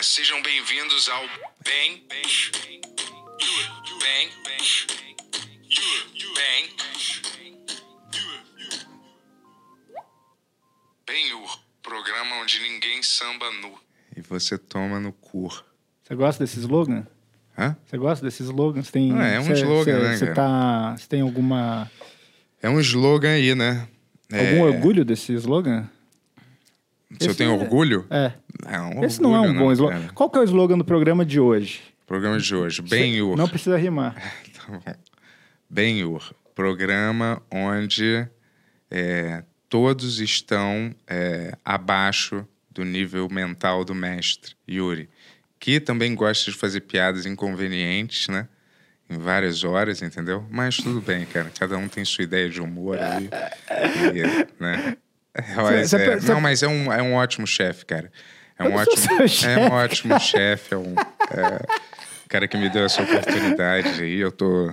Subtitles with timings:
[0.00, 1.20] É, sejam bem-vindos ao
[1.62, 2.22] Bem Bem
[4.00, 4.30] Bem
[6.34, 6.68] Bem
[11.06, 13.74] Benhur, programa onde ninguém samba nu.
[14.16, 15.48] E você toma no cu.
[16.02, 17.06] Você gosta desse slogan?
[17.58, 17.76] Hã?
[17.84, 18.82] Você gosta desse slogan?
[18.82, 21.90] Você tem, Ah, é um você- slogan, você- né, tá, você tem alguma
[22.62, 23.86] É um slogan aí, né?
[24.32, 25.86] É, algum orgulho desse slogan?
[27.18, 28.06] Se eu Esse tenho é- orgulho?
[28.10, 28.32] É.
[28.70, 30.00] Não, Esse não é um orgulho, bom slogan.
[30.00, 30.12] cara.
[30.12, 31.80] Qual que é o slogan do programa de hoje?
[32.06, 32.82] Programa de hoje.
[32.82, 33.36] Benhur.
[33.36, 34.14] Não precisa rimar.
[34.54, 34.94] Tá bom.
[35.68, 36.34] Benhur.
[36.54, 38.26] Programa onde
[38.90, 45.08] é, todos estão é, abaixo do nível mental do mestre, Yuri.
[45.58, 48.48] Que também gosta de fazer piadas inconvenientes, né?
[49.08, 50.44] Em várias horas, entendeu?
[50.50, 51.50] Mas tudo bem, cara.
[51.58, 53.28] Cada um tem sua ideia de humor aí.
[54.14, 54.96] E, né?
[55.34, 58.10] É, mas é- não, mas é um, é um ótimo chefe, cara.
[58.58, 59.72] É um ótimo, seu é um chefe.
[59.72, 61.66] ótimo chefe, é um é,
[62.28, 64.16] cara que me deu essa oportunidade aí.
[64.18, 64.72] Eu tô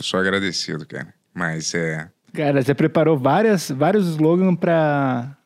[0.00, 1.12] só agradecido, cara.
[1.34, 2.08] Mas é.
[2.34, 5.36] Cara, você preparou várias, vários slogans pra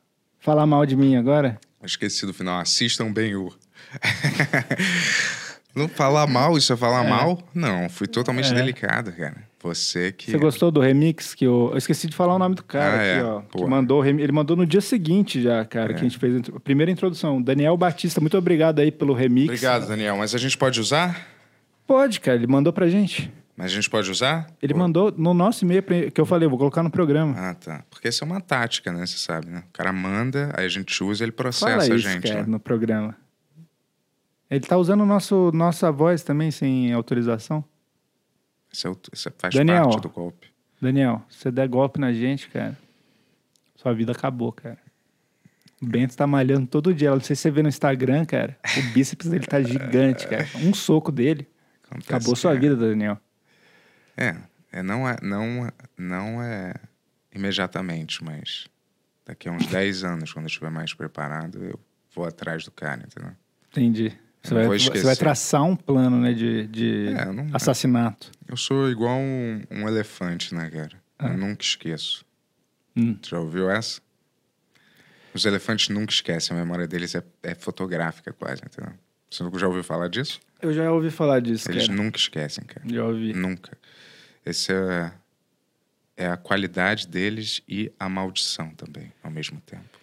[0.40, 1.58] falar mal de mim agora?
[1.84, 2.60] Esqueci do final.
[2.60, 3.52] Assistam bem o.
[5.74, 7.42] Não falar mal, isso é falar mal?
[7.54, 8.54] Não, fui totalmente É.
[8.54, 9.36] delicado, cara.
[9.62, 10.30] Você que.
[10.30, 11.68] Você gostou do remix que eu...
[11.72, 13.24] eu esqueci de falar o nome do cara Ah, aqui, é.
[13.24, 13.40] ó.
[13.42, 15.94] Que mandou Ele mandou no dia seguinte já, cara, É.
[15.94, 17.40] que a gente fez a primeira introdução.
[17.40, 19.46] Daniel Batista, muito obrigado aí pelo remix.
[19.48, 20.16] Obrigado, Daniel.
[20.16, 21.28] Mas a gente pode usar?
[21.86, 23.32] Pode, cara, ele mandou pra gente.
[23.56, 24.46] Mas a gente pode usar?
[24.62, 27.34] Ele mandou no nosso e-mail que eu falei, vou colocar no programa.
[27.36, 27.84] Ah, tá.
[27.90, 29.04] Porque essa é uma tática, né?
[29.04, 29.62] Você sabe, né?
[29.68, 32.22] O cara manda, aí a gente usa, ele processa Fala a isso, gente.
[32.28, 32.46] cara, né?
[32.48, 33.14] no programa.
[34.50, 37.62] Ele tá usando nosso, nossa voz também sem autorização.
[38.72, 39.84] Isso, é o- isso faz Daniel.
[39.84, 40.48] parte do golpe.
[40.80, 42.76] Daniel, se você der golpe na gente, cara,
[43.76, 44.78] sua vida acabou, cara.
[45.80, 47.10] O Bento tá malhando todo dia.
[47.10, 48.56] Não sei se você vê no Instagram, cara.
[48.78, 50.46] O bíceps dele tá gigante, cara.
[50.56, 51.48] Um soco dele.
[51.84, 53.18] Acontece Acabou sua é- vida, Daniel.
[54.16, 54.36] É,
[54.70, 56.74] é não é, não, é- não é
[57.34, 58.66] imediatamente, mas
[59.26, 61.78] daqui a uns 10 anos, quando eu estiver mais preparado, eu
[62.14, 63.32] vou atrás do cara, entendeu?
[63.70, 64.16] Entendi.
[64.42, 68.30] Você vai, você vai traçar um plano, né, de, de É, não- assassinato.
[68.48, 70.90] Eu sou igual um, um elefante, né, cara?
[71.18, 71.28] Ah.
[71.28, 72.24] Eu nunca esqueço.
[72.96, 73.16] Hum.
[73.24, 74.00] Já ouviu essa?
[75.32, 78.92] Os elefantes nunca esquecem, a memória deles é, é fotográfica quase, entendeu?
[79.30, 80.40] Você já ouviu falar disso?
[80.60, 81.96] Eu já ouvi falar disso, Eles cara.
[82.02, 82.86] nunca esquecem, cara.
[82.86, 83.32] Já ouvi.
[83.32, 83.78] Nunca.
[84.44, 85.12] Esse é,
[86.16, 89.98] é a qualidade deles e a maldição também, ao mesmo tempo.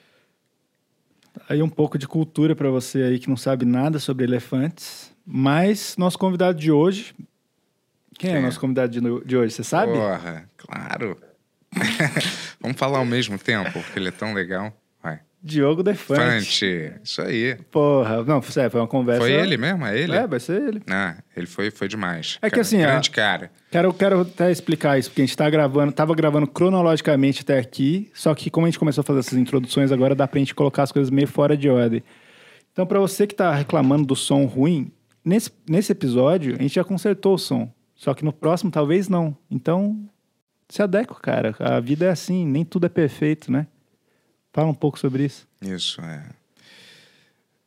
[1.47, 5.11] Aí um pouco de cultura pra você aí que não sabe nada sobre elefantes.
[5.25, 7.13] Mas nosso convidado de hoje.
[8.17, 8.45] Quem é Quem o é?
[8.45, 9.53] nosso convidado de, de hoje?
[9.53, 9.93] Você sabe?
[9.93, 11.17] Porra, claro.
[12.59, 14.73] Vamos falar ao mesmo tempo, porque ele é tão legal.
[15.41, 16.21] Diogo Defante.
[16.21, 17.57] Fante, isso aí.
[17.71, 19.21] Porra, não, sério, foi uma conversa.
[19.21, 19.85] Foi ele mesmo?
[19.85, 20.13] É ele?
[20.13, 20.81] É, vai ser ele.
[20.89, 22.37] Ah, ele foi, foi demais.
[22.41, 23.51] É que Cara, assim, ó, Grande cara.
[23.71, 28.09] Quero, quero até explicar isso, porque a gente tá gravando, tava gravando cronologicamente até aqui,
[28.13, 30.83] só que como a gente começou a fazer essas introduções, agora dá pra gente colocar
[30.83, 32.03] as coisas meio fora de ordem.
[32.73, 34.91] Então, pra você que tá reclamando do som ruim,
[35.23, 37.71] nesse, nesse episódio a gente já consertou o som.
[37.95, 39.35] Só que no próximo talvez não.
[39.51, 39.99] Então,
[40.69, 41.55] se adequa, cara.
[41.59, 43.67] A vida é assim, nem tudo é perfeito, né?
[44.53, 45.47] Fala um pouco sobre isso.
[45.61, 46.23] Isso, é.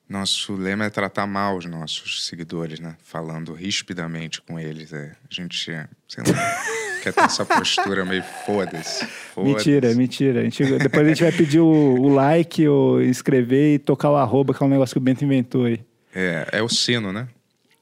[0.08, 2.96] Nosso lema é tratar mal os nossos seguidores, né?
[3.02, 4.92] Falando rispidamente com eles.
[4.92, 5.12] É.
[5.30, 6.62] A gente, sei lá,
[7.02, 9.06] quer ter essa postura meio foda-se.
[9.06, 9.54] foda-se.
[9.54, 10.40] Mentira, mentira.
[10.40, 14.16] A gente- depois a gente vai pedir o, o like, o inscrever e tocar o
[14.16, 15.80] arroba, que é um negócio que o Bento inventou aí.
[16.14, 17.26] É, é o sino, né?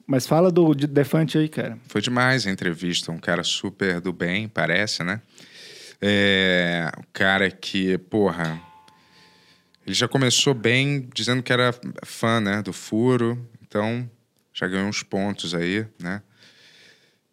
[0.07, 1.77] Mas fala do de- Defante aí, cara.
[1.89, 3.11] Foi demais a entrevista.
[3.11, 5.21] Um cara super do bem, parece, né?
[6.01, 8.57] É, um cara que, porra.
[9.85, 11.73] Ele já começou bem dizendo que era
[12.05, 12.61] fã, né?
[12.61, 13.47] Do furo.
[13.67, 14.09] Então,
[14.53, 16.21] já ganhou uns pontos aí, né?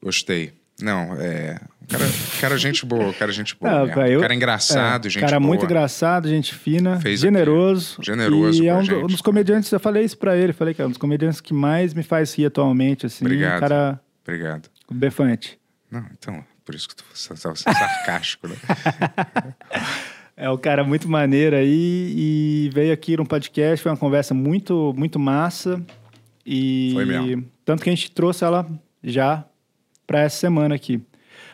[0.03, 0.53] Gostei.
[0.81, 1.58] Não, é.
[1.88, 2.04] Cara,
[2.41, 3.81] cara gente boa, cara gente boa.
[3.82, 3.94] Mesmo.
[3.94, 5.48] cara, eu- cara engraçado, É, gente cara boa.
[5.48, 7.97] muito engraçado, gente fina, Fez generoso.
[8.00, 10.81] Generoso E é um, do- um dos comediantes, eu falei isso pra ele, falei que
[10.81, 13.25] é um dos comediantes que mais me faz rir atualmente, assim.
[13.25, 13.56] Obrigado.
[13.56, 14.70] O cara Obrigado.
[14.90, 15.58] Defante.
[15.90, 18.55] Não, então, por isso que tu estava sendo sarcástico, né?
[20.40, 24.94] É um cara muito maneiro aí e veio aqui no podcast, foi uma conversa muito,
[24.96, 25.82] muito massa.
[26.46, 27.44] E Foi mesmo.
[27.64, 28.64] tanto que a gente trouxe ela
[29.02, 29.44] já
[30.06, 31.00] pra essa semana aqui.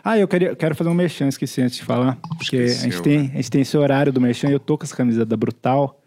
[0.05, 2.17] Ah, eu queria, quero fazer um merchan, esqueci antes de falar.
[2.37, 3.31] Porque a, gente Esqueceu, tem, né?
[3.33, 5.99] a gente tem esse horário do merchan e eu tô com essa camisa da Brutal.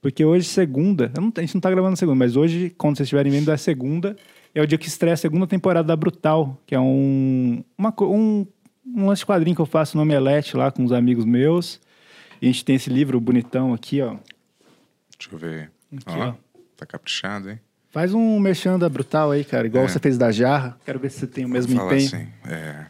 [0.00, 3.32] Porque hoje, segunda, não- a gente não tá gravando segunda, mas hoje, quando vocês estiverem
[3.32, 4.14] vendo, é segunda.
[4.54, 8.46] É o dia que estreia a segunda temporada da Brutal, que é um, uma, um,
[8.86, 11.80] um lance quadrinho que eu faço no Omelete lá com uns amigos meus.
[12.40, 14.16] E a gente tem esse livro bonitão aqui, ó.
[15.18, 15.70] Deixa eu ver.
[15.96, 16.34] Aqui, ó, ó.
[16.76, 17.60] Tá caprichado, hein?
[17.90, 19.88] Faz um mexanda brutal aí, cara, igual É.
[19.88, 20.78] você fez da jarra.
[20.84, 22.06] Quero ver se você tem o mesmo Fala empenho.
[22.06, 22.86] assim, é,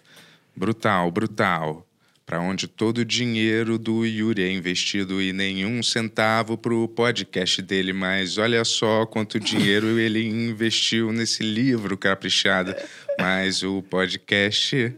[0.56, 1.84] brutal, brutal.
[2.26, 7.94] Para onde todo o dinheiro do Yuri é investido e nenhum centavo pro podcast dele,
[7.94, 12.74] mas olha só quanto dinheiro ele investiu nesse livro caprichado.
[13.18, 14.94] Mas o podcast,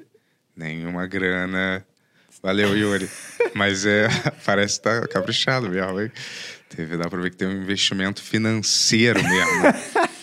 [0.57, 1.87] nenhuma grana.
[2.43, 3.09] Valeu, Yuri.
[3.55, 4.09] Mas é,
[4.47, 6.11] parece que tá caprichado mesmo, hein?
[6.75, 9.63] Teve, dá pra ver que tem um investimento financeiro mesmo.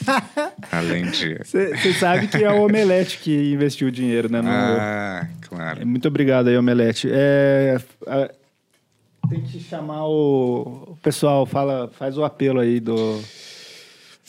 [0.71, 1.35] Além de.
[1.43, 4.41] Você sabe que é o Omelete que investiu o dinheiro, né?
[4.41, 5.85] no- Ah, claro.
[5.85, 7.09] Muito obrigado aí, Omelete.
[7.11, 7.77] É,
[8.07, 8.31] a-
[9.29, 13.21] tem que chamar o, o pessoal, fala, faz o apelo aí do.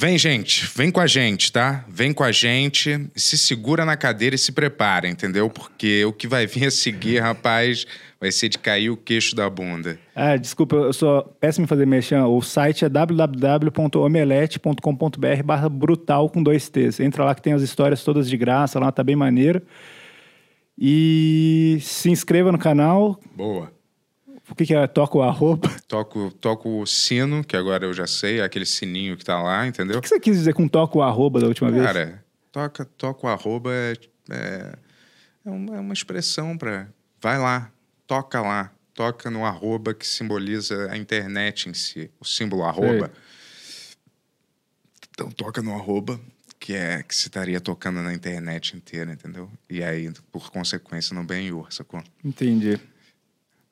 [0.00, 1.84] Vem, gente, vem com a gente, tá?
[1.88, 5.50] Vem com a gente, se segura na cadeira e se prepara, entendeu?
[5.50, 7.84] Porque o que vai vir a seguir, rapaz,
[8.20, 9.98] vai ser de cair o queixo da bunda.
[10.14, 12.14] Ah, desculpa, eu sou péssimo em fazer mexer.
[12.20, 17.00] O site é www.omelete.com.br barra brutal com dois T's.
[17.00, 19.60] Entra lá que tem as histórias todas de graça, lá tá bem maneiro.
[20.78, 23.18] E se inscreva no canal.
[23.34, 23.76] Boa.
[24.50, 24.86] O que, que é?
[24.86, 25.68] Toca o arroba.
[25.86, 29.66] Toco, toco o sino, que agora eu já sei, é aquele sininho que tá lá,
[29.66, 29.98] entendeu?
[29.98, 31.84] O que você quis dizer com toca o arroba da última vez?
[31.84, 33.94] Cara, toca, toca o arroba é,
[34.30, 34.72] é,
[35.44, 36.88] é uma, é uma expressão para.
[37.20, 37.70] Vai lá,
[38.06, 38.72] toca lá.
[38.94, 43.12] Toca no arroba que simboliza a internet em si, o símbolo arroba.
[45.12, 46.20] Então toca no arroba,
[46.58, 49.48] que é que se estaria tocando na internet inteira, entendeu?
[49.70, 52.02] E aí, por consequência, no Ben-Hur, sacou?
[52.24, 52.78] Entendi.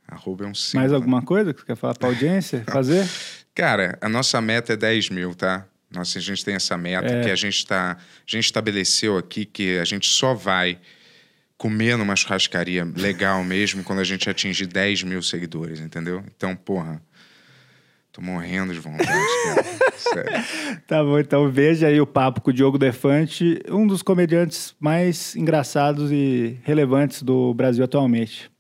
[0.09, 0.81] Arroba é um símbolo.
[0.83, 2.65] Mais alguma coisa que você quer falar pra audiência?
[2.69, 3.07] Fazer?
[3.55, 5.67] Cara, a nossa meta é 10 mil, tá?
[5.91, 7.23] Nossa, a gente tem essa meta É.
[7.25, 7.93] que a gente tá.
[7.97, 10.79] A gente estabeleceu aqui que a gente só vai
[11.57, 16.23] comer numa churrascaria legal mesmo quando a gente atingir 10 mil seguidores, entendeu?
[16.37, 17.01] Então, porra.
[18.13, 19.11] Tô morrendo de vontade,
[19.45, 20.45] cara.
[20.87, 25.37] Tá bom, então veja aí o papo com o Diogo Defante, um dos comediantes mais
[25.37, 28.51] engraçados e relevantes do Brasil atualmente.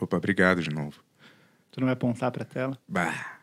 [0.00, 1.00] Opa, obrigado de novo.
[1.70, 2.78] Tu não vai apontar pra tela?
[2.86, 3.38] Bah.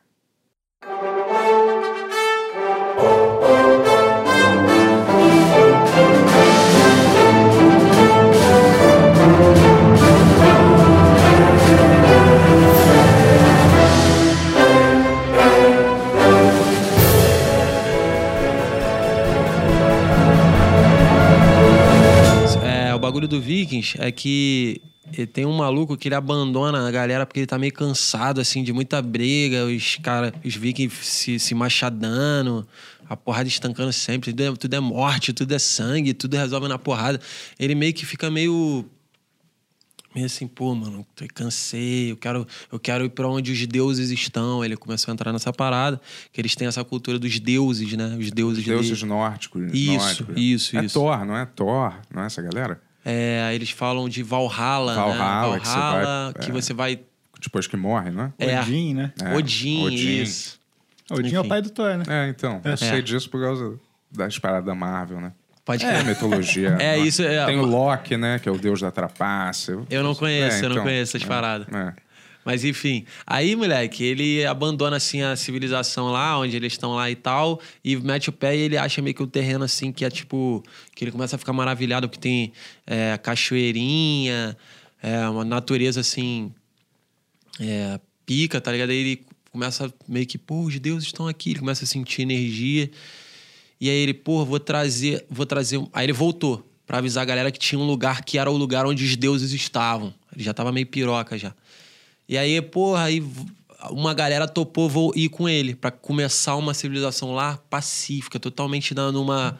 [22.64, 24.82] É, o bagulho do Vikings é que
[25.14, 28.64] ele tem um maluco que ele abandona a galera porque ele tá meio cansado, assim,
[28.64, 32.68] de muita briga, os cara, os Vikings se, se machadando,
[33.08, 36.80] a porrada estancando sempre, tudo é, tudo é morte, tudo é sangue, tudo resolve na
[36.80, 37.20] porrada.
[37.60, 38.86] Ele meio que fica meio
[40.14, 44.10] meio assim, pô, mano, eu cansei, eu quero, eu quero ir pra onde os deuses
[44.12, 44.64] estão.
[44.64, 46.00] Ele começou a entrar nessa parada,
[46.32, 48.16] que eles têm essa cultura dos deuses, né?
[48.18, 49.12] Os deuses, Os deuses dele.
[49.12, 49.74] nórdicos.
[49.74, 50.36] Isso, nórdicos.
[50.38, 50.94] isso, é isso.
[50.94, 51.94] Thor, não é Thor?
[52.14, 52.82] Não é essa galera?
[53.06, 55.60] É, eles falam de Valhalla, Valhalla, né?
[55.60, 56.54] que você Valhalla, vai- que é.
[56.54, 57.00] você vai...
[57.40, 58.34] Depois que morre, não é?
[58.40, 58.60] É.
[58.60, 59.14] Odin, né?
[59.24, 60.22] É, Odin, Odin.
[60.24, 60.60] isso.
[61.12, 61.50] Odin é o Enfim.
[61.50, 62.04] pai do Thor, né?
[62.08, 62.60] É, então.
[62.64, 63.78] Eu sei disso por causa
[64.12, 65.32] das paradas da Marvel, né?
[65.64, 66.06] Pode É, crer.
[66.06, 66.70] mitologia.
[66.82, 66.98] É, né?
[67.00, 68.40] isso é- Tem o Loki, né?
[68.40, 69.78] Que é o deus da trapaça.
[69.90, 71.68] Eu não conheço, eu não conheço essas é, paradas.
[71.72, 71.94] é.
[72.46, 77.16] Mas enfim, aí, moleque, ele abandona assim a civilização lá, onde eles estão lá e
[77.16, 80.10] tal, e mete o pé e ele acha meio que o terreno assim, que é
[80.12, 80.64] tipo.
[80.96, 82.54] Que ele começa a ficar maravilhado, porque tem
[82.86, 84.56] é, cachoeirinha,
[85.02, 86.52] é, uma natureza assim.
[87.60, 88.90] é, pica, tá ligado?
[88.92, 92.90] Aí ele começa meio que, pô, os deuses estão aqui, ele começa a sentir energia.
[93.80, 95.78] E aí ele, porra, vou trazer, vou trazer.
[95.78, 98.56] um- Aí ele voltou pra avisar a galera que tinha um lugar que era o
[98.56, 100.14] lugar onde os deuses estavam.
[100.34, 101.54] Ele já tava meio piroca já.
[102.28, 103.24] E aí, porra, aí
[103.92, 109.12] uma galera topou vou ir com ele pra começar uma civilização lá pacífica, totalmente na-
[109.12, 109.58] numa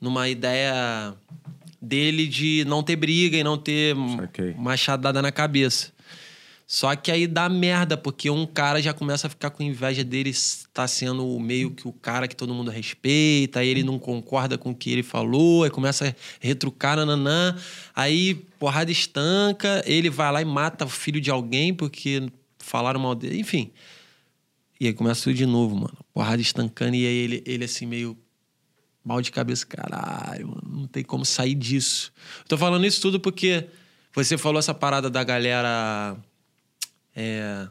[0.00, 1.14] numa ideia
[1.80, 4.52] dele de não ter briga e não ter Saquei.
[4.58, 5.92] machadada na cabeça.
[6.72, 10.30] Só que aí dá merda, porque um cara já começa a ficar com inveja dele
[10.30, 14.70] estar sendo meio que o cara que todo mundo respeita, aí ele não concorda com
[14.70, 17.54] o que ele falou, aí começa a retrucar, nananã.
[17.94, 22.26] Aí, porrada estanca, ele vai lá e mata o filho de alguém porque
[22.56, 23.70] falaram mal dele, enfim.
[24.80, 25.98] E aí começa tudo de novo, mano.
[26.14, 28.16] Porrada estancando, e aí ele, ele assim, meio
[29.04, 32.10] mal de cabeça, caralho, mano, não tem como sair disso.
[32.48, 33.66] Tô falando isso tudo porque
[34.14, 36.16] você falou essa parada da galera.
[37.14, 37.66] É,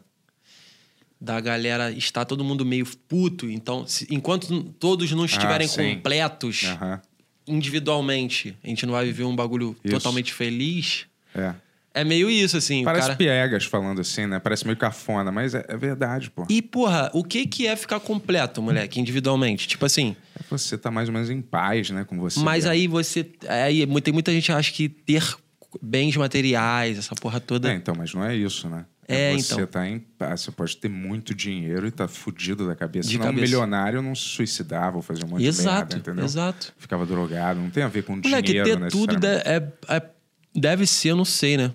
[1.20, 3.50] da galera está todo mundo meio puto.
[3.50, 5.96] Então, se- enquanto todos não estiverem sim.
[5.96, 7.02] completos Aham.
[7.48, 9.94] individualmente, a gente não vai viver um bagulho Isso.
[9.96, 11.06] totalmente feliz.
[11.36, 11.54] É.
[11.94, 12.86] É meio isso, assim.
[12.86, 13.18] Parece cara...
[13.18, 14.40] piegas falando assim, né?
[14.40, 16.46] Parece meio cafona, mas é, é verdade, pô.
[16.50, 19.68] E, porra, o que que é ficar completo, moleque, individualmente?
[19.68, 22.40] Tipo assim, É você tá mais ou menos em paz, né, com você.
[22.40, 23.30] mas aí você.
[23.48, 25.36] Aí tem muita gente que acha que ter
[25.82, 27.70] bens materiais, essa porra toda.
[27.70, 28.86] É, então, mas não é isso, né?
[29.14, 29.68] É, você então.
[29.68, 30.42] tá em paz.
[30.42, 33.08] Você pode ter muito dinheiro e tá fudido da cabeça.
[33.10, 33.46] De Senão um cabeça.
[33.46, 36.26] milionário não se suicidava ou fazia um monte de exato, merda, entendeu?
[36.26, 36.74] exato.
[36.78, 37.60] Ficava drogado.
[37.60, 40.10] Não tem a ver com Moleque, dinheiro, ter tudo de- é, é-
[40.56, 41.72] deve ser, eu não sei, né?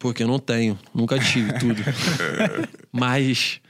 [0.00, 1.80] Porque eu não tenho, nunca tive tudo.
[2.92, 3.60] Mas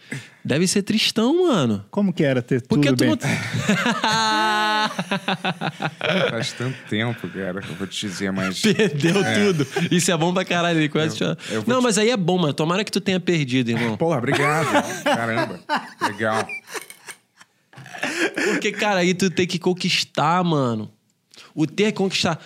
[0.45, 1.85] deve ser tristão, mano.
[1.91, 3.17] Como que era ter Porque tudo tu não.
[6.31, 8.61] Faz tanto tempo, cara, que eu vou te dizer, mas...
[8.63, 9.67] Perdeu tudo.
[9.91, 10.79] Isso é bom pra caralho.
[10.81, 10.91] Ele.
[10.95, 12.53] Eu- eu não, te- mas aí é bom, mano.
[12.55, 13.97] Tomara que tu tenha perdido, irmão.
[13.99, 15.03] Porra, obrigado.
[15.03, 15.61] Caramba.
[16.03, 16.47] Legal.
[18.53, 20.91] Porque, cara, aí tu tem que conquistar, mano.
[21.55, 22.39] O ter que conquistar.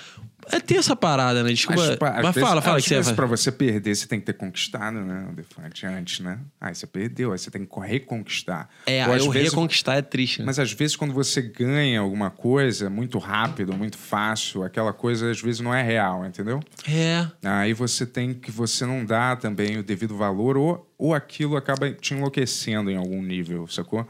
[0.51, 1.51] É ter essa parada, né?
[1.53, 1.83] Desculpa.
[1.87, 3.15] Mas, pá, às fala, vezes- fala às que você vai.
[3.15, 5.27] pra você perder, você tem que ter conquistado, né?
[5.31, 6.39] O defante antes, né?
[6.61, 8.69] Aí você perdeu, aí você tem que reconquistar.
[8.87, 10.47] É, Ou aí o vezes- reconquistar é triste, né?
[10.47, 15.41] Mas às vezes quando você ganha alguma coisa muito rápido, muito fácil, aquela coisa às
[15.41, 16.61] vezes não é real, entendeu?
[16.89, 17.27] É.
[17.43, 21.91] Aí você tem que você não dá também o devido valor ou, ou aquilo acaba
[21.93, 24.07] te enlouquecendo em algum nível, sacou?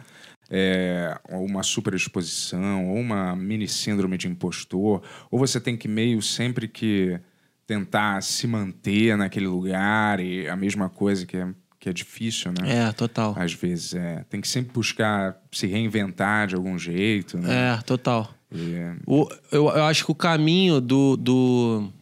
[0.51, 6.67] É, uma superexposição, ou uma mini síndrome de impostor, ou você tem que meio sempre
[6.67, 7.21] que
[7.67, 12.89] tentar se manter naquele lugar e a mesma coisa que é, que é difícil, né?
[12.89, 13.35] É, total.
[13.37, 14.25] Às vezes é.
[14.31, 17.75] Tem que sempre buscar se reinventar de algum jeito, né?
[17.75, 18.35] É, total.
[18.51, 18.75] E,
[19.07, 21.93] O, eu, eu acho que o caminho do, do,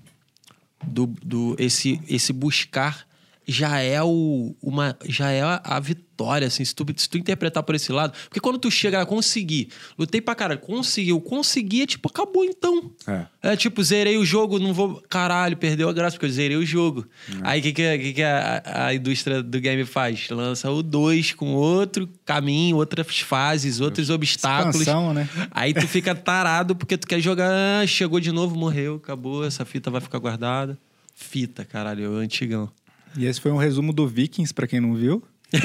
[0.86, 3.04] do, do esse, esse buscar
[3.46, 7.74] já é o, uma já é a, vitória assim se tu, se tu interpretar por
[7.74, 12.08] esse lado porque quando tu chega a conseguir lutei pra caralho conseguiu consegui é tipo
[12.08, 13.26] acabou então É.
[13.52, 16.66] é tipo zerei o jogo não vou caralho perdeu a graça porque eu zerei o
[16.66, 17.06] jogo
[17.42, 21.32] aí o que que, que, que a, a indústria do game faz lança o 2
[21.34, 25.28] com outro caminho outras fases outros obstáculos Expansão, né?
[25.50, 27.50] Aí tu fica tarado porque tu quer jogar,
[27.82, 30.78] ah, chegou de novo, morreu, acabou, essa fita vai ficar guardada.
[31.14, 32.70] Fita, caralho, é antigão.
[33.16, 35.22] E esse foi um resumo do Vikings, pra quem não viu.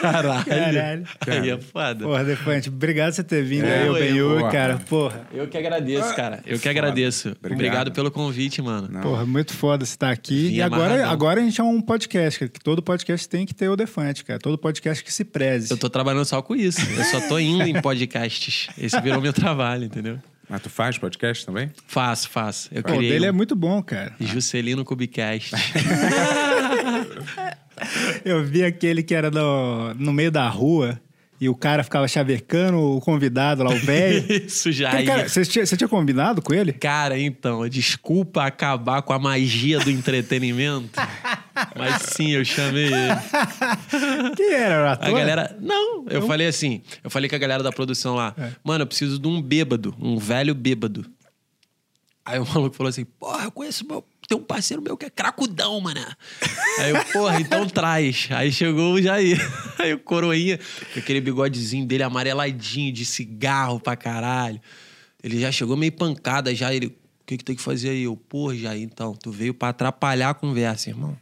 [0.00, 0.44] Caralho.
[0.44, 1.04] Caralho.
[1.26, 2.04] Aí é foda.
[2.04, 4.76] Porra, Defante, obrigado por você ter vindo É, aí, o Benhur, cara.
[4.76, 6.36] Porra, Eu que agradeço, cara.
[6.44, 6.70] Eu que Foda.
[6.70, 7.28] agradeço.
[7.30, 7.52] Obrigado.
[7.54, 7.92] Obrigado.
[7.92, 8.88] pelo convite, mano.
[8.90, 9.00] Não.
[9.00, 10.48] porra, muito foda você estar aqui.
[10.48, 11.10] Vim e agora, amarradão.
[11.10, 14.22] agora a gente é um podcast, cara, que todo podcast tem que ter o Defante,
[14.22, 14.38] cara.
[14.38, 15.70] Todo podcast que se preze.
[15.70, 16.80] Eu tô trabalhando só com isso.
[16.96, 18.68] Eu só tô indo em podcasts.
[18.76, 20.18] Esse virou meu trabalho, entendeu?
[20.48, 21.70] Mas tu faz podcast também?
[21.86, 22.68] Faço, faço.
[22.72, 24.14] Eu o dele um é muito bom, cara.
[24.20, 25.54] Juscelino Cubicast.
[28.24, 31.00] Eu vi aquele que era no, no meio da rua
[31.44, 34.24] e o cara ficava chavecando o convidado lá, o velho.
[34.46, 35.04] Isso já aí.
[35.04, 36.72] cara, você, tinha, você tinha combinado com ele?
[36.72, 40.98] Cara, então, desculpa acabar com a magia do entretenimento.
[41.76, 42.94] Mas sim, eu chamei ele.
[44.36, 44.84] Quem era?
[44.84, 45.12] O A ator?
[45.18, 45.56] galera.
[45.60, 46.80] Não, eu falei assim.
[47.02, 48.34] Eu falei com a galera da produção lá.
[48.64, 51.04] Mano, eu preciso de um bêbado, um velho bêbado.
[52.24, 54.02] Aí o maluco falou assim: Porra, eu conheço meu.
[54.28, 56.00] Tem um parceiro meu que é cracudão, mano.
[56.78, 58.28] Aí eu, porra, então traz.
[58.30, 59.38] Aí chegou o Jair.
[59.78, 60.58] Aí o coroinha,
[60.92, 64.60] com aquele bigodezinho dele amareladinho, de cigarro pra caralho.
[65.22, 66.74] Ele já chegou meio pancada já.
[66.74, 66.94] Ele, o
[67.26, 68.04] que, que tem que fazer aí?
[68.04, 71.16] Eu, porra, Jair, então, tu veio pra atrapalhar a conversa, irmão.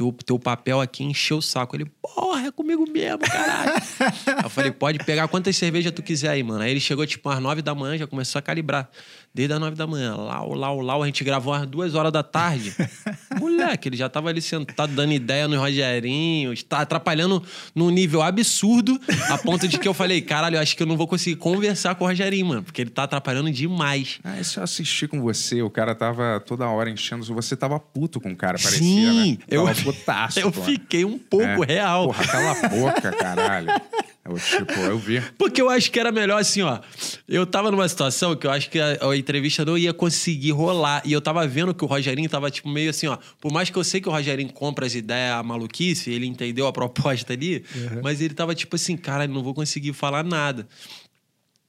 [0.00, 1.76] Teu, teu papel aqui encheu o saco.
[1.76, 3.72] Ele, porra, é comigo mesmo, caralho.
[4.44, 6.62] Eu falei, pode pegar quantas cervejas tu quiser aí, mano.
[6.62, 8.88] Aí ele chegou, tipo, às nove da manhã, já começou a calibrar.
[9.32, 11.02] Desde as nove da manhã, lau, lau, lau.
[11.04, 12.74] A gente gravou às duas horas da tarde.
[13.38, 16.52] Moleque, ele já tava ali sentado, dando ideia no Rogerinho.
[16.52, 17.40] Está atrapalhando
[17.72, 20.96] num nível absurdo, a ponto de que eu falei, caralho, eu acho que eu não
[20.96, 22.62] vou conseguir conversar com o Rogerinho, mano.
[22.64, 24.18] Porque ele tá atrapalhando demais.
[24.24, 25.62] Ah, isso eu assisti com você.
[25.62, 27.24] O cara tava toda hora enchendo.
[27.26, 28.78] Você tava puto com o cara, parecia,
[29.12, 29.38] Sim, né?
[29.48, 30.62] eu- putaço, Eu pô.
[30.64, 31.66] fiquei um pouco É.
[31.66, 32.06] real.
[32.06, 33.68] Porra, cala a boca, caralho.
[34.24, 35.20] Eu, tipo, eu vi.
[35.38, 36.80] Porque eu acho que era melhor assim, ó.
[37.26, 41.02] Eu tava numa situação que eu acho que a, a entrevista não ia conseguir rolar.
[41.04, 43.18] E eu tava vendo que o Rogerinho tava, tipo, meio assim, ó.
[43.40, 46.66] Por mais que eu sei que o Rogerinho compra as ideias a maluquice, ele entendeu
[46.66, 47.64] a proposta ali,
[48.02, 50.68] mas ele tava, tipo assim, cara, não vou conseguir falar nada.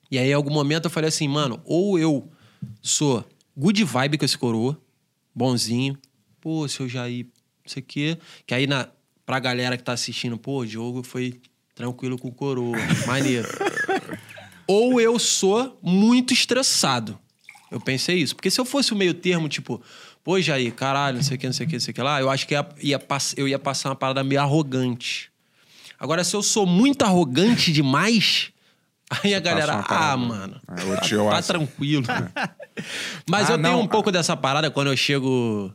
[0.10, 2.30] E aí, em algum momento, eu falei assim, mano, ou eu
[2.82, 4.78] sou good vibe com esse coroa,
[5.34, 5.98] bonzinho,
[6.42, 8.18] pô, seu Jair, não sei o quê.
[8.46, 8.90] Que aí, na,
[9.26, 11.40] pra galera que tá assistindo, pô, o jogo foi
[11.82, 13.48] tranquilo com o coroa, maneiro.
[14.68, 17.18] ou eu sou muito estressado.
[17.70, 18.36] Eu pensei isso.
[18.36, 19.82] Porque se eu fosse o meio termo, tipo,
[20.24, 22.02] pô, Jair, caralho, não sei o que, não sei o que, não sei o que
[22.02, 25.32] lá, eu acho que ia, ia pass- eu ia passar uma parada meio arrogante.
[26.00, 28.52] Agora, se eu sou muito arrogante demais,
[29.24, 30.18] Aí a galera, ah, parada.
[30.18, 32.06] mano, É, tá, tranquilo.
[33.30, 35.74] Mas Ah, eu tenho não, um pouco dessa parada quando eu chego,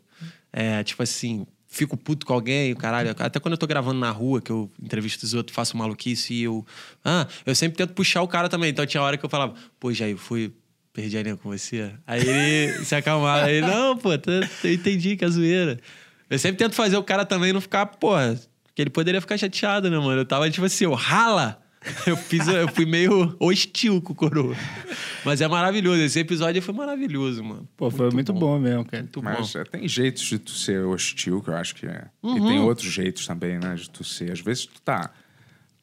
[0.53, 1.47] é, tipo assim,
[1.77, 3.11] fico puto com alguém, caralho.
[3.19, 6.43] Até quando eu tô gravando na rua, que eu entrevisto os outros, faço maluquice e
[6.45, 6.65] eu.
[7.05, 8.71] Ah, eu sempre tento puxar o cara também.
[8.71, 10.53] Então tinha hora que eu falava, pô, Jair, fui.
[10.93, 11.93] Perdi a linha com você.
[12.07, 13.45] Aí ele se acalmava.
[13.45, 14.33] Aí, não, pô, tá-
[14.65, 15.79] eu entendi que é zoeira.
[16.31, 18.41] Eu sempre tento fazer o cara também não ficar, porra,
[18.75, 20.23] que ele poderia ficar chateado, né, mano?
[20.23, 21.63] Eu tava tipo assim, eu rala.
[22.07, 24.57] Eu fiz, eu fui meio hostil com o coroa.
[25.25, 26.01] Mas é maravilhoso.
[26.03, 27.69] Esse episódio foi maravilhoso, mano.
[27.77, 29.03] Pô, foi muito bom, mesmo, cara.
[29.03, 29.61] Muito Mas bom.
[29.61, 32.07] é, tem jeitos de tu ser hostil, que eu acho que é.
[32.23, 32.47] E Uhum.
[32.47, 33.75] tem outros jeitos também, né?
[33.75, 34.31] De tu ser.
[34.33, 35.11] Às vezes tu tá.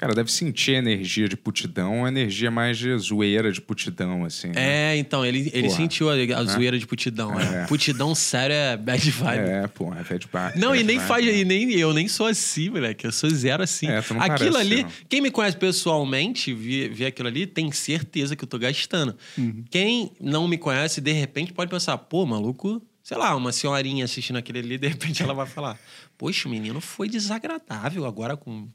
[0.04, 4.48] Cara, deve sentir energia de putidão, energia mais de zoeira de putidão, assim.
[4.50, 4.92] né?
[4.92, 5.78] É, então, ele, ele Porra.
[5.78, 7.40] sentiu a, a zoeira de putidão.
[7.40, 7.64] É.
[7.64, 7.66] É.
[7.68, 9.50] Putidão sério é bad vibe.
[9.50, 10.52] É, pô, é bad bar.
[10.58, 11.38] Não, bad e nem vibe, faz, né?
[11.38, 13.08] e nem eu nem sou assim, moleque.
[13.08, 13.88] Eu sou zero assim.
[13.88, 14.92] É, tu não aquilo parece ali, não.
[15.08, 19.16] quem me conhece pessoalmente, vê, vê aquilo ali, tem certeza que eu tô gastando.
[19.38, 19.64] Uhum.
[19.72, 24.36] Quem não me conhece, de repente, pode pensar, pô, maluco, sei lá, uma senhorinha assistindo
[24.36, 25.80] aquele ali, de repente ela vai falar,
[26.18, 28.68] poxa, o menino foi desagradável agora com,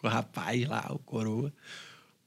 [0.00, 1.52] com o rapaz lá, o coroa.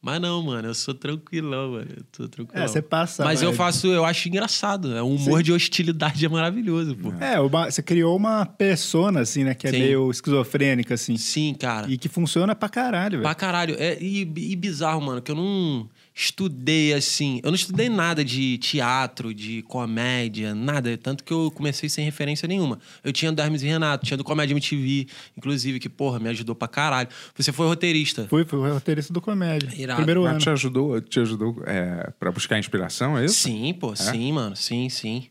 [0.02, 1.88] Mas não, mano, eu sou tranquilão, mano.
[1.96, 2.64] Eu tô tranquilão.
[2.64, 3.58] É, você passa, Mas eu vai.
[3.58, 4.96] faço, eu acho engraçado.
[4.96, 7.14] É um humor de hostilidade é maravilhoso, pô.
[7.20, 7.38] É,
[7.70, 9.54] você criou uma persona, assim, né?
[9.54, 9.80] Que é Sim.
[9.80, 11.18] meio esquizofrênica, assim.
[11.18, 11.88] Sim, cara.
[11.88, 13.22] E que funciona pra caralho, velho.
[13.22, 13.76] Pra caralho.
[13.78, 17.40] É, e, e bizarro, mano, que eu não estudei assim.
[17.44, 20.98] Eu não estudei nada de teatro, de comédia, nada.
[20.98, 22.80] Tanto que eu comecei sem referência nenhuma.
[23.04, 26.54] Eu tinha do Hermes e Renato, tinha do Comédia MTV, inclusive, que, porra, me ajudou
[26.54, 27.10] pra caralho.
[27.36, 28.28] Você foi roteirista.
[28.30, 29.70] Fui, fui roteirista do comédia.
[29.76, 29.98] Irado.
[29.98, 30.40] Primeiro Mas ano.
[30.40, 33.36] te ajudou, te ajudou é, pra buscar inspiração, é isso?
[33.36, 34.56] Sim, pô, sim, mano.
[34.56, 35.28] Sim, sim.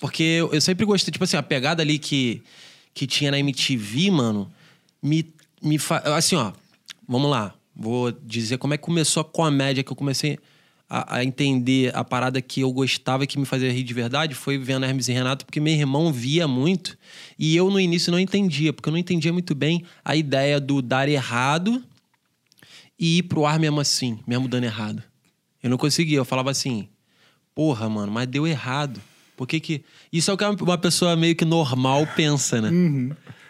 [0.00, 2.42] Porque eu, eu sempre gostei, tipo assim, a pegada ali que,
[2.92, 4.50] que tinha na MTV, mano,
[5.00, 5.98] me, me fa...
[6.16, 6.52] Assim, ó,
[7.08, 7.54] vamos lá.
[7.74, 10.38] Vou dizer como é que começou a comédia, que eu comecei
[10.88, 14.34] a, a entender a parada que eu gostava e que me fazia rir de verdade,
[14.34, 16.96] foi vendo Hermes e Renato, porque meu irmão via muito
[17.38, 20.80] e eu no início não entendia, porque eu não entendia muito bem a ideia do
[20.80, 21.82] dar errado
[22.98, 25.02] e ir pro ar mesmo assim, mesmo dando errado.
[25.62, 26.88] Eu não conseguia, eu falava assim,
[27.54, 29.00] porra, mano, mas deu errado.
[29.36, 29.84] Por que que...
[30.12, 32.70] Isso é o que uma pessoa meio que normal pensa, né?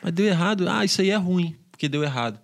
[0.03, 2.39] Mas deu errado, ah, isso aí é ruim, porque deu errado.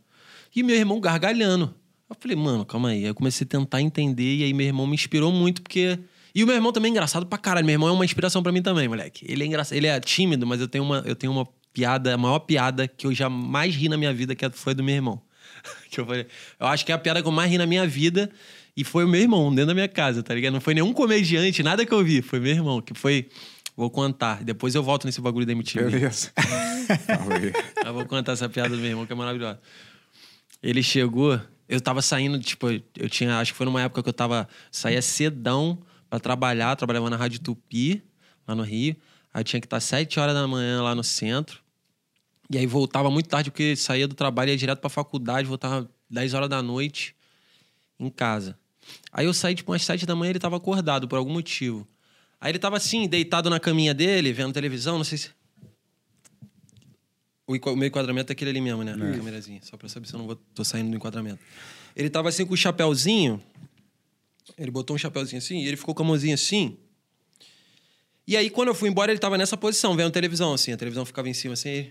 [0.55, 1.75] E meu irmão gargalhando.
[2.09, 2.99] Eu falei, mano, calma aí.
[2.99, 5.99] Aí eu comecei a tentar entender e aí meu irmão me inspirou muito, porque...
[6.35, 7.67] E o meu irmão também é engraçado pra caralho.
[7.67, 9.25] Meu irmão é uma inspiração pra mim também, moleque.
[9.29, 12.17] Ele é engraçado, ele é tímido, mas eu tenho uma, eu tenho uma piada, a
[12.17, 15.21] maior piada que eu jamais ri na minha vida, que foi do meu irmão.
[15.91, 16.27] que eu falei,
[16.59, 18.31] eu acho que é a piada que eu mais ri na minha vida
[18.77, 20.53] e foi o meu irmão, dentro da minha casa, tá ligado?
[20.53, 23.29] Não foi nenhum comediante, nada que eu vi, foi meu irmão, que foi.
[23.77, 24.43] Vou contar.
[24.45, 25.91] Depois eu volto nesse bagulho da MTV.
[25.91, 26.33] Beleza.
[27.87, 29.59] Eu vou contar essa piada do meu irmão, que é maravilhosa.
[30.63, 34.13] Ele chegou, eu tava saindo, tipo, eu tinha, acho que foi numa época que eu
[34.13, 38.03] tava, saía cedão pra trabalhar, trabalhava na Rádio Tupi,
[38.47, 38.97] lá no Rio.
[39.33, 41.63] Aí tinha que estar sete horas da manhã lá no centro.
[42.51, 46.35] E aí voltava muito tarde, porque saía do trabalho, ia direto pra faculdade, voltava 10
[46.35, 47.15] horas da noite
[47.99, 48.59] em casa.
[49.13, 51.87] Aí eu saí, tipo, umas sete da manhã, ele tava acordado por algum motivo.
[52.41, 55.31] Aí ele tava assim, deitado na caminha dele, vendo televisão, não sei se.
[57.51, 58.93] O, o meu enquadramento é aquele ali mesmo, né?
[58.93, 59.61] A câmerazinha.
[59.63, 61.41] Só pra saber se eu não vou, tô saindo do enquadramento.
[61.97, 63.43] Ele tava assim com o chapéuzinho.
[64.57, 66.77] Ele botou um chapéuzinho assim e ele ficou com a mãozinha assim.
[68.25, 70.71] E aí, quando eu fui embora, ele tava nessa posição, vendo televisão, assim.
[70.73, 71.91] A televisão ficava em cima, assim.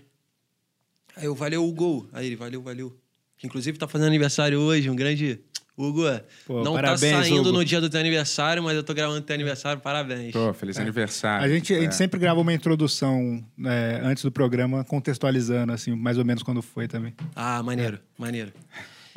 [1.14, 2.08] Aí eu, valeu, Hugo.
[2.10, 2.98] Aí ele, valeu, valeu.
[3.36, 5.40] Que inclusive tá fazendo aniversário hoje, um grande.
[5.82, 6.02] Hugo,
[6.46, 7.52] Pô, não parabéns, tá saindo Hugo.
[7.58, 10.32] no dia do teu aniversário, mas eu tô gravando teu aniversário, parabéns.
[10.32, 11.44] Pô, feliz aniversário.
[11.44, 11.92] A gente, a gente É.
[11.92, 16.86] sempre grava uma introdução né, antes do programa, contextualizando, assim, mais ou menos quando foi
[16.86, 17.14] também.
[17.34, 18.52] Ah, maneiro, maneiro.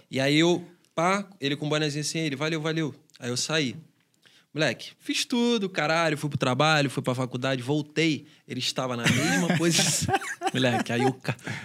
[0.10, 0.64] E aí eu,
[0.96, 2.94] pá, ele com o bonezinho assim, ele, valeu, valeu.
[3.20, 3.76] Aí eu saí.
[4.54, 8.28] Moleque, fiz tudo, caralho, fui pro trabalho, fui pra faculdade, voltei.
[8.48, 10.14] Ele estava na mesma posição.
[10.54, 11.20] Moleque, aí eu,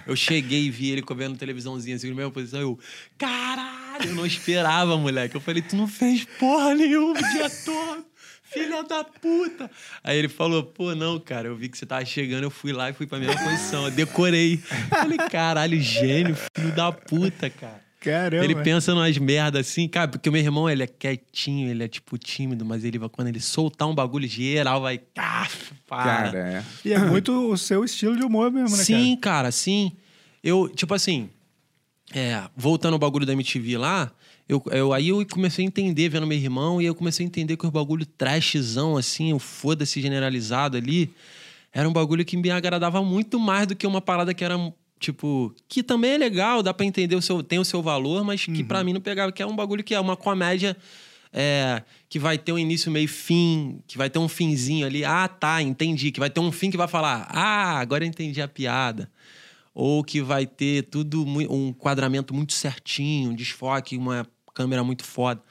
[0.07, 2.59] eu cheguei e vi ele comendo televisãozinha assim, na mesma posição.
[2.59, 2.79] Eu,
[3.15, 5.35] caralho, eu não esperava, moleque.
[5.35, 8.05] Eu falei, tu não fez porra nenhuma o dia todo.
[8.51, 9.69] Filha da puta!
[10.03, 12.89] Aí ele falou, pô, não, cara, eu vi que você tava chegando, eu fui lá
[12.89, 13.85] e fui pra mesma posição.
[13.85, 14.57] Eu decorei.
[14.89, 17.88] Falei, caralho, gênio, filho da puta, cara.
[17.99, 18.43] Caramba.
[18.43, 21.87] Ele pensa numas merdas assim, cara, porque o meu irmão, ele é quietinho, ele é
[21.87, 25.01] tipo tímido, mas ele vai, quando ele soltar um bagulho geral, vai.
[25.17, 25.47] Ah,
[25.85, 26.31] para.
[26.31, 26.63] Cara, é.
[26.85, 29.91] E é muito o seu estilo de humor mesmo, né, Sim, cara, sim.
[30.41, 31.29] Eu, tipo assim,
[32.13, 34.11] é, voltando ao bagulho da MTV lá,
[34.47, 37.57] eu, eu, aí eu comecei a entender vendo meu irmão, e eu comecei a entender
[37.57, 41.13] que o bagulho trashzão, assim, o foda-se generalizado ali,
[41.71, 44.55] era um bagulho que me agradava muito mais do que uma parada que era,
[44.99, 48.45] tipo, que também é legal, dá pra entender, o seu, tem o seu valor, mas
[48.45, 50.75] que pra mim não pegava, que é um bagulho que é uma comédia
[51.31, 55.05] é, que vai ter um início, meio fim, que vai ter um finzinho ali.
[55.05, 56.11] Ah, tá, entendi.
[56.11, 59.09] Que vai ter um fim que vai falar, ah, agora eu entendi a piada.
[59.73, 65.41] Ou que vai ter tudo, um quadramento muito certinho, um desfoque, uma câmera muito foda.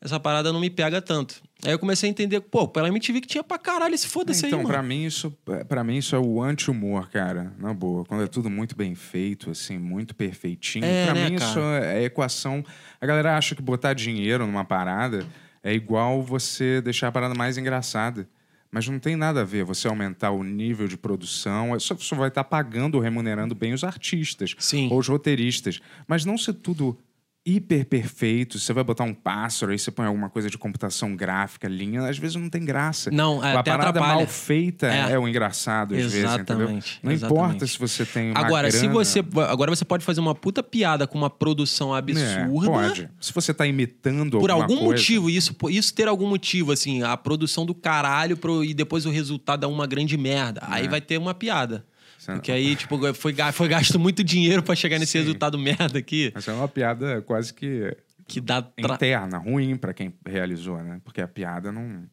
[0.00, 1.42] Essa parada não me pega tanto.
[1.64, 4.60] Aí eu comecei a entender, pô, pela MTV que tinha pra caralho esse foda-se Então,
[4.60, 5.30] aí, pra mim, isso,
[5.68, 7.52] para mim, isso é o anti-humor, cara.
[7.58, 8.04] Na boa.
[8.04, 10.84] Quando é tudo muito bem feito, assim, muito perfeitinho.
[10.84, 12.64] É, pra né, mim, isso é equação.
[13.00, 15.26] A galera acha que botar dinheiro numa parada
[15.62, 18.28] é igual você deixar a parada mais engraçada.
[18.70, 21.78] Mas não tem nada a ver você aumentar o nível de produção.
[21.80, 24.88] Só, só vai estar pagando ou remunerando bem os artistas Sim.
[24.92, 25.80] ou os roteiristas.
[26.06, 26.96] Mas não ser tudo
[27.46, 28.58] hiper perfeito.
[28.58, 32.06] Você vai botar um pássaro, aí você põe alguma coisa de computação gráfica, linha.
[32.08, 33.10] Às vezes não tem graça.
[33.10, 34.14] Não, é, a parada atrapalha.
[34.16, 35.18] mal feita é, É.
[35.18, 36.34] o engraçado, às vezes, entendeu?
[36.34, 37.40] Exatamente, Não exatamente.
[37.44, 39.24] importa se você tem uma Agora, se grana- você.
[39.48, 42.66] Agora você pode fazer uma puta piada com uma produção É, absurda.
[42.70, 43.08] pode.
[43.20, 47.16] Se você tá imitando Por algum coisa, motivo, isso, isso ter algum motivo, assim, a
[47.16, 50.60] produção do caralho pro- e depois o resultado é uma grande merda.
[50.66, 51.84] Aí vai ter uma piada.
[52.26, 55.18] Porque aí, tipo, foi, foi gasto muito dinheiro pra chegar nesse Sim.
[55.18, 56.30] resultado merda aqui.
[56.34, 57.96] Mas é uma piada quase que
[58.28, 58.62] Que dá.
[58.62, 58.94] Tra...
[58.94, 61.00] interna, ruim pra quem realizou, né?
[61.04, 62.04] Porque a piada não...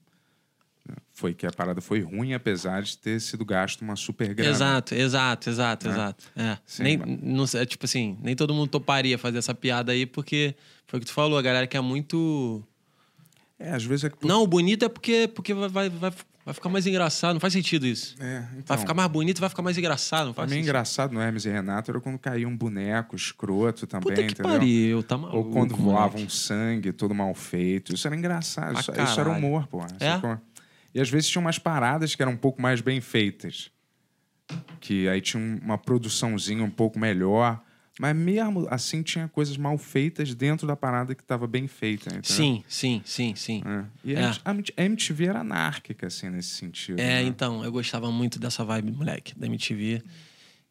[1.11, 4.49] Foi que a parada foi ruim, apesar de ter sido gasto uma super grana.
[4.51, 5.91] Exato, exato, exato, É.
[5.91, 6.23] exato.
[6.35, 6.57] É.
[6.65, 10.05] Sim, nem, mas- não é tipo assim, nem todo mundo toparia fazer essa piada aí,
[10.05, 12.63] porque foi o que tu falou, a galera que é muito.
[13.59, 14.25] É, às vezes é que...
[14.25, 16.11] Não, o bonito é porque, porque vai, vai, vai,
[16.47, 17.33] vai ficar mais engraçado.
[17.33, 18.15] Não faz sentido isso.
[18.19, 20.27] É, então, Vai ficar mais bonito, vai ficar mais engraçado.
[20.27, 20.69] Não faz mim, sentido.
[20.69, 24.51] engraçado no Hermes e Renato era quando caía um boneco escroto também, Puta que entendeu?
[24.51, 25.37] pariu, tá maluco.
[25.37, 27.93] Ou quando voava um sangue todo mal feito.
[27.93, 28.79] Isso era engraçado.
[28.79, 29.81] Isso, isso era humor, pô.
[29.83, 30.39] É?
[30.95, 33.69] E às vezes tinha umas paradas que eram um pouco mais bem feitas.
[34.79, 37.61] Que aí tinha um- uma produçãozinha um pouco melhor.
[37.99, 42.09] Mas mesmo assim tinha coisas mal feitas dentro da parada que estava bem feita.
[42.09, 42.23] Entendeu?
[42.25, 43.63] Sim, sim, sim, sim.
[43.65, 43.85] É.
[44.03, 44.31] E É.
[44.45, 46.99] a MT- a MTV era anárquica, assim, nesse sentido.
[46.99, 47.23] É, né?
[47.23, 50.03] então, eu gostava muito dessa vibe, moleque, da MTV.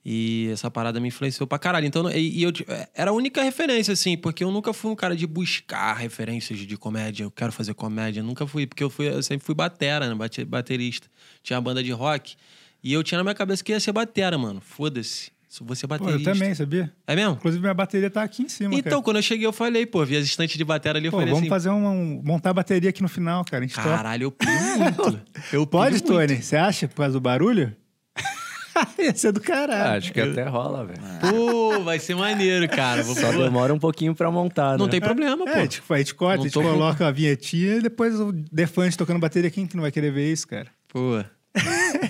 [0.08, 1.84] E essa parada me influenciou pra caralho.
[1.84, 2.52] Então, e, e eu,
[2.94, 6.76] era a única referência, assim, porque eu nunca fui um cara de buscar referências de
[6.76, 7.24] comédia.
[7.24, 8.22] Eu quero fazer comédia.
[8.22, 10.14] Nunca fui, porque eu, fui, eu sempre fui batera, né?
[10.14, 11.08] bate- Baterista.
[11.42, 12.36] Tinha uma banda de rock.
[12.84, 14.60] E eu tinha na minha cabeça que ia ser batera, mano.
[14.60, 15.32] Foda-se.
[15.64, 16.30] Você Pô, baterista.
[16.30, 16.92] eu também, sabia?
[17.06, 17.34] É mesmo?
[17.34, 19.02] Inclusive, minha bateria tá aqui em cima, Então, cara.
[19.02, 21.32] quando eu cheguei, eu falei, pô, vi as estantes de batera ali, eu Pô, falei
[21.32, 21.48] vamos assim.
[21.50, 23.64] fazer um, um- montar a bateria aqui no final, cara.
[23.64, 23.88] A gente toca.
[23.88, 25.20] Caralho, eu piro muito.
[25.52, 26.06] Eu Pode, muito.
[26.06, 26.42] Tony?
[26.42, 27.74] Você acha, por causa do barulho?
[28.98, 29.98] Ia ser do Ah, caralho.
[29.98, 31.00] acho que até rola, velho.
[31.20, 33.02] Pô, vai ser maneiro, cara.
[33.02, 34.90] Vou, Só pô, demora um pouquinho pra montar, Não né?
[34.90, 35.50] tem problema, pô.
[35.50, 38.18] É, tipo, a gente corta, Não a gente tô com- coloca a vinhetinha e depois
[38.20, 39.50] o Defante tocando bateria.
[39.50, 40.66] Quem que não vai querer ver isso, cara?
[40.88, 41.24] Pô,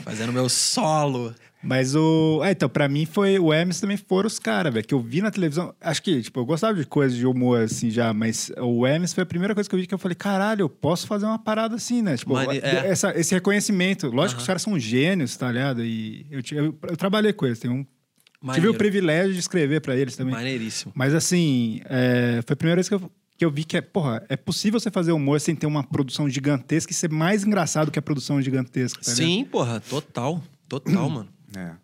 [0.04, 1.32] fazendo meu solo.
[1.66, 2.40] Mas o.
[2.44, 3.38] É, então, pra mim foi.
[3.38, 4.86] O Hermes também foram os caras, velho.
[4.86, 5.74] Que eu vi na televisão.
[5.80, 9.22] Acho que, tipo, eu gostava de coisas de humor assim já, mas o Hermes foi
[9.22, 11.74] a primeira coisa que eu vi que eu falei, caralho, eu posso fazer uma parada
[11.74, 12.16] assim, né?
[12.16, 12.86] Tipo, Mane- é.
[12.88, 14.08] essa- esse reconhecimento.
[14.08, 15.84] Lógico que os caras são gênios, tá ligado?
[15.84, 17.82] E eu, eu, eu trabalhei com eles, tem um.
[17.82, 18.70] Tive Maneiro.
[18.70, 20.32] o privilégio de escrever pra eles também.
[20.34, 20.92] Maneiríssimo.
[20.94, 24.24] Mas assim, é, foi a primeira vez que eu, que eu vi que é, porra,
[24.28, 27.98] é possível você fazer humor sem ter uma produção gigantesca e ser mais engraçado que
[27.98, 29.02] a produção gigantesca.
[29.02, 29.10] Tá?
[29.10, 30.40] Sim, porra, total.
[30.68, 31.28] Total, mano.
[31.54, 31.74] É.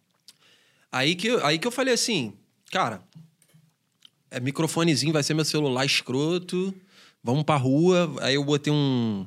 [0.91, 2.35] Aí que, aí que eu falei assim,
[2.71, 3.03] cara,
[4.31, 6.75] é microfonezinho, vai ser meu celular escroto,
[7.23, 8.15] vamos pra rua.
[8.21, 9.27] Aí eu botei um.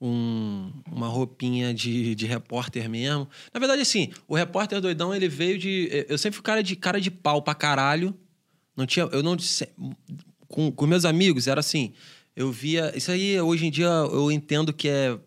[0.00, 3.28] um uma roupinha de, de repórter mesmo.
[3.52, 6.06] Na verdade, assim, o repórter doidão, ele veio de.
[6.08, 8.14] Eu sempre fui cara de, cara de pau pra caralho.
[8.76, 9.08] Não tinha.
[9.10, 9.36] Eu não.
[10.46, 11.92] Com, com meus amigos, era assim.
[12.36, 12.92] Eu via.
[12.96, 15.18] Isso aí, hoje em dia, eu entendo que é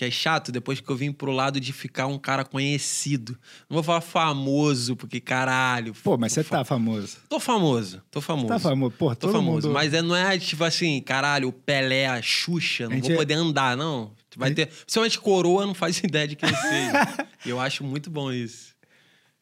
[0.00, 3.32] que é chato depois que eu vim pro lado de ficar um cara conhecido.
[3.68, 5.92] Não vou falar famoso, porque caralho.
[6.02, 7.18] Pô, mas você tá famoso.
[7.28, 8.48] Tô famoso, tô famoso.
[8.48, 8.94] Tá famoso.
[8.96, 9.66] Porra, Tô todo famoso.
[9.68, 9.74] mundo...
[9.74, 13.14] Mas é, não é tipo assim, caralho, o Pelé, a Xuxa, não A vou é-
[13.14, 14.14] poder andar, não.
[14.38, 14.68] Vai ter.
[14.68, 17.26] Principalmente coroa, não faz ideia de quem eu seja.
[17.44, 18.74] E eu acho muito bom isso.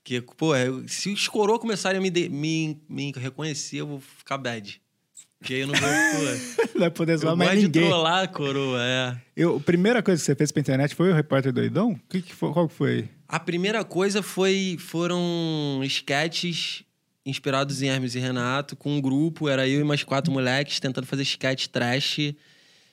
[0.03, 4.01] Que, pô, eu- se os coroas começarem a me, de- me, me reconhecer, eu vou
[4.01, 4.81] ficar bad.
[5.39, 5.89] Porque aí eu não vou.
[6.75, 7.89] Não vai poder eu zoar mais gosto de ninguém.
[7.89, 9.17] trollar a coroa, é.
[9.37, 11.99] Eu, a primeira coisa que você fez pra internet foi o Repórter Doidão?
[12.09, 13.09] Que que foi, qual que foi?
[13.27, 16.85] A primeira coisa foi foram sketches
[17.27, 21.07] inspirados em Hermes e Renato, com um grupo, era eu e mais quatro moleques tentando
[21.07, 22.35] fazer sketch trash.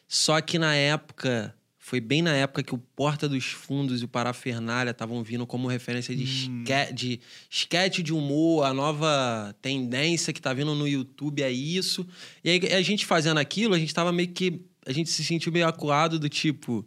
[0.07, 1.53] Só que na época,
[1.87, 5.67] foi bem na época que o Porta dos Fundos e o Parafernália estavam vindo como
[5.67, 11.43] referência de, esque- de sketch de humor, a nova tendência que tá vindo no YouTube
[11.43, 12.03] é isso.
[12.43, 14.61] E aí a gente fazendo aquilo, a gente tava meio que.
[14.83, 16.83] A gente se sentiu meio acuado do tipo.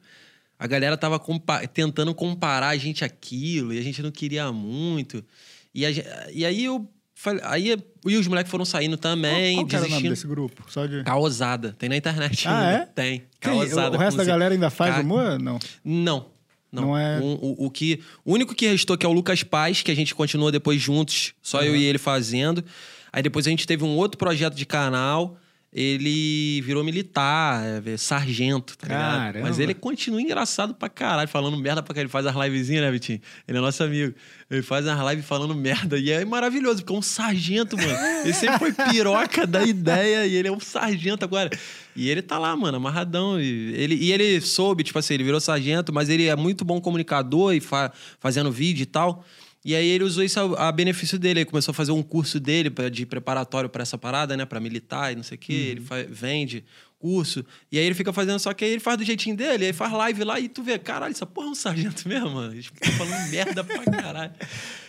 [0.58, 5.24] A galera tava compa- tentando comparar a gente aquilo e a gente não queria muito.
[5.72, 5.90] E, a
[6.32, 7.76] e aí eu falei- aí
[8.06, 10.08] e os moleques foram saindo também, Qual nome desistindo.
[10.10, 10.64] desse grupo?
[10.68, 11.02] Só de...
[11.02, 11.74] Caosada.
[11.78, 12.46] Tem na internet.
[12.48, 12.82] Ah, ainda.
[12.82, 12.86] é?
[12.86, 13.22] Tem.
[13.40, 13.96] Caosada.
[13.96, 15.38] o resto da galera ainda faz Ca- humor?
[15.38, 15.58] Não.
[15.84, 16.26] Não.
[16.70, 19.42] Não, Não é- O, o, o que, o único que restou que é o Lucas
[19.42, 22.62] Paz, que a gente continuou depois juntos, só eu e ele fazendo.
[23.10, 25.38] Aí depois a gente teve um outro projeto de canal.
[25.70, 29.18] Ele virou militar, é, sargento, tá ligado?
[29.42, 32.06] Mas ele continua engraçado pra caralho, falando merda pra caralho.
[32.06, 33.20] Ele faz as livezinhas, né, Vitinho?
[33.46, 34.14] Ele é nosso amigo.
[34.50, 35.98] Ele faz as lives falando merda.
[35.98, 37.92] E é maravilhoso, porque é um sargento, mano.
[38.24, 41.50] Ele sempre foi piroca da ideia e ele é um sargento agora.
[41.94, 43.38] E ele tá lá, mano, amarradão.
[43.38, 46.80] E ele, e ele soube, tipo assim, ele virou sargento, mas ele é muito bom
[46.80, 49.22] comunicador e fa- fazendo vídeo e tal.
[49.64, 51.40] E aí ele usou isso a, a benefício dele.
[51.40, 54.44] Ele começou a fazer um curso dele pra- de preparatório pra essa parada, né?
[54.44, 55.52] Pra militar e não sei o quê.
[55.52, 56.64] Ele fa- vende
[56.98, 57.44] curso.
[57.70, 59.92] E aí ele fica fazendo, só que aí ele faz do jeitinho dele, aí faz
[59.92, 62.52] live lá e tu vê, caralho, essa porra é um sargento mesmo, mano.
[62.54, 64.32] Eles ficam falando merda pra caralho.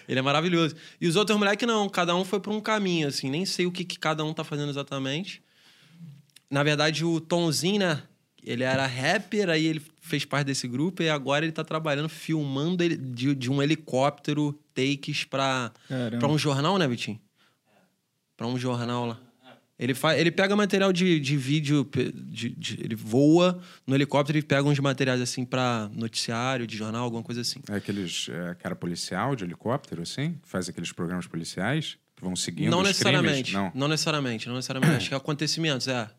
[0.08, 0.76] Ele é maravilhoso.
[1.00, 3.30] E os outros moleques não, cada um foi pra um caminho, assim.
[3.30, 5.42] Nem sei o que, que cada um tá fazendo exatamente.
[6.50, 8.02] Na verdade, o Tomzinho, né?
[8.44, 12.84] Ele era rapper, aí ele fez parte desse grupo e agora ele tá trabalhando, filmando
[12.84, 16.18] ele de, de um helicóptero, takes pra, Caramba.
[16.20, 17.20] pra um jornal, né, Vitinho?
[18.38, 19.20] Pra um jornal lá.
[19.78, 20.18] Ele, fa...
[20.18, 24.78] ele pega material de, de vídeo, de, de- ele voa no helicóptero e pega uns
[24.80, 27.62] materiais assim pra noticiário, de jornal, alguma coisa assim.
[27.70, 30.34] É aqueles é, cara policial de helicóptero, assim?
[30.42, 33.52] Que faz aqueles programas policiais que vão seguindo não os necessariamente.
[33.52, 33.72] crimes?
[33.74, 33.80] Não.
[33.82, 34.96] Não necessariamente, não necessariamente.
[34.98, 36.10] Acho que acontecimentos, é.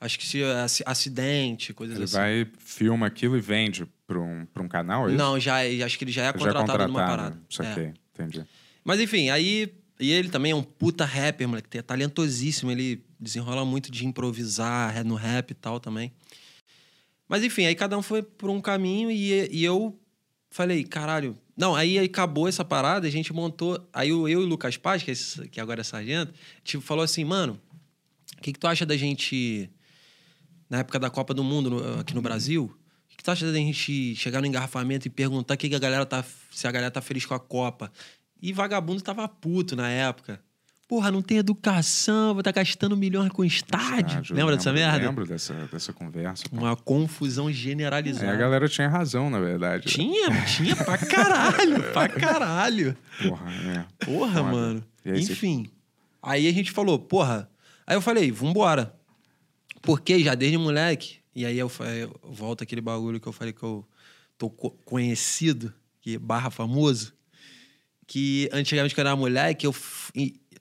[0.00, 2.14] Acho que se é ac- acidente, coisas Ele assim.
[2.16, 5.18] vai, filma aquilo e vende para um, pra um canal, é isso?
[5.18, 7.16] Não, já é- acho que ele já é Já contratado numa contratado.
[7.16, 7.40] parada.
[7.50, 7.94] Saquei, É.
[8.14, 8.44] entendi.
[8.84, 9.74] Mas enfim, aí.
[10.00, 11.76] E ele também é um puta rapper, moleque.
[11.76, 12.70] É talentosíssimo.
[12.70, 16.12] Ele desenrola muito de improvisar é, no rap e tal também.
[17.28, 19.98] Mas enfim, aí cada um foi por um caminho e, e eu
[20.50, 21.36] falei, caralho.
[21.56, 23.86] Não, aí, aí acabou essa parada, a gente montou.
[23.92, 26.32] Aí eu, eu e o Lucas Paz, que, é esse- que agora é sargento,
[26.62, 27.60] tipo, falou assim, mano,
[28.38, 29.68] o que, que tu acha da gente,
[30.68, 33.52] na época da Copa do Mundo no- aqui no Brasil, o que, tu acha da
[33.58, 37.00] gente chegar no engarrafamento e perguntar que que a galera tá, se a galera tá
[37.00, 37.90] feliz com a Copa?
[38.40, 40.40] E vagabundo tava puto na época.
[40.86, 44.06] Porra, não tem educação, vou estar gastando milhões com estádio.
[44.06, 45.06] Estádio, Lembra eu dessa lembro- merda?
[45.08, 46.44] Lembro dessa, dessa conversa.
[46.48, 46.56] pô.
[46.56, 48.32] Uma confusão generalizada.
[48.32, 49.86] a galera tinha razão, na verdade.
[49.88, 52.96] Tinha, tinha pra caralho, pra caralho.
[53.22, 54.04] Porra, é.
[54.06, 54.42] Porra, Foda.
[54.50, 54.84] mano.
[55.04, 55.70] Aí você- Enfim.
[56.22, 57.50] Aí a gente falou, porra.
[57.86, 58.94] Aí eu falei, vambora.
[59.82, 63.62] Porque já desde moleque, e aí eu, eu volto aquele bagulho que eu falei que
[63.62, 63.86] eu
[64.36, 67.12] tô co- conhecido, que barra famoso,
[68.06, 69.74] que antigamente quando eu era moleque, eu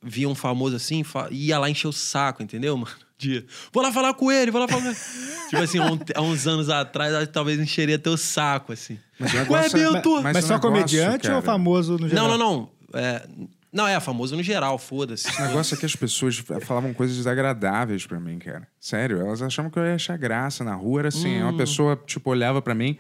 [0.03, 2.91] via um famoso assim, ia lá encher o saco, entendeu, mano?
[3.19, 4.97] De, vou lá falar com ele, vou lá falar com ele.
[5.49, 8.99] tipo assim, um- há uns anos atrás, talvez encheria teu saco, assim.
[9.19, 10.21] Mas o Ué, é- Bento?
[10.21, 12.27] mas Mas, só negócio, comediante ou cara, famoso no geral?
[12.27, 12.99] Não, não, não.
[13.01, 13.27] É,
[13.71, 15.27] não, é famoso no geral, foda-se.
[15.41, 18.67] O negócio é que as pessoas falavam coisas desagradáveis pra mim, cara.
[18.80, 21.01] Sério, elas achavam que eu ia achar graça na rua.
[21.01, 21.49] Era assim, Hum.
[21.49, 22.97] uma pessoa, tipo, olhava pra mim,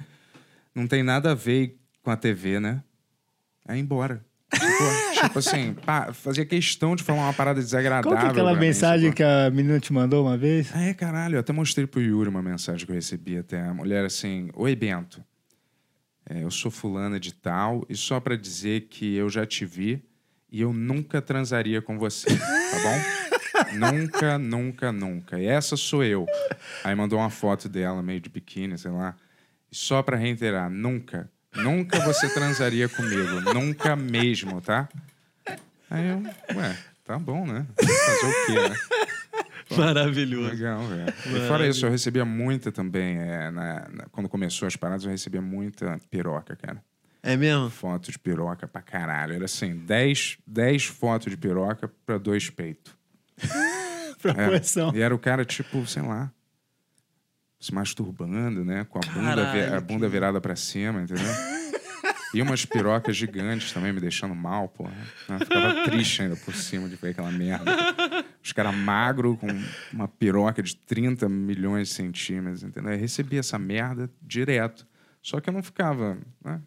[0.75, 2.83] não tem nada a ver com a TV, né?
[3.67, 4.23] Aí embora.
[4.53, 4.63] Tipo,
[5.27, 8.11] tipo assim, pá, fazia questão de falar uma parada desagradável.
[8.11, 9.17] Qual que é aquela mim, mensagem tipo.
[9.17, 10.69] que a menina te mandou uma vez?
[10.73, 11.35] Ah, é, caralho.
[11.35, 13.61] Eu até mostrei pro Yuri uma mensagem que eu recebi até.
[13.61, 15.21] A mulher assim: Oi, Bento.
[16.29, 20.03] É, eu sou fulana de tal e só pra dizer que eu já te vi
[20.51, 23.17] e eu nunca transaria com você, tá bom?
[23.91, 25.39] nunca, nunca, nunca.
[25.39, 26.25] E essa sou eu.
[26.83, 29.15] Aí mandou uma foto dela meio de biquíni, sei lá.
[29.71, 33.41] E só pra reiterar: nunca, nunca você transaria comigo.
[33.53, 34.87] Nunca mesmo, tá?
[35.89, 36.21] Aí eu,
[36.57, 37.65] ué, tá bom, né?
[37.77, 38.75] Fazer o quê, né?
[39.77, 40.49] Maravilhoso.
[40.49, 41.13] Legal, velho.
[41.35, 43.17] E fora isso, eu recebia muita também.
[43.17, 46.81] é, na- na- quando começou as paradas, eu recebia muita piroca, cara.
[47.27, 47.69] É mesmo?
[47.69, 49.33] Foto de piroca pra caralho.
[49.33, 52.95] Era assim, 10, 10 fotos de piroca pra dois peitos.
[54.19, 54.91] Pra É, coleção.
[54.95, 56.31] E era o cara, tipo, sei lá,
[57.59, 58.83] se masturbando, né?
[58.89, 61.23] Com a bunda, Caralho, a bunda virada pra cima, entendeu?
[62.33, 64.91] E umas pirocas gigantes também me deixando mal, porra.
[65.29, 67.71] Eu ficava triste ainda por cima de ver aquela merda.
[68.43, 69.47] Os caras magros com
[69.93, 72.91] uma piroca de 30 milhões de centímetros, entendeu?
[72.91, 74.85] Eu recebia essa merda direto.
[75.21, 76.61] Só que eu não ficava, né?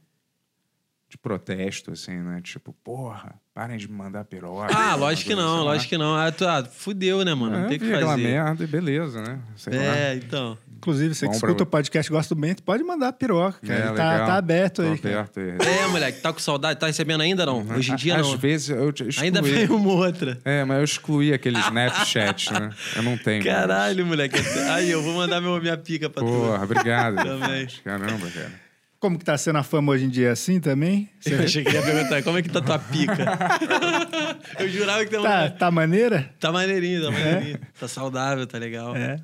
[1.11, 2.40] De protesto, assim, né?
[2.40, 4.73] Tipo, porra, parem de me mandar piroca.
[4.73, 6.14] Ah, lógico que não, lógico que não.
[6.14, 7.59] Ah, tu, ah, fudeu, né, mano?
[7.59, 8.23] Não É, tem o que vi aquela fazer.
[8.23, 9.40] merda e beleza, né?
[9.57, 9.96] Sei lá.
[9.96, 10.57] É, então.
[10.77, 13.79] Inclusive, você que Bom pra escuta o podcast Gosta do Bento, pode mandar piroca, cara.
[13.81, 14.27] É, tá, legal.
[14.29, 14.99] tá aberto aí.
[14.99, 15.14] Cara.
[15.16, 15.49] aberto aí.
[15.68, 16.79] É, moleque, tá com saudade?
[16.79, 17.66] Tá recebendo ainda não?
[17.77, 18.37] Hoje em dia Às não.
[18.38, 19.27] vezes eu excluí.
[19.27, 20.38] Ainda veio uma outra.
[20.44, 22.70] É, mas eu excluí aquele Snapchat, né?
[22.94, 23.42] Eu não tenho.
[23.42, 24.37] Caralho, moleque.
[24.70, 26.29] Aí, eu vou mandar meu, minha pica pra tu.
[26.29, 27.16] Porra, obrigado.
[27.27, 27.66] Também.
[27.85, 28.69] Caramba, cara.
[29.00, 31.08] Como que tá sendo a fama hoje em dia assim também?
[31.18, 33.16] Você Eu achei que ia perguntar, como é que tá tua pica?
[34.60, 35.26] eu jurava que tem uma...
[35.26, 36.30] tá, tá maneira?
[36.38, 37.58] Tá maneirinho, tá maneirinho.
[37.80, 38.94] Tá saudável, tá legal.
[38.94, 39.16] É.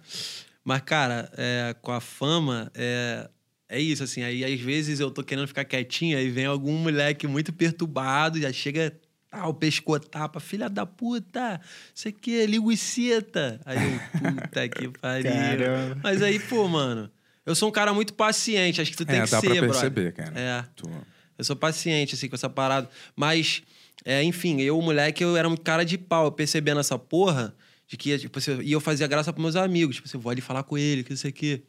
[0.64, 3.28] Mas, cara, é, com a fama, é,
[3.68, 4.22] é isso, assim.
[4.22, 8.50] Aí, às vezes, eu tô querendo ficar quietinho, aí vem algum moleque muito perturbado, já
[8.50, 8.98] chega
[9.30, 11.60] tal, pescotapa, filha da puta,
[11.94, 13.60] isso aqui é linguiceta.
[13.66, 15.30] Aí eu, puta que pariu.
[15.30, 15.98] Caramba.
[16.02, 17.10] Mas aí, pô, mano,
[17.46, 19.54] eu sou um cara muito paciente, acho que tu tem É, que dá ser, pra
[19.54, 19.70] brother.
[19.70, 20.38] perceber, cara.
[20.38, 20.64] É.
[20.76, 20.90] Tu-
[21.38, 22.88] Eu sou paciente, assim, com essa parada.
[23.14, 23.62] Mas,
[24.04, 26.24] é, enfim, eu, moleque, eu era um cara de pau.
[26.26, 27.54] Eu percebendo essa porra,
[27.87, 29.96] de que, tipo, assim, e eu fazia graça pros meus amigos.
[29.96, 31.62] Tipo assim, vou ali falar com ele, que não sei o quê.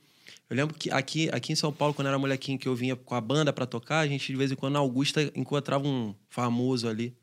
[0.50, 2.96] Eu lembro que aqui, aqui em São Paulo, quando eu era molequinho, que eu vinha
[2.96, 6.16] com a banda pra tocar, a gente, de vez em quando, na Augusta, encontrava um
[6.30, 7.14] famoso ali.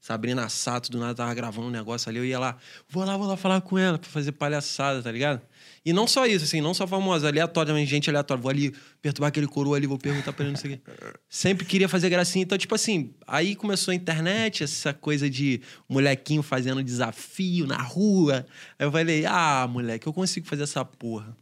[0.00, 2.18] Sabrina Sato, do nada, tava gravando um negócio ali.
[2.18, 2.56] Eu ia lá,
[2.88, 5.40] vou lá, vou lá falar com ela pra fazer palhaçada, tá ligado?
[5.88, 8.42] E não só isso, assim, não só famosa, aleatoriamente, gente aleatória.
[8.42, 10.82] Vou ali perturbar aquele coroa ali, vou perguntar pra ele, não sei o quê.
[11.30, 12.42] Sempre queria fazer gracinha.
[12.42, 18.46] Então, tipo assim, aí começou a internet, essa coisa de molequinho fazendo desafio na rua.
[18.78, 21.34] Aí eu falei, ah, moleque, eu consigo fazer essa porra.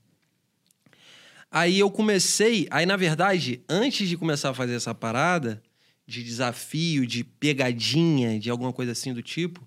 [1.50, 5.60] Aí eu comecei, aí na verdade, antes de começar a fazer essa parada
[6.06, 9.66] de desafio, de pegadinha, de alguma coisa assim do tipo,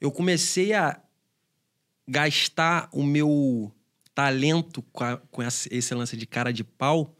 [0.00, 1.00] eu comecei a
[2.08, 3.70] gastar o meu
[4.14, 7.14] talento com, a- com essa- esse lance de cara de pau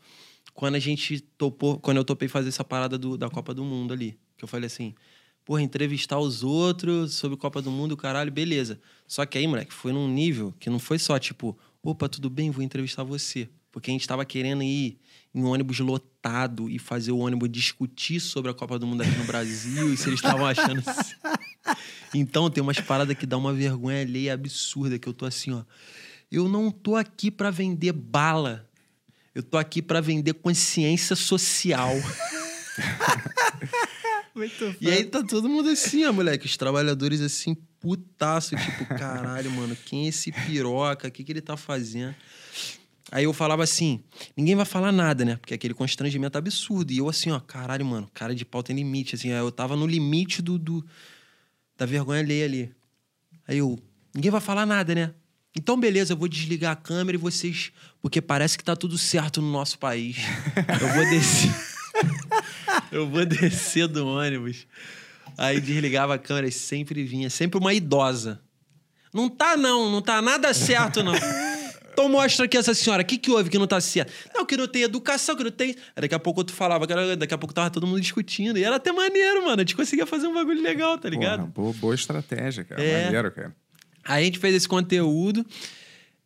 [0.55, 3.93] quando a gente topou, quando eu topei fazer essa parada do- da Copa do Mundo
[3.93, 4.19] ali.
[4.37, 4.95] Que eu falei assim,
[5.45, 8.81] porra, entrevistar os outros sobre Copa do Mundo, caralho, beleza.
[9.07, 12.51] Só que aí, moleque, foi num nível que não foi só tipo, opa, tudo bem,
[12.51, 13.49] vou entrevistar você.
[13.71, 14.99] Porque a gente tava querendo ir
[15.35, 19.17] em um ônibus lotado e fazer o ônibus discutir sobre a Copa do Mundo aqui
[19.17, 20.83] no Brasil e se eles estavam achando.
[22.15, 25.63] Então tem umas paradas que dá uma vergonha alheia absurda, que eu tô assim, ó.
[26.31, 28.69] Eu não tô aqui pra vender bala.
[29.35, 31.95] Eu tô aqui pra vender consciência social.
[34.35, 36.47] Muito E aí tá todo mundo assim, ó, moleque.
[36.47, 41.09] Os trabalhadores assim, putaço, tipo, caralho, mano, quem é esse piroca?
[41.09, 42.15] O que, que ele tá fazendo?
[43.11, 44.03] Aí eu falava assim,
[44.37, 45.37] ninguém vai falar nada, né?
[45.37, 46.93] Porque aquele constrangimento absurdo.
[46.93, 49.15] E eu assim, ó, caralho, mano, cara de pau tem limite.
[49.15, 50.85] Assim, eu tava no limite do, do-
[51.79, 52.75] da vergonha alheia ali.
[53.47, 53.79] Aí eu,
[54.13, 55.15] ninguém vai falar nada, né?
[55.57, 57.73] Então, beleza, eu vou desligar a câmera e vocês.
[58.03, 60.19] Porque parece que tá tudo certo no nosso país.
[60.81, 61.55] Eu vou descer.
[62.93, 64.67] eu vou descer do ônibus.
[65.37, 68.41] Aí desligava a câmera e sempre vinha, sempre uma idosa.
[69.13, 71.15] Não tá, não, não tá nada certo, não.
[71.99, 74.13] Então mostra aqui essa senhora, o que, que houve que não tá certo?
[74.33, 75.71] Não, que não tem educação, que não tem.
[75.97, 78.57] Aí daqui a pouco tu falava, daqui a pouco tava todo mundo discutindo.
[78.57, 79.57] E era até maneiro, mano.
[79.57, 81.41] A gente conseguia fazer um bagulho legal, tá ligado?
[81.49, 82.81] Porra, boa, boa estratégia, cara.
[82.81, 83.07] É.
[83.07, 83.57] Maneiro, cara.
[84.05, 85.45] Aí a gente fez esse conteúdo.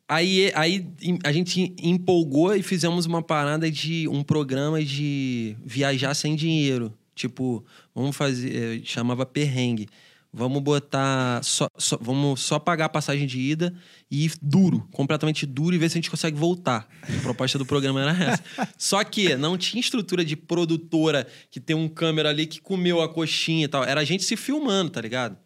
[0.06, 0.86] Aí, aí
[1.24, 6.92] a gente empolgou e fizemos uma parada de um programa de viajar sem dinheiro.
[7.14, 8.54] Tipo, vamos fazer.
[8.54, 9.88] eh, chamava perrengue.
[10.32, 11.42] Vamos botar.
[11.44, 13.74] Só, só- vamos só pagar a passagem de ida
[14.10, 16.88] e ir duro, completamente duro, e ver se a gente consegue voltar.
[17.02, 18.42] A proposta do programa era essa.
[18.78, 23.08] Só que não tinha estrutura de produtora que tem um câmera ali que comeu a
[23.12, 23.84] coxinha e tal.
[23.84, 25.36] Era a gente se filmando, tá ligado?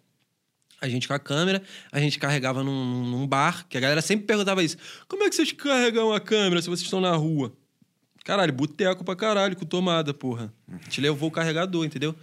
[0.80, 4.26] A gente com a câmera, a gente carregava num, num bar, que a galera sempre
[4.26, 4.76] perguntava isso.
[5.08, 7.52] Como é que vocês carregam a câmera se vocês estão na rua?
[8.24, 10.52] Caralho, boteco pra caralho, com tomada, porra.
[10.70, 12.14] A gente levou o carregador, entendeu?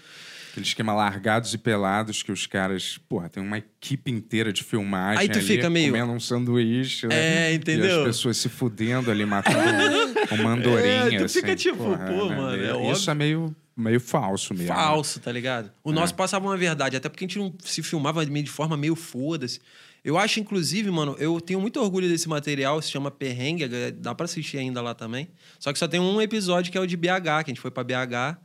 [0.53, 5.21] Aquele esquema largados e pelados que os caras, porra, tem uma equipe inteira de filmagem
[5.23, 7.49] Aí tu ali, fica meio- comendo um sanduíche, né?
[7.49, 7.85] É, entendeu?
[7.85, 9.57] E as pessoas se fudendo ali, matando
[10.39, 11.39] uma andorinha, É, tu assim.
[11.39, 13.11] fica tipo, pô, mano, é Isso óbvio.
[13.11, 14.67] é meio, meio falso mesmo.
[14.75, 15.71] Falso, tá ligado?
[15.83, 18.95] O nosso passava uma verdade, até porque a gente não se filmava de forma meio
[18.95, 19.59] foda-se.
[20.03, 24.25] Eu acho, inclusive, mano, eu tenho muito orgulho desse material, se chama Perrengue, dá pra
[24.25, 25.29] assistir ainda lá também.
[25.57, 27.71] Só que só tem um episódio que é o de BH, que a gente foi
[27.71, 28.37] pra BH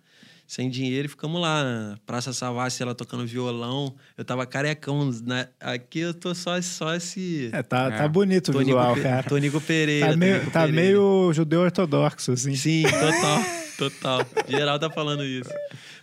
[0.49, 3.95] sem dinheiro e ficamos lá na Praça Savassi, ela tocando violão.
[4.17, 5.49] Eu tava carecão, né?
[5.61, 7.51] Aqui eu tô só, só esse...
[7.53, 7.99] É, tá, É.
[7.99, 9.23] tá bonito o visual, Pe- cara.
[9.29, 10.09] Tonico Pereira.
[10.11, 10.83] Tá meio, Tonico tá Pereira.
[10.83, 12.57] meio judeu ortodoxo, assim.
[12.57, 13.45] Sim, total,
[13.77, 14.27] total.
[14.49, 15.51] Geral tá falando isso.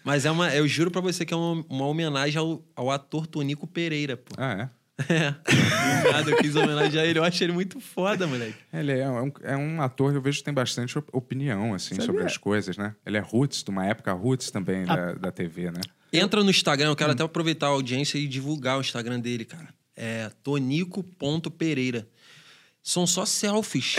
[0.04, 3.26] Mas é uma, eu juro pra você que é uma, uma homenagem ao, ao ator
[3.26, 4.36] Tonico Pereira, pô.
[4.38, 4.70] Ah, é?
[4.98, 5.32] É.
[5.32, 7.20] Do nada, eu quis homenagear ele.
[7.20, 8.56] Eu acho ele muito foda, moleque.
[8.72, 12.00] Ele é um, é um ator que eu vejo que tem bastante op- opinião, assim,
[12.00, 12.96] sobre as coisas, né?
[13.06, 15.82] Ele é roots, de uma época roots também da, da TV, né?
[16.14, 19.68] Entra no Instagram, eu quero até aproveitar a audiência e divulgar o Instagram dele, cara.
[19.98, 22.08] É tonico.pereira.
[22.82, 23.96] São só selfies.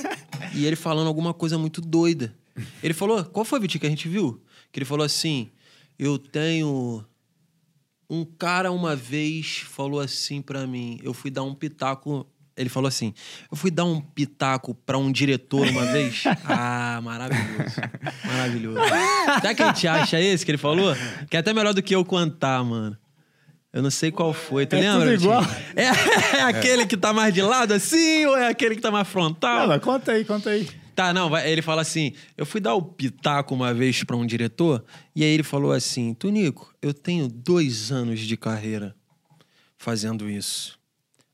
[0.54, 2.34] e ele falando alguma coisa muito doida.
[2.82, 4.42] Ele falou, qual foi, Vitinho, que a gente viu?
[4.70, 5.50] Que ele falou assim,
[5.98, 7.04] eu tenho...
[8.08, 12.26] Um cara uma vez falou assim pra mim, eu fui dar um pitaco
[12.56, 13.12] Ele falou assim:
[13.50, 16.22] Eu fui dar um pitaco pra um diretor uma vez.
[16.44, 17.80] Ah, maravilhoso.
[18.24, 18.78] Maravilhoso.
[19.40, 20.94] Será que a gente acha esse que ele falou?
[21.28, 22.96] Que é até melhor do que eu contar, mano.
[23.72, 24.66] Eu não sei qual foi.
[24.66, 25.10] Tu É lembra?
[25.10, 25.42] tudo igual.
[25.74, 29.08] É, é aquele que tá mais de lado assim ou é aquele que tá mais
[29.08, 29.60] frontal?
[29.62, 30.68] Não, mas conta aí, conta aí.
[30.94, 34.24] Tá, não, vai- ele fala assim: eu fui dar o pitaco uma vez pra um
[34.26, 34.84] diretor,
[35.14, 38.94] e aí ele falou assim: Tonico, eu tenho dois anos de carreira
[39.76, 40.78] fazendo isso.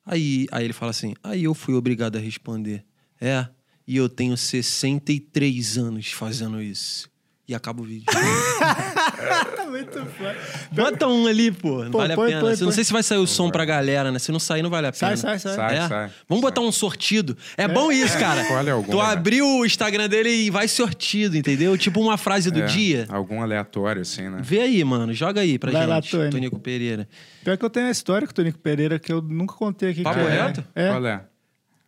[0.05, 2.85] Aí, aí ele fala assim: aí eu fui obrigado a responder:
[3.21, 3.47] é,
[3.87, 7.10] e eu tenho 63 anos fazendo isso.
[7.51, 8.05] E acaba o vídeo.
[9.69, 10.37] Muito foda.
[10.71, 11.83] Bota um ali, pô.
[11.85, 12.41] Não Pô, vale põe, a pena.
[12.43, 12.73] põe, Não põe.
[12.73, 14.19] sei se vai sair o som pra galera, né?
[14.21, 15.21] Se não sair, não vale a Sai, pena.
[15.21, 15.55] sai, sai.
[15.57, 15.89] Sai, É?
[15.89, 16.11] sai.
[16.29, 17.37] Vamos botar um sortido.
[17.57, 18.43] É, bom isso, cara.
[18.43, 19.03] Escolhe algum, tu né?
[19.05, 21.77] abriu o Instagram dele e vai sortido, entendeu?
[21.77, 23.07] Tipo uma frase do É, dia.
[23.09, 24.39] Algum aleatório, assim, né?
[24.43, 25.13] Vê aí, mano.
[25.13, 26.31] Joga aí pra Vai lá, gente, Tony.
[26.31, 27.09] Tonico Pereira.
[27.45, 30.03] Pior que eu tenho a história com o Tonico Pereira que eu nunca contei aqui.
[30.03, 30.65] Papo é- reto?
[30.75, 30.89] É.
[30.89, 31.25] Qual é?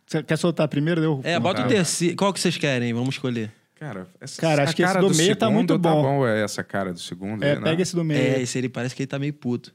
[0.07, 1.01] Você quer soltar primeiro?
[1.03, 1.69] Eu É, bota o Tá.
[1.69, 2.17] terceiro.
[2.17, 2.93] Qual que vocês querem?
[2.93, 3.51] Vamos escolher.
[3.83, 5.89] Cara, essa, Cara, acho que esse cara do meio tá muito bom.
[5.91, 7.43] Tá bom é essa cara do segundo.
[7.43, 7.63] É, aí, né?
[7.63, 8.21] pega esse do meio.
[8.21, 9.75] É, esse ele parece que ele tá meio puto.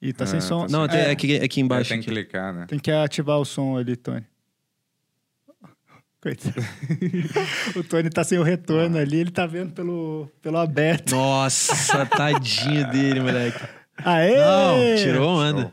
[0.00, 0.66] E tá sem Ah, som.
[0.66, 1.90] tá Não, tem é, aqui, aqui É, embaixo.
[1.90, 2.20] tem que aqui.
[2.20, 2.66] clicar, né?
[2.66, 4.26] Tem que ativar o som ali, Tony.
[6.20, 6.54] Coitado.
[7.78, 11.14] o Tony tá sem o retorno ali, ele tá vendo pelo, pelo aberto.
[11.14, 13.64] Nossa, tadinho dele, moleque.
[13.98, 14.36] Aê!
[14.36, 15.62] Não, tirou onda.
[15.62, 15.72] Show.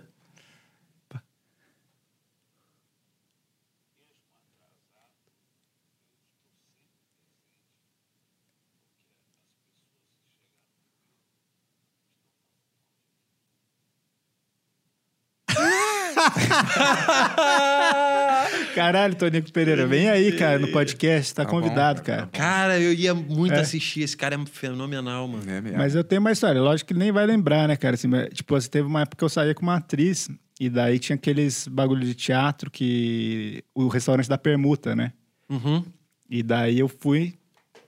[18.76, 22.32] Caralho, Tonico Pereira, vem aí, cara, no podcast, tá, Tá bom, convidado, cara, cara.
[22.32, 23.60] tá Cara, eu ia muito É.
[23.62, 24.02] assistir.
[24.02, 25.44] Esse cara é fenomenal, mano.
[25.50, 25.62] É.
[25.78, 27.96] Mas eu tenho uma história, lógico que ele nem vai lembrar, né, cara?
[27.96, 31.00] Assim, mas, tipo, assim, teve uma época que eu saía com uma atriz e daí
[31.00, 33.64] tinha aqueles bagulho de teatro que...
[33.74, 35.14] O restaurante da permuta, né?
[35.50, 35.84] Uhum.
[36.30, 37.34] E daí eu fui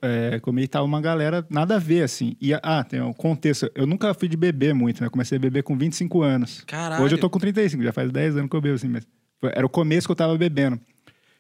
[0.02, 2.36] é, comer e tava uma galera nada a ver, assim.
[2.41, 3.70] E, ah, tem um contexto.
[3.76, 5.08] Eu nunca fui de beber muito, né?
[5.08, 6.64] Eu comecei a beber com 25 anos.
[6.66, 7.04] Caralho.
[7.04, 9.08] Hoje eu tô com 35, já faz 10 anos que eu bebo, assim, mas...
[9.39, 10.80] foi- era o começo que eu tava bebendo.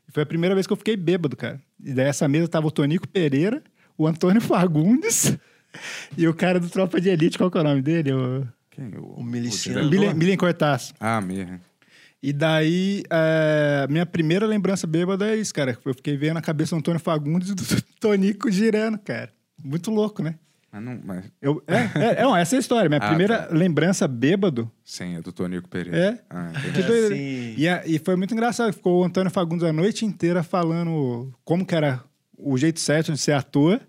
[0.07, 1.59] E foi a primeira vez que eu fiquei bêbado, cara.
[1.83, 3.63] E daí essa mesa tava o Tonico Pereira,
[3.97, 5.37] o Antônio Fagundes
[6.17, 8.11] e o cara do Tropa de Elite, qual que é o nome dele?
[8.13, 8.47] O...
[8.69, 8.87] Quem?
[8.97, 9.89] O, O miliciano.
[9.89, 10.93] Milen, Cortaço.
[10.99, 11.59] Ah, mesmo.
[12.23, 15.77] E daí, é, minha primeira lembrança bêbada é isso, cara.
[15.83, 17.63] Eu fiquei vendo a cabeça do Antônio Fagundes e do
[17.99, 19.31] Tonico girando, cara.
[19.63, 20.35] Muito louco, né?
[20.71, 22.87] Mas não, mas, Eu, é, é, é, não, essa é a história.
[22.87, 23.53] Minha Ah, primeira tá.
[23.55, 24.71] lembrança bêbado.
[24.85, 25.97] sim, é do Tonico Pereira.
[25.97, 26.21] É?
[26.29, 26.51] Ah,
[27.09, 27.55] sim.
[27.57, 28.71] E, a- e foi muito engraçado.
[28.71, 32.03] Ficou o Antônio Fagundes a noite inteira falando como que era
[32.37, 33.81] o jeito certo de ser ator.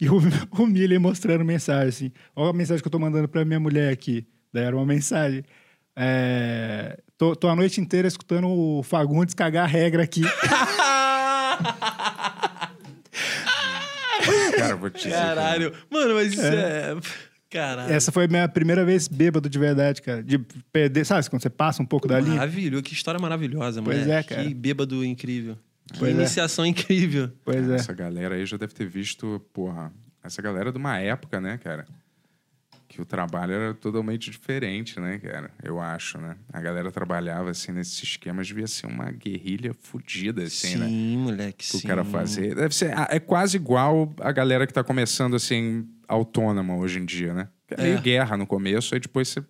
[0.00, 2.12] E o, o mostrando mensagem assim.
[2.34, 4.26] Olha a mensagem que eu tô mandando pra minha mulher aqui.
[4.52, 5.42] Daí era uma mensagem.
[5.96, 10.22] É, tô, tô a noite inteira escutando o Fagundes cagar a regra aqui.
[14.56, 15.10] Cara, eu vou te dizer.
[15.10, 15.72] Caralho.
[15.90, 16.96] Mano, mas isso é.
[17.50, 17.92] Caralho.
[17.92, 20.22] Essa foi a minha primeira vez bêbado de verdade, cara.
[20.22, 20.38] De
[20.72, 22.36] perder, sabe, quando você passa um pouco da linha?
[22.36, 22.82] Maravilhoso.
[22.82, 23.94] Que história maravilhosa, mano.
[23.94, 24.44] Pois é, cara.
[24.44, 25.56] Que bêbado incrível.
[25.92, 26.20] Que Pois é.
[26.20, 27.30] iniciação incrível.
[27.44, 27.74] Pois é.
[27.76, 31.84] Essa galera aí já deve ter visto, porra, essa galera de uma época, né, cara?
[32.94, 35.50] Que o trabalho era totalmente diferente, né, cara?
[35.60, 36.36] Eu acho, né?
[36.52, 41.16] A galera trabalhava, assim, nesses esquemas, devia ser uma guerrilha fodida, assim, sim, né?
[41.16, 41.78] moleque, Que sim.
[41.78, 42.54] o cara fazer.
[42.54, 47.04] Deve ser, ah, é quase igual a galera que tá começando, assim, autônoma hoje em
[47.04, 47.48] dia, né?
[47.68, 48.00] É meio É.
[48.00, 49.40] guerra no começo, aí depois você,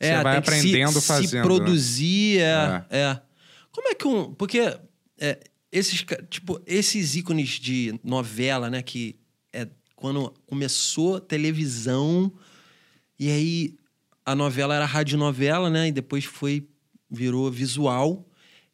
[0.00, 1.28] É, você vai aprendendo se, fazendo.
[1.28, 1.42] Se né?
[1.42, 3.20] produzir, é, é.
[3.70, 4.32] Como é que um...
[4.32, 4.58] Porque
[5.20, 5.38] é,
[5.70, 8.80] esses, tipo, esses ícones de novela, né?
[8.80, 9.20] Que
[9.52, 12.32] é quando começou televisão
[13.20, 13.74] e aí
[14.26, 15.88] a novela era radionovela, né?
[15.88, 16.66] E depois foi...
[17.12, 18.24] Virou visual.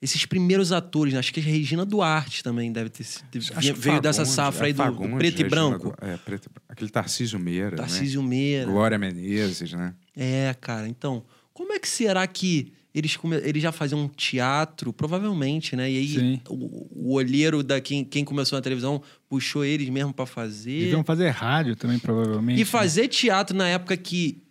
[0.00, 3.24] Esses primeiros atores, né, acho que a Regina Duarte também deve ter sido...
[3.32, 5.96] Veio, dessa Fagundes, safra é aí do, do Fagundes, preto e branco.
[5.98, 6.66] Du- É, preto e branco.
[6.68, 8.28] Aquele Tarcísio Meira, Tarcísio né?
[8.28, 8.70] Meira.
[8.70, 9.94] Glória Menezes, né?
[10.14, 10.86] É, cara.
[10.86, 11.24] Então,
[11.54, 13.36] como é que será que eles, come...
[13.36, 14.90] eles já faziam um teatro?
[14.90, 15.90] Provavelmente, né?
[15.90, 20.24] E aí o, o olheiro da quem, quem começou na televisão puxou eles mesmo pra
[20.24, 20.84] fazer.
[20.84, 22.58] Deviam fazer rádio também, provavelmente.
[22.58, 24.42] E fazer teatro na época que.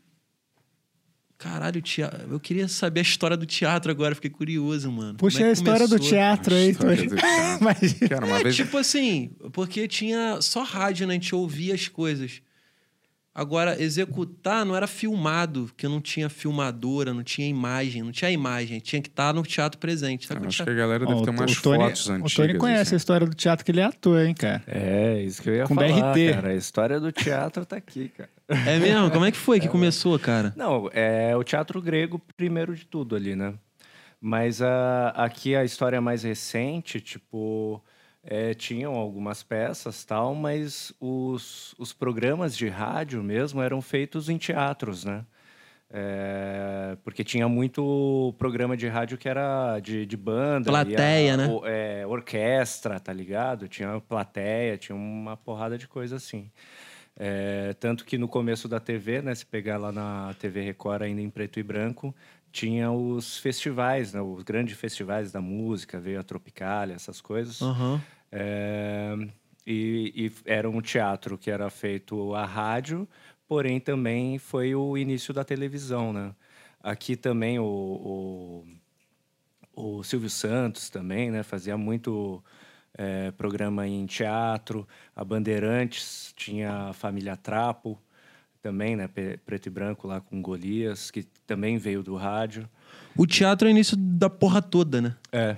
[1.39, 2.21] Caralho, teatro.
[2.29, 5.17] Eu queria saber a história do teatro agora, fiquei curioso, mano.
[5.17, 6.09] Puxa a é que história do começou?
[6.09, 6.77] teatro A aí, do
[7.17, 7.61] teatro.
[7.61, 8.09] Imagina.
[8.09, 8.55] Cara, uma é, vez.
[8.55, 11.15] tipo assim, porque tinha só rádio, né?
[11.15, 12.41] A gente ouvia as coisas.
[13.38, 18.79] Agora, executar não era filmado, porque não tinha filmadora, não tinha imagem, não tinha imagem,
[18.79, 20.25] tinha que estar no teatro presente.
[20.25, 20.39] Sabe?
[20.39, 22.09] Eu o Acho que teatro- a galera deve Ó, ter o- umas o Tony, fotos
[22.09, 22.31] antigas.
[22.31, 22.95] O Tony conhece a assim.
[22.95, 24.63] história do teatro que ele é ator, hein, cara?
[24.67, 26.33] É, isso que eu ia Com falar, BRT.
[26.33, 26.47] cara.
[26.47, 28.29] A história do teatro tá aqui, cara.
[28.47, 29.11] É mesmo?
[29.11, 30.53] Como é que foi que começou, cara?
[30.55, 33.53] Não, é o teatro grego primeiro de tudo ali, né?
[34.21, 37.83] Mas a, aqui a história mais recente, tipo,
[38.26, 44.38] é, tinham algumas peças tal, mas os, os programas de rádio mesmo eram feitos em
[44.38, 45.23] teatros, né?
[45.89, 50.71] É, porque tinha muito programa de rádio que era de, de banda.
[50.71, 51.47] Plateia, a- né?
[51.47, 53.67] o- é, orquestra, tá ligado?
[53.67, 56.49] Tinha plateia, tinha uma porrada de coisa assim.
[57.17, 59.34] É, tanto que no começo da TV, né?
[59.36, 62.13] Se pegar lá na TV Record, ainda em preto e branco,
[62.51, 64.19] tinha os festivais, né?
[64.21, 67.61] Os grandes festivais da música, veio a Tropicália, essas coisas.
[67.61, 68.01] Aham.
[68.38, 69.15] É,
[69.65, 73.07] e, e era um teatro que era feito a rádio,
[73.47, 76.36] porém também foi o início da televisão, né?
[76.83, 78.63] Aqui também o,
[79.73, 81.43] o, o Silvio Santos também, né?
[81.43, 82.43] Fazia muito
[82.97, 84.86] é, programa em teatro.
[85.15, 87.97] A Bandeirantes tinha a Família Trapo
[88.61, 89.09] também, né?
[89.45, 92.69] Preto e branco lá com Golias, que também veio do rádio.
[93.15, 95.15] O teatro é o início da porra toda, né?
[95.31, 95.55] É.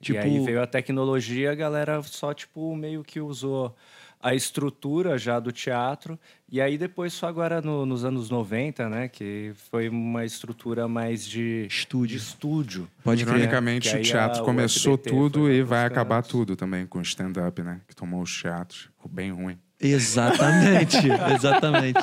[0.00, 3.74] Tipo- E aí veio a tecnologia, a galera só, tipo, meio que usou
[4.22, 6.18] a estrutura já do teatro.
[6.50, 9.08] E aí depois só agora no- nos anos 90, né?
[9.08, 12.18] Que foi uma estrutura mais de Estúdio.
[12.18, 12.88] de estúdio.
[13.02, 13.36] Pode crer.
[13.36, 17.02] Ironicamente, o teatro a- o começou SBT tudo e vai acabar tudo também com o
[17.02, 17.80] stand-up, né?
[17.88, 18.90] Que tomou os teatros.
[18.96, 19.58] Ficou bem ruim.
[19.80, 20.96] Exatamente,
[21.34, 21.98] exatamente.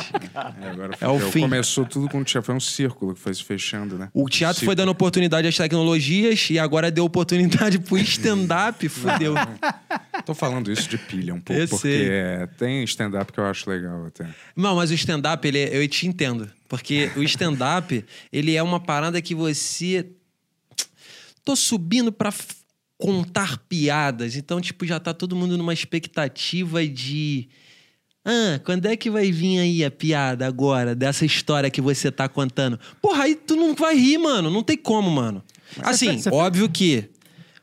[0.61, 1.41] É, agora É o fim.
[1.41, 2.47] Começou tudo com o teatro.
[2.47, 4.09] Foi um círculo que foi se fechando, né?
[4.13, 9.35] O teatro foi dando oportunidade às tecnologias e agora deu oportunidade pro stand-up, fudeu.
[10.25, 13.69] Tô falando isso de pilha um pouco, Eu porque é, tem stand-up que eu acho
[13.69, 14.27] legal até.
[14.55, 16.49] Não, mas o stand-up, ele, é- eu te entendo.
[16.67, 18.03] Porque o stand-up,
[18.33, 20.07] ele é uma parada que você.
[21.45, 22.33] Tô subindo pra
[22.97, 24.35] contar piadas.
[24.35, 27.47] Então, tipo, já tá todo mundo numa expectativa de.
[28.29, 32.27] Ah, quando é que vai vir aí a piada agora dessa história que você tá
[32.27, 32.77] contando?
[33.01, 34.51] Porra, aí tu não vai rir, mano.
[34.51, 35.41] Não tem como, mano.
[35.81, 37.09] Assim, você- óbvio que.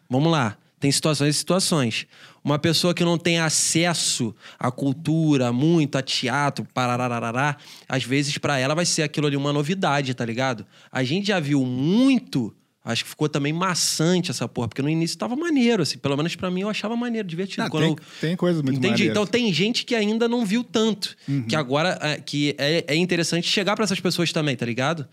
[0.09, 0.57] Vamos lá.
[0.81, 2.07] Tem situações e situações.
[2.43, 7.57] Uma pessoa que não tem acesso à cultura, muito, a teatro, parararará,
[7.89, 10.67] às vezes pra ela vai ser aquilo ali uma novidade, tá ligado?
[10.93, 12.55] A gente já viu muito,
[12.85, 16.37] acho que ficou também maçante essa porra, porque no início tava maneiro, assim, pelo menos
[16.37, 17.63] pra mim eu achava maneiro, divertido.
[17.63, 18.91] Não, Quando tem, eu- tem coisas muito Entendi.
[18.93, 19.11] maneiras.
[19.13, 21.17] Então tem gente que ainda não viu tanto.
[21.49, 25.09] Que agora é, que é, é interessante chegar pra essas pessoas também, tá ligado?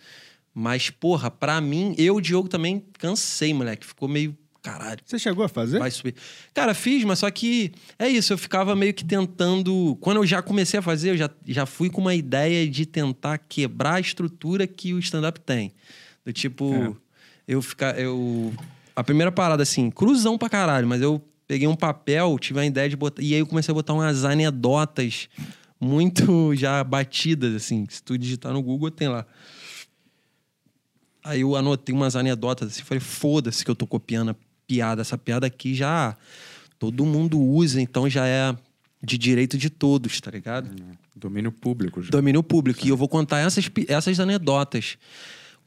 [0.53, 3.85] Mas, porra, pra mim, eu, Diogo, também cansei, moleque.
[3.85, 4.37] Ficou meio.
[4.61, 4.99] Caralho.
[5.05, 5.79] Você chegou a fazer?
[5.79, 6.13] Vai subir.
[6.53, 9.97] Cara, fiz, mas só que é isso, eu ficava meio que tentando.
[10.01, 13.37] Quando eu já comecei a fazer, eu já, já fui com uma ideia de tentar
[13.39, 15.73] quebrar a estrutura que o stand-up tem.
[16.23, 16.95] Do tipo,
[17.51, 17.99] eu ficar.
[17.99, 18.53] Eu.
[18.95, 22.89] A primeira parada, assim, cruzão pra caralho, mas eu peguei um papel, tive a ideia
[22.89, 23.21] de botar.
[23.21, 25.27] E aí eu comecei a botar umas anedotas
[25.79, 27.85] muito já batidas, assim.
[27.89, 29.25] Se tu digitar no Google, tem lá.
[31.23, 34.35] Aí eu anotei umas anedotas assim, falei, foda-se que eu tô copiando a
[34.65, 35.01] piada.
[35.01, 36.17] Essa piada aqui já
[36.79, 38.55] todo mundo usa, então já é
[39.03, 40.69] de direito de todos, tá ligado?
[41.15, 42.01] Domínio público.
[42.01, 42.09] Já.
[42.09, 42.79] Domínio público.
[42.85, 44.97] E eu vou contar essas, essas anedotas.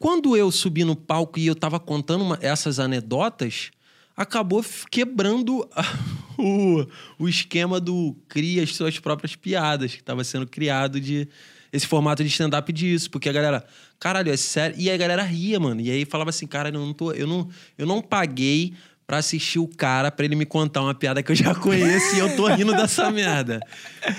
[0.05, 3.71] Quando eu subi no palco e eu tava contando uma- essas anedotas,
[4.15, 5.83] acabou quebrando a-
[6.39, 6.87] o,
[7.19, 11.27] o esquema do cria as suas próprias piadas, que tava sendo criado de
[11.73, 13.11] esse formato de stand-up disso.
[13.11, 13.65] Porque a galera,
[13.99, 14.77] caralho, é sério.
[14.79, 15.81] E aí a galera ria, mano.
[15.81, 17.49] E aí falava assim, cara, eu não, tô, eu não,
[17.79, 18.75] eu não paguei
[19.07, 22.19] pra assistir o cara pra ele me contar uma piada que eu já conheço e
[22.19, 23.59] eu tô rindo dessa merda.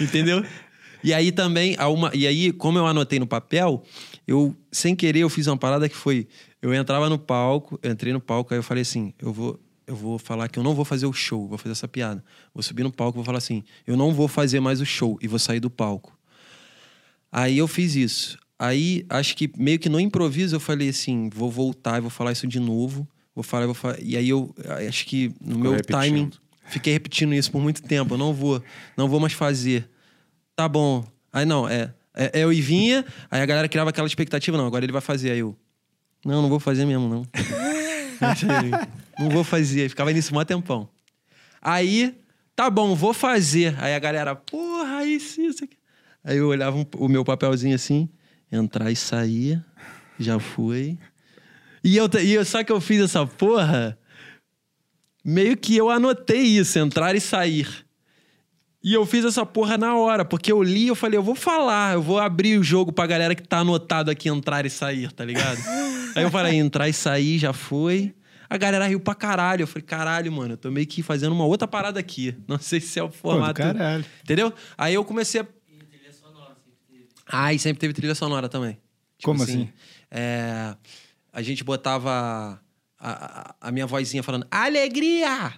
[0.02, 0.44] Entendeu?
[1.06, 3.84] E aí também, uma, e aí, como eu anotei no papel,
[4.28, 6.28] eu, sem querer, eu fiz uma parada que foi.
[6.60, 9.96] Eu entrava no palco, eu entrei no palco, aí eu falei assim: eu vou, eu
[9.96, 12.26] vou falar que eu não vou fazer o show, vou fazer essa piada.
[12.52, 15.28] Vou subir no palco, vou falar assim: eu não vou fazer mais o show e
[15.28, 16.18] vou sair do palco.
[17.32, 18.40] Aí eu fiz isso.
[18.58, 22.32] Aí, acho que meio que no improviso, eu falei assim: vou voltar e vou falar
[22.32, 23.08] isso de novo.
[23.36, 24.02] Vou falar, vou falar.
[24.02, 24.56] E aí eu
[24.88, 26.02] acho que no meu repetindo.
[26.02, 26.32] timing,
[26.66, 28.16] fiquei repetindo isso por muito tempo.
[28.16, 28.60] Eu não vou,
[28.98, 29.88] não vou mais fazer.
[30.56, 31.06] Tá bom.
[31.34, 31.94] Aí não, é.
[32.14, 35.32] é eu e vinha, aí a galera criava aquela expectativa, não, agora ele vai fazer.
[35.32, 35.56] Aí eu.
[36.26, 37.28] Não, não vou fazer mesmo, não.
[39.20, 39.84] não vou fazer.
[39.84, 40.90] Aí Ficava nisso mó tempão.
[41.62, 42.16] Aí,
[42.56, 43.76] tá bom, vou fazer.
[43.80, 45.78] Aí a galera, porra, isso, isso aqui.
[46.24, 48.10] Aí eu olhava um- o meu papelzinho assim,
[48.52, 49.64] entrar e sair,
[50.20, 50.98] já foi.
[51.84, 53.96] E eu, e eu, só que eu fiz essa porra,
[55.24, 57.85] meio que eu anotei isso, entrar e sair.
[58.88, 61.34] E eu fiz essa porra na hora, porque eu li e eu falei, eu vou
[61.34, 65.12] falar, eu vou abrir o jogo pra galera que tá anotado aqui entrar e sair,
[65.12, 65.58] tá ligado?
[66.16, 68.14] Aí eu falei, entrar e sair, já foi.
[68.48, 69.64] A galera riu pra caralho.
[69.64, 72.38] Eu falei, caralho, mano, eu tô meio que fazendo uma outra parada aqui.
[72.48, 73.60] Não sei se é o Pô, do formato.
[73.60, 74.06] caralho.
[74.24, 74.54] Entendeu?
[74.78, 75.48] Aí eu comecei a.
[77.28, 78.74] Ah, e sempre teve trilha sonora também.
[79.18, 79.68] Tipo Como assim?
[80.12, 80.76] é,
[81.34, 82.62] a gente botava
[83.00, 83.10] a,
[83.50, 85.54] a- a minha vozinha falando, alegria!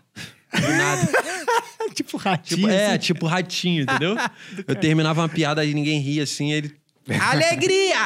[0.53, 1.09] Do nada.
[1.93, 2.61] tipo ratinho.
[2.61, 2.97] Tipo, é, assim.
[2.99, 4.15] tipo ratinho, entendeu?
[4.67, 6.75] Eu terminava uma piada e ninguém ria assim, ele.
[7.21, 7.97] Alegria!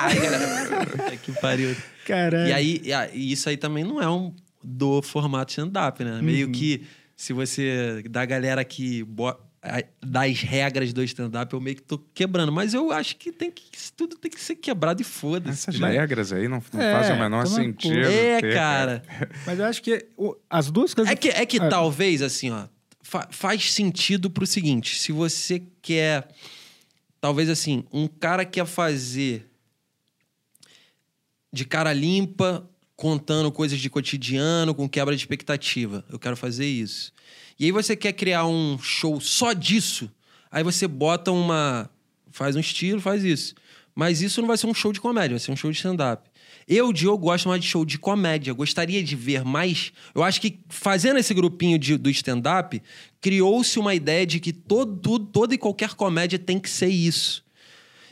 [1.24, 1.76] Que pariu.
[2.06, 2.48] Caralho.
[2.50, 2.82] E aí,
[3.14, 4.34] e isso aí também não é um
[4.64, 6.22] do formato stand-up, né?
[6.22, 6.84] Meio que
[7.16, 8.04] se você.
[8.10, 9.04] Da galera que.
[9.04, 9.38] bo-
[10.02, 12.52] Das regras do stand-up, eu meio que tô quebrando.
[12.52, 13.64] Mas eu acho que tem que.
[13.72, 15.52] isso Tudo tem que ser quebrado e foda-se.
[15.70, 16.00] Essas entendeu?
[16.00, 18.00] regras aí não, não É, fazem o menor sentido.
[18.00, 19.04] É, ter, cara.
[19.46, 21.12] Mas eu acho que o- as duas coisas.
[21.14, 21.70] É que, é que Ah.
[21.70, 22.66] talvez, assim, ó,
[23.04, 26.28] fa- faz sentido pro seguinte: se você quer.
[27.20, 29.48] Talvez assim, um cara quer fazer
[31.54, 36.04] de cara limpa, contando coisas de cotidiano, com quebra de expectativa.
[36.10, 37.14] Eu quero fazer isso.
[37.62, 40.10] E aí você quer criar um show só disso,
[40.52, 41.88] aí você bota uma.
[42.32, 43.54] Faz um estilo, faz isso.
[43.94, 46.28] Mas isso não vai ser um show de comédia, vai ser um show de stand-up.
[46.68, 48.52] Eu, Diogo, gosto mais de show de comédia.
[48.52, 49.94] Gostaria de ver mais.
[50.16, 52.82] Eu acho que fazendo esse grupinho de- do stand-up,
[53.22, 57.46] criou-se uma ideia de que todo, toda e qualquer comédia tem que ser isso.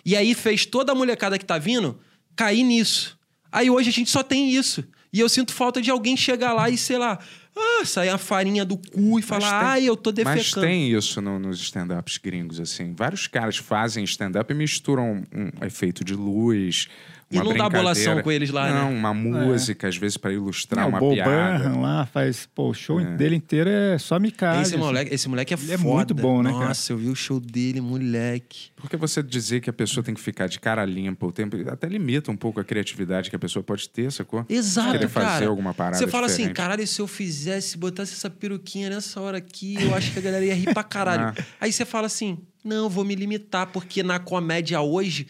[0.06, 2.00] E aí fez toda a molecada que tá vindo
[2.36, 3.18] cair nisso.
[3.52, 4.84] Aí hoje a gente só tem isso.
[5.12, 7.18] E eu sinto falta de alguém chegar lá e, sei lá,
[7.56, 10.40] ah, sair a farinha do cu e falar, ai, eu tô defecando.
[10.44, 12.94] Mas tem isso no- nos stand-ups gringos, assim.
[12.96, 16.88] Vários caras fazem stand-up e misturam um efeito de luz.
[17.32, 18.80] E uma não dá bolação com eles lá, né?
[18.82, 21.78] Não, uma música, às vezes, para ilustrar Não, uma o Bo piada.
[21.78, 22.50] Lá faz.
[22.56, 24.64] Pô, o show dele inteiro é só micagem.
[24.64, 24.84] Esse assim.
[24.84, 25.96] moleque, esse moleque é Ele é foda.
[25.96, 26.66] muito bom, né, cara?
[26.70, 28.70] Nossa, eu vi o show dele, moleque.
[28.76, 31.88] Porque você dizer que a pessoa tem que ficar de cara limpa o tempo, até
[31.88, 34.44] limita um pouco a criatividade que a pessoa pode ter, sacou?
[34.50, 35.48] Exato, Querer fazer cara.
[35.48, 36.56] alguma parada Você fala assim, diferente.
[36.58, 40.46] caralho, se eu fizesse, botasse essa peruquinha nessa hora aqui, eu acho que a galera
[40.46, 41.20] ia rir pra caralho.
[41.40, 41.44] Ah.
[41.62, 45.28] Aí você fala assim, não, vou me limitar, porque na comédia hoje,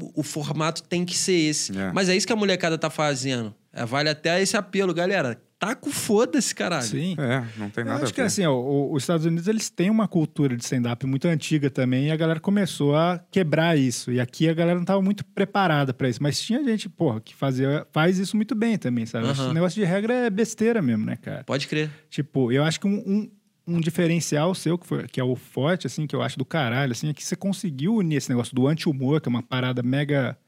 [0.00, 1.76] o, formato tem que ser esse.
[1.76, 1.92] É.
[1.92, 3.54] Mas é isso que a molecada tá fazendo.
[3.72, 5.40] É, vale até esse apelo, galera.
[5.58, 6.84] Tá com foda-se, caralho.
[6.84, 7.16] Sim.
[7.18, 8.26] É, não tem Eu nada acho a que ver.
[8.28, 12.06] assim, ó, o- os Estados Unidos eles têm uma cultura de stand-up muito antiga também
[12.06, 14.12] e a galera começou a quebrar isso.
[14.12, 16.22] E aqui a galera não estava muito preparada para isso.
[16.22, 19.24] Mas tinha gente, porra, que fazia, faz isso muito bem também, sabe?
[19.24, 19.48] Eu acho que Aham.
[19.50, 21.42] Esse negócio de regra é besteira mesmo, né, cara?
[21.42, 21.90] Pode crer.
[22.08, 23.30] Tipo, eu acho que um, um,
[23.68, 26.92] um diferencial seu, que, foi, que é o forte, assim, que eu acho do caralho,
[26.92, 30.38] assim, é que você conseguiu unir esse negócio do anti-humor, que é uma parada mega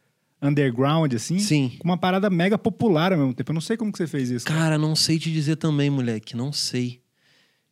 [0.42, 1.76] underground, assim, Sim.
[1.78, 3.50] com uma parada mega popular ao mesmo tempo.
[3.50, 4.46] Eu não sei como que você fez isso.
[4.46, 6.34] Cara, não sei te dizer também, moleque.
[6.34, 7.02] Não sei.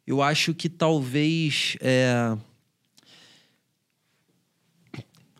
[0.06, 1.76] Eu acho que talvez.
[1.80, 2.36] é,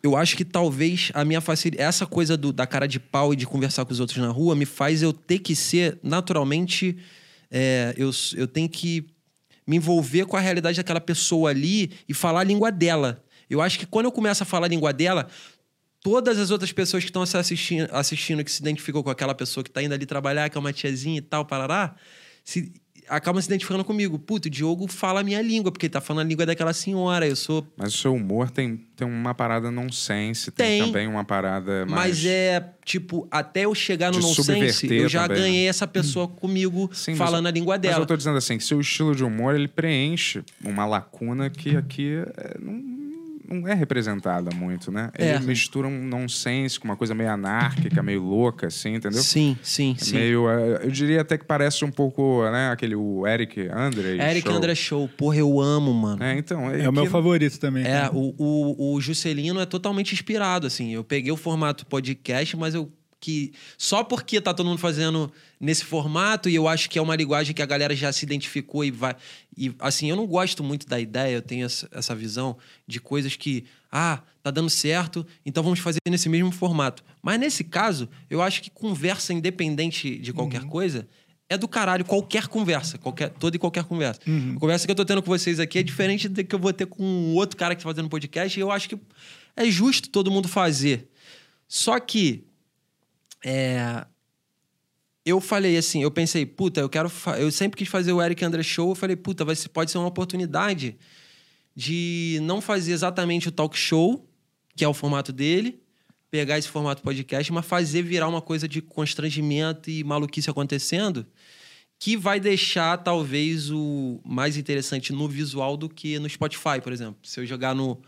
[0.01, 1.87] Eu acho que talvez a minha facilidade.
[1.87, 4.55] Essa coisa do- da cara de pau e de conversar com os outros na rua
[4.55, 6.97] me faz eu ter que ser naturalmente.
[7.51, 9.05] é, eu, eu tenho que
[9.69, 13.23] me envolver com a realidade daquela pessoa ali e falar a língua dela.
[13.47, 15.27] Eu acho que quando eu começo a falar a língua dela,
[16.01, 19.69] todas as outras pessoas que estão assistindo, assistindo, que se identificam com aquela pessoa que
[19.69, 21.95] tá indo ali trabalhar, que é uma tiazinha e tal, parará,
[22.43, 22.73] se,
[23.09, 24.17] acabam se identificando comigo.
[24.19, 27.27] Puto, o Diogo fala a minha língua, porque ele tá falando a língua daquela senhora.
[27.27, 27.65] Eu sou.
[27.75, 30.87] Mas o seu humor tem, tem uma parada nonsense, tem, Tem.
[30.87, 32.09] também uma parada mais...
[32.19, 35.47] Mas é, tipo, até eu chegar no nonsense, eu já também, né?
[35.47, 37.99] ganhei essa pessoa comigo Sim, mas- falando a língua Mas dela.
[38.03, 42.23] eu tô dizendo assim, que seu estilo de humor, ele preenche uma lacuna que aqui
[42.37, 42.78] é, não,
[43.49, 45.09] não é representada muito, né?
[45.17, 45.39] Ele É.
[45.39, 49.21] mistura um nonsense com uma coisa meio anárquica, meio louca, assim, entendeu?
[49.21, 50.15] Sim, sim, É sim.
[50.15, 54.19] Meio, é, eu diria até que parece um pouco, né, aquele o Eric Andre.
[54.19, 54.55] Eric show.
[54.57, 56.23] André Show, porra, eu amo, mano.
[56.23, 57.83] É, então, É o meu que- favorito também.
[57.85, 60.91] É, o, o, o Juscelino é totalmente inspirado, assim.
[60.93, 65.83] Eu peguei o formato podcast, mas eu que só porque tá todo mundo fazendo nesse
[65.83, 68.91] formato e eu acho que é uma linguagem que a galera já se identificou e
[68.91, 69.15] vai
[69.57, 72.57] e assim eu não gosto muito da ideia eu tenho essa, visão
[72.87, 77.63] de coisas que ah tá dando certo então vamos fazer nesse mesmo formato mas nesse
[77.63, 81.07] caso eu acho que conversa independente de qualquer coisa
[81.49, 84.21] é do caralho qualquer conversa, qualquer, toda e qualquer conversa.
[84.55, 86.71] A conversa que eu tô tendo com vocês aqui é diferente da que eu vou
[86.71, 88.95] ter com um outro cara que tá fazendo podcast e eu acho que
[89.55, 91.09] é justo todo mundo fazer.
[91.67, 92.43] Só que
[93.43, 94.05] é,
[95.25, 97.11] eu falei assim, eu pensei, puta, eu quero.
[97.37, 98.89] Eu sempre quis fazer o Eric André Show.
[98.89, 100.97] Eu falei, puta, vai pode ser uma oportunidade
[101.75, 104.27] de não fazer exatamente o talk show,
[104.75, 105.81] que é o formato dele,
[106.29, 111.25] pegar esse formato podcast, mas fazer virar uma coisa de constrangimento e maluquice acontecendo,
[111.97, 117.17] que vai deixar talvez o mais interessante no visual do que no Spotify, por exemplo.
[117.23, 118.01] Se eu jogar no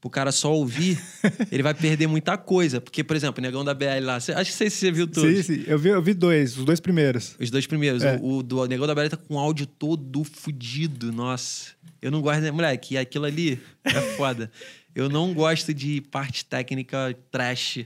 [0.00, 0.98] pro cara só ouvir,
[1.50, 2.80] ele vai perder muita coisa.
[2.80, 5.06] Porque, por exemplo, o Negão da BL lá, cê- acho que sei se você viu
[5.06, 5.44] todos.
[5.46, 5.64] Sim, sim.
[5.66, 7.34] Eu vi, eu vi dois, os dois primeiros.
[7.40, 8.02] Os dois primeiros.
[8.02, 8.16] É.
[8.22, 11.12] O, o do Negão da BL tá com o áudio todo fudido.
[11.12, 11.72] Nossa.
[12.00, 12.50] Eu não gosto, né?
[12.50, 14.50] Moleque, aquilo ali é foda.
[14.94, 17.80] eu não gosto de parte técnica trash.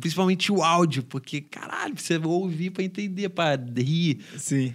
[0.00, 4.20] Principalmente o áudio, porque, caralho, você vai ouvir pra entender, pra rir.
[4.38, 4.74] Sim.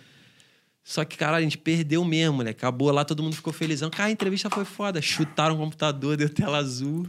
[0.90, 2.52] Só que, caralho, a gente perdeu mesmo, né?
[2.52, 3.90] Acabou lá, todo mundo ficou felizão.
[3.90, 5.02] Cara, a entrevista foi foda.
[5.02, 7.06] Chutaram o computador, deu tela azul.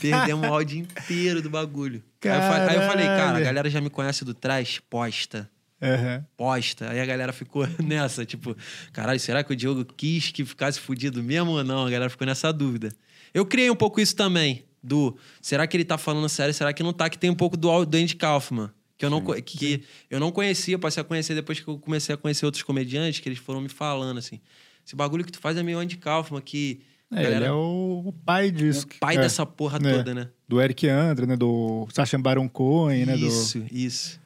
[0.00, 2.02] Perdemos o áudio inteiro do bagulho.
[2.20, 3.44] Fa- aí eu falei, cara, a Caralho.
[3.44, 5.50] galera já me conhece do trash, posta.
[5.82, 6.24] Aham.
[6.38, 6.90] Posta.
[6.90, 8.56] Aí a galera ficou nessa, tipo,
[8.94, 11.86] caralho, será que o Diogo quis que ficasse fudido mesmo ou não?
[11.86, 12.88] A galera ficou nessa dúvida.
[13.34, 16.82] Eu criei um pouco isso também, do será que ele tá falando sério, será que
[16.82, 17.10] não tá?
[17.10, 18.70] Que tem um pouco do, do Andy Kaufman.
[18.96, 22.14] Que eu, não, co- que eu não conhecia, passei a conhecer depois que eu comecei
[22.14, 24.40] a conhecer outros comediantes, que eles foram me falando, assim.
[24.86, 26.80] Esse bagulho que tu faz é meio Andy Kaufman, que.
[27.12, 28.86] É, ele galera- é o, pai disso.
[28.86, 29.20] o pai É.
[29.20, 29.92] dessa porra É.
[29.96, 30.28] toda, né?
[30.48, 31.36] Do Eric Andre, né?
[31.36, 33.16] Do Sacha Baron Cohen, né?
[33.16, 33.26] Do...
[33.26, 34.20] Isso, isso.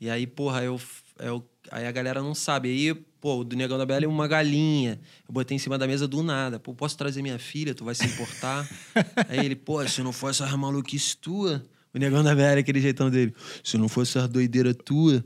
[0.00, 0.80] E aí, porra, eu,
[1.18, 1.44] eu.
[1.70, 2.68] Aí a galera não sabe.
[2.68, 4.98] Aí, pô, o do Negão da Bela é uma galinha.
[5.28, 6.58] Eu botei em cima da mesa do nada.
[6.58, 7.74] Pô, posso trazer minha filha?
[7.74, 8.68] Tu vai se importar?
[9.28, 11.62] aí ele, pô, se não for essas maluquices tua.
[11.94, 13.34] O Negão da Bela, aquele jeitão dele.
[13.64, 15.24] Se não for essas doideiras tua.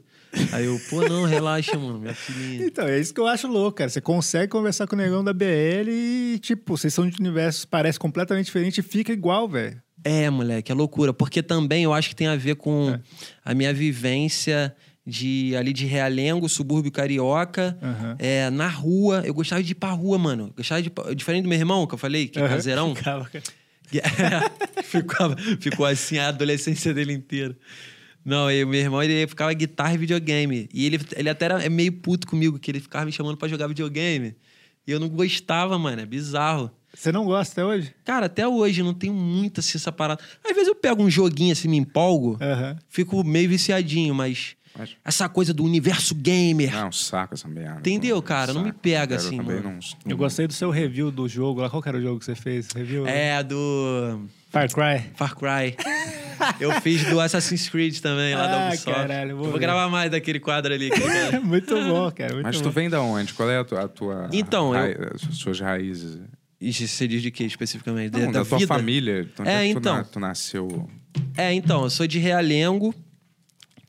[0.51, 2.67] Aí eu, pô, não, relaxa, mano, minha filhinha.
[2.67, 3.89] Então, é isso que eu acho louco, cara.
[3.91, 7.99] Você consegue conversar com o negão da BL e, tipo, vocês são de universos, parece
[8.01, 9.81] completamente diferente e fica igual, velho.
[10.03, 11.13] É, moleque, é loucura.
[11.13, 12.99] Porque também eu acho que tem a ver com
[13.45, 14.75] a minha vivência
[15.07, 18.17] de ali de Realengo, subúrbio carioca, Aham.
[18.19, 19.23] é, na rua.
[19.25, 20.47] Eu gostava de ir pra rua, mano.
[20.49, 22.51] Eu gostava de ir pra- Diferente do meu irmão, que eu falei, que é Aham.
[22.57, 22.95] caseirão.
[22.97, 23.45] Ficava, cara.
[24.85, 27.57] ficou, ficou assim a adolescência dele inteira.
[28.25, 30.69] Não, e meu irmão, ele ficava guitarra e videogame.
[30.73, 33.47] E ele, ele até era é meio puto comigo, que ele ficava me chamando pra
[33.49, 34.35] jogar videogame.
[34.87, 36.01] E eu não gostava, mano.
[36.01, 36.71] É bizarro.
[36.95, 37.95] Você não gosta até hoje?
[38.05, 40.23] Cara, até hoje não tenho muito assim essa parada.
[40.45, 42.79] Às vezes eu pego um joguinho assim, me empolgo, Aham.
[42.89, 46.73] fico meio viciadinho, mas Mas- essa coisa do universo gamer.
[46.73, 47.79] Não, saco essa merda.
[47.79, 48.53] Entendeu, cara?
[48.53, 49.63] Não me pega Eu assim, mano.
[49.63, 49.79] não-
[50.11, 51.71] Eu gostei do seu review do jogo lá.
[51.71, 52.69] Qual que era o jogo que você fez?
[52.73, 53.07] Review?
[53.07, 54.21] É, do
[54.51, 55.11] Far Cry.
[55.15, 55.77] Far Cry.
[56.61, 58.93] eu fiz do Assassin's Creed também, lá da Ah, Ubisoft.
[58.99, 60.91] caralho, vou eu vou gravar mais daquele quadro ali.
[60.91, 61.39] cara.
[61.43, 62.35] muito bom, cara.
[62.35, 62.63] Muito Mas bom.
[62.65, 63.33] tu vem da onde?
[63.35, 63.85] Qual é a tua.
[63.85, 66.19] a tua Então, rai- as suas raízes?
[66.61, 68.13] Você diz de quê especificamente?
[68.19, 68.75] Não, da, tua vida?
[68.75, 69.29] família.
[69.39, 69.97] Onde É, é que tu, então.
[69.97, 70.89] na- tu nasceu.
[71.37, 72.95] É, então, eu sou de Realengo,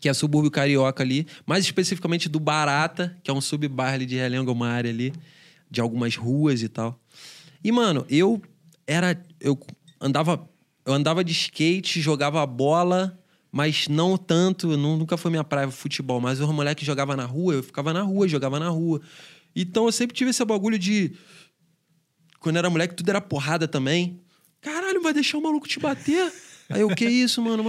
[0.05, 4.51] que é subúrbio carioca ali, mais especificamente do Barata, que é um subbairro de Realengo,
[4.51, 5.11] uma área ali,
[5.71, 6.99] de algumas ruas e tal.
[7.63, 8.39] E, mano, eu
[8.85, 9.19] era.
[9.39, 9.59] Eu
[9.99, 10.47] andava.
[10.85, 13.19] Eu andava de skate, jogava bola,
[13.51, 16.21] mas não tanto, não- nunca foi minha praia futebol.
[16.21, 19.01] Mas os moleques jogavam na rua, eu ficava na rua, jogava na rua.
[19.55, 21.13] Então eu sempre tive esse bagulho de.
[22.39, 24.21] Quando era moleque, tudo era porrada também.
[24.61, 26.31] Caralho, vai deixar o maluco te bater?
[26.69, 27.63] Aí eu, que isso, mano?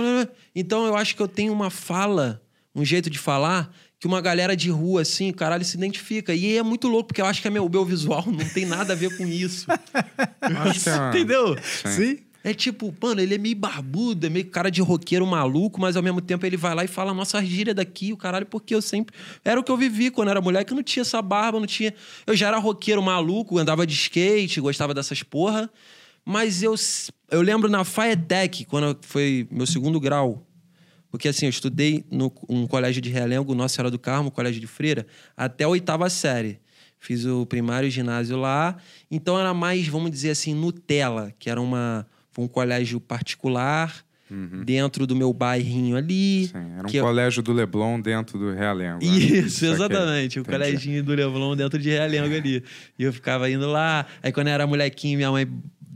[0.55, 2.41] Então eu acho que eu tenho uma fala,
[2.75, 6.35] um jeito de falar, que uma galera de rua, assim, caralho, se identifica.
[6.35, 8.93] E é muito louco, porque eu acho que é meu, meu visual não tem nada
[8.93, 9.67] a ver com isso.
[10.41, 10.75] Que é uma-
[11.11, 11.57] Entendeu?
[11.91, 12.19] Sim?
[12.45, 16.03] É tipo, mano, ele é meio barbudo, é meio cara de roqueiro maluco, mas ao
[16.03, 19.13] mesmo tempo ele vai lá e fala nossa gíria daqui, o caralho, porque eu sempre.
[19.45, 21.93] Era o que eu vivi quando era moleque, eu não tinha essa barba, não tinha.
[22.25, 25.69] Eu já era roqueiro maluco, andava de skate, gostava dessas porra.
[26.29, 26.75] Mas eu,
[27.31, 30.45] eu lembro na FAETEC, quando foi meu segundo grau.
[31.11, 34.67] Porque assim, eu estudei no um colégio de Realengo, Nossa Senhora do Carmo, colégio de
[34.67, 35.07] Freira,
[35.37, 36.59] até a oitava série.
[36.99, 38.77] Fiz o primário e o ginásio lá.
[39.11, 42.07] Então era mais, vamos dizer assim, Nutella, que era uma,
[42.37, 44.05] um colégio particular
[44.65, 46.49] dentro do meu bairrinho ali.
[46.49, 48.99] Sim, era um eu- colégio do Leblon dentro do Realengo.
[48.99, 49.07] né?
[49.07, 49.71] isso, Saquei.
[49.75, 50.39] exatamente.
[50.39, 50.59] O Entendi.
[50.59, 52.65] coleginho do Leblon dentro de Realengo ali.
[52.99, 54.05] E eu ficava indo lá.
[54.21, 55.47] Aí quando eu era molequinho, minha mãe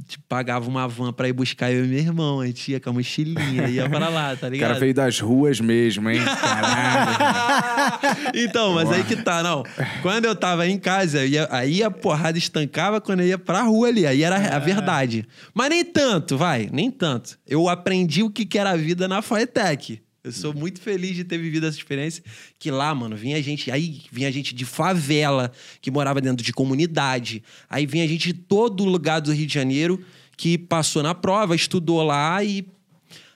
[0.08, 2.40] tipo, pagava uma van pra ir buscar eu e meu irmão.
[2.40, 4.68] A gente ia com a mochilinha, ia pra lá, tá O ligado?
[4.68, 6.20] cara veio das ruas mesmo, hein?
[6.40, 8.30] Caralho.
[8.34, 9.62] então, mas aí que tá, não.
[10.02, 13.62] Quando eu tava em casa, eu ia- aí a porrada estancava quando eu ia pra
[13.62, 14.06] rua ali.
[14.06, 15.26] Aí era a verdade.
[15.54, 17.38] Mas nem tanto, vai, nem tanto.
[17.46, 20.00] Eu aprendi o que que era a vida na Faetec.
[20.22, 22.22] Eu sou muito feliz de ter vivido essa experiência.
[22.58, 23.70] Que lá, mano, vinha gente.
[23.70, 25.50] Aí vinha gente de favela,
[25.80, 27.42] que morava dentro de comunidade.
[27.70, 30.04] Aí vinha gente de todo lugar do Rio de Janeiro
[30.36, 32.66] que passou na prova, estudou lá e.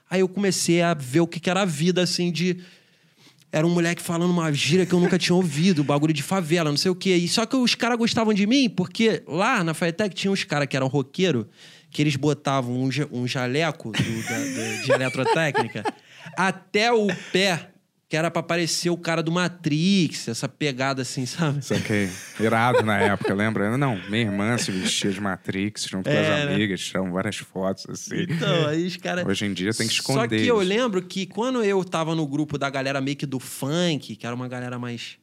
[0.09, 2.59] Aí eu comecei a ver o que que era a vida, assim, de.
[3.51, 6.77] Era um moleque falando uma gíria que eu nunca tinha ouvido, bagulho de favela, não
[6.77, 7.15] sei o quê.
[7.15, 10.67] E só que os caras gostavam de mim, porque lá na Faetec tinha uns caras
[10.67, 11.49] que eram roqueiro,
[11.95, 15.85] que eles botavam um, um jaleco do- da- da- de eletrotécnica
[16.37, 17.71] até o pé,
[18.09, 21.65] que era pra parecer o cara do Matrix, essa pegada assim, sabe?
[21.65, 22.11] Saquei.
[22.41, 23.79] Irado na época, lembra?
[23.79, 26.55] Não, minha irmã se vestia de Matrix junto com É, as né?
[26.55, 28.23] amigas, tiravam várias fotos assim.
[28.29, 29.25] Então, aí os caras.
[29.25, 32.27] Hoje em dia tem que Só esconder que eu lembro que quando eu tava no
[32.27, 35.17] grupo da galera meio que do funk, que era uma galera mais.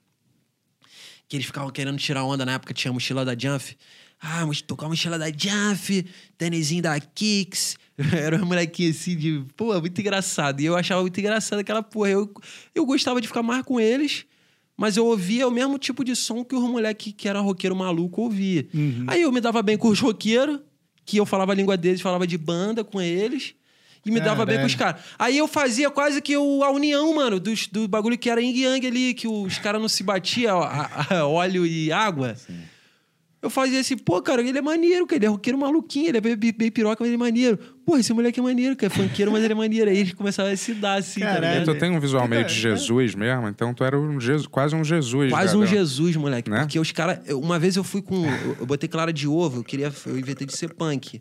[1.27, 3.77] que eles ficavam querendo tirar onda na época, tinha a mochila da Jump.
[4.21, 6.05] Ah, mas tô com a mochila da Jump,
[6.37, 7.75] tênisinho da Kicks.
[8.13, 10.61] Era um molequinho assim de, pô, muito engraçado.
[10.61, 12.09] E eu achava muito engraçado aquela porra.
[12.09, 12.31] Eu,
[12.75, 14.25] eu gostava de ficar mais com eles,
[14.77, 18.21] mas eu ouvia o mesmo tipo de som que os moleques que era roqueiro maluco
[18.21, 18.67] ouvia.
[19.07, 20.59] Aí eu me dava bem com os roqueiros,
[21.03, 23.55] que eu falava a língua deles, falava de banda com eles.
[24.05, 25.01] E me dava bem com os caras.
[25.17, 28.55] Aí eu fazia quase que o, a união, mano, dos, do bagulho que era yin
[28.55, 30.59] yang ali, que os caras não se batiam,
[31.27, 32.35] óleo e água.
[33.41, 35.17] Eu fazia assim, pô, cara, ele é maneiro, cara.
[35.17, 37.57] Ele é roqueiro maluquinho, ele é bem, bem- bem piroca, mas ele é maneiro.
[37.83, 38.93] Pô, esse moleque é maneiro, cara.
[38.93, 39.89] É funkeiro, mas ele é maneiro.
[39.89, 41.59] Aí eles começaram a se dar assim, tá Caralho.
[41.61, 41.73] ligado?
[41.75, 44.83] Tu tem um visual meio de Jesus mesmo, então tu era um Jesus, quase um
[44.83, 45.31] Jesus.
[45.31, 46.51] Quase um Jesus, moleque.
[46.51, 46.59] Né?
[46.59, 47.19] Porque os caras.
[47.33, 48.23] Uma vez eu fui com.
[48.27, 49.91] Eu, eu botei clara de ovo, eu queria.
[50.05, 51.19] Eu inventei de ser punk.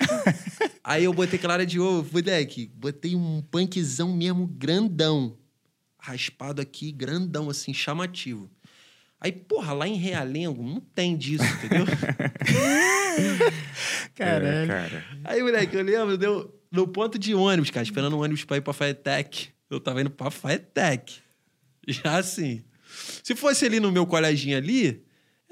[0.84, 2.70] Aí eu botei clara de ovo, moleque.
[2.74, 5.36] Botei um punkzão mesmo grandão.
[5.98, 8.50] Raspado aqui, grandão, assim, chamativo.
[9.24, 11.86] Aí, porra, lá em Realengo não tem disso, entendeu?
[14.18, 15.04] É, cara.
[15.24, 18.60] Aí, moleque, eu lembro, deu no ponto de ônibus, cara, esperando um ônibus pra ir
[18.60, 19.48] pra Faetec.
[19.68, 21.14] Eu tava indo pra Faetec.
[21.86, 22.64] Já assim.
[23.22, 25.04] Se fosse ali no meu coleginho ali,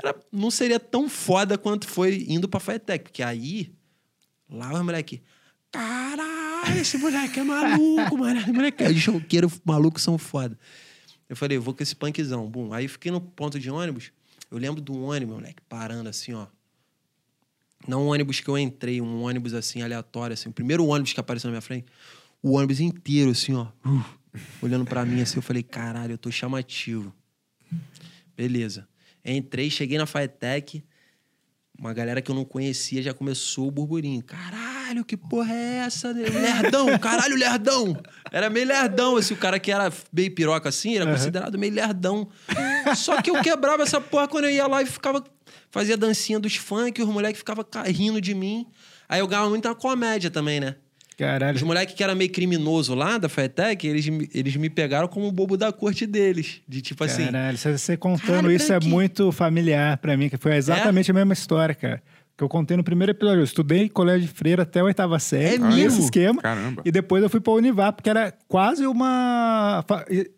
[0.03, 3.05] era, não seria tão foda quanto foi indo pra Faetec.
[3.05, 3.73] Porque aí,
[4.49, 5.23] lá os moleque...
[5.71, 8.53] Caralho, esse moleque é maluco, mano.
[8.53, 10.59] Moleque é choqueiro, maluco são foda.
[11.31, 12.51] Eu falei, vou com esse punkzão.
[12.51, 12.73] Bum.
[12.73, 14.11] Aí fiquei no ponto de ônibus.
[14.51, 16.49] Eu lembro do ônibus, moleque, parando assim, ó.
[17.87, 20.49] Não um ônibus que eu entrei, um ônibus assim, aleatório, assim.
[20.49, 21.87] O primeiro ônibus que apareceu na minha frente,
[22.43, 23.69] o ônibus inteiro, assim, ó.
[23.87, 24.05] uh,
[24.61, 27.15] olhando pra mim assim, eu falei, caralho, eu tô chamativo.
[28.37, 28.89] Beleza.
[29.25, 30.83] Entrei, cheguei na Faetec.
[31.79, 34.23] Uma galera que eu não conhecia já começou o burburinho.
[34.25, 34.70] Caralho,
[35.05, 36.11] que porra é essa?
[36.13, 37.97] Lerdão, caralho, lerdão.
[38.33, 42.29] Era meio lerdão, assim, o cara que era meio piroca assim, era considerado meio lerdão.
[42.97, 45.23] Só que eu quebrava essa porra quando eu ia lá e ficava.
[45.71, 48.67] Fazia dancinha dos funk, os moleques ficavam ca- rindo de mim.
[49.09, 50.75] Aí eu ganhava muita comédia também, né?
[51.11, 51.67] Os Caralho.
[51.67, 55.33] moleques que era meio criminoso lá da Faetec, eles, me- eles me pegaram como o
[55.33, 56.61] bobo da corte deles.
[56.67, 57.27] De tipo assim.
[57.27, 58.93] Caralho, você, contando Caralho, isso é branquinho.
[58.95, 62.03] muito familiar pra mim, que foi exatamente a mesma história, cara.
[62.41, 63.41] Que eu contei no primeiro episódio.
[63.41, 66.05] Eu estudei em colégio de freira até a oitava série, É nesse mesmo?
[66.05, 66.41] esquema.
[66.41, 66.81] Caramba.
[66.87, 69.85] E depois eu fui pra Univap, porque era quase uma,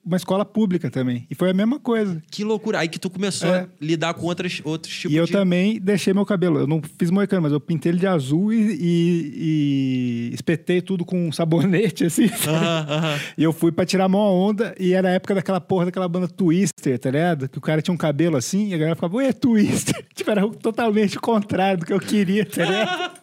[0.05, 1.25] uma escola pública também.
[1.31, 2.21] E foi a mesma coisa.
[2.29, 2.81] Que loucura.
[2.81, 3.61] Aí que tu começou É.
[3.61, 5.31] a lidar com outras, outros tipos e eu de.
[5.33, 6.59] também deixei meu cabelo.
[6.59, 11.05] Eu não fiz moicano, mas eu pintei ele de azul e, e- e espetei tudo
[11.05, 12.27] com um sabonete, assim.
[12.27, 12.57] sabe?
[12.57, 13.19] Aham, aham.
[13.39, 16.27] E eu fui pra tirar mó onda, e era a época daquela porra daquela banda
[16.27, 17.49] Twister, tá ligado?
[17.49, 20.05] Que o cara tinha um cabelo assim, e a galera ficava, ué, Twister.
[20.15, 23.23] tipo, era totalmente o contrário do que eu queria, tá ligado?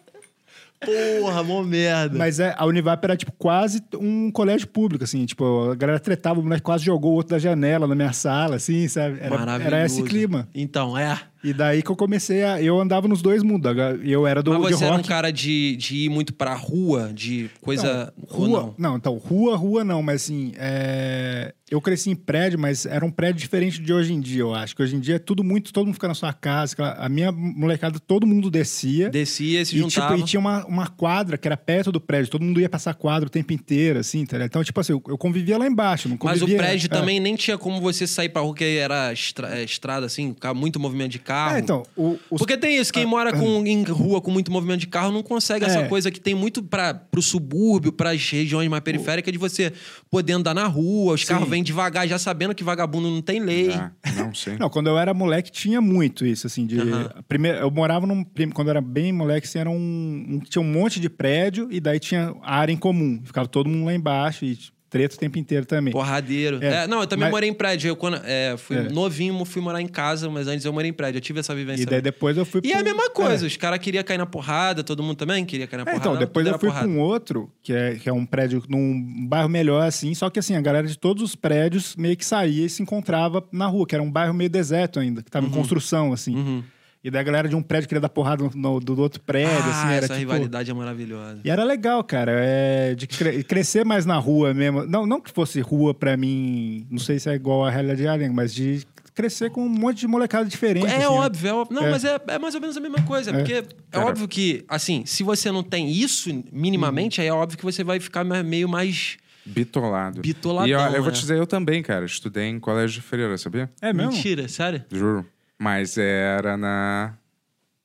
[1.20, 2.16] Porra, mó merda.
[2.16, 5.26] Mas é, a Univap era, tipo, quase um colégio público, assim.
[5.26, 8.56] Tipo, a galera tretava, o moleque quase jogou o outro da janela na minha sala,
[8.56, 9.18] assim, sabe?
[9.20, 9.74] Era, Maravilhoso.
[9.74, 10.48] era esse clima.
[10.54, 11.18] Então, é.
[11.42, 12.60] E daí que eu comecei a...
[12.62, 13.70] Eu andava nos dois mundos.
[14.04, 17.48] Eu era do Mas você era um cara de, de ir muito pra rua, de
[17.60, 18.12] coisa.
[18.28, 18.74] ou Rua, não?
[18.90, 18.96] não?
[18.96, 23.40] então, rua, rua não, mas assim, é, eu cresci em prédio, mas era um prédio
[23.40, 24.76] diferente de hoje em dia, eu acho.
[24.76, 26.74] Que hoje em dia é tudo muito, todo mundo fica na sua casa.
[26.98, 29.08] A minha molecada, todo mundo descia.
[29.08, 30.18] Descia, se E, tipo, juntava.
[30.18, 33.26] e tinha uma, uma quadra que era perto do prédio, todo mundo ia passar quadra
[33.28, 34.44] o tempo inteiro, assim, tá?
[34.44, 36.58] Então, tipo assim, eu, eu convivia lá embaixo, não Mas o convivia...
[36.62, 36.88] prédio é.
[36.88, 40.78] também nem tinha como você sair pra rua, que era estra- é, estrada, assim, muito
[40.78, 41.56] movimento de carro.
[41.56, 44.80] É, então, o, os- Porque tem isso, quem mora com, em rua com muito movimento
[44.80, 45.88] de carro não consegue essa É.
[45.88, 49.72] coisa que tem muito para pro subúrbio, pras regiões mais periféricas, de você
[50.10, 53.70] poder andar na rua, os carros vêm devagar, já sabendo que vagabundo não tem lei.
[53.72, 54.56] Ah, não sei.
[54.60, 56.78] Não, quando eu era moleque tinha muito isso, assim, de...
[56.80, 57.10] Aham.
[57.28, 58.24] Primeiro, eu morava num...
[58.52, 61.80] Quando eu era bem moleque, assim, era um, um- Tinha um monte de prédio e
[61.80, 63.20] daí tinha área em comum.
[63.24, 64.58] Ficava todo mundo lá embaixo e
[64.90, 65.92] treta o tempo inteiro também.
[65.92, 66.58] Porradeiro.
[66.60, 67.88] É, É, não, eu também mas- morei em prédio.
[67.88, 68.82] Eu quando, é, fui É.
[68.90, 71.18] novinho, fui morar em casa, mas antes eu morei em prédio.
[71.18, 71.84] Eu tive essa vivência.
[71.84, 73.46] E daí depois eu fui E é a mesma coisa, É.
[73.46, 76.00] os caras queriam cair na porrada, todo mundo também queria cair na É, porrada.
[76.08, 76.86] então, depois eu fui porrada.
[76.88, 80.38] pra um outro, que é, que é um prédio num bairro melhor, assim, só que
[80.40, 83.86] assim, a galera de todos os prédios meio que saía e se encontrava na rua,
[83.86, 86.34] que era um bairro meio deserto ainda, que tava em construção, assim.
[86.34, 86.62] Uhum.
[87.02, 89.50] E daí a galera de um prédio queria dar porrada no, no- do outro prédio,
[89.64, 90.18] ah, assim, era essa tipo...
[90.18, 91.40] rivalidade é maravilhosa.
[91.42, 94.84] E era legal, cara, é, de cre- crescer mais na rua mesmo.
[94.84, 98.06] Não, não que fosse rua pra mim, não sei se é igual a realidade de
[98.08, 100.86] Alien, mas de crescer com um monte de molecada diferente.
[100.86, 101.08] É assim, né?
[101.08, 101.74] óbvio, é óbvio.
[101.80, 101.90] Não, É.
[101.90, 103.32] mas é, é mais ou menos a mesma coisa.
[103.32, 104.06] Porque é Cara.
[104.06, 107.98] óbvio que, assim, se você não tem isso minimamente, aí é óbvio que você vai
[107.98, 109.16] ficar meio mais.
[109.44, 110.20] Bitolado.
[110.20, 111.14] Bitoladão, E eu, eu vou é.
[111.14, 112.04] te dizer, eu também, cara.
[112.04, 113.70] Estudei em colégio de freira, sabia?
[113.80, 114.12] É mesmo?
[114.12, 114.84] Mentira, sério?
[114.92, 115.24] Juro.
[115.60, 117.14] Mas era na,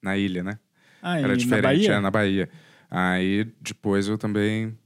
[0.01, 0.57] na ilha, né?
[1.01, 1.91] Ah, Era diferente, na Bahia?
[1.91, 2.49] é, na Bahia.
[2.89, 4.78] Aí depois eu também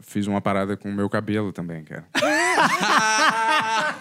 [0.00, 2.06] fiz uma parada com o meu cabelo também, cara.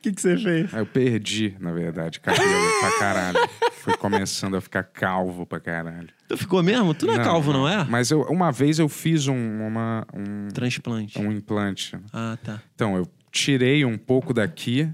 [0.00, 0.72] que, que você fez?
[0.72, 3.38] Eu perdi, na verdade, cabelo pra caralho.
[3.72, 6.08] Fui começando a ficar calvo pra caralho.
[6.28, 6.94] Tu ficou mesmo?
[6.94, 7.84] Tu não, é calvo, não, é?
[7.84, 11.18] Mas eu, uma vez eu fiz um, uma, um, Transplante.
[11.18, 11.96] um implante.
[12.12, 12.62] Ah, tá.
[12.74, 14.88] Então, eu tirei um pouco daqui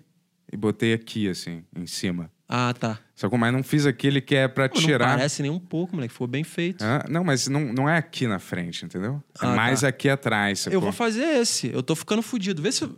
[0.52, 2.30] e botei aqui, assim, em cima.
[2.48, 2.98] Ah, tá.
[3.14, 5.08] Só que mas não fiz aquele que é pra Pô, tirar.
[5.10, 6.12] Não parece nem um pouco, moleque.
[6.14, 6.82] Ficou bem feito.
[6.82, 7.02] Hã?
[7.08, 9.22] não, mas não, não é aqui na frente, entendeu?
[9.42, 9.88] É Ah, mais tá.
[9.88, 10.60] aqui atrás.
[10.60, 10.80] Eu sacou?
[10.80, 11.70] vou fazer esse.
[11.70, 12.62] Eu tô ficando fudido.
[12.62, 12.88] Vê se.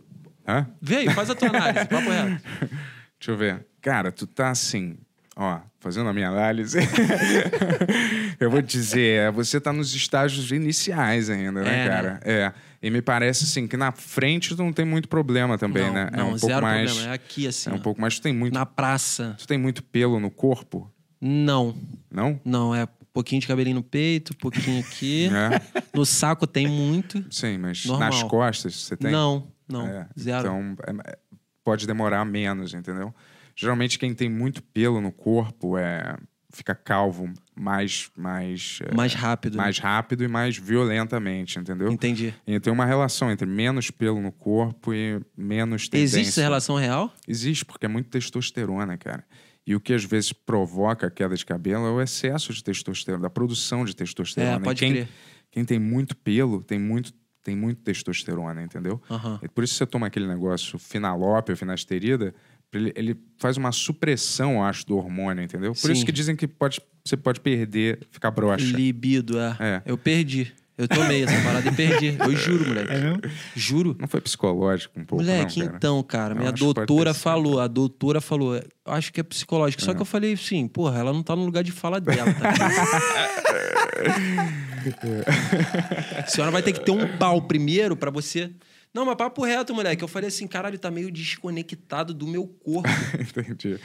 [0.47, 0.67] Hã?
[0.81, 1.85] Vê aí, faz a tua análise.
[1.85, 2.41] Papo reto.
[3.19, 3.65] Deixa eu ver.
[3.81, 4.97] Cara, tu tá assim,
[5.35, 6.79] ó, fazendo a minha análise.
[8.39, 11.87] eu vou te dizer, é, você tá nos estágios iniciais ainda, né, É, né?
[11.89, 12.19] cara?
[12.23, 12.53] É.
[12.81, 16.09] E me parece assim que na frente tu não tem muito problema também, não, né?
[16.11, 16.91] não, é um pouco mais.
[16.91, 17.11] problema.
[17.11, 17.69] É aqui, assim.
[17.69, 17.79] É um ó.
[17.79, 18.15] pouco mais.
[18.15, 18.53] Tu tem muito.
[18.53, 19.35] Na praça.
[19.37, 20.91] Tu tem muito pelo no corpo?
[21.19, 21.75] Não.
[22.09, 22.41] Não?
[22.43, 25.29] Não, é um pouquinho de cabelinho no peito, um pouquinho aqui.
[25.31, 25.81] É.
[25.93, 27.23] No saco tem muito.
[27.29, 28.09] Sim, mas Normal.
[28.09, 29.11] nas costas você tem?
[29.11, 29.85] Não, não.
[29.85, 30.39] É, Zero.
[30.47, 31.17] Então, é- é-
[31.63, 33.13] pode demorar menos, entendeu?
[33.55, 36.15] Geralmente, quem tem muito pelo no corpo é
[36.51, 39.55] fica calvo mais mais é, Mais rápido.
[39.57, 39.63] né?
[39.63, 41.91] mais rápido e mais violentamente, entendeu?
[41.91, 42.33] Entendi.
[42.45, 46.17] E tem uma relação entre menos pelo no corpo e menos tendência.
[46.17, 47.13] Existe essa relação real?
[47.27, 49.23] Existe, porque é muito testosterona, cara.
[49.65, 53.21] E o que às vezes provoca a queda de cabelo é o excesso de testosterona,
[53.23, 54.55] da produção de testosterona.
[54.55, 55.07] É, E pode quem, crer.
[55.51, 58.99] quem tem muito pelo tem muito, tem muito testosterona, entendeu?
[59.09, 59.39] Aham.
[59.41, 62.33] É por isso que você toma aquele negócio finalópio, finasterida,
[62.73, 65.73] ele, ele faz uma supressão, eu acho, do hormônio, entendeu?
[65.73, 65.93] Por Sim.
[65.93, 68.65] isso que dizem que pode, você pode perder, ficar broxa.
[68.65, 69.57] Libido, é.
[69.59, 69.81] É.
[69.85, 70.51] Eu perdi.
[70.77, 72.15] Eu tomei essa parada e perdi.
[72.17, 72.91] Eu juro, moleque.
[72.91, 73.21] É mesmo?
[73.55, 73.95] Juro.
[73.99, 75.77] Não foi psicológico um pouco, Moleque, não, cara?
[75.77, 79.83] então, cara, minha doutora falou, a doutora falou, acho que é psicológico.
[79.83, 82.51] Só que eu falei, sim, porra, ela não tá no lugar de fala dela, tá?
[86.17, 88.49] a senhora vai ter que ter um pau primeiro pra você.
[88.93, 90.03] Não, mas papo reto, moleque.
[90.03, 92.89] Eu falei assim, caralho, tá meio desconectado do meu corpo.
[93.19, 93.79] Entendi.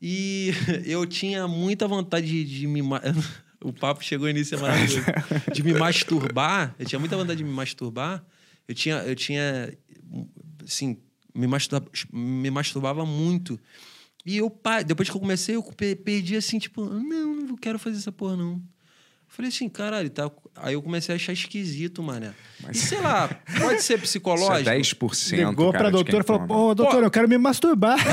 [0.00, 0.52] E
[0.84, 2.80] eu tinha muita vontade de, de me.
[3.64, 5.04] O papo chegou início é maravilhoso.
[5.52, 6.74] De me masturbar.
[6.80, 8.24] Eu tinha muita vontade de me masturbar.
[8.66, 8.96] Eu tinha.
[8.96, 9.72] Eu tinha
[10.64, 10.96] assim,
[11.32, 13.60] me, masturba, me masturbava muito.
[14.26, 14.52] E eu,
[14.84, 18.36] depois que eu comecei, eu pe- perdi assim, tipo, não, não quero fazer essa porra,
[18.36, 18.60] não.
[19.34, 20.30] Falei assim, caralho, tá.
[20.56, 22.34] Aí eu comecei a achar esquisito, mané.
[22.70, 23.28] E sei lá,
[23.58, 24.70] pode ser Isso é psicológico.
[24.70, 25.36] 10%.
[25.48, 26.46] Ligou cara, pra doutora e falou.
[26.46, 27.96] Pô, doutora, eu quero me masturbar.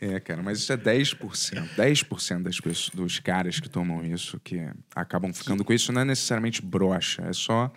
[0.00, 1.16] É, cara, mas isso é 10%.
[1.78, 4.60] 10% das pessoas, dos caras que tomam isso, que
[4.94, 7.72] acabam ficando com isso, não é necessariamente brocha, é só.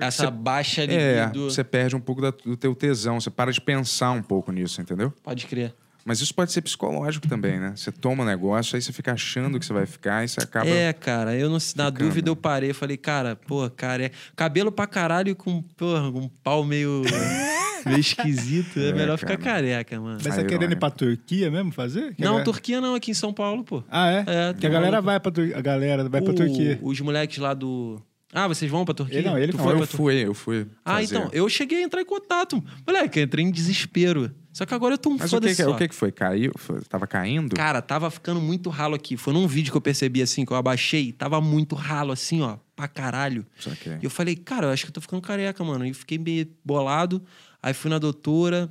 [0.00, 1.48] Essa baixa É, libido.
[1.50, 4.80] você perde um pouco da- do teu tesão, você para de pensar um pouco nisso,
[4.80, 5.12] entendeu?
[5.22, 5.72] Pode crer.
[6.04, 7.74] Mas isso pode ser psicológico também, né?
[7.76, 10.68] Você toma um negócio, aí você fica achando que você vai ficar e você acaba.
[10.68, 14.86] É, cara, eu não, na dúvida eu parei, falei, cara, pô, cara, é cabelo pra
[14.86, 17.02] caralho com, porra, um pau meio,
[17.86, 19.54] meio esquisito, é, É, melhor ficar cara.
[19.56, 20.14] careca, mano.
[20.14, 22.14] Mas você Aí, tá querendo ir pra Turquia mesmo fazer?
[22.14, 23.84] Que Não, galera- Turquia não, aqui em São Paulo, pô.
[23.88, 24.18] Ah, é?
[24.26, 25.56] É, que a tá galera vai pra Turquia.
[25.56, 26.78] A galera vai pra O- Turquia.
[26.82, 28.02] Os moleques lá do.
[28.34, 29.18] Ah, vocês vão pra Turquia?
[29.18, 30.66] Ele não, ele Tu não, foi eu pra fui, eu fui.
[30.84, 31.04] Ah, fazer.
[31.16, 32.64] então, eu cheguei a entrar em contato.
[32.86, 34.34] Moleque, eu entrei em desespero.
[34.52, 35.70] Só que agora eu tô um Mas o que, que, só.
[35.70, 36.12] o que que foi?
[36.12, 36.52] Caiu?
[36.56, 37.56] Foi- Tava caindo?
[37.56, 39.16] Cara, tava ficando muito ralo aqui.
[39.16, 42.58] Foi num vídeo que eu percebi assim, que eu abaixei, tava muito ralo assim, ó,
[42.76, 43.46] pra caralho.
[43.58, 43.96] Saquei.
[44.00, 45.86] E eu falei, cara, eu acho que eu tô ficando careca, mano.
[45.86, 47.22] E fiquei meio bolado.
[47.62, 48.70] Aí fui na doutora,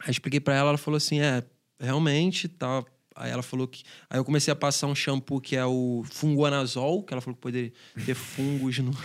[0.00, 1.42] aí expliquei pra ela, ela falou assim: é,
[1.80, 2.84] realmente, tá.
[3.16, 3.82] Aí ela falou que.
[4.10, 7.40] Aí eu comecei a passar um shampoo que é o fungonazol, que ela falou que
[7.40, 7.72] poderia
[8.04, 8.92] ter fungos no.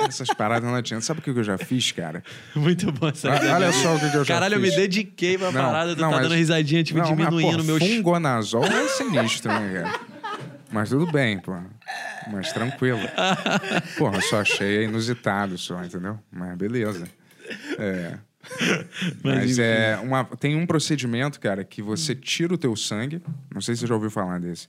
[0.00, 1.04] Essas paradas não adianta.
[1.04, 2.22] Sabe o que eu já fiz, cara?
[2.54, 4.76] Muito bom essa Olha- olha só o que eu já Caralho, eu me fiz.
[4.76, 7.64] dediquei pra Não, parada, tu não, tá mas- dando risadinha, tipo, Não, mas, diminuindo pô,
[7.64, 7.78] meu.
[7.80, 10.00] Fungonazol é sinistro, né, cara?
[10.70, 11.56] Mas tudo bem, pô.
[12.30, 13.00] Mas tranquilo.
[13.96, 16.18] Porra, eu só achei inusitado só, entendeu?
[16.30, 17.08] Mas beleza.
[17.78, 18.18] É.
[19.24, 23.20] Mas é uma, tem um procedimento, cara, que você tira o teu sangue.
[23.52, 24.68] Não sei se você já ouviu falar desse.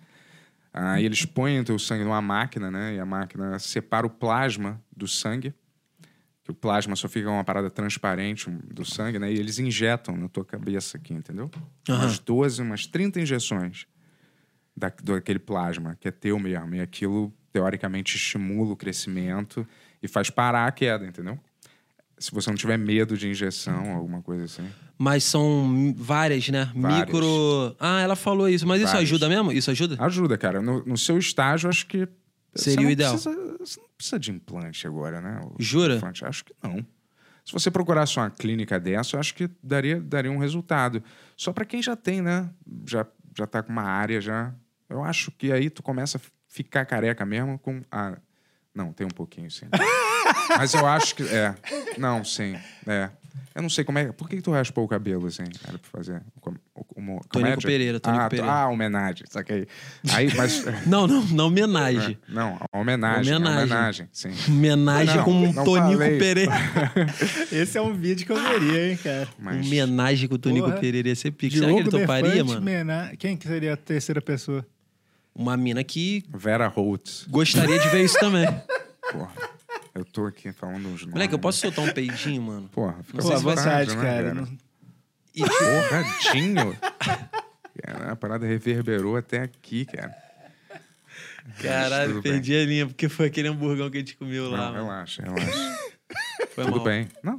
[0.82, 2.96] Aí eles põem o teu sangue numa máquina, né?
[2.96, 5.54] E a máquina separa o plasma do sangue.
[6.42, 9.30] Que o plasma só fica uma parada transparente do sangue, né?
[9.30, 11.52] E eles injetam na tua cabeça aqui, entendeu?
[11.88, 13.88] Umas 12, umas 30 injeções
[14.76, 16.74] da, daquele plasma, que é teu mesmo.
[16.74, 19.68] E aquilo, teoricamente, estimula o crescimento
[20.02, 21.38] e faz parar a queda, entendeu?
[22.20, 24.68] Se você não tiver medo de injeção, alguma coisa assim.
[24.98, 26.70] Mas são várias, né?
[26.76, 27.08] Várias.
[27.08, 27.76] Micro.
[27.80, 28.68] Ah, ela falou isso.
[28.68, 29.10] Mas isso Várias.
[29.10, 29.52] ajuda mesmo?
[29.54, 29.96] Isso ajuda?
[29.98, 30.62] Ajuda, cara.
[30.62, 32.08] No, no seu estágio, acho que.
[32.54, 33.14] Seria o ideal.
[33.14, 35.40] Precisa, você não precisa de implante agora, né?
[35.44, 35.96] O Jura?
[35.96, 36.86] implante, Acho que não.
[37.46, 41.02] Se você procurasse uma clínica dessa, eu acho que daria, daria um resultado.
[41.38, 42.50] Só para quem já tem, né?
[42.86, 43.06] Já,
[43.38, 44.54] já tá com uma área já.
[44.90, 47.82] Eu acho que aí tu começa a ficar careca mesmo com.
[47.92, 48.18] Ah,
[48.76, 49.66] não, tem um pouquinho sim.
[50.58, 51.24] Mas eu acho que.
[51.24, 51.56] É.
[51.98, 52.56] Não, sim.
[52.88, 53.10] É.
[53.60, 54.12] Eu não sei como é.
[54.12, 55.44] Por que, que tu raspou o cabelo assim?
[55.68, 56.22] Era pra fazer.
[56.40, 58.52] Com, com, Tonico Pereira, Tonico ah, Pereira.
[58.52, 59.26] Ah, homenagem.
[59.30, 59.68] Saquei.
[60.14, 60.64] Aí, mas.
[60.88, 62.18] Não, não, não homenagem.
[62.28, 63.34] Não, a homenagem.
[63.34, 63.64] a Homenagem.
[63.66, 64.32] Homenagem, sim.
[64.48, 66.20] Homenagem Não, com um não Tonico falei.
[66.20, 66.52] Pereira.
[67.52, 69.28] Esse é um vídeo que eu veria, hein, cara.
[69.38, 69.66] Mas.
[69.66, 70.80] Homenagem com o Tonico Porra.
[70.80, 71.58] Pereira ia ser pique.
[71.58, 72.62] Será que ele toparia, mano?
[72.62, 74.66] Mena- Quem que seria a terceira pessoa?
[75.36, 77.26] Uma mina que Vera Holtz.
[77.30, 78.48] gostaria de ver isso também.
[79.12, 79.32] Porra.
[79.96, 81.06] Eu tô aqui falando uns nomes.
[81.08, 82.70] Moleque, eu posso soltar um peidinho, mano?
[82.70, 84.34] Porra, fica Pô, à vontade, né, cara.
[84.34, 84.44] Não-
[85.36, 86.78] E, tipo, Porra, Dinho.
[87.84, 90.14] Cara, a parada reverberou até aqui, cara.
[91.62, 94.58] caralho, perdi a linha, porque foi aquele hamburgão que a gente comeu lá.
[94.58, 94.84] Não, mano.
[94.86, 95.80] relaxa, relaxa.
[96.56, 96.86] Foi Tudo mal.
[96.86, 97.08] bem.
[97.24, 97.38] Não.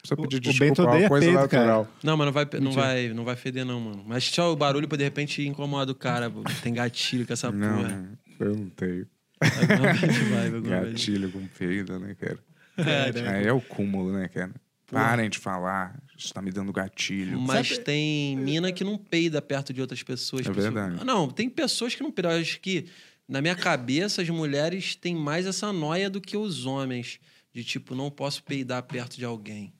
[0.00, 1.66] Precisa pedir o desculpa, é uma coisa peito, cara.
[1.66, 1.88] natural.
[2.02, 4.04] Não, mas não vai, não, vai, não vai feder, não, mano.
[4.06, 6.30] Mas só o barulho pra de repente incomodar o cara.
[6.30, 6.42] pô.
[6.62, 8.08] Tem gatilho com essa Não, porra.
[8.38, 9.06] eu não tenho.
[9.40, 10.62] Alguma vez.
[10.92, 12.38] Gatilho com peido, né, cara?
[12.76, 14.52] É, Aí é o cúmulo, né, cara?
[14.90, 16.00] Parem de falar.
[16.16, 17.38] Isso tá me dando gatilho.
[17.40, 20.46] Mas tem mina que não peida perto de outras pessoas.
[20.46, 21.04] É Pessoas- verdade.
[21.04, 22.32] Não, tem pessoas que não peidam.
[22.32, 22.86] Eu acho que,
[23.28, 27.20] na minha cabeça, as mulheres têm mais essa noia do que os homens.
[27.52, 29.72] De tipo, não posso peidar perto de alguém.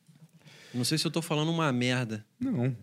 [0.75, 2.25] Não sei se eu tô falando uma merda.
[2.39, 2.77] Não.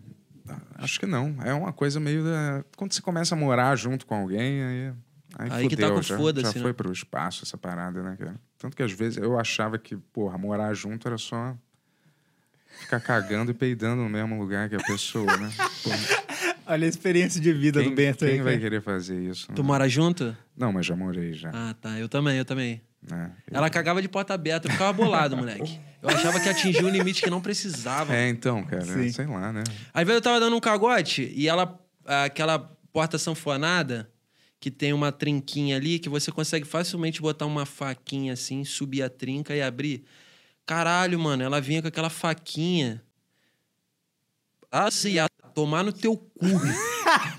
[0.76, 1.36] Acho que não.
[1.44, 2.64] É uma coisa meio da.
[2.76, 4.92] Quando você começa a morar junto com alguém, aí.
[5.38, 6.62] Aí, Aí que tá fudeu, com já, foda-se, já né?
[6.62, 8.34] foi pro espaço essa parada, né, cara?
[8.58, 11.54] Tanto que às vezes eu achava que, porra, morar junto era só
[12.80, 15.52] ficar cagando e peidando no mesmo lugar que a pessoa, né?
[15.82, 15.98] Porra,
[16.68, 18.32] Olha a experiência de vida quem do Bento aí.
[18.32, 19.46] quem vai querer fazer isso?
[19.54, 19.66] Tu né?
[19.66, 20.36] mora junto?
[20.56, 21.50] Não, mas já morei já.
[21.54, 21.96] Ah, tá.
[21.98, 22.80] Eu também, eu também.
[23.08, 23.30] né?
[23.52, 24.66] Ela cagava de porta aberta.
[24.66, 25.78] Eu ficava bolado, moleque.
[26.02, 28.12] Eu achava que atingiu um limite que não precisava.
[28.14, 29.08] É, então, cara, Sim.
[29.10, 29.62] sei lá, né?
[29.94, 32.58] Às vezes eu tava dando um cagote e ela, aquela
[32.92, 34.10] porta sanfonada,
[34.66, 39.08] que tem uma trinquinha ali, que você consegue facilmente botar uma faquinha assim, subir a
[39.08, 40.02] trinca e abrir.
[40.66, 43.00] Caralho, mano, ela vinha com aquela faquinha.
[44.72, 46.46] Assim, a tomar no teu cu.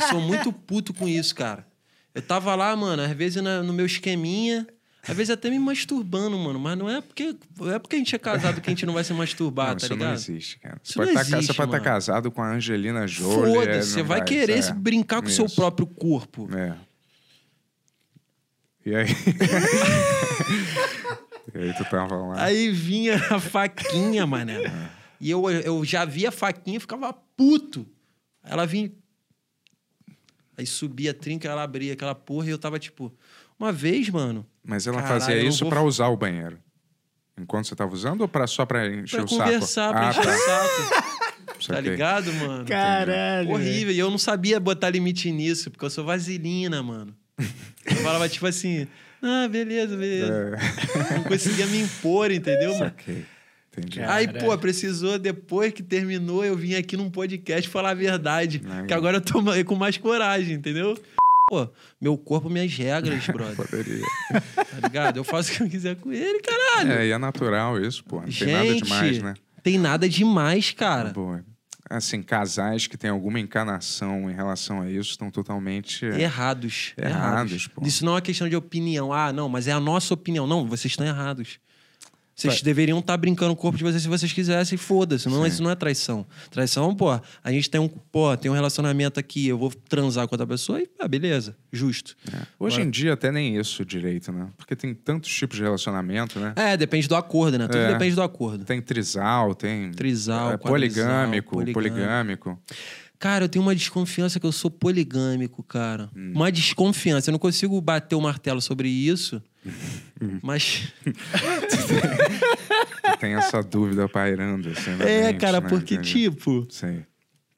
[0.09, 1.67] Sou muito puto com isso, cara.
[2.15, 4.65] Eu tava lá, mano, às vezes na- no meu esqueminha,
[5.05, 6.57] às vezes até me masturbando, mano.
[6.57, 8.93] Mas não é porque, não é porque a gente é casado que a gente não
[8.93, 10.07] vai se masturbar, não, tá isso ligado?
[10.07, 10.79] não existe, cara.
[10.81, 11.83] Isso Você pode você pode estar mano.
[11.83, 13.53] casado com a Angelina Jolie.
[13.53, 15.55] Foda-se, é, você não vai querer é, se brincar com o seu isso.
[15.57, 16.47] próprio corpo.
[16.55, 16.86] É.
[18.87, 19.05] E aí?
[21.53, 22.41] e aí tu tava lá.
[22.41, 24.89] Aí vinha a faquinha, mané.
[25.19, 27.85] E eu, eu já via a faquinha e ficava puto.
[28.41, 28.89] Aí Ela vinha.
[30.57, 33.13] Aí subia a trinca, ela abria aquela porra e eu tava tipo.
[33.59, 34.45] Uma vez, mano.
[34.63, 36.57] Mas ela Caralho, fazia isso vou- pra usar o banheiro.
[37.37, 39.43] Enquanto você tava usando ou pra, só pra encher Pra o saco?
[39.43, 40.31] conversar, pra ah, encher tá.
[40.31, 41.17] o saco.
[41.67, 42.65] Tá ligado, mano?
[42.65, 43.49] Caralho.
[43.49, 43.91] Horrível.
[43.93, 47.15] E eu não sabia botar limite nisso, porque eu sou vaselina, mano.
[48.07, 48.87] Falava tipo assim.
[49.21, 50.57] Ah, beleza, beleza.
[50.57, 52.93] É, Não conseguia me impor, entendeu, mano?
[53.77, 54.01] Entendi.
[54.01, 58.61] Aí, pô, precisou, depois que terminou, eu vim aqui num podcast falar a verdade.
[58.67, 58.85] Ai.
[58.87, 60.97] Que agora eu tô com mais coragem, entendeu?
[61.49, 61.67] Pô,
[62.01, 63.55] meu corpo, minhas regras, brother.
[63.55, 64.05] Poderia.
[64.31, 65.17] tá ligado?
[65.17, 66.91] Eu faço o que eu quiser com ele, caralho.
[66.91, 68.17] É, e é natural isso, pô.
[68.17, 69.33] Não tem Gente, nada demais, né?
[69.63, 71.09] tem nada demais, cara.
[71.09, 71.43] Boa.
[71.89, 76.05] Assim, casais que têm alguma encanação em relação a isso estão totalmente.
[76.05, 76.93] Errados.
[76.97, 77.85] Errados, pô.
[77.85, 79.13] Isso não é uma questão de opinião.
[79.13, 80.45] Ah, não, mas é a nossa opinião.
[80.45, 81.59] Não, vocês estão errados.
[82.37, 82.63] Vocês Vai.
[82.63, 85.27] deveriam estar brincando com o corpo de vocês se vocês quisessem, foda-se.
[85.27, 86.23] Não, isso não é traição.
[86.51, 87.09] Traição, pô,
[87.43, 90.79] a gente tem um, pô, tem um relacionamento aqui, eu vou transar com outra pessoa
[90.79, 92.15] e, ah, beleza, justo.
[92.59, 94.49] Hoje em dia, até nem isso direito, né?
[94.55, 96.53] Porque tem tantos tipos de relacionamento, né?
[96.55, 97.65] É, depende do acordo, né?
[97.65, 97.93] Tudo É.
[97.93, 98.63] depende do acordo.
[98.65, 99.89] Tem trisal, tem.
[99.89, 101.73] Trisal, é, poligâmico, poligâmico.
[101.73, 102.59] poligâmico.
[103.17, 106.07] Cara, eu tenho uma desconfiança que eu sou poligâmico, cara.
[106.15, 106.33] Hum.
[106.35, 107.29] Uma desconfiança.
[107.29, 109.41] Eu não consigo bater o martelo sobre isso,
[110.21, 110.39] Hum.
[110.41, 110.93] mas.
[113.19, 114.69] tem essa dúvida pairando.
[114.69, 115.69] Assim, É, mente, cara, né?
[115.69, 116.29] porque, Entendi.
[116.29, 116.65] tipo.
[116.69, 117.05] Sei.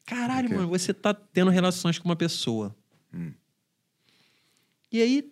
[0.06, 2.76] Caralho, mano, você tá tendo relações com uma pessoa.
[3.14, 3.32] Hum.
[4.92, 5.32] E aí,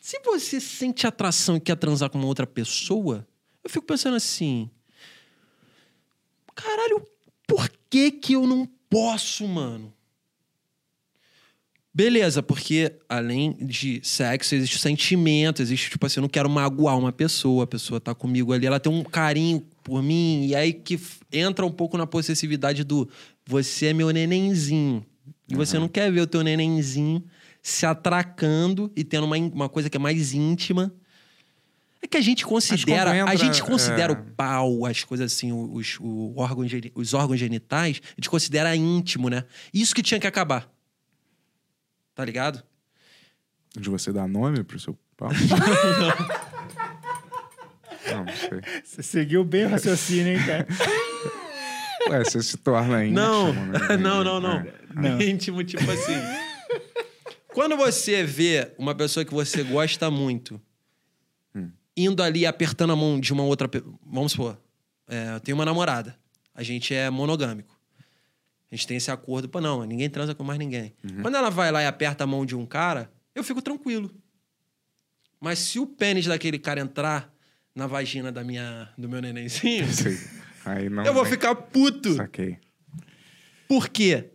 [0.00, 3.26] se você sente atração e quer transar com uma outra pessoa,
[3.62, 4.68] eu fico pensando assim.
[6.54, 7.06] Caralho,
[7.46, 9.93] por que que eu não posso, mano?
[11.94, 17.12] Beleza, porque além de sexo, existe sentimento, existe, tipo assim, eu não quero magoar uma
[17.12, 20.98] pessoa, a pessoa tá comigo ali, ela tem um carinho por mim, e aí que
[21.32, 23.08] entra um pouco na possessividade do
[23.46, 25.06] você é meu nenenzinho.
[25.48, 27.22] E você não quer ver o teu nenenzinho
[27.62, 30.92] se atracando e tendo uma, uma coisa que é mais íntima.
[32.02, 34.16] É que a gente considera, a gente considera é.
[34.16, 38.74] o pau, as coisas assim, os, o órgão geni- os órgãos genitais, a gente considera
[38.74, 39.44] íntimo, né?
[39.72, 40.73] Isso que tinha que acabar.
[42.14, 42.62] Tá ligado?
[43.76, 45.30] De você dar nome pro seu pau?
[48.06, 48.60] Não, não sei.
[48.84, 50.66] Você seguiu bem o raciocínio, hein, cara?
[52.10, 53.18] Ué, você se torna íntimo.
[53.18, 53.96] Não, né?
[53.96, 54.58] não, não, não.
[54.58, 54.74] É.
[54.94, 55.22] Não.
[55.22, 56.12] Íntimo, tipo assim.
[57.54, 60.60] Quando você vê uma pessoa que você gosta muito
[61.96, 63.68] indo ali apertando a mão de uma outra.
[64.04, 64.58] Vamos supor,
[65.08, 66.18] é, eu tenho uma namorada.
[66.54, 67.73] A gente é monogâmico.
[68.74, 70.92] A gente tem esse acordo, pô, não, ninguém transa com mais ninguém.
[71.22, 74.10] Quando ela vai lá e aperta a mão de um cara, eu fico tranquilo.
[75.40, 77.32] Mas se o pênis daquele cara entrar
[77.72, 80.18] na vagina da minha, do meu nenenzinho, Sei.
[80.64, 81.04] Aí não.
[81.06, 82.14] eu vou ficar puto.
[82.14, 82.58] Saquei.
[83.68, 84.30] Porque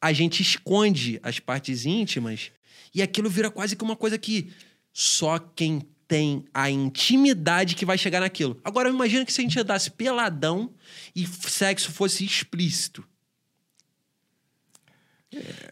[0.00, 2.50] a gente esconde as partes íntimas
[2.92, 4.50] e aquilo vira quase que uma coisa que
[4.92, 8.60] só quem tem a intimidade que vai chegar naquilo.
[8.64, 10.74] Agora, imagina que se a gente andasse peladão
[11.14, 13.06] e sexo fosse explícito.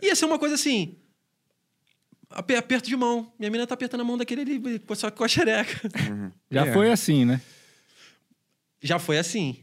[0.03, 0.97] Ia ser uma coisa assim.
[2.31, 3.33] ape- Aperto de mão.
[3.39, 4.61] Minha menina tá apertando a mão daquele ali,
[4.97, 5.81] só que com a xereca.
[6.51, 6.73] Já É.
[6.73, 7.41] foi assim, né?
[8.83, 9.59] Já foi assim.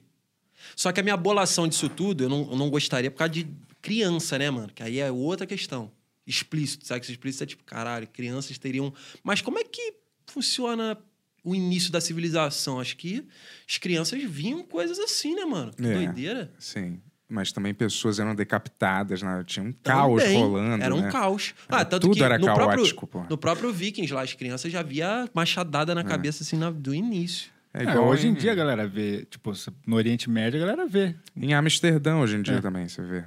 [0.76, 3.48] Só que a minha bolação disso tudo, eu não, eu não gostaria por causa de
[3.82, 4.72] criança, né, mano?
[4.74, 5.92] Que aí é outra questão.
[6.28, 8.94] Explícito, sexo explícito é tipo, caralho, crianças teriam.
[9.24, 9.96] Mas como é que
[10.28, 10.98] funciona
[11.44, 12.80] o início da civilização?
[12.80, 13.26] Acho que
[13.68, 15.74] as crianças viam coisas assim, né, mano?
[15.74, 15.94] Que É.
[15.94, 16.54] doideira.
[16.60, 17.02] Sim.
[17.32, 19.44] Mas também pessoas eram decapitadas, né?
[19.46, 20.42] Tinha um caos Também.
[20.42, 20.84] rolando.
[20.84, 21.12] Era um né?
[21.12, 21.54] caos.
[21.70, 23.20] Era- Ah, tanto tudo que era no caótico, pô.
[23.20, 26.94] próprio, no próprio Vikings lá, as crianças já via machadada na cabeça assim na- do
[26.94, 27.52] início.
[27.72, 29.54] É É, igual hoje em em, dia a galera vê, tipo,
[29.86, 31.16] no Oriente Médio a galera vê.
[31.38, 32.62] Em Amsterdã, hoje em dia É.
[32.62, 33.24] também, você vê.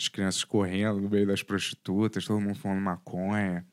[0.00, 3.64] As crianças correndo no meio das prostitutas, todo mundo fumando maconha.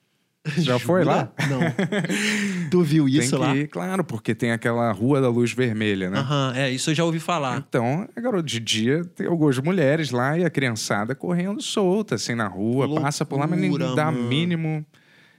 [0.57, 1.31] Já foi lá?
[1.49, 1.59] Não.
[2.71, 3.55] tu viu isso lá?
[3.55, 6.17] ir, claro, porque tem aquela rua da luz vermelha, né?
[6.19, 7.57] Aham, é, isso eu já ouvi falar.
[7.67, 12.33] Então, é garoto, de dia tem algumas mulheres lá e a criançada correndo solta, assim,
[12.33, 14.27] na rua, Loucura, passa por lá, mas ninguém dá mano.
[14.27, 14.85] mínimo.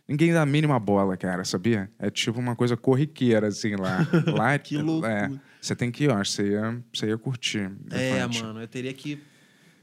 [0.07, 1.91] Ninguém dá a mínima bola, cara, sabia?
[1.99, 4.07] É tipo uma coisa corriqueira, assim, lá.
[4.27, 5.13] Lá Que é- loucura.
[5.13, 5.31] É,
[5.61, 7.71] você tem que ir, que você ia, você ia curtir.
[7.91, 8.43] É, Defante.
[8.43, 9.21] mano, eu teria que.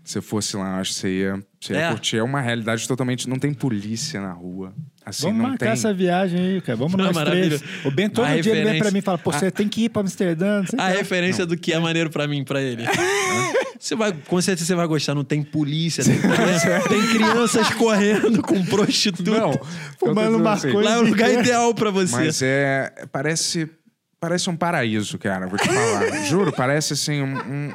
[0.03, 1.89] Se fosse lá, eu acho que você ia, você ia É.
[1.89, 2.17] curtir.
[2.17, 3.29] É uma realidade totalmente.
[3.29, 4.73] Não tem polícia na rua.
[5.05, 5.73] Assim, Vamos não marcar tem.
[5.73, 6.77] essa viagem aí, cara.
[6.77, 7.59] Vamos Não, nós maravilha.
[7.59, 7.85] três.
[7.85, 9.67] O Ben todo A dia ele vem pra referência- mim e fala, pô, você tem
[9.67, 10.63] que ir pra Amsterdã.
[10.73, 10.97] não A que.
[10.97, 12.83] referência do que é maneiro pra mim, pra ele.
[13.79, 15.15] Você vai, com certeza você vai gostar.
[15.15, 16.15] Não tem polícia, tem,
[16.89, 19.31] tem crianças correndo com prostituta.
[19.31, 19.53] Não,
[19.97, 20.83] Fumando tô dizendo maconha.
[20.83, 22.13] Lá é o lugar ideal pra você.
[22.13, 22.91] Mas é.
[23.09, 23.69] Parece.
[24.19, 26.11] Parece um paraíso, cara, vou te falar.
[26.27, 27.71] Juro, parece assim um, um,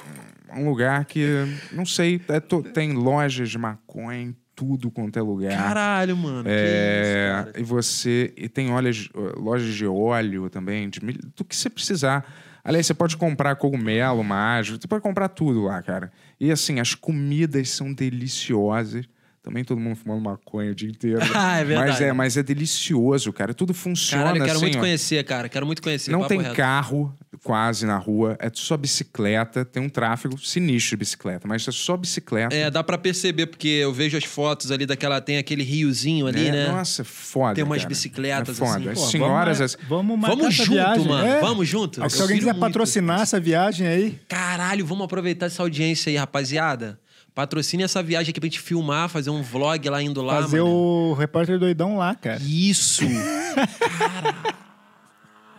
[0.57, 1.27] um lugar que.
[1.73, 5.57] Não sei, é to- tem lojas de maconha em tudo quanto é lugar.
[5.57, 6.49] Caralho, mano.
[6.49, 7.61] É, Que isso, cara.
[7.61, 8.33] e você.
[8.37, 11.01] E tem olhas, lojas de óleo também, de,
[11.37, 12.25] do que você precisar.
[12.63, 16.11] Aliás, você pode comprar cogumelo mágico, você pode comprar tudo lá, cara.
[16.41, 19.07] E assim, as comidas são deliciosas.
[19.45, 21.21] Também todo mundo fumando maconha o dia inteiro.
[21.37, 21.91] Ah, é verdade.
[21.91, 23.53] Mas é, mas é delicioso, cara.
[23.53, 24.65] Tudo funciona Caralho, eu quero assim.
[24.65, 24.81] muito ó.
[24.81, 25.49] conhecer, cara.
[25.51, 26.11] Quero muito conhecer.
[26.11, 26.55] Não tem reto.
[26.57, 29.63] carro quase na rua, é só bicicleta.
[29.65, 32.55] Tem um tráfego sinistro de bicicleta, mas é só bicicleta.
[32.55, 35.21] É, dá pra perceber, porque eu vejo as fotos ali daquela.
[35.21, 36.69] Tem aquele riozinho ali, É, né?
[36.69, 37.55] Nossa, é foda.
[37.55, 37.89] Tem umas cara.
[37.91, 38.77] bicicletas, é foda.
[38.79, 38.89] assim.
[38.89, 39.59] As Pô, senhoras.
[39.59, 41.07] vamos, as- vamos marcar Vamos essa junto, viagem.
[41.09, 41.29] mano.
[41.29, 41.41] É.
[41.41, 42.11] Vamos junto.
[42.11, 46.99] Se alguém quiser patrocinar essa viagem aí, Caralho, vamos aproveitar essa audiência aí, rapaziada.
[47.35, 50.73] Patrocine essa viagem aqui pra gente filmar, fazer um vlog lá indo lá, fazer mano.
[50.73, 52.41] o repórter doidão lá, cara.
[52.43, 53.03] Isso!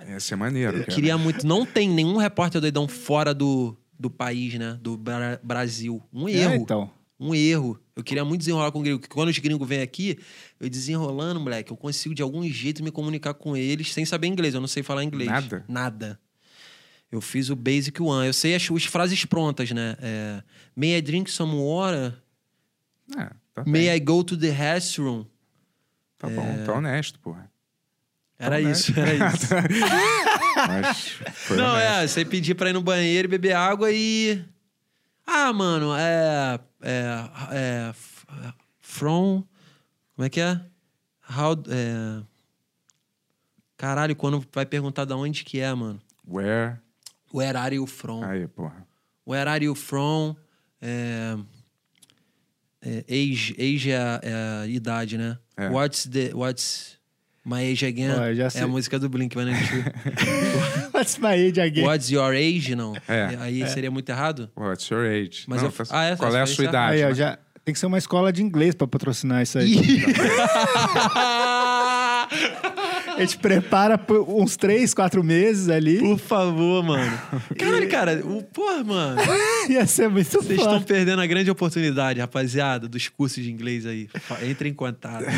[0.08, 0.94] Ia ser maneiro, Eu cara.
[0.96, 1.46] queria muito.
[1.46, 4.78] Não tem nenhum repórter doidão fora do, do país, né?
[4.82, 6.02] Do Bra- Brasil.
[6.14, 6.54] Um erro.
[6.54, 6.90] É, então.
[7.20, 7.80] Um erro.
[7.96, 9.00] Eu queria muito desenrolar com o gringo.
[9.00, 10.20] Porque quando os gringos vêm aqui,
[10.60, 14.54] eu desenrolando, moleque, eu consigo de algum jeito me comunicar com eles sem saber inglês.
[14.54, 15.30] Eu não sei falar inglês.
[15.30, 15.66] Nada?
[15.68, 16.20] Nada.
[17.16, 18.28] Eu fiz o Basic One.
[18.28, 19.96] Eu sei as, as frases prontas, né?
[20.02, 20.44] É,
[20.76, 22.14] May I drink some water?
[23.18, 23.96] É, tá May bem.
[23.96, 25.26] I go to the restroom?
[26.18, 27.50] Tá bom, tá honesto, porra.
[28.38, 28.72] Era né?
[28.72, 29.48] isso, era isso.
[31.56, 31.80] Não, honesto.
[31.80, 34.44] é, você pedir pra ir no banheiro e beber água e.
[35.26, 36.60] Ah, mano, é.
[36.82, 37.30] É.
[37.52, 37.94] é
[38.82, 39.44] from.
[40.16, 40.60] Como é que é?
[41.30, 41.54] How.
[41.70, 42.24] É...
[43.78, 46.02] Caralho, quando vai perguntar da onde que é, mano.
[46.28, 46.78] Where?
[47.36, 48.24] Where are you from?
[48.24, 48.88] Aí, porra.
[49.28, 50.38] Where are you from?
[50.82, 51.36] É...
[52.82, 54.34] é, age, age é, a, é
[54.64, 55.38] a idade, né?
[55.58, 55.70] É.
[55.70, 56.32] What's the.
[56.34, 56.98] What's
[57.44, 58.12] my age again?
[58.56, 59.52] É a música do Blink, One
[60.94, 61.86] What's my age again?
[61.86, 62.74] What's your age?
[62.74, 62.96] Não.
[63.06, 63.36] É.
[63.42, 64.50] Aí seria muito errado?
[64.56, 65.44] What's your age?
[65.48, 67.04] Mas Não, eu- tá- Ah, é, Qual é a sua idade?
[67.04, 67.14] Aí, né?
[67.14, 69.76] já tem que ser uma escola de inglês pra patrocinar isso aí.
[73.16, 76.00] A gente prepara por uns três, quatro meses ali.
[76.00, 77.20] Por favor, mano.
[77.58, 79.22] Caralho, cara, o, porra, mano.
[79.70, 80.86] Ia ser muito Vocês estão foda.
[80.86, 84.08] perdendo a grande oportunidade, rapaziada, dos cursos de inglês aí.
[84.20, 85.26] Fa- Entre em contato.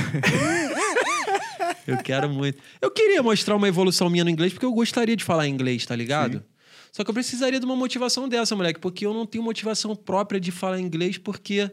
[1.86, 2.58] Eu quero muito.
[2.82, 5.96] Eu queria mostrar uma evolução minha no inglês, porque eu gostaria de falar inglês, tá
[5.96, 6.44] ligado?
[6.92, 10.40] Só que eu precisaria de uma motivação dessa, moleque, porque eu não tenho motivação própria
[10.40, 11.70] de falar inglês, porque.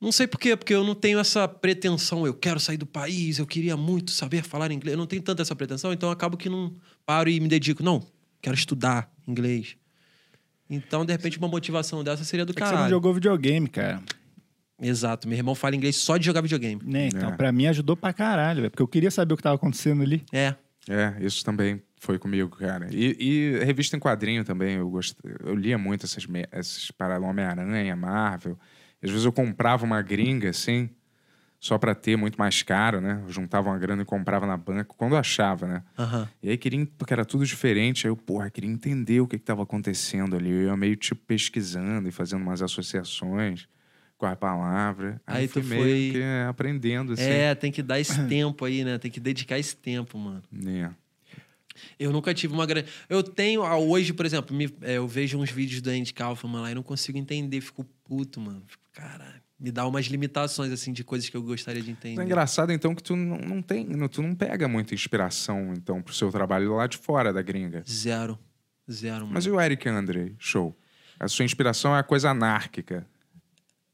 [0.00, 2.26] Não sei por quê, porque eu não tenho essa pretensão.
[2.26, 4.94] Eu quero sair do país, eu queria muito saber falar inglês.
[4.94, 6.74] Eu não tenho tanta essa pretensão, então eu acabo que não
[7.04, 7.82] paro e me dedico.
[7.82, 8.02] Não,
[8.40, 9.76] quero estudar inglês.
[10.70, 14.00] Então, de repente, uma motivação dessa seria do É que você não jogou videogame, cara.
[14.80, 15.28] Exato.
[15.28, 16.80] Meu irmão fala inglês só de jogar videogame.
[16.84, 17.08] Né?
[17.08, 17.36] Então, É.
[17.36, 18.70] pra mim ajudou pra caralho, velho.
[18.70, 20.24] Porque eu queria saber o que tava acontecendo ali.
[20.32, 20.54] É.
[20.88, 22.88] É, isso também foi comigo, cara.
[22.90, 25.14] E, e revista em quadrinho também, eu, gost...
[25.44, 26.46] eu lia muito essas, me...
[26.50, 28.58] essas paradas Homem-Aranha, Marvel.
[29.02, 30.90] Às vezes eu comprava uma gringa, assim,
[31.58, 33.22] só pra ter muito mais caro, né?
[33.26, 35.82] Eu juntava uma grana e comprava na banca, quando achava, né?
[35.98, 36.28] Aham.
[36.42, 39.62] E aí queria, porque era tudo diferente, aí eu, porra, queria entender o que estava
[39.62, 40.50] acontecendo ali.
[40.50, 43.66] Eu ia meio, tipo, pesquisando e fazendo umas associações
[44.18, 45.20] com a palavra.
[45.26, 47.22] Aí fui tu meio foi- que aprendendo, assim.
[47.22, 48.98] É, tem que dar esse tempo aí, né?
[48.98, 50.42] Tem que dedicar esse tempo, mano.
[50.66, 50.90] É.
[51.98, 52.88] Eu nunca tive uma grande.
[53.08, 56.60] Eu tenho, ah, hoje, por exemplo, me- é, eu vejo uns vídeos do Andy Kaufman
[56.62, 58.62] lá e não consigo entender, fico puto, mano.
[58.66, 59.40] Fico, caralho.
[59.58, 62.20] Me dá umas limitações, assim, de coisas que eu gostaria de entender.
[62.20, 66.14] É engraçado, então, que tu não, não tem, tu não pega muita inspiração, então, pro
[66.14, 67.82] seu trabalho lá de fora da gringa.
[67.86, 68.38] Zero.
[68.90, 69.34] Zero, mano.
[69.34, 70.76] Mas e o Eric Andre, show?
[71.18, 73.06] A sua inspiração é a coisa anárquica.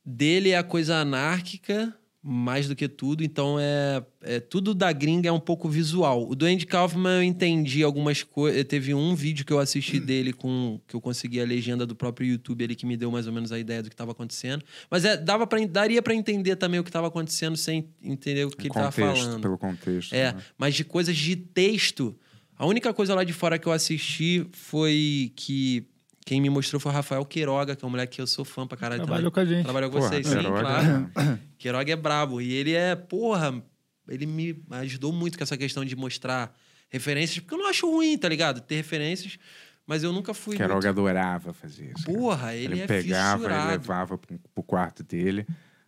[0.04, 1.92] Dele é a coisa anárquica,
[2.28, 3.22] mais do que tudo.
[3.22, 6.28] Então, é, é tudo da gringa é um pouco visual.
[6.28, 8.64] O do Andy Kaufman eu entendi algumas coisas.
[8.64, 12.26] Teve um vídeo que eu assisti dele com que eu consegui a legenda do próprio
[12.26, 14.64] YouTube ali que me deu mais ou menos a ideia do que estava acontecendo.
[14.90, 18.50] Mas é, dava para daria para entender também o que estava acontecendo sem entender o
[18.50, 19.40] que ele estava falando.
[19.40, 20.12] pelo contexto.
[20.12, 20.42] É, né?
[20.58, 22.18] mas de coisas de texto.
[22.58, 25.86] A única coisa lá de fora que eu assisti foi que
[26.26, 28.66] quem me mostrou foi o Rafael Queiroga, que é um moleque que eu sou fã
[28.66, 29.46] pra caralho Trabalhou também.
[29.46, 29.64] com a gente.
[29.64, 31.10] Trabalhou com Porra, vocês, sim, Queiroga, claro.
[31.56, 32.40] Queiroga é brabo.
[32.40, 33.62] E ele é, porra,
[34.08, 36.52] ele me ajudou muito com essa questão de mostrar
[36.90, 38.60] referências, porque eu não acho ruim, tá ligado?
[38.60, 39.38] Ter referências,
[39.86, 40.56] mas eu nunca fui.
[40.56, 42.04] Queiroga adorava fazer isso.
[42.04, 43.62] Porra, ele, é pegava, fissurado.
[43.68, 45.46] ele levava pro, pro quarto dele.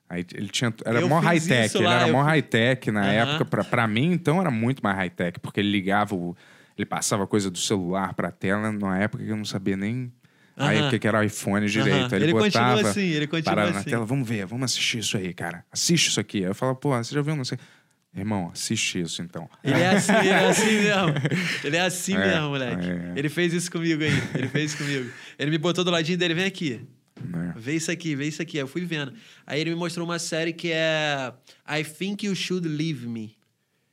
[0.09, 0.73] Aí ele tinha.
[0.85, 3.11] Era Eu mó high-tech, ele era eu mó high-tech na Aham.
[3.13, 3.45] época.
[3.45, 6.37] Pra, pra mim, então, era muito mais high-tech, porque ele ligava o.
[6.77, 10.13] Ele passava coisa do celular pra tela numa época que eu não sabia nem.
[10.59, 10.89] Aí Aham.
[10.89, 12.15] o que que era o iPhone direito.
[12.15, 12.89] Ele, Ele continua botava.
[12.91, 13.91] assim, ele continua parava na assim.
[13.91, 15.65] tela, vamos ver, vamos assistir isso aí, cara.
[15.71, 16.39] Assiste isso aqui.
[16.39, 17.37] Aí eu falava, pô, você já viu?
[17.37, 17.59] Não sei.
[18.17, 19.49] Irmão, assiste isso então.
[19.63, 21.15] Ele é assim, ele é assim mesmo.
[21.63, 22.87] Ele é assim É, mesmo, moleque.
[22.89, 23.13] é.
[23.17, 24.11] Ele fez isso comigo aí.
[24.35, 25.11] Ele fez isso comigo.
[25.39, 26.81] Ele me botou do ladinho dele, vem aqui.
[27.23, 27.53] Né?
[27.57, 28.57] Vê isso aqui, vê isso aqui.
[28.57, 29.13] Aí eu fui vendo.
[29.47, 31.33] Aí ele me mostrou uma série que é
[31.69, 33.37] I Think You Should Leave Me.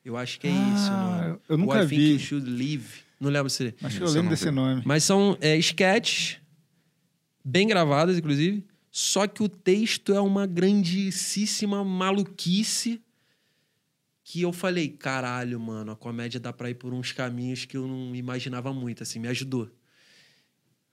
[0.04, 0.90] Eu acho que é isso.
[0.92, 1.40] Ah, nome.
[1.50, 2.14] eu nunca Ou I Think vi.
[2.14, 2.86] You Should Leave.
[3.20, 3.64] Não lembro se.
[3.66, 4.52] Acho que Isso eu lembro não desse vi.
[4.52, 4.82] nome.
[4.86, 6.38] Mas são é, sketches
[7.46, 8.66] bem gravadas, inclusive.
[8.90, 13.02] Só que o texto é uma grandíssima maluquice
[14.24, 17.88] que eu falei, caralho, mano, a comédia dá pra ir por uns caminhos que eu
[17.88, 19.70] não imaginava muito, assim, me ajudou.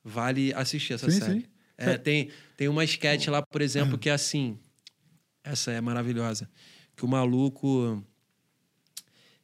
[0.05, 1.41] Vale assistir essa Sim, série.
[1.41, 1.47] sim.
[1.79, 4.59] É, tem, tem uma sketch lá, por exemplo, que é assim.
[5.43, 6.49] Essa é maravilhosa.
[6.95, 8.05] Que o maluco.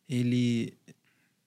[0.09, 0.77] Ele.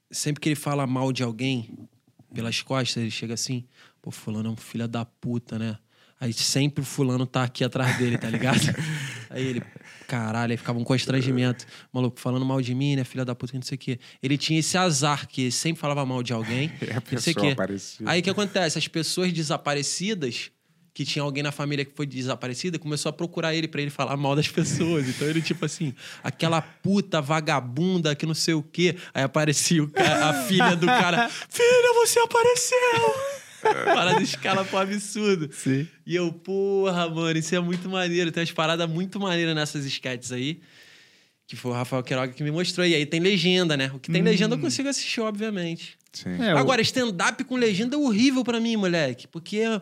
[0.10, 1.88] Sempre que ele fala mal de alguém,
[2.34, 3.66] pelas costas, ele chega assim:
[4.02, 5.78] pô, Fulano é um filho da puta, né?
[6.20, 8.60] Aí sempre o Fulano tá aqui atrás dele, tá ligado?
[9.28, 9.64] aí ele,
[10.08, 11.66] caralho, aí ficava um constrangimento.
[11.92, 13.04] Maluco, falando mal de mim, né?
[13.04, 14.00] Filha da puta, que não sei o quê.
[14.22, 16.72] Ele tinha esse azar, que sempre falava mal de alguém.
[16.80, 17.52] E a não sei o pessoa quê.
[17.54, 18.08] aparecia.
[18.08, 18.78] Aí o que acontece?
[18.78, 20.52] As pessoas desaparecidas,
[20.94, 24.16] que tinha alguém na família que foi desaparecida, começou a procurar ele pra ele falar
[24.16, 25.10] mal das pessoas.
[25.10, 25.92] Então ele, tipo assim,
[26.24, 28.96] aquela puta vagabunda que não sei o quê.
[29.12, 33.41] Aí aparecia a filha do cara: Filha, você apareceu!
[33.86, 35.50] Parada de escala pro absurdo.
[35.54, 35.88] Sim.
[36.06, 38.32] E eu, porra, mano, isso é muito maneiro.
[38.32, 40.62] Tem umas paradas muito maneiras nessas sketches aí.
[41.48, 42.86] Que foi o Rafael Queiroga que me mostrou.
[42.86, 43.92] E aí tem legenda, né?
[43.94, 45.98] O que tem legenda eu consigo assistir, obviamente.
[46.14, 46.42] Sim.
[46.42, 49.28] É, Agora, stand-up com legenda é horrível pra mim, moleque.
[49.28, 49.82] Porque é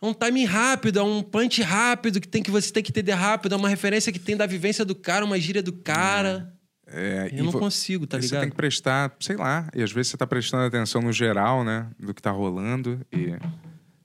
[0.00, 3.54] um timing rápido, é um punch rápido que, tem que você tem que entender rápido.
[3.54, 6.52] É uma referência que tem da vivência do cara, uma gíria do cara.
[6.58, 6.61] É,
[7.32, 8.40] e Eu não consigo, tá e Você ligado?
[8.42, 11.88] tem que prestar, sei lá, e às vezes você tá prestando atenção no geral, né,
[11.98, 13.36] do que tá rolando, e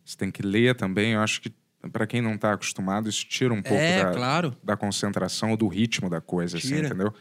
[0.05, 1.13] você tem que ler também.
[1.13, 1.53] Eu acho que,
[1.91, 4.55] para quem não tá acostumado, isso tira um pouco É, da, claro.
[4.63, 7.13] da concentração ou do ritmo da coisa, assim, entendeu?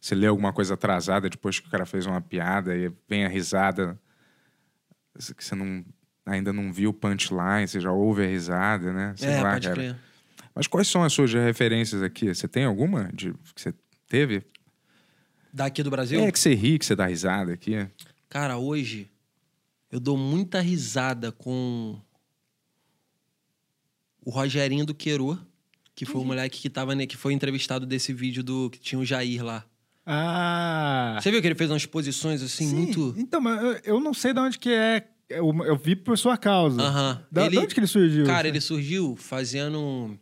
[0.00, 3.28] Você lê alguma coisa atrasada depois que o cara fez uma piada e vem a
[3.28, 3.98] risada
[5.36, 5.84] que você não,
[6.26, 9.14] ainda não viu o punchline, você já ouve a risada, né?
[9.16, 9.74] Sei é, lá, cara.
[9.74, 9.96] crer.
[10.54, 12.34] Mas quais são as suas referências aqui?
[12.34, 13.74] Você tem alguma de, que você
[14.08, 14.42] teve?
[15.52, 16.20] Daqui do Brasil?
[16.20, 17.86] É que você ri, que você dá risada aqui.
[18.28, 19.08] Cara, hoje
[19.90, 21.98] eu dou muita risada com
[24.24, 25.38] o Rogerinho do Queiro,
[25.94, 29.04] que foi o moleque que tava que foi entrevistado desse vídeo do que tinha o
[29.04, 29.64] Jair lá.
[30.06, 31.18] Ah.
[31.20, 33.14] Você viu que ele fez umas posições assim, Sim, muito.
[33.16, 35.06] Então, mas eu, eu não sei de onde que é.
[35.28, 36.80] Eu, eu vi por sua causa.
[36.82, 37.24] Aham.
[37.30, 38.24] Da, Ele- de onde que ele surgiu?
[38.26, 40.18] Cara, ele surgiu fazendo.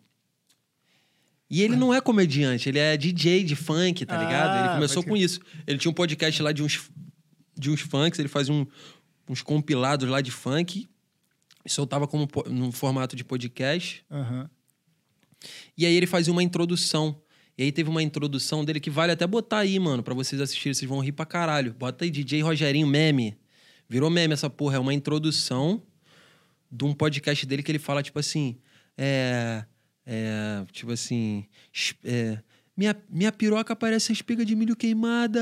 [1.50, 4.64] E ele não é comediante, ele é DJ de funk, tá Ah, ligado?
[4.64, 5.40] Ele começou com isso.
[5.66, 6.88] Ele tinha um podcast lá de uns,
[7.58, 8.64] de uns funks, ele fazia um-
[9.28, 10.88] uns compilados lá de funk.
[11.64, 14.04] E soltava como no formato de podcast.
[14.10, 14.48] Aham.
[15.76, 17.20] E aí ele fazia uma introdução.
[17.58, 20.72] E aí teve uma introdução dele que vale até botar aí, mano, pra vocês assistirem,
[20.72, 21.74] vocês vão rir pra caralho.
[21.74, 23.36] Bota aí DJ Rogerinho meme.
[23.88, 25.82] Virou meme essa porra, é uma introdução
[26.72, 28.56] de um podcast dele que ele fala tipo assim,
[28.96, 29.64] é,
[30.06, 31.46] é tipo assim,
[32.04, 32.38] é,
[32.76, 35.40] minha, minha piroca parece espiga de milho queimada,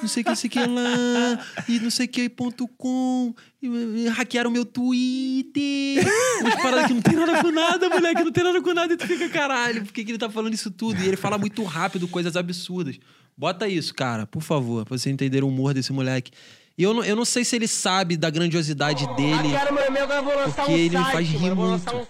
[0.00, 3.66] não sei o que, sei que lá, e não sei o que, ponto com, e,
[3.66, 6.06] e hackearam meu Twitter.
[6.40, 8.96] Umas paradas que não tem nada com nada, moleque, não tem nada com nada, e
[8.96, 11.02] tu fica, caralho, por que, que ele tá falando isso tudo?
[11.02, 12.96] E ele fala muito rápido, coisas absurdas.
[13.36, 16.30] Bota isso, cara, por favor, pra você entender o humor desse moleque.
[16.78, 19.50] E eu não, eu não sei se ele sabe da grandiosidade dele.
[19.52, 22.08] Cara, meu, eu vou lançar Porque um ele me faz rir mano, muito.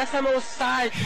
[0.00, 0.96] Acessa meu site.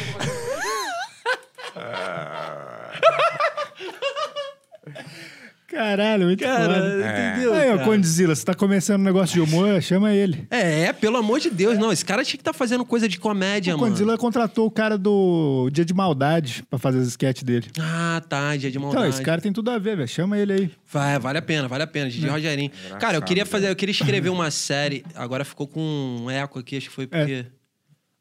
[5.67, 7.31] Caralho, muito Cara, foda.
[7.31, 7.55] entendeu?
[7.55, 7.85] Aí, ó, cara?
[7.89, 10.47] Condzilla, você tá começando um negócio de humor, chama ele.
[10.51, 11.91] É, pelo amor de Deus, não.
[11.91, 13.91] Esse cara tinha que estar fazendo coisa de comédia, O mano.
[13.91, 17.69] Condzilla contratou o cara do Dia de Maldade pra fazer as sketches dele.
[17.81, 19.15] Ah, tá, dia de Então, maldade.
[19.15, 20.09] esse cara tem tudo a ver, velho.
[20.09, 20.71] Chama ele aí.
[20.91, 22.11] Vai, vale a pena, vale a pena.
[22.11, 22.71] Didi Rogerinho.
[23.01, 25.03] Cara, eu queria fazer, eu queria escrever uma série.
[25.15, 27.47] Agora ficou com um eco aqui, acho que foi porque.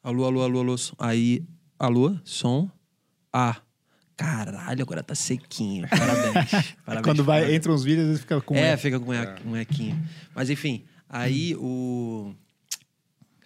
[0.04, 0.76] Alô, alô, alô, alô.
[0.98, 1.44] Aí,
[1.78, 2.70] alô, som.
[3.32, 3.58] Ah.
[4.18, 5.88] Caralho, agora tá sequinho.
[5.90, 6.52] Parabéns.
[6.86, 7.58] Parabéns Quando vai, parabéns.
[7.58, 8.56] entra uns vídeos, às vezes fica com.
[8.56, 9.12] É, fica com
[9.46, 10.00] um equinho.
[10.36, 12.34] Mas enfim, aí o.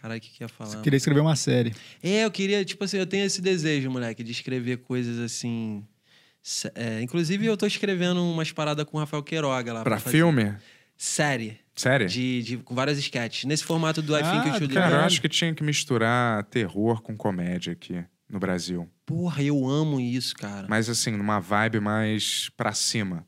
[0.02, 0.82] Caralho, o que, que eu ia falar?
[0.82, 1.74] Queria escrever uma série.
[2.04, 5.84] É, eu queria, tipo assim, eu tenho esse desejo, moleque, de escrever coisas assim.
[6.76, 9.84] é, inclusive, eu tô escrevendo umas paradas com o Rafael Queiroga lá.
[9.84, 10.56] Pra fazer- filme?
[10.98, 11.60] Série.
[11.76, 12.08] Sério?
[12.08, 13.44] De, de, com várias sketches.
[13.46, 16.44] Nesse formato do I Ah, Think You Should Cara, eu acho que tinha que misturar
[16.46, 18.90] terror com comédia aqui no Brasil.
[19.06, 20.66] Porra, eu amo isso, cara.
[20.70, 23.26] Mas assim, numa vibe mais pra cima.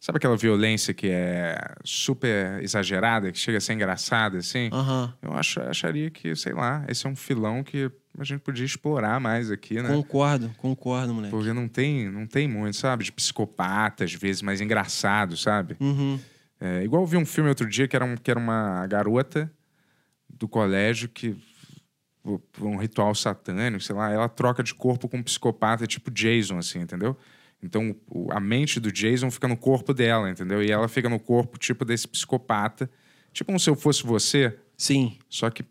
[0.00, 4.70] Sabe aquela violência que é super exagerada, que chega a ser engraçada, assim?
[4.72, 5.12] Aham.
[5.20, 9.20] Eu acho, acharia que, sei lá, esse é um filão que a gente podia explorar
[9.20, 9.90] mais aqui, né?
[9.90, 11.30] Concordo, concordo, moleque.
[11.30, 13.04] Porque não tem, não tem muito, sabe?
[13.04, 15.76] De psicopata, às vezes, mais engraçado, sabe?
[15.78, 16.18] Uhum.
[16.60, 19.50] É, igual eu vi um filme outro dia que era, um, que era uma garota
[20.28, 21.36] do colégio que
[22.22, 26.58] por um ritual satânico, sei lá, ela troca de corpo com um psicopata tipo Jason,
[26.58, 27.16] assim, entendeu?
[27.62, 30.62] Então o- a mente do Jason fica no corpo dela, entendeu?
[30.62, 32.90] E ela fica no corpo tipo desse psicopata,
[33.32, 35.18] tipo um se eu fosse você, Sim.
[35.30, 35.64] só que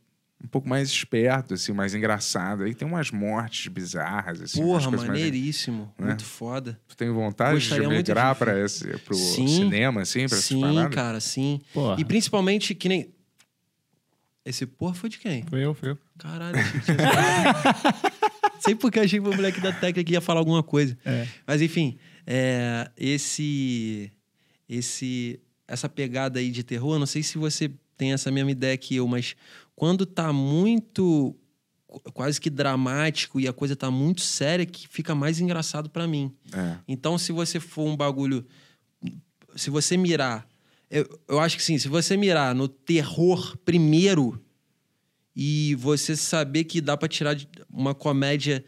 [0.43, 2.63] um pouco mais esperto, assim, mais engraçado.
[2.63, 4.61] Aí tem umas mortes bizarras, assim.
[4.61, 5.93] Porra, coisas mais- maneiríssimo.
[5.97, 6.07] né?
[6.07, 6.79] Muito foda.
[6.87, 9.47] Tu tem vontade Gostaria de migrar para esse pro Sim.
[9.47, 11.59] cinema, assim, para essas Sim, cara, sim.
[11.73, 11.99] Porra.
[11.99, 13.13] E principalmente que nem.
[14.45, 15.43] Esse porra foi de quem?
[15.43, 15.97] Foi eu, foi eu.
[16.17, 16.57] Caralho,
[18.59, 20.97] Sei porque achei que o moleque da técnica ia falar alguma coisa.
[21.05, 21.27] É.
[21.47, 21.97] Mas enfim,
[22.27, 24.11] é, esse,
[24.67, 28.77] esse, essa pegada aí de terror, eu não sei se você tem essa mesma ideia
[28.77, 29.35] que eu, mas
[29.79, 31.33] quando tá muito
[31.87, 36.05] qu- quase que dramático e a coisa tá muito séria, que fica mais engraçado pra
[36.05, 36.35] mim.
[36.51, 36.75] É.
[36.85, 38.45] Então, se você for um bagulho.
[39.55, 40.45] Se você mirar.
[40.91, 44.43] Eu, eu acho que sim, se você mirar no terror primeiro
[45.33, 47.37] e você saber que dá pra tirar
[47.69, 48.65] uma comédia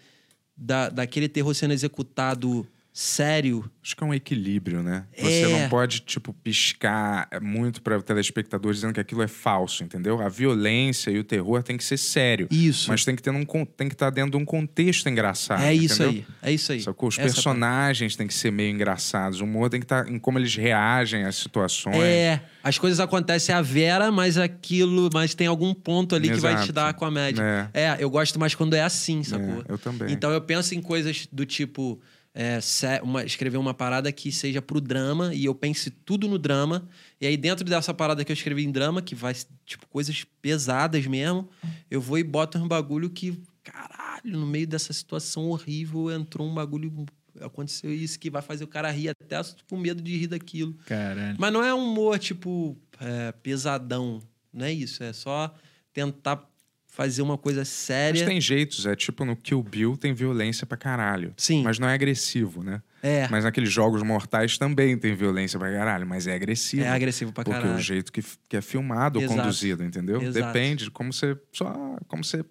[0.56, 2.66] da, daquele terror sendo executado
[3.02, 3.70] sério.
[3.84, 5.06] Acho que é um equilíbrio, né?
[5.18, 5.62] Você É.
[5.62, 10.22] não pode, tipo, piscar muito para o telespectador dizendo que aquilo é falso, entendeu?
[10.22, 12.48] A violência e o terror tem que ser sério.
[12.52, 12.90] Isso.
[12.92, 15.64] Mas tem que ter um, tem que estar dentro de um contexto engraçado.
[15.64, 16.24] é isso entendeu?
[16.44, 16.50] aí.
[16.52, 16.82] É isso aí.
[16.82, 17.10] Sacou?
[17.10, 19.42] Os Essa personagens têm que ser meio engraçados.
[19.42, 21.96] O humor tem que estar em como eles reagem às situações.
[21.98, 26.54] É, as coisas acontecem à vera, mas aquilo, mas tem algum ponto ali que vai
[26.54, 26.74] te Exato.
[26.74, 27.42] dar a comédia.
[27.74, 27.98] É.
[28.00, 29.64] eu gosto mais quando é assim, sacou?
[29.68, 30.12] eu também.
[30.12, 32.00] Então eu penso em coisas do tipo
[32.34, 32.60] é,
[33.04, 36.88] uma- escrever uma parada que seja pro drama e eu pense tudo no drama.
[37.20, 39.34] E aí dentro dessa parada que eu escrevi em drama, que vai
[39.66, 41.50] tipo coisas pesadas mesmo,
[41.90, 46.54] eu vou e boto um bagulho que caralho, no meio dessa situação horrível entrou um
[46.54, 47.06] bagulho
[47.40, 49.40] aconteceu isso que vai fazer o cara rir até
[49.70, 50.74] com medo de rir daquilo.
[50.86, 51.38] Caralho.
[51.40, 54.22] Mas não é um humor, tipo, é, pesadão.
[54.52, 55.02] Não é isso.
[55.04, 55.54] É só
[55.94, 56.46] tentar
[56.92, 58.26] fazer uma coisa Mas séria.
[58.26, 61.34] tem jeitos, é tipo no Kill Bill tem violência pra caralho.
[61.38, 61.64] Sim.
[61.64, 62.82] Mas não é agressivo, né?
[63.02, 63.28] É.
[63.30, 66.84] Mas naqueles jogos mortais também tem violência pra caralho, mas é agressivo.
[66.84, 67.80] É agressivo pra Porque caralho.
[67.80, 70.22] o jeito que, que é filmado ou conduzido, entendeu?
[70.22, 70.46] Exato.
[70.46, 72.44] Depende de como você só como você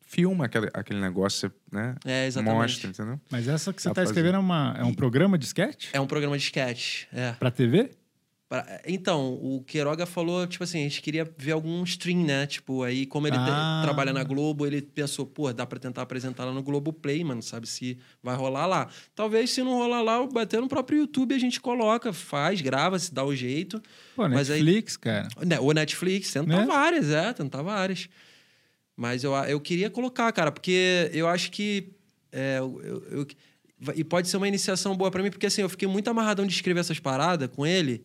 [0.00, 1.94] filma aquele, aquele negócio, né?
[2.04, 2.56] É, exatamente.
[2.56, 3.20] Mostra, entendeu?
[3.30, 5.88] Mas essa que você tá pra escrevendo é, uma, é um programa de sketch?
[5.92, 7.32] É um programa de sketch, é.
[7.32, 7.90] Pra TV?
[8.48, 12.46] Pra- Então, o Queiroga falou, tipo assim, a gente queria ver algum stream, né?
[12.46, 13.80] Tipo, aí como ele te- Ah.
[13.82, 17.42] trabalha na Globo, ele pensou, pô, dá pra tentar apresentar lá no Globo Play, mano,
[17.42, 18.88] sabe se vai rolar lá.
[19.14, 23.12] Talvez se não rolar lá, bater no próprio YouTube a gente coloca, faz, grava, se
[23.14, 23.82] dá o jeito.
[24.14, 25.28] Pô, Mas aí- Netflix, cara.
[25.44, 26.66] Ne- O Netflix, tentar Né?
[26.66, 28.08] várias, é, tentar várias.
[28.96, 31.92] Mas eu, eu queria colocar, cara, porque eu acho que.
[32.30, 33.26] é, eu- eu-
[33.96, 36.52] e pode ser uma iniciação boa pra mim, porque assim, eu fiquei muito amarradão de
[36.52, 38.04] escrever essas paradas com ele.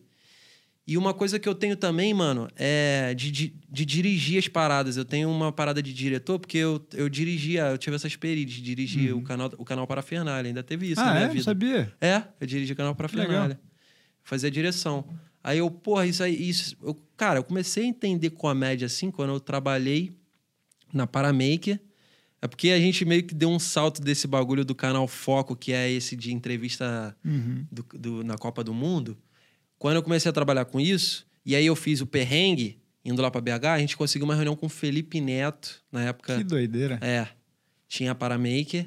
[0.86, 4.96] E uma coisa que eu tenho também, mano, é de, de, de dirigir as paradas.
[4.96, 8.62] Eu tenho uma parada de diretor, porque eu, eu dirigia, eu tive essa experiência de
[8.62, 10.48] dirigir o canal, o canal Parafernália.
[10.48, 11.10] Ainda teve isso na Uhum.
[11.10, 11.28] ah, minha é?
[11.32, 11.44] Vida.
[11.44, 11.92] sabia?
[12.00, 12.96] É, eu dirigi o canal.
[13.08, 13.60] Fernalha.
[14.22, 15.04] Fazia direção.
[15.44, 16.48] Aí eu, porra, isso aí.
[16.48, 20.12] Isso, eu, cara, eu comecei a entender comédia assim quando eu trabalhei
[20.92, 21.78] na Paramaker.
[22.42, 25.72] É porque a gente meio que deu um salto desse bagulho do canal Foco, que
[25.72, 27.64] é esse de entrevista Uhum.
[27.70, 29.16] do, do- na Copa do Mundo.
[29.80, 33.30] Quando eu comecei a trabalhar com isso, e aí eu fiz o perrengue, indo lá
[33.30, 36.36] pra BH, a gente conseguiu uma reunião com o Felipe Neto, na época.
[36.36, 36.98] Que doideira.
[37.00, 37.26] É.
[37.88, 38.86] Tinha a Paramaker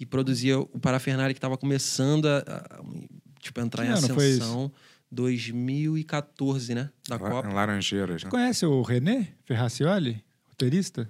[0.00, 2.80] e produzia o Parafernália que estava começando a, a-
[3.40, 4.42] tipo, entrar Que em ano foi isso?
[4.42, 4.72] ascensão.
[5.10, 6.90] 2014, né?
[7.08, 7.48] Da La- Copa.
[7.48, 8.30] Laranjeiras, né?
[8.30, 10.22] Conhece o René Ferracioli?
[10.48, 11.08] Roteirista?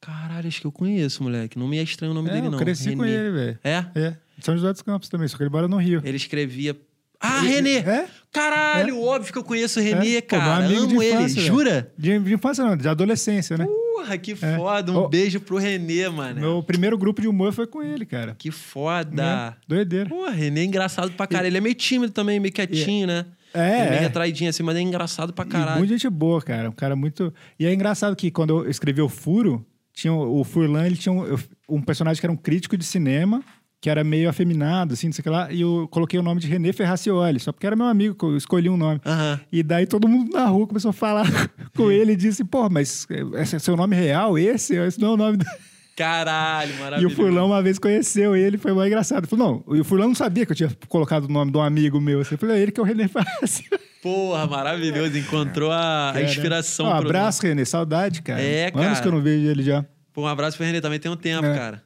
[0.00, 1.58] Caralho, acho que eu conheço, moleque.
[1.58, 2.58] Não me é estranho o nome é, dele, eu não.
[2.58, 3.16] cresci com René.
[3.16, 3.58] ele, velho.
[3.64, 3.86] É?
[3.94, 4.16] É.
[4.40, 6.02] São José dos Campos também, só que ele mora no Rio.
[6.04, 6.76] Ele escrevia.
[7.22, 7.78] Ah, Renê!
[7.78, 8.06] É?
[8.32, 10.66] Caralho, óbvio que eu conheço o Renê, É, pô, cara.
[10.66, 11.14] de Amo ele.
[11.14, 11.42] infância.
[11.42, 11.92] Jura?
[11.96, 13.64] De, de infância não, de adolescência, né?
[13.66, 14.90] Porra, que foda.
[14.90, 15.08] Um Ô.
[15.08, 16.40] beijo pro Renê, mano.
[16.40, 18.34] Meu primeiro grupo de humor foi com ele, cara.
[18.38, 19.22] Que foda.
[19.22, 20.08] É, doideira.
[20.08, 21.48] Pô, Renê é engraçado pra caralho.
[21.48, 23.26] Ele é meio tímido também, meio quietinho, né?
[23.54, 24.48] É, é meio é.
[24.48, 25.78] assim, mas é engraçado pra E caralho.
[25.78, 26.70] muita gente boa, cara.
[26.70, 27.32] Um cara muito.
[27.58, 31.36] E é engraçado que quando eu escrevi o Furo, tinha o, Furlan, ele tinha um,
[31.68, 33.42] um personagem que era um crítico de cinema,
[33.82, 36.40] que era meio afeminado, assim, não sei o que lá, e eu coloquei o nome
[36.40, 39.00] de René Ferracioli, só porque era meu amigo, eu escolhi um nome.
[39.04, 39.40] Aham.
[39.50, 41.26] E daí todo mundo na rua começou a falar
[41.76, 44.38] com ele e disse, pô, mas esse é seu nome real?
[44.38, 44.76] Esse?
[44.76, 45.44] Esse não é o nome do...
[45.96, 47.12] Caralho, E maravilhoso.
[47.14, 49.24] o Furlão uma vez conheceu ele, foi mais engraçado.
[49.24, 51.58] Ele falou, não, e o Furlão não sabia que eu tinha colocado o nome de
[51.58, 52.20] um amigo meu.
[52.20, 52.34] Assim.
[52.34, 53.82] Eu falei, é ele que é o René Ferracioli.
[54.00, 55.18] Porra, maravilhoso.
[55.18, 56.86] Encontrou a, a inspiração.
[56.86, 57.64] Um abraço, René.
[57.64, 58.40] Saudade, cara.
[58.40, 59.00] É, Anos cara.
[59.02, 59.84] que eu não vejo ele já.
[60.14, 61.54] Pô, um abraço pro Renê também, tem um tempo, É.
[61.56, 61.82] cara.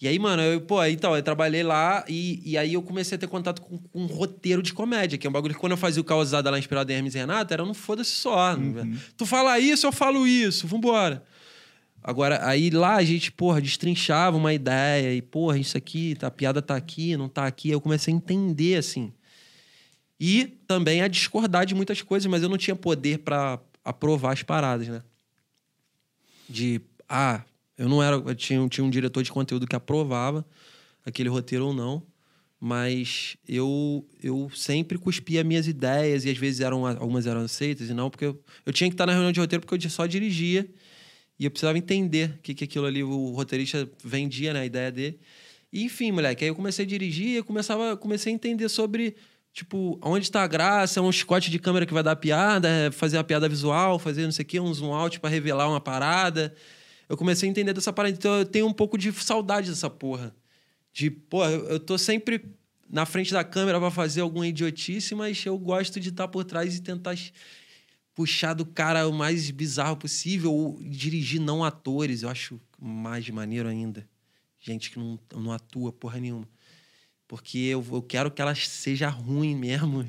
[0.00, 3.18] E aí, mano, eu, pô, então, eu trabalhei lá e, e aí eu comecei a
[3.18, 5.78] ter contato com, com um roteiro de comédia, que é um bagulho que quando eu
[5.78, 8.54] fazia o causada lá inspirado em Hermes e Renato, era um foda-se só.
[8.54, 8.96] Uhum.
[9.16, 11.22] Tu fala isso, eu falo isso, vambora.
[12.02, 16.30] Agora, aí lá a gente, porra, destrinchava uma ideia e, porra, isso aqui, tá, a
[16.30, 17.68] piada tá aqui, não tá aqui.
[17.68, 19.10] Aí eu comecei a entender, assim.
[20.20, 24.42] E também a discordar de muitas coisas, mas eu não tinha poder pra aprovar as
[24.42, 25.02] paradas, né?
[26.48, 27.42] De, ah,
[27.76, 28.16] eu não era.
[28.16, 30.44] Eu tinha, tinha um diretor de conteúdo que aprovava
[31.04, 32.02] aquele roteiro ou não,
[32.58, 37.94] mas eu, eu sempre cuspia minhas ideias e às vezes eram, algumas eram aceitas e
[37.94, 40.66] não, porque eu, eu tinha que estar na reunião de roteiro porque eu só dirigia
[41.38, 44.90] e eu precisava entender o que, que aquilo ali, o roteirista vendia, né, a ideia
[44.90, 45.20] dele.
[45.72, 49.16] E, enfim, moleque, aí eu comecei a dirigir e eu começava, comecei a entender sobre,
[49.52, 53.18] tipo, onde está a graça, um chicote de câmera que vai dar piada, é fazer
[53.18, 56.54] a piada visual, fazer não sei o quê, um zoom out para revelar uma parada.
[57.08, 58.14] Eu comecei a entender dessa parada.
[58.14, 60.34] Então eu tenho um pouco de saudade dessa porra.
[60.92, 62.44] De, pô, eu, tô sempre
[62.88, 66.76] na frente da câmera pra fazer alguma idiotice, mas eu gosto de estar por trás
[66.76, 67.16] e tentar
[68.14, 72.22] puxar do cara o mais bizarro possível ou dirigir não atores.
[72.22, 74.08] Eu acho mais maneiro ainda.
[74.60, 76.48] Gente que não, não atua porra nenhuma.
[77.26, 80.04] Porque eu, eu quero que ela seja ruim mesmo.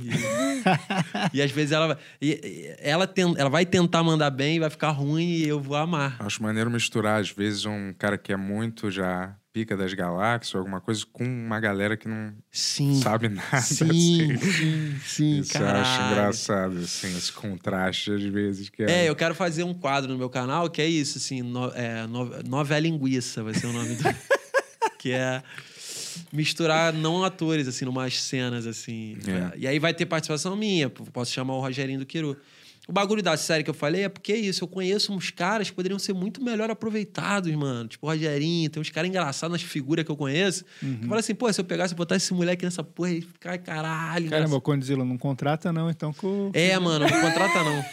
[1.33, 5.23] E, às vezes ela, vai- e- ela, ela vai tentar mandar bem, vai ficar ruim
[5.25, 6.15] e eu vou amar.
[6.19, 10.59] Acho maneiro misturar, às vezes, um cara que é muito já pica das galáxias ou
[10.59, 12.99] alguma coisa com uma galera que não Sim.
[13.01, 13.61] sabe nada.
[13.61, 14.37] Sim, assim.
[14.37, 16.11] sim, sim, Isso eu acho caralho.
[16.11, 18.69] engraçado, assim, esse contraste às vezes.
[18.69, 21.71] Que É, eu quero fazer um quadro no meu canal que é isso, assim, no,
[21.73, 24.03] é, no, novela linguiça vai ser o nome do.
[24.99, 25.41] que é
[26.31, 29.17] misturar não atores, assim, numas cenas, assim.
[29.27, 29.57] É.
[29.57, 32.37] E aí vai ter participação minha, posso chamar o Rogerinho do Quiru.
[32.87, 35.69] O bagulho da série que eu falei é porque é isso, eu conheço uns caras
[35.69, 37.89] que poderiam ser muito melhor aproveitados, mano.
[37.89, 40.63] Tipo o Rogerinho, tem uns caras engraçados nas figuras que eu conheço.
[40.83, 40.97] Uhum.
[40.97, 43.57] Que fala assim, pô, se eu pegasse e botasse esse moleque nessa porra aí, ficar
[43.57, 44.29] caralho.
[44.29, 46.51] Caramba, o Condzilla não contrata, não, então com.
[46.53, 47.85] É, mano, não contrata não.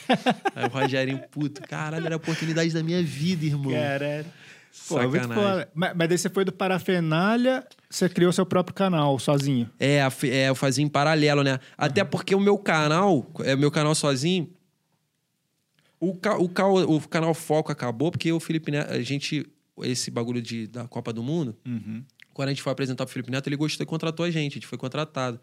[0.55, 3.73] Aí o Rogerinho, puto, caralho, era a oportunidade da minha vida, irmão.
[3.73, 4.27] Caralho.
[4.89, 5.67] Pô, é muito Sacanagem.
[5.75, 9.71] Mas, mas daí você foi do Parafernália, você criou seu próprio canal sozinho.
[9.79, 11.59] É, é, eu fazia em paralelo, né?
[11.77, 14.49] Até porque o meu canal, é meu canal sozinho,
[16.01, 19.47] O, ca- o, ca- o canal Foco acabou porque o Felipe Neto, a gente,
[19.83, 21.57] esse bagulho de, da Copa do Mundo,
[22.35, 24.55] quando a gente foi apresentar pro Felipe Neto, ele gostou e contratou a gente, a
[24.55, 25.39] gente foi contratado.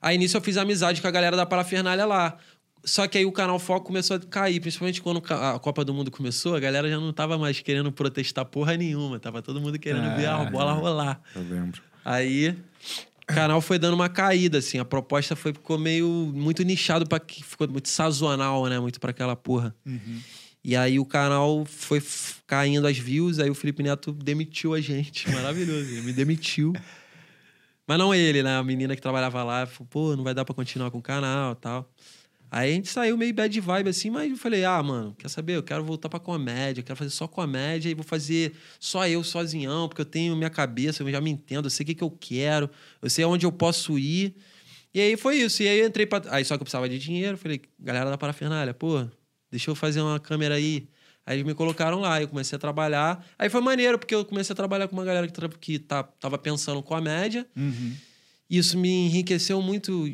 [0.00, 2.38] Aí nisso eu fiz amizade com a galera da Parafernália lá.
[2.84, 6.10] Só que aí o canal Foco começou a cair, principalmente quando a Copa do Mundo
[6.10, 10.16] começou, a galera já não tava mais querendo protestar porra nenhuma, tava todo mundo querendo
[10.16, 11.20] ver a bola rolar.
[11.34, 11.82] Eu lembro.
[12.04, 12.56] Aí
[13.30, 14.78] o canal foi dando uma caída, assim.
[14.78, 18.78] A proposta foi, ficou meio muito nichado para que ficou muito sazonal, né?
[18.80, 19.74] Muito para aquela porra.
[20.64, 22.02] E aí o canal foi
[22.46, 25.28] caindo as views, aí o Felipe Neto demitiu a gente.
[25.32, 26.72] Maravilhoso, ele me demitiu.
[27.86, 28.56] Mas não ele, né?
[28.56, 31.52] A menina que trabalhava lá falou, pô, não vai dar pra continuar com o canal
[31.52, 31.90] e tal.
[32.50, 35.56] Aí a gente saiu meio bad vibe assim, mas eu falei, ah, mano, quer saber?
[35.56, 39.22] Eu quero voltar pra comédia, eu quero fazer só comédia e vou fazer só eu
[39.22, 42.02] sozinhão, porque eu tenho minha cabeça, eu já me entendo, eu sei o que, que
[42.04, 42.70] eu quero,
[43.02, 44.34] eu sei aonde eu posso ir.
[44.94, 45.62] E aí foi isso.
[45.62, 46.22] E aí eu entrei pra.
[46.30, 49.06] Aí só que eu precisava de dinheiro, falei, galera da parafernália, pô,
[49.50, 50.88] deixa eu fazer uma câmera aí.
[51.26, 53.22] Aí eles me colocaram lá, eu comecei a trabalhar.
[53.38, 56.02] Aí foi maneiro, porque eu comecei a trabalhar com uma galera que, tra- que tá,
[56.02, 57.46] tava pensando comédia.
[58.48, 60.08] Isso me enriqueceu muito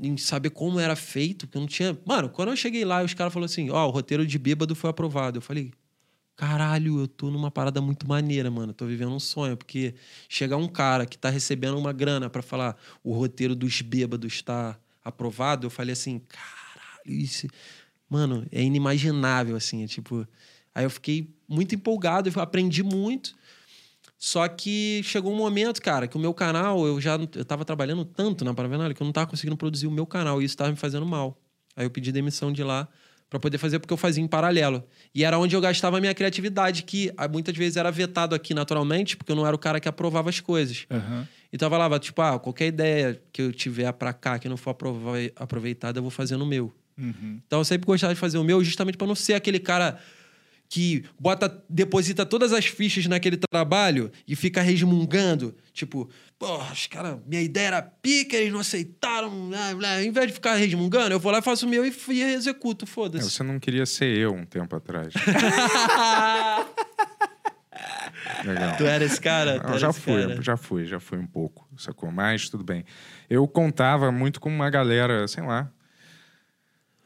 [0.00, 1.98] em saber como era feito, porque eu não tinha.
[2.04, 4.90] Mano, quando eu cheguei lá, os caras falaram assim: ó, o roteiro de bêbado foi
[4.90, 5.38] aprovado.
[5.38, 5.72] Eu falei,
[6.36, 8.70] caralho, eu tô numa parada muito maneira, mano.
[8.70, 9.94] Eu tô vivendo um sonho, porque
[10.28, 14.78] chegar um cara que tá recebendo uma grana pra falar o roteiro dos bêbados tá
[15.04, 17.46] aprovado, eu falei assim, caralho, isso.
[18.08, 19.82] Mano, é inimaginável, assim.
[19.84, 20.26] É tipo.
[20.74, 23.34] Aí eu fiquei muito empolgado, eu aprendi muito.
[24.18, 28.04] Só que chegou um momento, cara, que o meu canal, eu já eu tava trabalhando
[28.04, 30.70] tanto na Paravenal que eu não tava conseguindo produzir o meu canal e isso tava
[30.70, 31.40] me fazendo mal.
[31.76, 32.88] Aí eu pedi demissão de lá
[33.30, 34.82] pra poder fazer porque eu fazia em paralelo.
[35.14, 38.52] E era onde eu gastava a minha criatividade, que ah, muitas vezes era vetado aqui
[38.54, 40.84] naturalmente, porque eu não era o cara que aprovava as coisas.
[40.90, 41.28] Aham.
[41.52, 44.76] Então eu falava, tipo, ah, qualquer ideia que eu tiver pra cá que não for
[45.36, 46.74] aproveitada, eu vou fazer no meu.
[47.46, 50.00] Então eu sempre gostava de fazer o meu justamente pra não ser aquele cara
[50.68, 55.54] que bota, deposita todas as fichas naquele trabalho e fica resmungando.
[55.72, 59.48] Tipo, porra, os caras, minha ideia era pica, eles não aceitaram.
[59.48, 60.02] Blá, blá.
[60.02, 62.88] Em vez de ficar resmungando, eu vou lá, faço o meu e, e executo, É,
[62.88, 63.30] foda-se.
[63.30, 65.14] você não queria ser eu um tempo atrás.
[68.44, 68.76] Legal.
[68.76, 69.60] tu era esse cara?
[69.60, 70.42] Tu era já fui, cara.
[70.42, 72.10] já fui, já fui um pouco, sacou?
[72.10, 72.84] Mas tudo bem.
[73.30, 75.70] Eu contava muito com uma galera, sei lá.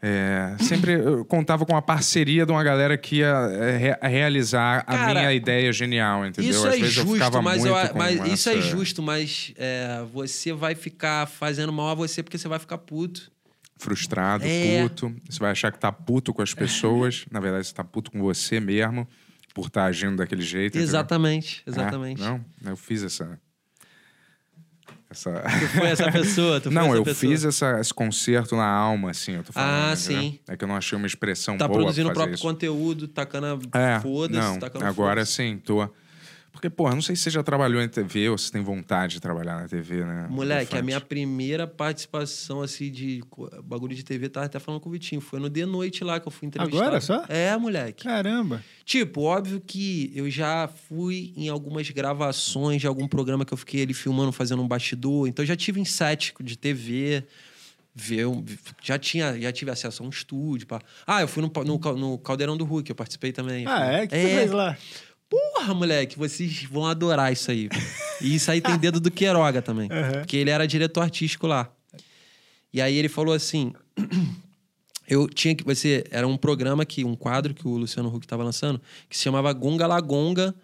[0.04, 4.78] É, sempre eu contava com a parceria de uma galera que ia é, re- realizar
[4.80, 6.50] a Cara, minha ideia genial, entendeu?
[6.50, 9.00] Isso Às é vezes eu justo, ficava mas, muito eu- mas isso é essa- justo,
[9.00, 13.30] mas é, você vai ficar fazendo mal a você porque você vai ficar puto.
[13.78, 14.82] frustrado, É.
[14.82, 15.12] puto.
[15.28, 17.24] Você vai achar que tá puto com as pessoas.
[17.32, 19.08] Na verdade, você tá puto com você mesmo
[19.54, 20.72] por estar agindo daquele jeito.
[20.76, 20.88] entendeu?
[20.88, 22.20] Exatamente, É, exatamente.
[22.22, 23.40] não, eu fiz essa.
[25.12, 25.30] Essa...
[25.60, 26.60] Tu foi essa pessoa?
[26.60, 27.30] Tu Não, eu pessoa.
[27.32, 29.70] fiz essa- esse concerto na alma, assim, eu tô falando.
[29.70, 30.22] Ah, entendeu?
[30.22, 30.38] sim.
[30.48, 32.42] É que eu não achei uma expressão Tá boa produzindo o próprio isso.
[32.42, 35.88] conteúdo, tacando a É, foda-se, tacando agora sim, tô...
[36.52, 39.20] Porque, porra, não sei se você já trabalhou em TV ou se tem vontade de
[39.20, 40.26] trabalhar na TV, né?
[40.28, 43.22] Moleque, a minha primeira participação, assim, de
[43.64, 45.20] bagulho de TV, tava até falando com o Vitinho.
[45.20, 46.84] Foi no de noite lá que eu fui entrevistado.
[46.84, 47.24] Agora só?
[47.28, 48.04] É, moleque.
[48.04, 48.62] Caramba.
[48.84, 53.82] Tipo, óbvio que eu já fui em algumas gravações de algum programa que eu fiquei
[53.82, 55.26] ali filmando, fazendo um bastidor.
[55.26, 57.24] Então, eu já tive em set de TV.
[57.94, 58.24] Ver,
[58.82, 60.66] já, tinha, já tive acesso a um estúdio.
[60.66, 60.80] Pá.
[61.06, 63.66] Ah, eu fui no, no, no Caldeirão do Hulk, eu participei também.
[63.66, 64.04] Ah, é?
[64.04, 64.78] O que você fez lá?
[65.32, 67.70] Porra, moleque, vocês vão adorar isso aí.
[68.20, 69.88] E isso aí tem dedo do Queiroga também.
[70.18, 71.72] Porque ele era diretor artístico lá.
[72.70, 73.72] E aí ele falou assim:
[75.08, 75.64] eu tinha que.
[75.64, 78.78] Você, era um programa que, um quadro que o Luciano Huck estava lançando,
[79.08, 80.54] que se chamava Gonga La Gonga,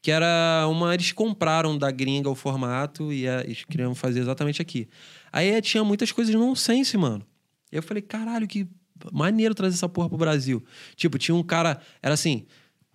[0.00, 0.94] que era uma.
[0.94, 4.88] Eles compraram da gringa o formato e eh, eles queriam fazer exatamente aqui.
[5.32, 7.26] Aí tinha muitas coisas nonsense, mano.
[7.72, 8.68] E eu falei, caralho, que
[9.10, 10.62] maneiro trazer essa porra pro Brasil.
[10.94, 11.80] Tipo, tinha um cara.
[12.00, 12.46] Era assim.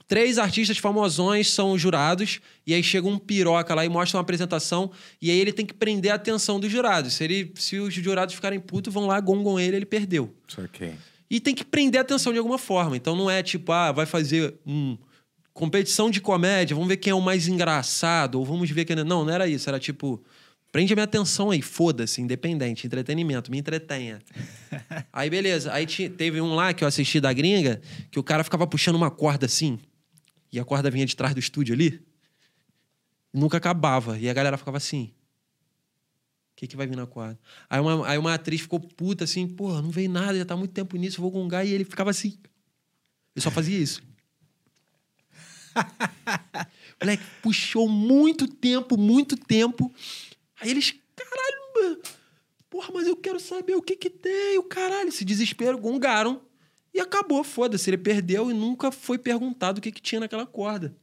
[0.08, 4.90] Três artistas famosões são jurados, e aí chega um piroca lá e mostra uma apresentação,
[5.22, 7.14] e aí ele tem que prender a atenção dos jurados.
[7.16, 10.34] Se, ele, se os jurados ficarem putos, vão lá, gongam ele, ele perdeu.
[10.48, 10.94] Saquei.
[11.30, 12.96] E tem que prender a atenção de alguma forma.
[12.96, 14.98] Então não é tipo, ah, vai fazer um
[15.54, 18.98] competição de comédia, vamos ver quem é o mais engraçado, ou vamos ver quem.
[18.98, 19.68] é- Não, não era isso.
[19.68, 20.24] Era tipo,
[20.72, 24.20] prende a minha atenção aí, foda-se, independente, entretenimento, me entretenha.
[25.12, 25.74] aí beleza.
[25.74, 29.12] Aí teve um lá que eu assisti da gringa, que o cara ficava puxando uma
[29.12, 29.78] corda assim,
[30.52, 32.06] e a corda vinha de trás do estúdio ali,
[33.34, 34.18] nunca acabava.
[34.18, 35.14] E a galera ficava assim.
[36.52, 37.40] O que, que vai vir na corda?
[37.70, 40.72] Aí uma, aí uma atriz ficou puta assim, porra, não veio nada, já tá muito
[40.72, 41.66] tempo nisso, vou gongar.
[41.66, 42.40] E ele ficava assim.
[43.36, 44.02] Ele só fazia isso.
[47.00, 49.94] Moleque, puxou muito tempo, muito tempo.
[50.60, 52.02] Aí eles, caralho,
[52.70, 55.10] porra, mas eu quero saber o que que tem, o caralho.
[55.10, 56.42] Esse desespero, gongaram.
[56.94, 57.90] E acabou, foda-se.
[57.90, 60.96] Ele perdeu e nunca foi perguntado o que, que tinha naquela corda.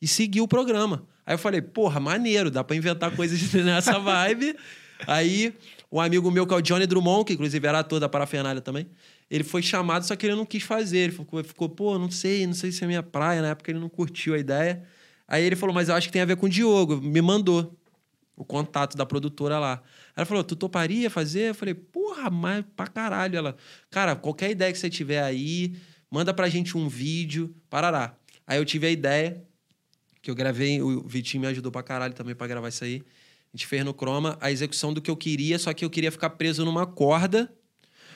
[0.00, 1.06] E seguiu o programa.
[1.26, 4.56] Aí eu falei, porra, maneiro, dá pra inventar coisas nessa vibe.
[5.06, 5.54] Aí,
[5.90, 8.88] um amigo meu, que é o Johnny Drummond, que inclusive era ator da parafernália também,
[9.30, 10.98] ele foi chamado, só que ele não quis fazer.
[10.98, 13.42] Ele ficou, ficou, pô, não sei, não sei se é minha praia.
[13.42, 14.82] Na época ele não curtiu a ideia.
[15.26, 16.96] Aí ele falou, mas eu acho que tem a ver com o Diogo.
[17.00, 17.76] Me mandou
[18.34, 19.82] o contato da produtora lá.
[20.18, 21.50] Ela falou, tu toparia fazer?
[21.50, 23.36] Eu falei, porra, mas pra caralho.
[23.38, 23.56] Ela,
[23.88, 25.76] cara, qualquer ideia que você tiver aí,
[26.10, 28.16] manda pra gente um vídeo, parará.
[28.44, 29.40] Aí eu tive a ideia,
[30.20, 33.00] que eu gravei, o Vitinho me ajudou pra caralho também pra gravar isso aí.
[33.54, 36.10] A gente fez no Chroma a execução do que eu queria, só que eu queria
[36.10, 37.48] ficar preso numa corda.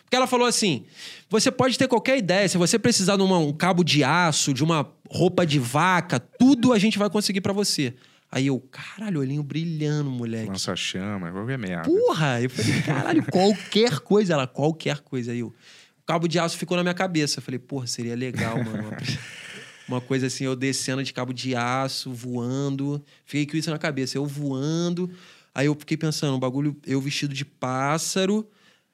[0.02, 0.84] Porque ela falou assim:
[1.30, 4.64] você pode ter qualquer ideia, se você precisar de uma- um cabo de aço, de
[4.64, 7.94] uma roupa de vaca, tudo a gente vai conseguir pra você.
[8.34, 10.48] Aí eu, caralho, olhinho brilhando, moleque.
[10.48, 11.82] Lança chama, qualquer merda.
[11.82, 12.40] Porra!
[12.40, 14.32] Eu falei, caralho, qualquer coisa.
[14.32, 15.32] Ela, qualquer coisa.
[15.32, 17.40] Aí eu, o cabo de aço ficou na minha cabeça.
[17.40, 18.88] Eu falei, porra, seria legal, mano.
[18.88, 18.96] Uma,
[19.86, 23.04] uma coisa assim, eu descendo de cabo de aço, voando.
[23.26, 24.16] Fiquei com isso na cabeça.
[24.16, 25.10] Eu voando.
[25.54, 28.48] Aí eu fiquei pensando, um bagulho, eu vestido de pássaro.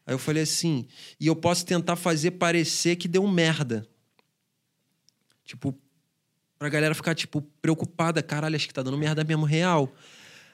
[0.04, 0.84] Aí eu falei assim,
[1.20, 3.86] e eu posso tentar fazer parecer que deu merda.
[5.44, 5.78] Tipo,
[6.58, 8.22] pra galera ficar, tipo, preocupada.
[8.22, 9.92] Caralho, acho que tá dando merda mesmo, real.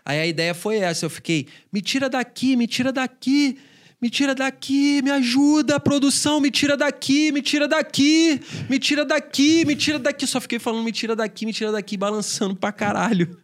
[0.05, 1.07] Aí a ideia foi essa.
[1.07, 3.57] Eu fiquei, me tira daqui, me tira daqui,
[4.01, 9.65] me tira daqui, me ajuda, produção, me tira daqui, me tira daqui, me tira daqui,
[9.65, 10.27] me tira daqui.
[10.27, 13.41] Só fiquei falando, me tira daqui, me tira daqui, balançando pra caralho.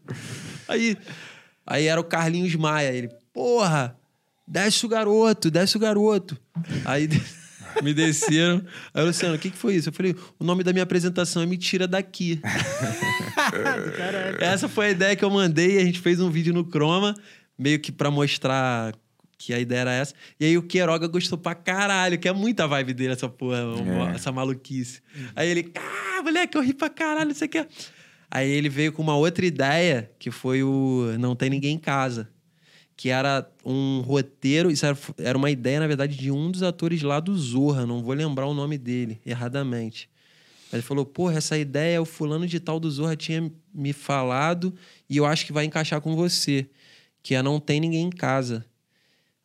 [0.68, 0.98] Aí,
[1.66, 2.92] aí era o Carlinhos Maia.
[2.92, 3.96] Ele, porra,
[4.46, 6.38] desce o garoto, desce o garoto.
[6.84, 7.08] Aí
[7.82, 8.62] me desceram.
[8.94, 9.88] Aí, Luciano, o que, que foi isso?
[9.88, 12.40] Eu falei, o nome da minha apresentação é Me Tira Daqui.
[14.40, 17.14] Essa foi a ideia que eu mandei e a gente fez um vídeo no Chroma,
[17.58, 18.94] meio que pra mostrar
[19.38, 20.14] que a ideia era essa.
[20.38, 23.58] E aí o Queiroga gostou pra caralho, que é muita vibe dele, essa porra,
[24.12, 24.14] É.
[24.14, 25.00] essa maluquice.
[25.34, 27.66] Aí ele, ah, moleque, eu ri pra caralho, não sei o que.
[28.30, 32.28] Aí ele veio com uma outra ideia, que foi o Não Tem Ninguém em Casa.
[33.00, 37.00] Que era um roteiro, isso era, era uma ideia, na verdade, de um dos atores
[37.00, 40.06] lá do Zorra, não vou lembrar o nome dele, erradamente.
[40.70, 44.74] Ele falou, porra, essa ideia o fulano de tal do Zorra tinha me falado
[45.08, 46.68] e eu acho que vai encaixar com você.
[47.22, 48.66] Que é Não Tem Ninguém em Casa.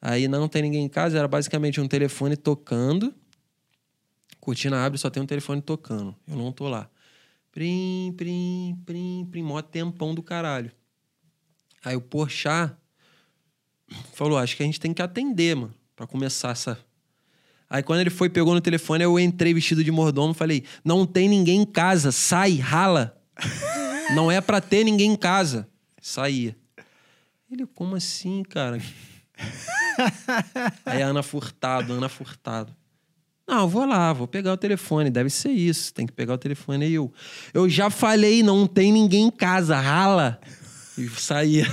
[0.02, 3.16] Aí Não Tem Ninguém em Casa era basicamente um telefone tocando.
[4.42, 6.14] Cortina abre, só tem um telefone tocando.
[6.28, 6.90] Eu não tô lá.
[7.54, 9.44] Prim, prim, prim, prim.
[9.44, 10.74] Mó tempão do caralho.
[11.86, 12.76] Aí o Porchat
[14.14, 15.74] falou, acho que a gente tem que atender, mano.
[15.96, 16.78] Pra começar essa...
[17.70, 21.06] Aí quando ele foi, pegou no telefone, eu entrei vestido de mordomo e falei: Não
[21.06, 23.20] tem ninguém em casa, sai, rala.
[24.14, 25.68] Não é pra ter ninguém em casa.
[26.00, 26.56] Saía.
[27.52, 28.80] Ele, como assim, cara?
[30.86, 32.76] Aí Ana Furtado, Ana Furtado.
[33.48, 35.94] Não, vou lá, vou pegar o telefone, deve ser isso.
[35.94, 37.14] Tem que pegar o telefone aí eu.
[37.54, 40.40] Eu já falei, não tem ninguém em casa, rala.
[40.98, 41.68] E saía.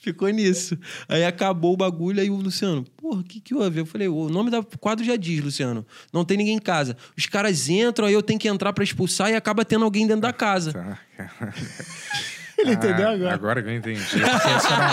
[0.00, 0.78] Ficou nisso.
[1.06, 3.80] Aí acabou o bagulho, aí o Luciano, porra, o que, que houve?
[3.80, 5.86] Eu falei, o nome do quadro já diz, Luciano.
[6.10, 6.96] Não tem ninguém em casa.
[7.16, 10.22] Os caras entram, aí eu tenho que entrar pra expulsar e acaba tendo alguém dentro
[10.22, 10.98] da casa.
[12.60, 13.34] Ele entendeu Ah, agora.
[13.34, 14.00] Agora que eu entendi.
[14.02, 14.24] Porque
[14.56, 14.84] esse era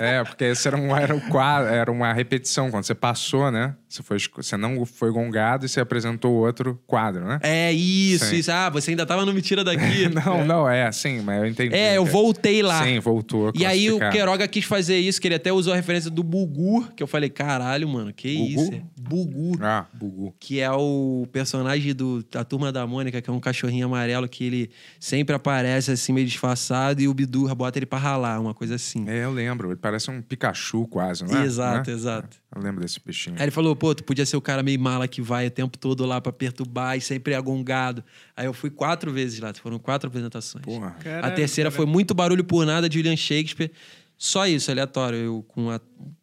[0.00, 2.70] um- é, porque esse era, um, era, um quadro, era uma repetição.
[2.70, 3.74] Quando você passou, né?
[3.88, 7.38] Você, foi, você não foi gongado e você apresentou outro quadro, né?
[7.42, 8.36] É isso, Sim.
[8.36, 8.50] isso.
[8.50, 10.08] Ah, você ainda tava no Mentira daqui.
[10.24, 11.74] Não, não, é assim, mas eu entendi.
[11.74, 12.82] É, eu voltei lá.
[12.82, 13.52] Sim, voltou.
[13.54, 13.98] E aí o.
[14.10, 17.28] Queiroga quis fazer isso, que ele até usou a referência do Bugu, que eu falei,
[17.30, 18.48] caralho, mano, que Bugu?
[18.62, 18.74] isso?
[18.74, 19.58] é Bugu.
[19.60, 20.34] Ah, bugu.
[20.40, 24.44] Que é o personagem do, da Turma da Mônica, que é um cachorrinho amarelo que
[24.44, 28.54] ele sempre aparece assim, meio disfarçado, engraçado e o Bidu bota ele pra ralar, uma
[28.54, 29.08] coisa assim.
[29.08, 29.68] É, eu lembro.
[29.68, 31.44] Ele parece um Pikachu quase, né?
[31.44, 32.36] Exato, exato.
[32.54, 33.36] Eu lembro desse peixinho.
[33.36, 35.76] Aí ele falou, pô, tu podia ser o cara meio mala que vai o tempo
[35.76, 38.02] todo lá pra perturbar e sempre agongado.
[38.36, 40.64] Aí eu fui quatro vezes lá, foram quatro apresentações.
[40.64, 40.92] Porra.
[41.02, 41.86] Caralho, a terceira caralho.
[41.86, 43.70] foi muito barulho por nada de William Shakespeare.
[44.16, 45.18] Só isso, aleatório.
[45.18, 45.80] Eu com a,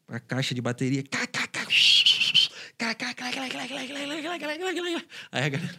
[0.08, 1.04] a caixa de bateria.
[5.32, 5.76] Aí a galera.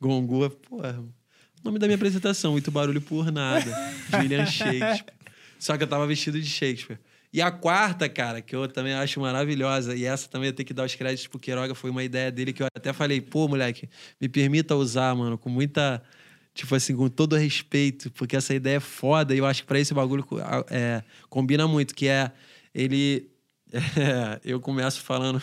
[0.00, 1.02] Gongua, porra.
[1.66, 3.76] Nome da minha apresentação, muito barulho por nada.
[4.14, 5.12] William Shakespeare.
[5.58, 6.96] Só que eu tava vestido de Shakespeare.
[7.32, 10.72] E a quarta, cara, que eu também acho maravilhosa, e essa também eu tenho que
[10.72, 13.88] dar os créditos pro Queiroga, foi uma ideia dele que eu até falei, pô, moleque,
[14.20, 16.00] me permita usar, mano, com muita.
[16.54, 19.80] Tipo assim, com todo respeito, porque essa ideia é foda e eu acho que pra
[19.80, 20.24] esse bagulho
[20.70, 22.30] é, combina muito, que é
[22.72, 23.28] ele.
[23.74, 25.42] é, eu começo falando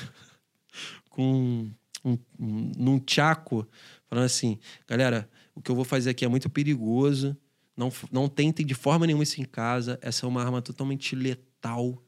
[1.09, 1.69] com
[2.03, 3.67] um, um, num tchaco,
[4.09, 7.37] falando assim, galera, o que eu vou fazer aqui é muito perigoso.
[7.75, 9.99] Não, não tentem de forma nenhuma isso em casa.
[10.01, 12.01] Essa é uma arma totalmente letal.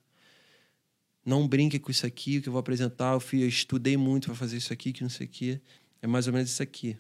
[1.26, 3.14] Não brinque com isso aqui, o que eu vou apresentar.
[3.14, 5.62] Eu, fui, eu estudei muito para fazer isso aqui, que não sei o quê.
[6.02, 6.98] é mais ou menos isso aqui.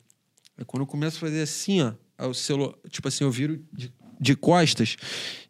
[0.57, 3.63] Aí quando eu começo a fazer assim, ó, aí o celular, tipo assim, eu viro
[3.71, 4.95] de, de costas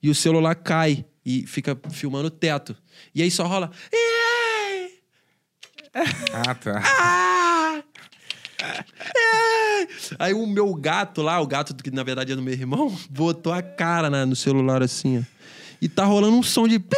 [0.01, 2.75] e o celular cai e fica filmando o teto.
[3.13, 3.71] E aí só rola.
[6.33, 6.81] Ah, tá.
[6.83, 7.83] Ah!
[8.61, 9.55] É!
[10.19, 13.51] Aí o meu gato lá, o gato que na verdade é do meu irmão, botou
[13.53, 15.21] a cara na- no celular assim, ó.
[15.81, 16.79] E tá rolando um som de.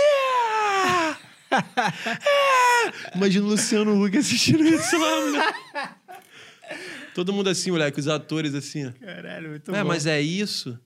[1.49, 3.15] É!
[3.15, 5.59] Imagina o Luciano Huck assistindo isso lá, moleque.
[7.15, 8.91] Todo mundo assim, moleque, os atores assim, ó.
[8.99, 10.77] Caralho, muito É, mas é isso?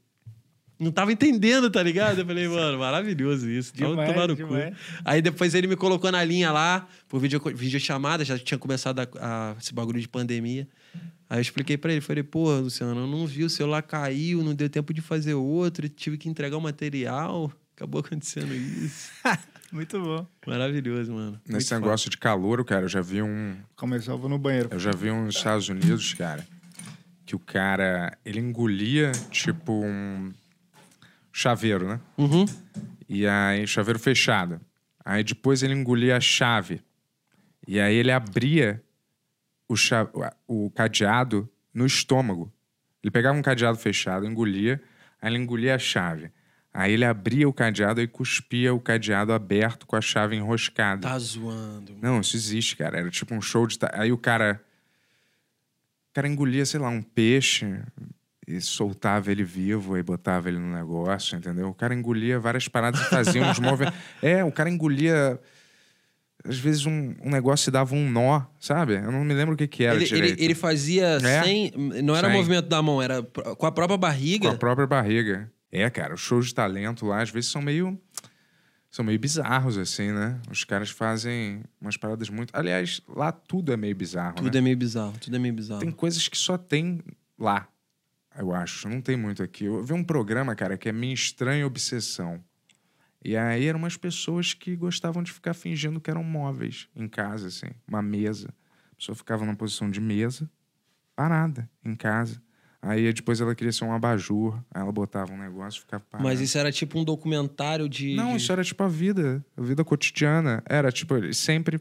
[0.80, 2.20] Não tava entendendo, tá ligado?
[2.20, 3.74] Eu falei, mano, maravilhoso isso.
[3.74, 4.44] Tava Demais, tomando cu.
[4.46, 4.76] demais.
[5.06, 9.08] Aí depois ele me colocou na linha lá, por vídeo, videochamada, já tinha começado a,
[9.20, 10.68] a- esse bagulho de pandemia.
[11.32, 14.54] Aí eu expliquei pra ele, falei, pô, Luciano, eu não vi, o celular caiu, não
[14.54, 17.50] deu tempo de fazer outro, tive que entregar o material.
[17.74, 19.10] Acabou acontecendo isso.
[19.72, 20.28] Muito bom.
[20.46, 21.40] Maravilhoso, mano.
[21.48, 23.56] Nesse Muito negócio de calor, cara, eu já vi um.
[23.78, 24.68] Começou, eu vou no banheiro.
[24.74, 26.46] Eu já vi um nos Estados Unidos, cara,
[27.26, 28.12] que o cara.
[28.26, 30.34] Ele engolia, tipo, um
[31.32, 32.02] chaveiro, né?
[32.18, 32.36] foda.
[32.36, 32.46] Uhum.
[33.08, 34.60] E aí, chaveiro fechado.
[35.06, 36.82] Aí depois ele engolia a chave.
[37.66, 38.84] E aí ele abria
[39.74, 40.10] o, cha-
[40.48, 42.52] o cadeado no estômago.
[43.04, 44.82] Ele pegava um cadeado fechado, engolia,
[45.22, 46.32] aí ele engolia a chave.
[46.74, 51.02] Aí ele abria o cadeado e cuspia o cadeado aberto com a chave enroscada.
[51.08, 51.98] Tá zoando.
[52.02, 52.98] Não, isso existe, cara.
[53.00, 53.78] Era tipo um show de.
[53.94, 54.62] Aí o cara.
[56.10, 57.66] O cara engolia, sei lá, um peixe
[58.48, 61.70] e soltava ele vivo e botava ele no negócio, entendeu?
[61.70, 63.98] O cara engolia várias paradas e fazia uns movimentos.
[64.22, 65.40] É, o cara engolia.
[66.44, 68.96] Às vezes um, um negócio e dava um nó, sabe?
[68.96, 70.34] Eu não me lembro o que, que era Ele, direito.
[70.40, 71.44] ele, ele fazia É?
[71.44, 71.72] sem.
[72.04, 72.38] Não era Sem.
[72.38, 74.50] movimento da mão, era com a própria barriga.
[74.50, 75.52] Com a própria barriga.
[75.72, 78.00] É, cara, os shows de talento lá, às vezes, são meio.
[78.90, 80.38] São meio bizarros, assim, né?
[80.50, 82.50] Os caras fazem umas paradas muito.
[82.54, 84.36] Aliás, lá tudo é meio bizarro.
[84.36, 84.58] Tudo né?
[84.58, 85.80] é meio bizarro, tudo é meio bizarro.
[85.80, 87.00] Tem coisas que só tem
[87.40, 87.70] lá,
[88.38, 88.90] eu acho.
[88.90, 89.64] Não tem muito aqui.
[89.64, 92.44] Eu vi um programa, cara, que é Minha Estranha Obsessão.
[93.24, 97.48] E aí eram umas pessoas que gostavam de ficar fingindo que eram móveis em casa,
[97.48, 97.68] assim.
[97.88, 98.54] Uma mesa.
[98.92, 100.50] A pessoa ficava numa posição de mesa,
[101.16, 102.42] parada, em casa.
[102.82, 104.56] Aí depois ela queria ser um abajur.
[104.74, 106.28] Aí ela botava um negócio e ficava parada.
[106.28, 108.16] Mas isso era tipo um documentário de.
[108.16, 110.64] Não, de- isso era tipo a vida, a vida cotidiana.
[110.66, 111.80] Era tipo, ele sempre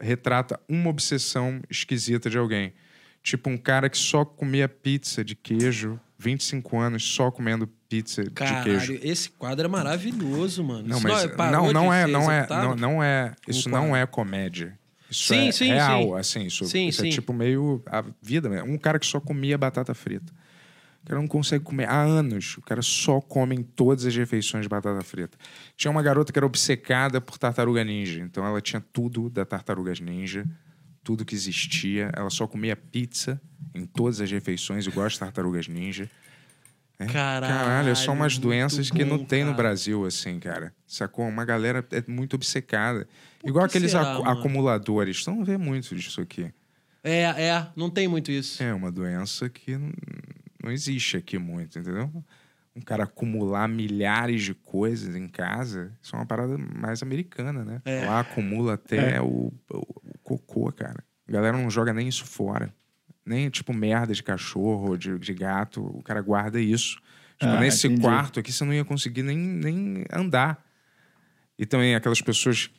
[0.00, 2.72] retrata uma obsessão esquisita de alguém.
[3.22, 8.30] Tipo um cara que só comia pizza de queijo, 25 anos só comendo pizza de
[8.30, 8.98] Caralho, queijo.
[9.02, 10.86] esse quadro é maravilhoso, mano.
[10.86, 12.68] Não, Isso mas não, não de é, ser não é, executado?
[12.68, 14.78] não, não é, isso Um não é comédia.
[15.10, 16.14] Isso Sim, é sim, real, sim.
[16.18, 17.10] assim, isso, Sim, isso é sim.
[17.10, 18.70] tipo meio a vida, mesmo.
[18.70, 20.30] um cara que só comia batata frita.
[21.02, 22.58] O cara não consegue comer há anos.
[22.58, 25.38] O cara só come em todas as refeições de batata frita.
[25.74, 28.20] Tinha uma garota que era obcecada por tartaruga ninja.
[28.20, 30.44] Então ela tinha tudo da tartarugas ninja,
[31.02, 32.10] tudo que existia.
[32.14, 33.40] Ela só comia pizza
[33.74, 36.10] em todas as refeições, igual as tartarugas ninja.
[37.06, 37.54] Caralho.
[37.54, 39.62] Caralho, são umas doenças que não bom, tem no cara.
[39.62, 40.74] Brasil, assim, cara.
[40.86, 41.26] Sacou?
[41.28, 43.06] Uma galera é muito obcecada.
[43.44, 44.38] Igual que aqueles será, acu- mano?
[44.40, 45.22] acumuladores.
[45.24, 46.52] Tu não vê muito disso aqui.
[47.04, 48.60] É, é, não tem muito isso.
[48.62, 49.92] É uma doença que não,
[50.64, 52.10] não existe aqui muito, entendeu?
[52.74, 57.80] Um cara acumular milhares de coisas em casa, isso é uma parada mais americana, né?
[57.84, 58.06] É.
[58.06, 59.20] Lá acumula até É.
[59.20, 61.02] o, o- o cocô, cara.
[61.28, 62.72] A galera não joga nem isso fora.
[63.28, 65.84] Nem, tipo, merda de cachorro, de, de gato.
[65.84, 66.96] O cara guarda isso.
[67.38, 68.02] Tipo, Ah, nesse entendi.
[68.02, 70.64] quarto aqui, você não ia conseguir nem, nem andar.
[71.58, 72.70] E também aquelas pessoas...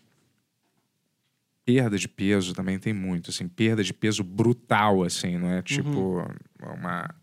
[1.66, 3.48] Perda de peso também tem muito, assim.
[3.48, 5.38] Perda de peso brutal, assim.
[5.38, 6.26] Não é tipo
[6.64, 7.14] uma...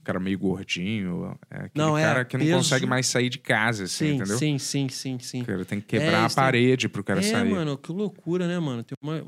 [0.00, 1.38] Um cara meio gordinho.
[1.48, 4.14] É aquele Não, é cara que não peso- consegue mais sair de casa, assim, sim,
[4.16, 4.36] entendeu?
[4.38, 5.42] sim, sim, sim, sim.
[5.42, 7.48] O cara tem que quebrar É, a isso tem- parede pro cara é, sair.
[7.48, 8.82] mano, que loucura, né, mano?
[8.82, 9.24] Tem uma...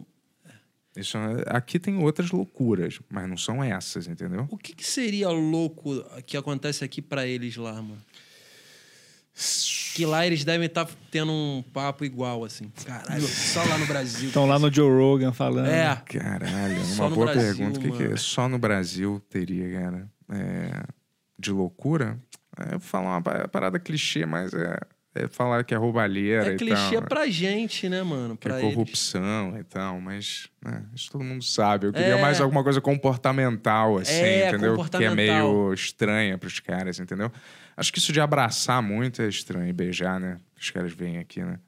[0.97, 4.47] Isso, é- aqui tem outras loucuras, mas não são essas, entendeu?
[4.51, 7.99] O que, que seria louco que acontece aqui pra eles lá, mano?
[9.97, 12.71] Que lá eles devem estar tendo um papo igual, assim.
[12.85, 14.29] Caralho, só lá no Brasil.
[14.29, 15.66] Estão lá no Joe Rogan falando.
[15.66, 15.97] É.
[16.07, 17.79] Caralho, Só uma no boa Brasil, pergunta.
[17.79, 18.19] O que, que mano.
[18.19, 20.11] só no Brasil teria, cara?
[20.31, 20.85] É,
[21.37, 22.16] de loucura?
[22.57, 24.79] É, eu vou falar uma pa- parada clichê, mas é,
[25.15, 27.03] é falar que é roubalheira É e clichê tal.
[27.03, 28.36] pra gente, né, mano?
[28.36, 28.74] Que é Pra eles.
[28.74, 31.86] corrupção e tal, mas né, isso todo mundo sabe.
[31.86, 32.20] Eu queria É.
[32.20, 34.59] mais alguma coisa comportamental, assim, É, entendeu?
[34.59, 35.15] Que é comportamental.
[35.16, 37.31] meio estranha pros caras, entendeu?
[37.77, 40.39] Acho que isso de abraçar muito é estranho e beijar, né?
[40.61, 41.53] Os caras vêm aqui, né?
[41.53, 41.59] Não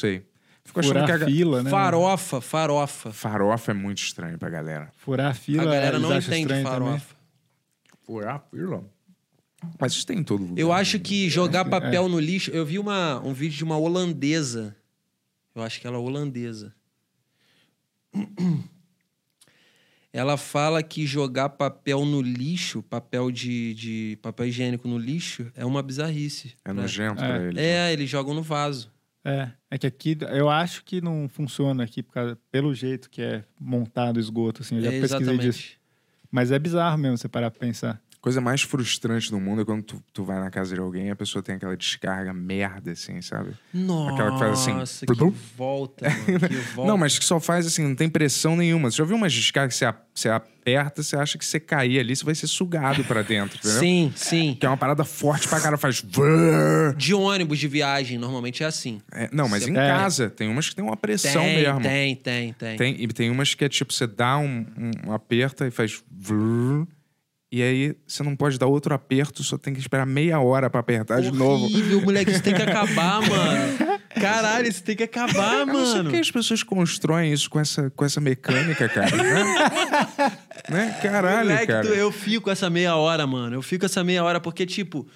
[0.00, 0.24] sei.
[0.64, 1.70] Fico achando Furar que a fila, né?
[1.70, 3.12] Farofa, farofa.
[3.12, 4.90] farofa é muito estranho pra galera.
[4.96, 5.62] Furar a fila.
[5.62, 6.64] A galera não entende estranho também.
[6.64, 7.14] farofa.
[8.04, 8.84] Furar fila?
[9.80, 10.58] Mas isso tem em todo lugar.
[10.60, 11.68] Eu acho que jogar É.
[11.70, 12.50] papel no lixo.
[12.50, 14.76] Eu vi uma, um vídeo de uma holandesa.
[15.54, 16.74] Eu acho que ela é holandesa.
[20.12, 25.62] Ela fala que jogar papel no lixo, papel de, de papel higiênico no lixo, é
[25.64, 26.54] uma bizarrice.
[26.64, 26.80] É né?
[26.80, 27.26] nojento É.
[27.26, 27.60] pra ele.
[27.60, 28.90] É, eles jogam no vaso.
[29.22, 33.20] É, é que aqui eu acho que não funciona aqui por causa- pelo jeito que
[33.20, 35.58] é montado o esgoto, assim, eu já É, pesquisei disso.
[35.58, 35.80] exatamente.
[36.30, 38.00] Mas é bizarro mesmo você parar pra pensar.
[38.26, 41.10] Coisa mais frustrante do mundo é quando tu, tu vai na casa de alguém e
[41.10, 43.50] a pessoa tem aquela descarga merda, assim, sabe?
[43.72, 45.14] Nossa, Aquela que faz assim, que
[45.56, 46.90] volta, mano, que volta.
[46.90, 48.90] Não, mas que só faz assim, não tem pressão nenhuma.
[48.90, 52.00] Você já viu umas descargas que você, a- você aperta, você acha que você cair
[52.00, 53.78] ali, você vai ser sugado pra dentro, entendeu?
[53.78, 54.56] Sim, sim.
[54.58, 56.02] Que é uma parada forte pra cara, faz.
[56.96, 59.00] De ônibus de viagem, normalmente é assim.
[59.12, 59.86] É, não, mas Você- em É.
[59.88, 61.80] casa tem umas que tem uma pressão tem, mesmo.
[61.80, 64.66] tem, tem, tem, Tem, e tem umas que é tipo, você dá um,
[65.06, 66.02] um aperta e faz.
[66.10, 66.86] vrr,
[67.58, 70.80] e aí você não pode dar outro aperto, só tem que esperar meia hora pra
[70.80, 71.64] apertar de novo.
[71.64, 73.96] Horrível, moleque, isso tem que acabar, mano.
[74.20, 76.04] Caralho, isso tem que acabar, Eu não sei mano.
[76.04, 79.14] porque as pessoas constroem isso com essa, com essa mecânica, cara.
[79.14, 79.44] né?
[80.70, 80.98] né?
[81.02, 81.86] Caralho, Moleque, cara.
[81.88, 83.54] eu fico essa meia hora, mano.
[83.56, 85.06] Eu fico essa meia hora porque, tipo,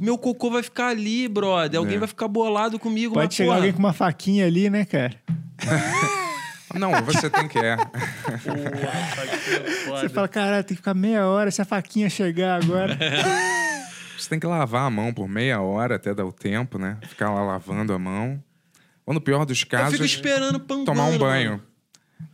[0.00, 1.78] meu cocô vai ficar ali, brother.
[1.78, 1.98] Alguém É.
[2.00, 5.14] vai ficar bolado comigo, Pode chegar porra, alguém com uma faquinha ali, né, cara?
[6.74, 7.76] Não, você tem que é.
[9.90, 12.96] Você fala, caralho, tem que ficar meia hora se a faquinha chegar agora.
[14.18, 16.96] Você tem que lavar a mão por meia hora até dar o tempo, né?
[17.08, 18.40] Ficar lá lavando a mão.
[19.04, 21.18] Ou no pior dos Eu casos, fico esperando pangando, tomar um mano.
[21.18, 21.62] banho.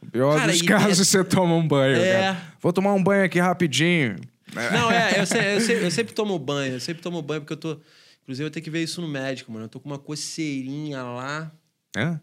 [0.02, 1.96] No pior Cara, dos casos, você toma um banho.
[1.96, 2.20] É.
[2.20, 2.42] cara.
[2.60, 4.16] Vou tomar um banho aqui rapidinho.
[4.54, 7.54] Não, é, eu, se- eu se- eu sempre tomo banho, eu sempre tomo banho porque
[7.54, 7.80] eu tô.
[8.22, 9.64] Inclusive, eu tenho que ver isso no médico, mano.
[9.64, 11.50] Eu tô com uma coceirinha lá
[11.96, 12.18] É?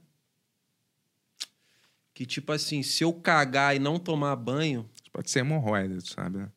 [2.15, 6.39] Que, tipo assim, se eu cagar e não tomar banho, Pode ser hemorroida, tu sabe,
[6.39, 6.49] né?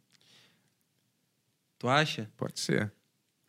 [1.78, 2.30] tu acha?
[2.36, 2.90] Pode ser.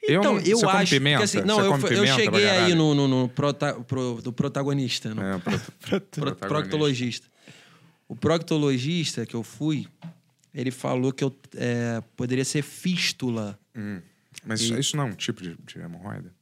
[0.03, 0.89] Então, eu, você come acho.
[0.95, 1.23] pimenta?
[1.23, 5.21] Assim, não, Você eu, eu cheguei aí no, no, no prota- pro- do protagonista, no
[5.21, 6.47] É, pro- pro- protagonista.
[6.47, 7.27] proctologista.
[8.07, 9.87] O proctologista que eu fui,
[10.53, 13.59] ele falou que eu é, poderia ser fístula.
[14.45, 16.33] Mas E- isso não é um tipo de, de hemorroida?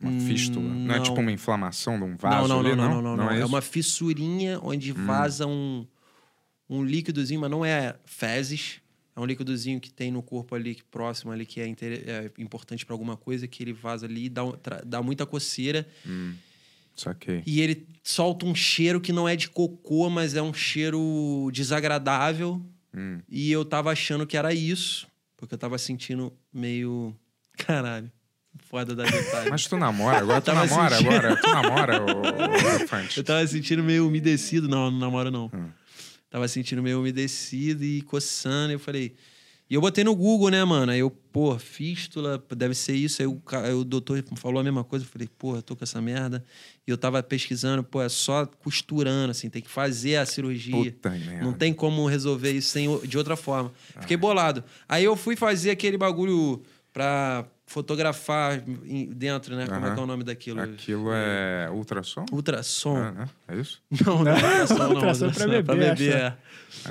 [0.00, 0.66] Uma fístula?
[0.66, 0.72] Não.
[0.72, 1.02] é Hum, não.
[1.02, 3.44] tipo uma inflamação de um vaso não, não, ali, não, não, não, não, é É?
[3.44, 3.48] Hum.
[3.48, 5.86] uma fissurinha onde vaza um,
[6.68, 8.80] um líquidozinho, mas não é fezes.
[9.14, 12.84] É um líquidozinho que tem no corpo ali, que próximo ali, que é, é importante
[12.84, 14.42] pra alguma coisa, que ele vaza ali e dá,
[14.84, 15.88] dá muita coceira.
[16.94, 17.42] Saquei.
[17.46, 22.60] E ele solta um cheiro que não é de cocô, mas é um cheiro desagradável.
[22.94, 23.20] Hum.
[23.28, 25.06] E eu tava achando que era isso,
[25.36, 27.14] porque eu tava sentindo meio.
[27.56, 28.10] Caralho,
[28.68, 29.50] foda da detalhe.
[29.50, 31.36] Mas tu namora, agora tu namora, sentindo- agora.
[31.36, 33.18] Tu namora, ô, Elefante.
[33.18, 34.68] Eu tava sentindo meio umedecido.
[34.68, 35.50] Não, não namoro não.
[35.54, 35.68] Hum.
[36.30, 38.72] Tava sentindo meio umedecido e coçando.
[38.72, 39.14] E eu falei.
[39.68, 40.92] E eu botei no Google, né, mano?
[40.92, 43.20] Aí eu, pô, fístula, deve ser isso.
[43.20, 45.04] Aí o, aí o doutor falou a mesma coisa.
[45.04, 46.44] Eu falei, pô, eu tô com essa merda.
[46.86, 50.72] E eu tava pesquisando, pô, é só costurando, assim, tem que fazer a cirurgia.
[50.92, 51.42] Puta merda.
[51.44, 53.72] Não tem como resolver isso sem, o- de outra forma.
[54.00, 54.62] Fiquei bolado.
[54.88, 56.62] Aí eu fui fazer aquele bagulho
[56.96, 58.58] pra fotografar
[59.14, 59.66] dentro, né?
[59.66, 60.62] Como é que é o nome daquilo?
[60.62, 62.24] Aquilo é ultrassom?
[62.32, 62.96] Ultrassom.
[62.98, 63.28] É, né?
[63.48, 63.82] É isso?
[64.06, 64.90] Não, não é ultrassom, não.
[64.92, 66.32] Ultrassom pra bebê, é.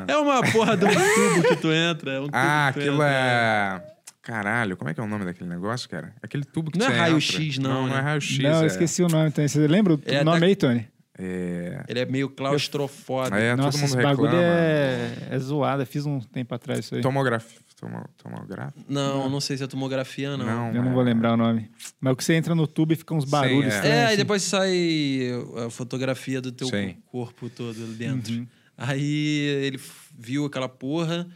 [0.08, 2.12] É uma porra de um tubo que tu entra.
[2.12, 3.82] É um tubo Ah, aquilo entra.
[3.90, 3.96] é.
[4.22, 6.14] Caralho, como é que é o nome daquele negócio, cara?
[6.22, 7.64] Aquele tubo que Não é você raio-x, entra.
[7.64, 8.02] não, Não, não é né?
[8.04, 8.38] raio-x.
[8.40, 8.66] não, eu é...
[8.68, 9.48] esqueci o nome também.
[9.48, 10.88] Você lembra o É, nome tá- aí, Tony?
[11.18, 13.36] É, Ele é meio claustrofóbico.
[13.38, 14.54] é Nossa, todo mundo esse bagulho reclama.
[14.54, 15.82] é, é zoado.
[15.82, 17.02] Eu fiz um tempo atrás isso aí.
[17.02, 17.60] Tomografia.
[17.80, 18.84] Tomo, tomografia?
[18.88, 20.46] Não, não sei se é tomografia, não.
[20.46, 20.68] Não.
[20.74, 21.70] Eu não é- vou lembrar o nome.
[22.00, 23.76] Mas o que você entra no tubo e fica uns barulhos é.
[23.76, 23.96] estranhos.
[23.98, 24.12] É, assim.
[24.12, 25.30] aí depois sai
[25.66, 26.96] a fotografia do teu Sim.
[27.06, 28.34] corpo todo ali dentro.
[28.34, 28.48] Uhum.
[28.78, 29.80] Aí ele
[30.18, 31.28] viu aquela porra.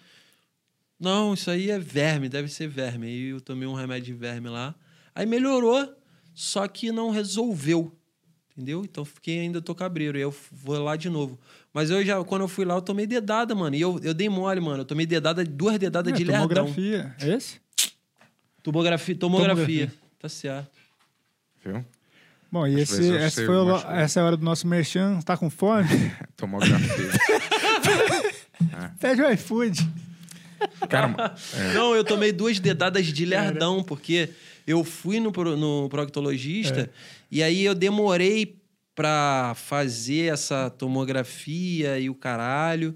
[0.99, 3.07] Não, isso aí é verme, deve ser verme.
[3.07, 4.75] Aí eu tomei um remédio de verme lá.
[5.15, 5.93] Aí melhorou,
[6.33, 7.93] só que não resolveu.
[8.59, 8.83] Entendeu?
[8.83, 10.17] Então fiquei ainda tô cabreiro.
[10.17, 11.39] E eu vou lá de novo.
[11.73, 13.73] Mas eu já, quando eu fui lá, eu tomei dedada, mano.
[13.73, 14.81] E eu, eu dei mole, mano.
[14.81, 16.47] Eu tomei dedada, duas dedadas É, de lerdão.
[16.49, 17.15] tomografia.
[17.21, 17.55] É esse?
[18.61, 19.55] Tomografia, tomografia.
[19.65, 19.93] Tomografia.
[20.19, 20.69] Tá certo.
[21.63, 21.85] Viu?
[22.51, 25.21] Bom, e Às esse, essa, foi o essa é a hora do nosso merchan.
[25.21, 25.87] Tá com fome?
[26.35, 27.11] Tomografia.
[28.99, 29.87] Pede o iFood.
[30.89, 31.33] Cara,
[31.73, 34.29] Não, eu tomei duas dedadas de lerdão, porque
[34.67, 36.89] eu fui no, pro- no proctologista
[37.31, 38.59] e aí eu demorei
[38.95, 42.95] pra fazer essa tomografia e o caralho.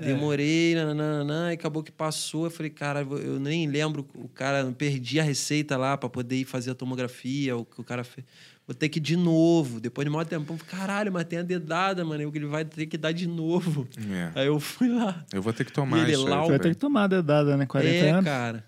[0.00, 2.46] Demorei, nananana, e acabou que passou.
[2.46, 6.36] Eu falei, cara, eu nem lembro, o cara, eu perdi a receita lá pra poder
[6.36, 8.26] ir fazer a tomografia, o que o cara fez.
[8.66, 9.80] Vou ter que ir de novo.
[9.80, 12.22] Depois de maior tempo, eu falei, caralho, mas tem a dedada, mano.
[12.34, 13.86] Ele vai ter que dar de novo.
[14.10, 14.40] É.
[14.40, 15.24] Aí eu fui lá.
[15.32, 17.56] eu vou ter que tomar Ele isso lá, Você vai ter que tomar a dedada,
[17.56, 17.66] né?
[17.66, 18.24] 40 é, anos.
[18.24, 18.64] cara.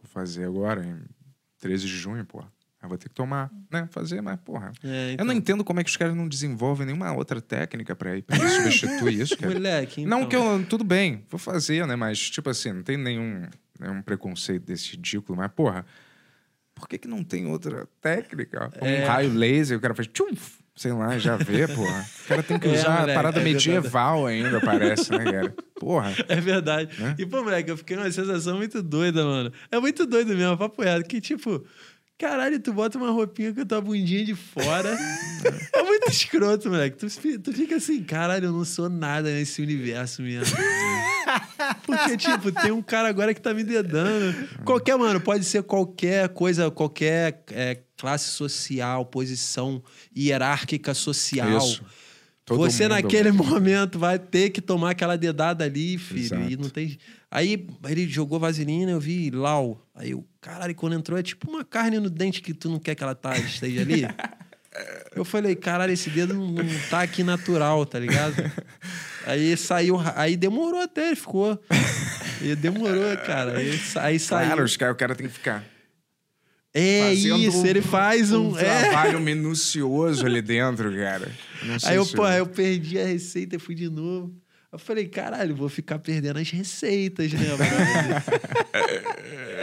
[0.00, 0.96] Vou fazer agora, em
[1.58, 2.42] 13 de junho, pô.
[2.86, 3.88] Eu vou ter que tomar, né?
[3.90, 4.72] Fazer, mas, porra.
[4.82, 5.26] É, Eu então.
[5.26, 8.36] não entendo como é que os caras não desenvolvem nenhuma outra técnica pra ir pra
[8.48, 9.52] substituir isso, cara.
[9.52, 10.20] Moleque, então.
[10.20, 10.64] Não que eu.
[10.68, 11.96] Tudo bem, vou fazer, né?
[11.96, 13.42] Mas, tipo assim, não tem nenhum,
[13.78, 15.84] nenhum preconceito desse ridículo, mas, porra,
[16.74, 18.70] por que, que não tem outra técnica?
[18.80, 19.04] Um É.
[19.04, 20.28] raio laser, o cara faz tchum,
[20.74, 22.06] sei lá, já vê, porra.
[22.24, 23.68] O cara tem que É, usar a moleque, parada é verdade.
[23.70, 25.54] medieval ainda, parece, né, cara?
[25.80, 26.12] Porra.
[26.28, 27.00] É verdade.
[27.00, 27.14] Né?
[27.18, 29.50] E, pô, moleque, eu fiquei numa sensação muito doida, mano.
[29.70, 31.08] É muito doido mesmo, papo reto.
[31.08, 31.64] Que, tipo,
[32.18, 34.96] caralho, tu bota uma roupinha com a tua bundinha de fora.
[35.72, 36.96] é muito escroto, moleque.
[36.96, 40.56] Tu, tu fica assim, caralho, eu não sou nada nesse universo mesmo.
[41.84, 44.34] Porque, tipo, tem um cara agora que tá me dedando.
[44.64, 49.82] Qualquer, mano, pode ser qualquer coisa, qualquer é, classe social, posição
[50.16, 51.58] hierárquica social.
[51.58, 51.82] Isso.
[52.44, 56.20] Todo Você mundo- naquele momento vai ter que tomar aquela dedada ali, filho.
[56.42, 56.62] E Exato.
[56.62, 56.96] não tem.
[57.36, 59.86] Aí ele jogou vaselina, eu vi Lau.
[59.94, 62.94] Aí eu, caralho, quando entrou é tipo uma carne no dente que tu não quer
[62.94, 64.04] que ela tá, esteja ali.
[65.14, 68.34] Eu falei, caralho, esse dedo não, não tá aqui natural, tá ligado?
[69.24, 71.58] Aí saiu, aí demorou até, ele ficou.
[72.42, 73.56] E demorou, cara.
[73.56, 74.46] Aí, aí saiu.
[74.48, 75.64] Claro, os cara, o cara tem que ficar.
[76.74, 78.50] é fazendo isso, ele faz um.
[78.52, 78.82] um é.
[78.82, 81.32] trabalho minucioso ali dentro, cara.
[81.84, 84.34] Aí eu, pô, eu perdi a receita e fui de novo.
[84.72, 88.22] Eu falei, caralho, vou ficar perdendo as receitas, né, brother?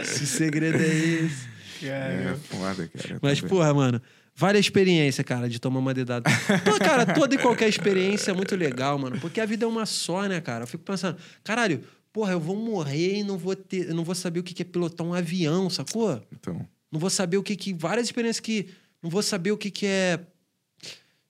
[0.02, 1.54] Esse segredo é esse.
[1.86, 3.18] É foda, cara.
[3.22, 4.00] Mas, porra, mano,
[4.34, 6.30] vale a experiência, cara, de tomar uma dedada.
[6.64, 9.20] Pô, cara, toda e qualquer experiência é muito legal, mano.
[9.20, 10.64] Porque a vida é uma só, né, cara?
[10.64, 11.82] Eu fico pensando, caralho,
[12.12, 13.88] porra, eu vou morrer e não vou ter.
[13.88, 16.22] Eu não vou saber o que que é pilotar um avião, sacou?
[16.32, 17.74] Então, Não vou saber o que que.
[17.74, 18.68] Várias experiências que.
[19.02, 20.20] Não vou saber o que que é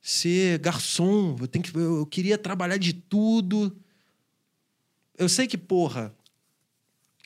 [0.05, 1.35] ser garçom.
[1.41, 3.75] Eu, tenho que, eu, queria trabalhar de tudo.
[5.17, 6.15] Eu sei que, porra,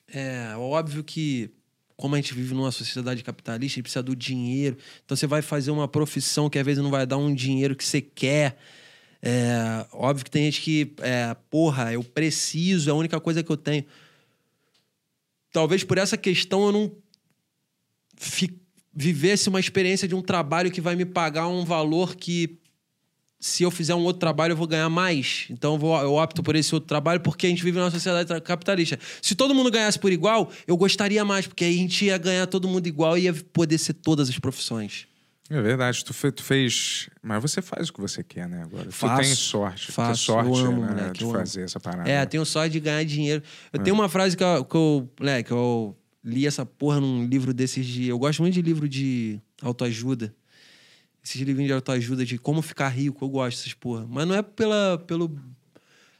[0.06, 1.50] é óbvio que,
[1.96, 4.78] como a gente vive numa sociedade capitalista, a gente precisa do dinheiro.
[5.04, 7.84] Então você vai fazer uma profissão que às vezes não vai dar um dinheiro que
[7.84, 8.56] você quer.
[9.20, 13.50] É, óbvio que tem gente que, é, porra, eu preciso, é a única coisa que
[13.50, 13.84] eu tenho.
[15.52, 16.96] Talvez por essa questão eu não
[18.16, 18.56] fi-
[18.94, 22.60] vivesse uma experiência de um trabalho que vai me pagar um valor que
[23.40, 25.46] se eu fizer um outro trabalho eu vou ganhar mais.
[25.50, 28.40] Então eu, vou, eu opto por esse outro trabalho porque a gente vive numa sociedade
[28.42, 28.98] capitalista.
[29.22, 32.46] Se todo mundo ganhasse por igual, eu gostaria mais, porque aí a gente ia ganhar
[32.46, 35.06] todo mundo igual e ia poder ser todas as profissões.
[35.48, 37.08] é verdade, tu, fe- tu fez.
[37.22, 38.62] Mas você faz o que você quer, né?
[38.62, 38.90] Agora.
[38.90, 39.86] Faço, tu tem sorte.
[39.86, 42.10] tu faço, tem sorte amo, né, moleque, de fazer essa parada.
[42.10, 43.42] É, tenho sorte de ganhar dinheiro.
[43.72, 47.54] Eu tenho uma frase que eu, que eu, moleque, eu li essa porra num livro
[47.54, 48.08] desses de.
[48.08, 50.34] Eu gosto muito de livro de autoajuda.
[51.22, 54.06] Esses livrinhos de autoajuda de como ficar rico, eu gosto dessas porra.
[54.08, 55.38] Mas não é pela, pelo.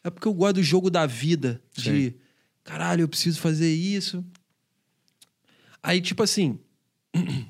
[0.05, 1.63] É porque eu gosto do jogo da vida.
[1.73, 2.15] De
[2.65, 4.25] caralho, eu preciso fazer isso.
[5.83, 6.59] Aí, tipo assim.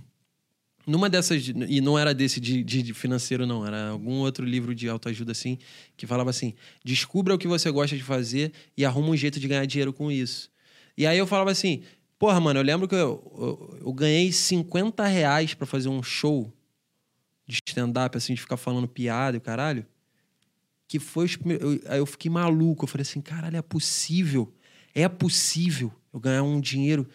[0.86, 1.48] Numa dessas.
[1.48, 3.66] E não era desse de, de- de financeiro, não.
[3.66, 5.58] Era algum outro livro de autoajuda, assim,
[5.96, 9.46] que falava assim: descubra o que você gosta de fazer e arruma um jeito de
[9.46, 10.50] ganhar dinheiro com isso.
[10.96, 11.82] E aí eu falava assim:
[12.18, 16.50] porra, mano, eu lembro que eu, eu, eu ganhei 50 reais pra fazer um show
[17.48, 19.84] de stand-up, assim, de ficar falando piada e o caralho.
[20.86, 22.84] Que foi os eu- Aí eu fiquei maluco.
[22.84, 24.52] Eu falei assim: caralho, é possível.
[24.94, 27.08] É possível eu ganhar um dinheiro.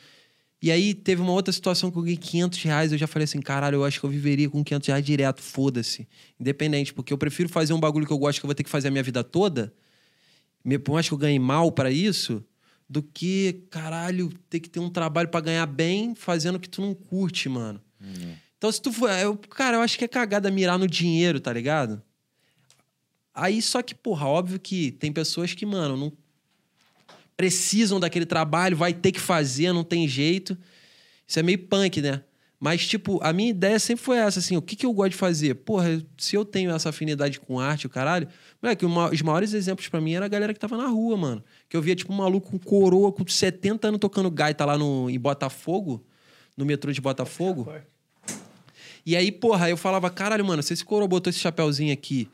[0.61, 2.91] E aí teve uma outra situação que eu ganhei 500 reais.
[2.91, 5.41] Eu já falei assim: caralho, eu acho que eu viveria com 500 reais direto.
[5.41, 6.07] Foda-se.
[6.39, 8.69] Independente, porque eu prefiro fazer um bagulho que eu gosto que eu vou ter que
[8.69, 9.73] fazer a minha vida toda.
[10.83, 12.43] Por mais que eu ganhe mal para isso,
[12.89, 16.79] do que, caralho, ter que ter um trabalho para ganhar bem fazendo o que tu
[16.81, 17.81] não curte, mano.
[18.63, 19.09] Então, se tu for.
[19.09, 22.01] Eu, cara, eu acho que é cagada mirar no dinheiro, tá ligado?
[23.35, 26.13] Aí, só que, porra, óbvio que tem pessoas que, mano, não
[27.35, 30.57] precisam daquele trabalho, vai ter que fazer, não tem jeito.
[31.27, 32.23] Isso é meio punk, né?
[32.57, 35.17] Mas, tipo, a minha ideia sempre foi essa, assim, o que, que eu gosto de
[35.17, 35.55] fazer?
[35.55, 38.29] Porra, se eu tenho essa afinidade com arte, o caralho...
[38.61, 41.43] Moleque, os maiores exemplos pra mim era a galera que tava na rua, mano.
[41.67, 45.09] Que eu via, tipo, um maluco com coroa, com 70 anos tocando gaita lá no,
[45.09, 46.05] em Botafogo,
[46.55, 47.67] no metrô de Botafogo.
[49.05, 52.29] E aí, porra, eu falava, caralho, mano, se esse coroa botou esse chapéuzinho aqui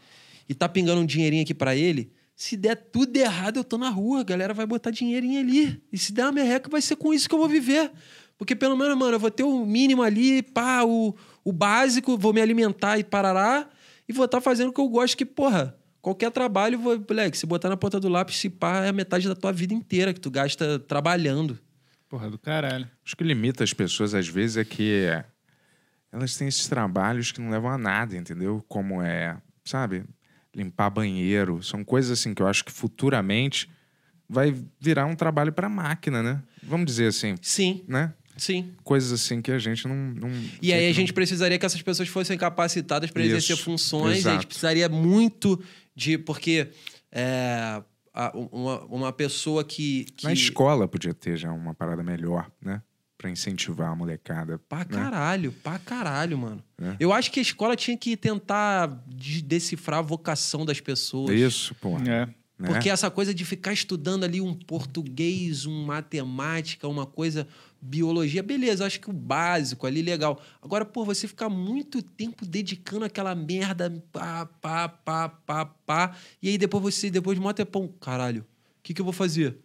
[0.48, 3.90] e tá pingando um dinheirinho aqui pra ele, se der tudo errado, eu tô na
[3.90, 5.82] rua, a galera vai botar dinheirinho ali.
[5.92, 7.92] E se der uma merreca, vai ser com isso que eu vou viver.
[8.38, 11.14] Porque pelo menos, mano, eu vou ter o mínimo ali, pá, o,
[11.44, 13.68] o básico, vou me alimentar e parará,
[14.08, 17.46] e vou estar fazendo o que eu gosto, que, porra, qualquer trabalho, vou, moleque, se
[17.46, 20.22] botar na ponta do lápis, se pá, é a metade da tua vida inteira que
[20.22, 21.60] tu gasta trabalhando.
[22.08, 22.90] Porra do caralho.
[23.06, 25.08] Acho que limita as pessoas, às vezes, é que
[26.12, 28.64] elas têm esses trabalhos que não levam a nada, entendeu?
[28.68, 30.04] Como é, sabe,
[30.56, 31.62] limpar banheiro.
[31.64, 33.70] São coisas assim que eu acho que futuramente
[34.28, 36.42] vai virar um trabalho para máquina, né?
[36.64, 37.84] Vamos dizer assim, Sim.
[37.88, 38.14] né?
[38.38, 38.74] Sim.
[38.84, 39.96] Coisas assim que a gente não.
[39.96, 40.30] não
[40.62, 44.12] E aí a não- gente precisaria que essas pessoas fossem capacitadas para exercer funções.
[44.12, 44.48] A gente exato.
[44.48, 45.62] precisaria muito
[45.94, 46.18] de.
[46.18, 46.70] Porque
[47.12, 47.84] é,
[48.52, 50.06] uma, uma pessoa que.
[50.16, 52.82] que Na escola podia ter já uma parada melhor, né?
[53.20, 54.58] Pra incentivar a molecada.
[54.58, 54.86] Pra né?
[54.86, 56.64] caralho, pra caralho, mano.
[56.82, 56.96] É.
[57.02, 61.38] Eu acho que a escola tinha que tentar de- decifrar a vocação das pessoas.
[61.38, 61.98] Isso, pô.
[61.98, 62.02] É.
[62.02, 62.34] né?
[62.66, 67.46] Porque essa coisa de ficar estudando ali um português, um matemática, uma coisa,
[67.82, 70.42] biologia, beleza, acho que o básico ali, legal.
[70.62, 76.48] Agora, pô, você ficar muito tempo dedicando aquela merda, pá, pá, pá, pá, pá, e
[76.48, 79.58] aí depois você, depois de um tempão, caralho, o que, que eu vou fazer?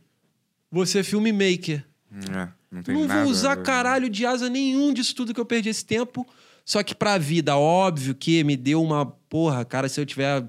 [0.73, 1.87] Você é filmmaker.
[2.31, 5.85] É, não Não vou usar caralho de asa nenhum disso tudo que eu perdi esse
[5.85, 6.27] tempo.
[6.65, 10.45] Só que pra vida, óbvio que me deu uma porra, cara, se eu tiver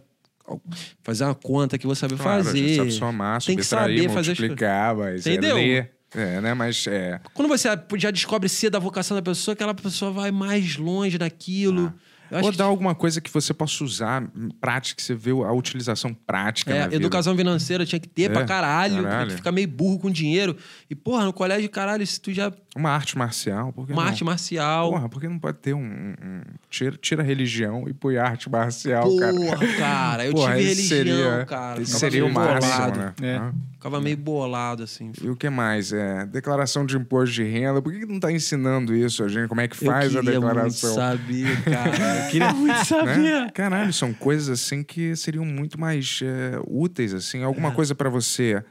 [1.03, 2.75] fazer uma conta que eu vou saber Claro, fazer.
[2.77, 5.57] sabe somar, Tem que saber fazer as multiplicar, mas Entendeu?
[5.57, 5.91] É, ler.
[6.13, 6.53] é, né?
[6.53, 7.19] Mas é.
[7.33, 7.67] Quando você
[7.97, 11.85] já descobre cedo a vocação da pessoa, aquela pessoa vai mais longe naquilo.
[11.85, 11.93] Eu
[12.31, 15.51] Ou que- dar alguma coisa que você possa usar, hum, prática, que você vê a
[15.51, 16.71] utilização prática.
[16.73, 16.95] É, na vida.
[16.95, 19.31] educação financeira tinha que ter É, pra caralho, caralho.
[19.31, 20.55] Fica meio burro com dinheiro.
[20.89, 22.51] E, porra, no colégio, caralho, se tu já.
[22.77, 23.71] Uma arte marcial.
[23.71, 24.09] Por que Uma não?
[24.09, 24.91] arte marcial.
[24.91, 25.79] Porra, por que não pode ter um.
[25.79, 29.33] um- um- tira, tira a religião e põe a arte marcial, cara?
[29.33, 31.79] Porra, cara, eu Porra, tive religião, seria, cara.
[31.79, 32.99] Ficava seria o máximo, bolado.
[32.99, 33.13] né?
[33.21, 33.35] É.
[33.37, 33.53] Ah.
[33.71, 35.11] Ficava meio bolado, assim.
[35.21, 35.93] E o que mais?
[35.93, 37.81] É, declaração de imposto de renda.
[37.81, 39.47] Por que, que não tá ensinando isso, a gente?
[39.47, 40.89] Como é que faz eu a queria declaração?
[40.95, 42.25] muito saber, cara.
[42.25, 43.17] Eu queria muito saber.
[43.19, 43.49] né?
[43.53, 47.41] Caralho, são coisas assim que seriam muito mais é, úteis, assim.
[47.41, 47.71] Alguma É.
[47.71, 48.61] coisa pra você.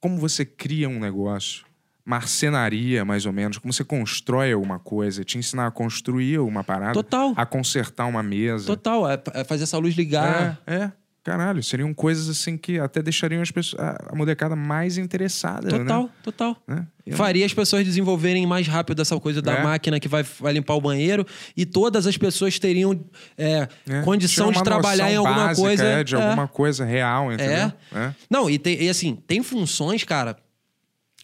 [0.00, 1.64] Como você cria um negócio,
[2.04, 6.92] marcenaria, mais ou menos, como você constrói alguma coisa, te ensinar a construir uma parada,
[6.94, 7.32] Total.
[7.36, 8.66] a consertar uma mesa.
[8.66, 10.60] Total, é, é fazer essa luz ligar.
[10.66, 10.92] É, é.
[11.22, 16.04] Caralho, seriam coisas assim que até deixariam as pessoas, a a molecada mais interessada, Total,
[16.04, 16.08] né?
[16.22, 16.56] total.
[16.66, 16.86] Né?
[17.06, 19.62] Eu- Faria as pessoas desenvolverem mais rápido essa coisa da É.
[19.62, 22.98] máquina que vai, vai limpar o banheiro e todas as pessoas teriam
[23.36, 25.84] é, É, condição de trabalhar em alguma básica, coisa.
[25.84, 26.22] é, de é.
[26.22, 27.70] alguma coisa real, entendeu?
[27.94, 28.14] É.
[28.30, 30.36] Não, e, e assim, tem funções, cara.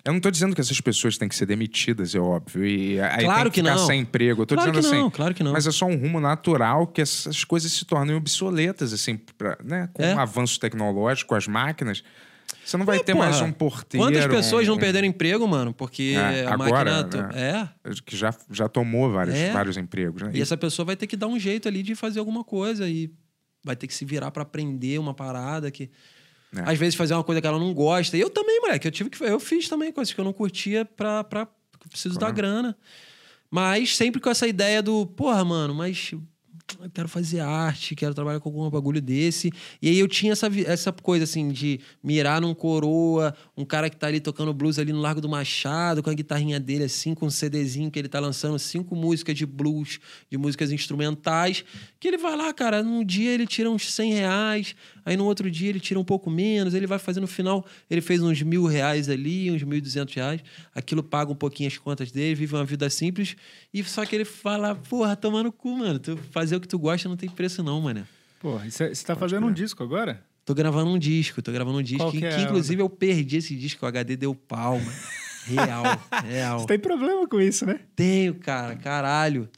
[0.07, 2.65] Eu não tô dizendo que essas pessoas têm que ser demitidas, é óbvio.
[2.65, 3.87] E aí Claro tem que, que ficar não.
[3.87, 4.43] sem emprego.
[4.43, 5.03] Eu tô Claro dizendo que assim.
[5.03, 5.53] não, claro que não.
[5.53, 9.89] Mas é só um rumo natural que essas coisas se tornem obsoletas, assim, pra, né?
[9.93, 10.15] Com É.
[10.15, 12.05] o avanço tecnológico, as máquinas.
[12.65, 14.07] Você não vai É, ter porra, mais um porteiro.
[14.07, 15.75] Quantas pessoas um- não perderam emprego, mano?
[15.75, 17.29] Porque É, a agora, máquina.
[17.29, 17.71] né?
[17.85, 17.93] É.
[18.05, 19.51] Que já, já tomou vários, É.
[19.53, 20.23] vários empregos.
[20.23, 20.31] Né?
[20.35, 23.11] E essa pessoa vai ter que dar um jeito ali de fazer alguma coisa e
[23.65, 25.91] vai ter que se virar pra aprender uma parada que.
[26.57, 26.73] É.
[26.73, 28.17] Às vezes fazer uma coisa que ela não gosta.
[28.17, 28.87] E eu também, moleque.
[28.87, 29.23] Eu tive que.
[29.23, 31.25] Eu fiz também coisas que eu não curtia pra.
[31.25, 31.49] pra
[31.89, 32.77] preciso dar grana.
[33.51, 36.13] Mas sempre com essa ideia do, porra, mano, mas
[36.81, 39.53] eu quero fazer arte, quero trabalhar com algum bagulho desse.
[39.81, 43.97] E aí eu tinha essa, essa coisa, assim, de mirar num coroa, um cara que
[43.97, 47.27] tá ali tocando blues ali no Largo do Machado, com a guitarrinha dele, assim, com
[47.27, 51.65] um CDzinho que ele tá lançando cinco músicas de blues, de músicas instrumentais,
[52.01, 54.75] que ele vai lá, cara, num dia ele tira uns 100 reais,
[55.07, 58.03] aí no outro dia ele tira um pouco menos, ele vai fazer no final, ele
[58.03, 60.43] fez uns mil reais ali, uns mil e duzentos reais,
[60.75, 63.37] aquilo paga um pouquinho as contas dele, vive uma vida simples,
[63.73, 66.79] e só que ele fala, porra, tomar no cu, mano, tu fazer o que tu
[66.79, 68.07] gosta não tem preço não, mano.
[68.41, 70.23] Porra, você tá fazendo um disco agora?
[70.45, 73.39] Tô gravando um disco, tô gravando um disco, Qual que, que é inclusive eu perdi
[73.39, 74.93] esse disco, o HD deu pau, mano.
[75.47, 75.85] Real,
[76.27, 76.59] real.
[76.61, 77.81] Você tem problema com isso, né?
[77.95, 79.49] Tenho, cara, caralho.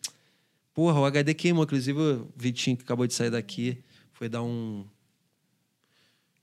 [0.74, 1.64] Porra, o HD queimou.
[1.64, 3.78] Inclusive, o Vitinho, que acabou de sair daqui,
[4.12, 4.84] foi dar um.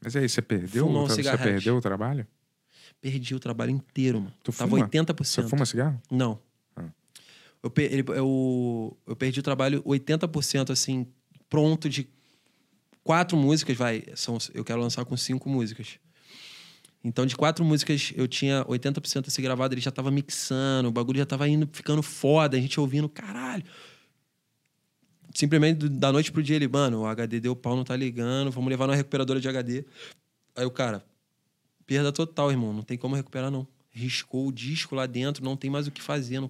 [0.05, 1.43] Mas aí, você perdeu, um você cigarrete.
[1.43, 2.27] perdeu o trabalho?
[3.01, 4.33] Perdi o trabalho inteiro, mano.
[4.43, 4.87] Tu Tava fuma?
[4.87, 5.23] 80%.
[5.25, 5.99] Você fuma cigarro?
[6.11, 6.39] Não.
[6.75, 6.83] Ah.
[7.63, 11.07] Eu, ele- eu, eu perdi o trabalho 80%, assim,
[11.49, 12.07] pronto de
[13.03, 14.03] quatro músicas, vai.
[14.15, 15.97] São, eu quero lançar com cinco músicas.
[17.03, 20.91] Então, de quatro músicas, eu tinha 80% a ser gravado, ele já tava mixando, o
[20.91, 23.63] bagulho já tava indo, ficando foda, a gente ouvindo, caralho.
[25.35, 28.69] Simplesmente da noite pro dia ele, mano, o HD deu pau, não tá ligando, vamos
[28.69, 29.83] levar numa recuperadora de HD.
[30.55, 31.05] Aí o cara,
[31.85, 33.67] perda total, irmão, não tem como recuperar, não.
[33.91, 36.39] Riscou o disco lá dentro, não tem mais o que fazer.
[36.39, 36.49] Não...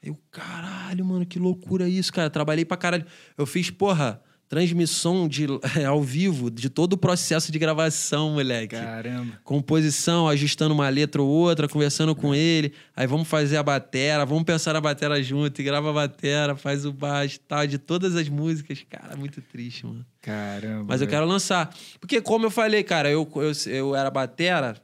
[0.00, 2.30] Aí eu, caralho, mano, que loucura isso, cara.
[2.30, 3.04] Trabalhei pra caralho.
[3.36, 5.46] Eu fiz, porra, transmissão de,
[5.86, 8.74] ao vivo de todo o processo de gravação, moleque.
[8.76, 9.38] Caramba.
[9.44, 12.72] Composição, ajustando uma letra ou outra, conversando com ele.
[12.96, 16.84] Aí vamos fazer a batera, vamos pensar na batera junto, e grava a batera, faz
[16.86, 18.84] o baixo, tal, de todas as músicas.
[18.88, 20.04] Cara, muito triste, mano.
[20.22, 20.86] Caramba.
[20.88, 21.74] Mas eu quero lançar.
[22.00, 24.80] Porque, como eu falei, cara, eu, eu, eu era batera.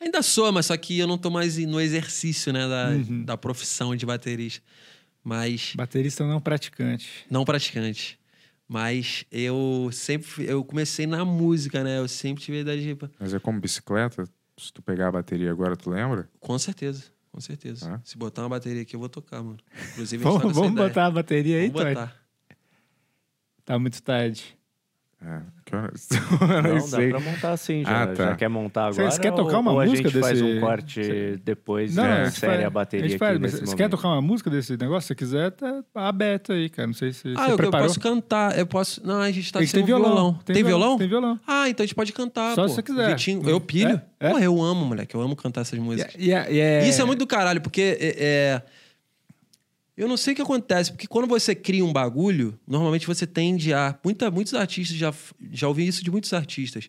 [0.00, 3.24] Ainda sou, mas só que eu não tô mais no exercício, né, da, Uhum.
[3.24, 4.62] da profissão de baterista.
[5.24, 5.72] Mas.
[5.74, 7.08] Baterista não praticante.
[7.30, 8.17] Não praticante.
[8.68, 10.44] Mas eu sempre.
[10.46, 11.98] Eu comecei na música, né?
[11.98, 12.98] Eu sempre tive a ideia de.
[13.18, 14.24] Mas é como bicicleta?
[14.58, 16.28] Se tu pegar a bateria agora, tu lembra?
[16.38, 17.04] Com certeza.
[17.32, 17.88] Com certeza.
[17.88, 18.00] Hã?
[18.04, 19.58] Se botar uma bateria aqui, eu vou tocar, mano.
[19.92, 22.16] Inclusive, a gente Vamos, tá vamos botar a bateria aí, Vamos botar.
[23.64, 24.58] Tá muito tarde.
[25.20, 26.08] É, que horas?
[26.40, 27.10] Eu não Não, dá sei.
[27.10, 28.02] pra montar assim já.
[28.02, 28.24] Ah, tá.
[28.30, 29.10] Já quer montar agora?
[29.10, 32.04] você quer tocar ou- uma ou música a gente faz desse- um corte depois Não,
[32.04, 32.24] e a É.
[32.24, 34.48] gente insere faz- a bateria a gente aqui faz, nesse Você quer tocar uma música
[34.50, 35.02] desse negócio?
[35.02, 36.86] Se você quiser, tá aberto aí, cara.
[36.86, 38.58] Não sei se Ah, você eu, eu posso cantar.
[38.58, 39.06] Eu posso.
[39.06, 40.38] Não, a gente tá sem tem um violão.
[40.44, 40.98] Tem, violão?
[40.98, 41.38] Tem violão.
[41.46, 42.54] Ah, então a gente pode cantar.
[42.54, 42.68] Só pô.
[42.68, 43.08] se você quiser.
[43.10, 44.00] Vitinho, eu pilho.
[44.20, 44.26] É?
[44.26, 44.30] É?
[44.30, 45.14] Porra, eu amo, moleque.
[45.14, 46.14] Eu amo cantar essas músicas.
[46.18, 48.62] E é- e é- Isso é muito do caralho, porque é, é,
[49.98, 53.74] eu não sei o que acontece, porque quando você cria um bagulho, normalmente você tende
[53.74, 53.98] a.
[54.04, 55.12] Muita, muitos artistas já,
[55.52, 56.88] já ouvi isso de muitos artistas.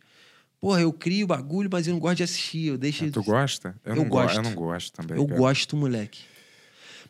[0.61, 2.68] Porra, eu crio bagulho, mas eu não gosto de assistir.
[2.68, 3.06] Eu deixo.
[3.06, 3.76] Ah, Tu gosta?
[3.86, 4.36] Eu não go- gosto.
[4.38, 5.18] Eu não gosto também.
[5.18, 5.38] Eu cara.
[5.40, 6.19] gosto, moleque.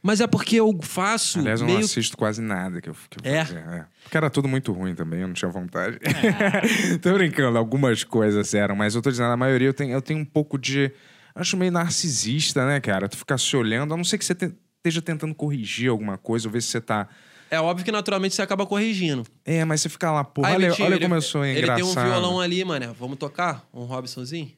[0.02, 1.80] Mas é porque eu faço Aliás, eu meio.
[1.80, 3.44] não assisto quase nada que eu, que eu É?
[3.44, 3.60] fazia.
[3.60, 3.86] É.
[4.04, 5.98] Porque era tudo muito ruim também, eu não tinha vontade.
[7.02, 10.20] tô brincando, algumas coisas eram, mas eu tô dizendo, a maioria eu tenho, eu tenho
[10.20, 10.92] um pouco de.
[11.36, 13.10] Acho meio narcisista, né, cara?
[13.10, 16.48] Tu ficar se olhando, a não ser que você te- esteja tentando corrigir alguma coisa,
[16.48, 17.08] ou ver se você tá.
[17.52, 19.26] É óbvio que naturalmente você acaba corrigindo.
[19.44, 21.94] É, mas você fica lá, pô, olha, olha ele- como eu sou Ele engraçado.
[21.94, 22.88] tem um violão ali, mané.
[23.00, 23.68] Vamos tocar?
[23.74, 24.52] Um Robsonzinho?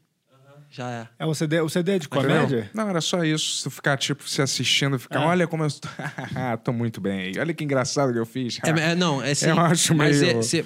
[0.74, 1.08] Já é.
[1.20, 2.70] É o CD, o CD de comédia?
[2.74, 3.58] Não, era só isso.
[3.58, 5.26] Se tu ficar, tipo, se assistindo, ficar, É.
[5.26, 5.92] olha como eu estou.
[6.64, 7.34] tô muito bem.
[7.38, 8.58] Olha que engraçado que eu fiz.
[8.64, 9.48] É, é, não, é assim.
[9.50, 10.64] Eu acho mas meio- é, cê-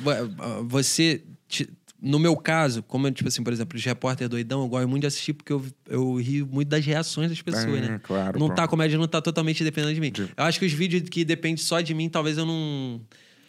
[0.64, 1.24] você.
[1.48, 1.68] te-
[2.02, 5.08] no meu caso, como, tipo assim, por exemplo, os repórter doidão, eu gosto muito de
[5.08, 8.00] assistir porque eu, eu rio muito das reações das pessoas, É, né?
[8.04, 10.12] claro, Não tá, a comédia não tá totalmente dependendo de mim.
[10.36, 13.02] Eu acho que os vídeos que dependem só de mim, talvez eu não.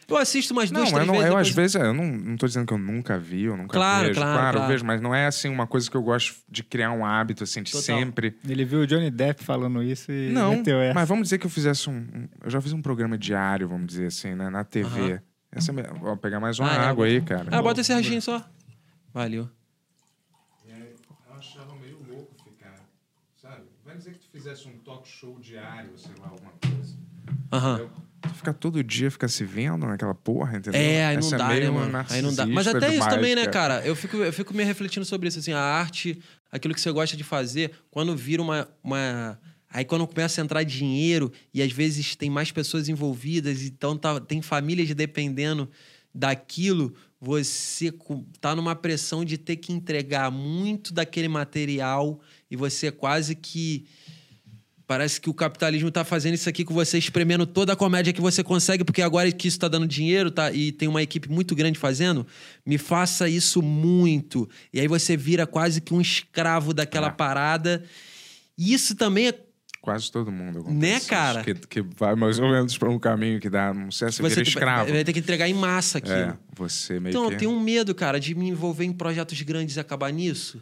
[0.09, 1.27] Eu assisto umas Não, duas, eu, três não, vezes.
[1.27, 3.73] eu depois- às vezes, eu não, não tô dizendo que eu nunca vi, eu nunca
[3.77, 4.21] Claro, vejo.
[4.21, 4.73] claro, eu claro.
[4.73, 7.61] vejo, mas não é assim uma coisa que eu gosto de criar um hábito, assim,
[7.61, 7.83] de Total.
[7.85, 8.37] sempre.
[8.49, 10.95] Ele viu o Johnny Depp falando isso e Não, meteu essa.
[10.95, 13.89] mas vamos dizer que eu fizesse um, um- Eu já fiz um programa diário, vamos
[13.89, 14.49] dizer assim, né?
[14.49, 14.87] Na TV.
[15.15, 15.21] Aham.
[15.57, 17.57] Essa é minha- Vou pegar mais uma Ah, é, água aí, bota- cara.
[17.59, 18.45] Ah, bota esse restinho só.
[19.13, 19.49] Valeu.
[20.69, 22.75] Eu achava meio louco ficar,
[23.41, 23.63] sabe?
[23.85, 26.95] Vai dizer que tu fizesse um talk show diário, sei lá, alguma coisa.
[27.53, 27.91] Aham.
[28.23, 30.81] Tu fica todo dia, fica se vendo naquela porra, entendeu?
[30.81, 32.07] É, aí não Essa dá, meio né, mano?
[32.11, 32.45] Aí não dá.
[32.47, 33.87] Mas narcisista até isso demais, também, né, cara?
[33.87, 36.21] Eu fico, eu fico me refletindo sobre isso, assim, a arte,
[36.51, 38.69] aquilo que você gosta de fazer, quando vira uma.
[38.83, 39.39] uma...
[39.71, 44.21] Aí quando começa a entrar dinheiro e às vezes tem mais pessoas envolvidas, então tá-
[44.21, 45.69] tem famílias dependendo
[46.15, 47.93] daquilo, você
[48.41, 52.21] tá numa pressão de ter que entregar muito daquele material
[52.51, 53.87] e você quase que
[54.89, 58.21] Parece que o capitalismo tá fazendo isso aqui com você, espremendo toda a comédia que
[58.21, 60.53] você consegue, porque agora que isso tá dando dinheiro, tá?
[60.53, 62.25] E tem uma equipe muito grande fazendo,
[62.65, 64.49] me faça isso muito.
[64.73, 67.11] E aí você vira quase que um escravo daquela É.
[67.11, 67.83] parada.
[68.57, 69.41] E isso também é.
[69.87, 70.59] Quase todo mundo.
[70.59, 71.45] acontece Né, cara?
[71.45, 74.29] Que, que vai mais ou menos pra um caminho que dá, não sei se Você
[74.31, 74.93] vira escravo.
[74.93, 76.13] vai ter que entregar em massa aquilo.
[76.13, 77.35] É, você meio Então, que...
[77.35, 80.61] eu tenho um medo, cara, de me envolver em projetos grandes e acabar nisso.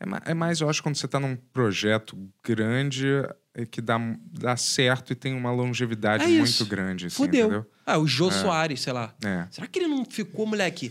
[0.00, 3.06] É, é mais, eu acho, quando você tá num projeto grande
[3.52, 3.98] é que dá,
[4.32, 7.46] dá certo e tem uma longevidade É muito grande, assim, Fudeu.
[7.48, 7.66] entendeu?
[7.84, 9.14] Ah, o Jô Soares, sei lá.
[9.22, 9.46] É.
[9.50, 10.90] Será que ele não ficou, moleque?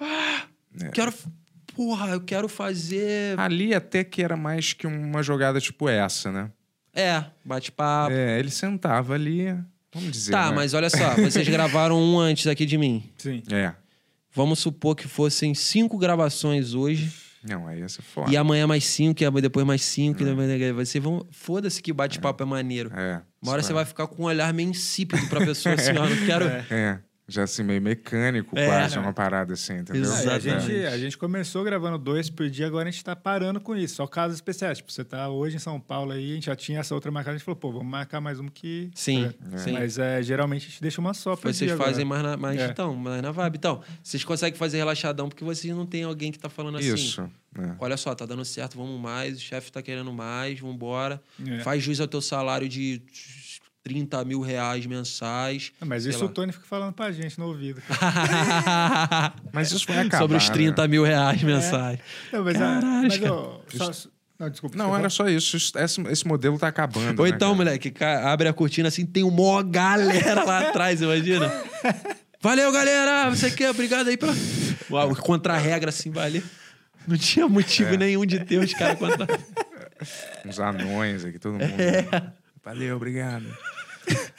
[0.00, 0.44] Ah,
[0.80, 0.88] É.
[0.88, 1.12] quero.
[1.74, 3.38] Porra, eu quero fazer.
[3.38, 6.50] Ali até que era mais que uma jogada tipo essa, né?
[6.94, 8.12] É, bate-papo.
[8.14, 9.46] É, ele sentava ali,
[9.92, 10.56] vamos dizer, Tá, né?
[10.56, 13.04] mas olha só, vocês gravaram um antes aqui de mim.
[13.18, 13.42] Sim.
[13.50, 13.72] É.
[14.32, 17.12] Vamos supor que fossem cinco gravações hoje.
[17.42, 18.30] Não, aí essa é foda.
[18.30, 20.22] E amanhã mais cinco, e depois mais cinco.
[20.22, 21.26] e depois- Vocês vão.
[21.30, 22.90] Foda-se que bate-papo é maneiro.
[22.94, 23.22] É.
[23.42, 23.74] Uma hora você é.
[23.74, 26.44] vai ficar com um olhar meio insípido pra pessoa assim, ó, não quero.
[26.44, 27.00] É,
[27.32, 29.02] já assim, meio mecânico É, quase, né?
[29.02, 30.02] uma parada assim, entendeu?
[30.04, 30.66] É, a, Exatamente.
[30.66, 33.96] gente, a gente começou gravando dois por dia, agora a gente tá parando com isso.
[33.96, 34.78] Só casos especiais.
[34.78, 37.34] Tipo, você tá hoje em São Paulo aí, a gente já tinha essa outra marcada,
[37.34, 38.90] a gente falou, pô, vamos marcar mais uma que.
[38.94, 39.56] Sim, É.
[39.58, 39.72] sim.
[39.72, 42.22] Mas é, geralmente a gente deixa uma só por Vocês dia fazem agora.
[42.22, 42.66] mais na, mais, É.
[42.66, 43.56] então, mais na vibe.
[43.56, 46.92] Então, vocês conseguem fazer relaxadão porque vocês não tem alguém que tá falando assim.
[46.94, 47.30] Isso.
[47.58, 47.74] é.
[47.78, 51.20] Olha só, tá dando certo, vamos mais, o chefe tá querendo mais, vambora.
[51.46, 51.60] É.
[51.60, 53.00] Faz jus ao teu salário de
[53.82, 55.72] 30 mil reais mensais.
[55.80, 56.26] Ah, Mas isso lá.
[56.26, 57.82] o Tony fica falando pra gente no ouvido.
[59.52, 60.18] Mas isso vai acabar.
[60.18, 60.88] Sobre os 30 né?
[60.88, 61.98] mil reais mensais.
[62.32, 64.08] Não, mas, a, mas ó, só-
[64.38, 64.76] não, desculpa.
[64.76, 65.56] Não, era só isso.
[65.56, 67.20] Esse, esse modelo tá acabando.
[67.20, 67.54] Ou né, então, cara?
[67.54, 67.92] moleque,
[68.24, 71.52] abre a cortina assim, tem uma maior galera lá atrás, imagina.
[72.42, 73.28] Valeu, galera!
[73.28, 73.68] Você quer?
[73.68, 74.34] Obrigado aí pela.
[74.90, 76.42] Uau, contra a regra, assim, valeu.
[77.06, 79.26] Não tinha motivo nenhum de ter os caras contra.
[80.46, 81.62] Uns anões aqui, todo mundo.
[81.64, 82.32] É.
[82.64, 83.46] Valeu, obrigado.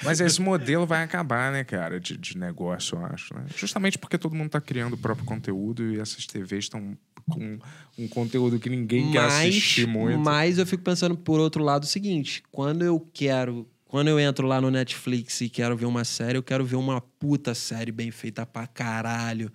[0.04, 3.34] Mas esse modelo vai acabar, né, cara, de, de negócio, eu acho.
[3.34, 3.46] Né?
[3.56, 6.98] Justamente porque todo mundo tá criando o próprio conteúdo e essas TVs estão
[7.30, 7.60] com
[7.98, 10.20] um conteúdo que ninguém quer assistir muito.
[10.20, 13.68] mas eu fico pensando por outro lado o seguinte: quando eu quero.
[13.86, 17.02] Quando eu entro lá no Netflix e quero ver uma série, eu quero ver uma
[17.02, 19.52] puta série bem feita pra caralho.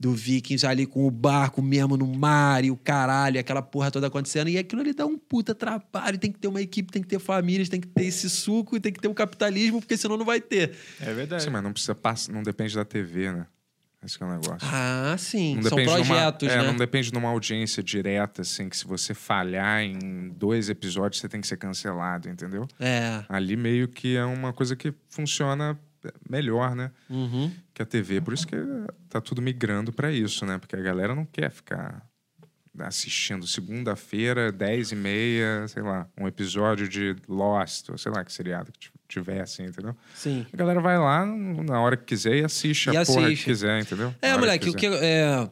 [0.00, 4.06] Do Vikings ali com o barco mesmo no mar e o caralho, aquela porra toda
[4.06, 4.48] acontecendo.
[4.48, 6.16] E aquilo ali dá um puta trabalho.
[6.18, 8.80] Tem que ter uma equipe, tem que ter famílias, tem que ter esse suco e
[8.80, 10.72] tem que ter um capitalismo, porque senão não vai ter.
[11.00, 11.42] É verdade.
[11.42, 13.46] Sim, mas não precisa passar, não depende da TV, né?
[14.04, 14.58] Esse que é o negócio.
[14.62, 15.56] Ah, sim.
[15.56, 16.62] Não São depende de uma- projetos, é, né?
[16.68, 21.28] não depende de uma audiência direta, assim, que se você falhar em dois episódios, você
[21.28, 22.68] tem que ser cancelado, entendeu?
[22.78, 23.24] É.
[23.28, 25.76] Ali meio que é uma coisa que funciona
[26.28, 26.90] melhor, né?
[27.10, 27.50] Uhum.
[27.74, 28.20] Que a TV.
[28.20, 28.56] Por isso que
[29.08, 30.58] tá tudo migrando pra isso, né?
[30.58, 32.06] Porque a galera não quer ficar
[32.80, 38.32] assistindo segunda-feira, 10 e meia, sei lá, um episódio de Lost, ou sei lá que
[38.32, 39.96] seriado que tivesse, entendeu?
[40.14, 40.46] Sim.
[40.52, 43.44] A galera vai lá na hora que quiser e assiste E a porra assiste.
[43.44, 44.14] que quiser, entendeu?
[44.22, 45.48] É, moleque, o que é.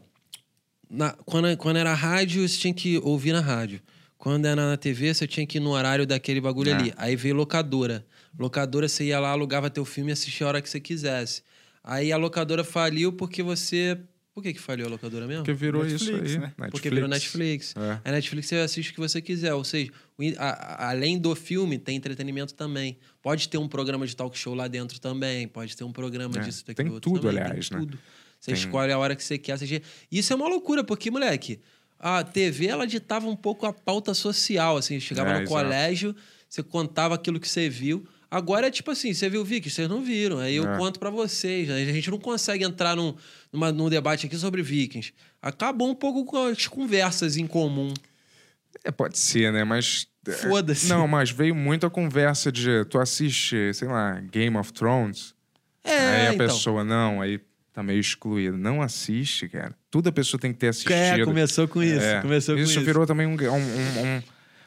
[0.89, 3.81] na- quando, quando era rádio, você tinha que ouvir na rádio.
[4.17, 6.75] Quando era na TV, você tinha que ir no horário daquele bagulho É.
[6.75, 6.95] ali.
[6.97, 8.07] Aí veio locadora.
[8.39, 11.43] Locadora, você ia lá, alugava teu filme e assistia a hora que você quisesse.
[11.83, 13.99] Aí a locadora faliu porque você.
[14.35, 15.45] Por que, que faliu a locadora mesmo?
[15.45, 16.39] Porque virou Netflix, isso aí.
[16.43, 16.53] né?
[16.71, 17.75] Porque virou Netflix.
[17.75, 18.01] É.
[18.05, 19.55] A Netflix você assiste o que você quiser.
[19.55, 19.91] Ou seja,
[20.37, 22.99] a- a- além do filme, tem entretenimento também.
[23.23, 25.49] Pode ter um programa de talk show lá dentro também.
[25.49, 27.43] Pode ter um programa É, disso, daquilo tem outro tudo, também.
[27.43, 27.85] aliás, tem né?
[27.87, 27.99] tudo.
[28.39, 29.83] Você Tem- escolhe a hora que você quer assistir.
[30.13, 31.59] Isso é uma loucura, porque, moleque,
[31.99, 35.01] a TV, ela ditava um pouco a pauta social, assim.
[35.01, 35.49] Chegava É, no exato.
[35.51, 36.15] colégio,
[36.47, 38.07] você contava aquilo que você viu.
[38.31, 40.39] Agora é tipo assim, você viu o Vikings, vocês não viram.
[40.39, 40.77] Aí eu É.
[40.77, 41.71] conto pra vocês.
[41.71, 43.15] A gente não consegue entrar num,
[43.53, 45.13] numa- num debate aqui sobre Vikings.
[45.41, 47.93] Acabou um pouco com as conversas em comum.
[48.85, 49.65] É, pode ser, né?
[49.65, 50.07] Mas.
[50.27, 50.89] é, Foda-se.
[50.89, 55.35] Não, mas veio muito a conversa de tu assiste, sei lá, Game of Thrones.
[55.85, 56.47] É, aí a então.
[56.47, 57.41] pessoa, não, aí
[57.73, 58.57] tá meio excluída.
[58.57, 59.73] Não assiste, cara.
[59.91, 60.93] Tudo a pessoa tem que ter assistido.
[60.95, 62.05] É, começou com isso.
[62.05, 62.21] É.
[62.21, 62.81] Começou com isso.
[62.81, 63.57] virou também um, um,
[64.17, 64.23] um,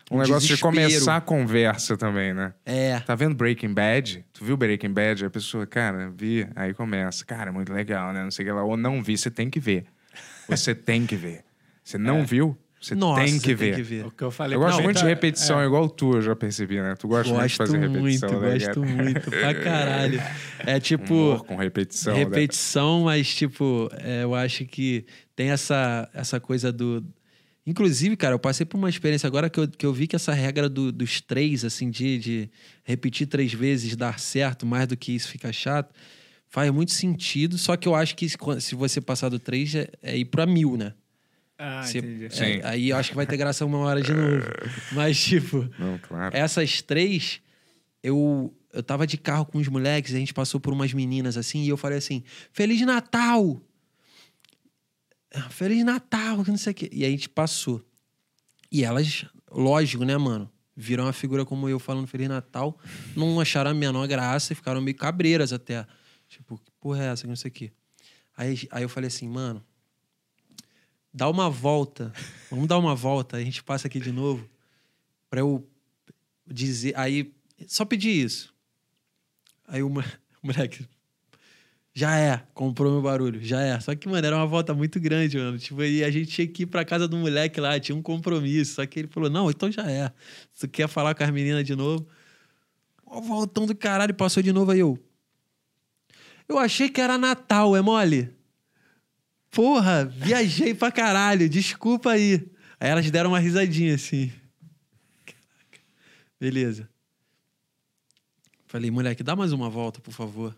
[0.10, 0.62] um- negócio de desespero.
[0.62, 2.54] começar a conversa também, né?
[2.66, 3.00] É.
[3.02, 4.26] Tá vendo Breaking Bad?
[4.34, 5.26] Tu viu Breaking Bad?
[5.26, 6.48] A pessoa, cara, vi.
[6.56, 7.24] Aí começa.
[7.26, 8.24] Cara, muito legal, né?
[8.24, 8.64] Não sei o que lá.
[8.64, 9.86] Ou não vi, você tem que ver.
[10.48, 11.42] Você tem que ver.
[11.84, 12.58] Você não viu?
[12.82, 12.98] Você É.
[12.98, 13.54] Nossa, tem você que
[13.84, 14.06] ver.
[14.06, 16.34] O que eu falei Eu gosto pra muito de Beta- repetição, igual tu, eu já
[16.34, 16.96] percebi, né?
[16.98, 18.96] Tu gosta muito de Gosto fazer muito, repetição, né, gosto cara?
[19.04, 19.30] muito.
[19.32, 20.22] Pra caralho.
[20.60, 21.14] É tipo.
[21.14, 22.14] Humor com repetição.
[22.14, 22.20] né?
[22.20, 25.06] repetição, mas, tipo, é, eu acho que
[25.36, 27.04] tem essa, essa coisa do.
[27.70, 30.34] Inclusive, cara, eu passei por uma experiência agora que eu, que eu vi que essa
[30.34, 32.50] regra do- dos três, assim, de, de
[32.84, 35.94] repetir três vezes, dar certo, mais do que isso fica chato,
[36.48, 37.58] faz muito sentido.
[37.60, 40.76] Só que eu acho que se, você passar do três, é, é ir pra mil,
[40.78, 40.94] né?
[41.60, 42.26] Ah, Você- entendi.
[42.26, 42.62] é, Sim.
[42.64, 44.44] aí eu acho que vai ter graça uma hora de novo.
[44.94, 46.36] Mas, tipo, Não, claro.
[46.36, 47.40] essas três,
[48.02, 51.64] eu, eu tava de carro com os moleques, a gente passou por umas meninas assim,
[51.66, 53.62] e eu falei assim: Feliz Natal!
[55.34, 56.90] Ah, Feliz Natal, que não sei o quê.
[56.92, 57.84] E a gente passou.
[58.72, 60.50] E elas, lógico, né, mano?
[60.76, 62.78] Viram uma figura como eu falando Feliz Natal,
[63.16, 65.86] não acharam a menor graça e ficaram meio cabreiras até.
[66.28, 67.72] Tipo, que porra é essa, que não sei o quê.
[68.38, 69.64] Aí, aí eu falei assim, mano,
[71.14, 72.14] dá uma volta.
[72.50, 74.50] Vamos dar uma volta, a gente passa aqui de novo.
[75.30, 75.68] Pra eu
[76.48, 76.98] dizer.
[76.98, 77.34] Aí,
[77.68, 78.54] só pedir isso.
[79.68, 79.90] Aí o
[80.42, 80.88] moleque.
[82.00, 83.78] Já é, comprou meu barulho, já é.
[83.82, 85.58] Só que, mano, era uma volta muito grande, mano.
[85.60, 88.76] Tipo, e a gente tinha que ir pra casa do moleque lá, tinha um compromisso.
[88.76, 90.10] Só que ele falou: não, então já é.
[90.54, 92.08] Se quer falar com as meninas de novo.
[93.06, 94.98] Ó, voltão do caralho, passou de novo aí eu.
[96.48, 98.34] Eu achei que era Natal, é mole?
[99.52, 102.50] Porra, viajei pra caralho, desculpa aí.
[102.80, 104.32] Aí elas deram uma risadinha assim.
[105.26, 105.80] Caraca.
[106.40, 106.90] Beleza.
[108.68, 110.56] Falei, moleque, dá mais uma volta, por favor.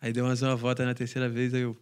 [0.00, 1.76] Aí deu mais uma volta na terceira vez, aí eu.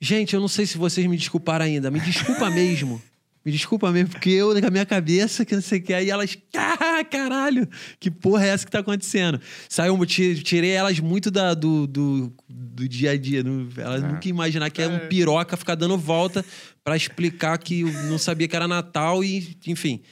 [0.00, 1.90] Gente, eu não sei se vocês me desculparam ainda.
[1.90, 3.00] Me desculpa mesmo.
[3.44, 5.94] Me desculpa mesmo, porque eu, na minha cabeça, que não sei o que.
[5.94, 7.68] Aí elas, ah, caralho,
[8.00, 9.40] que porra é essa que tá acontecendo?
[9.68, 13.44] Saiu, ti- tirei elas muito da, do, do, do dia a dia.
[13.44, 14.06] não- elas É.
[14.08, 16.44] nunca iam imaginar que é um piroca ficar dando volta
[16.82, 20.02] pra explicar que não sabia que era Natal e, enfim.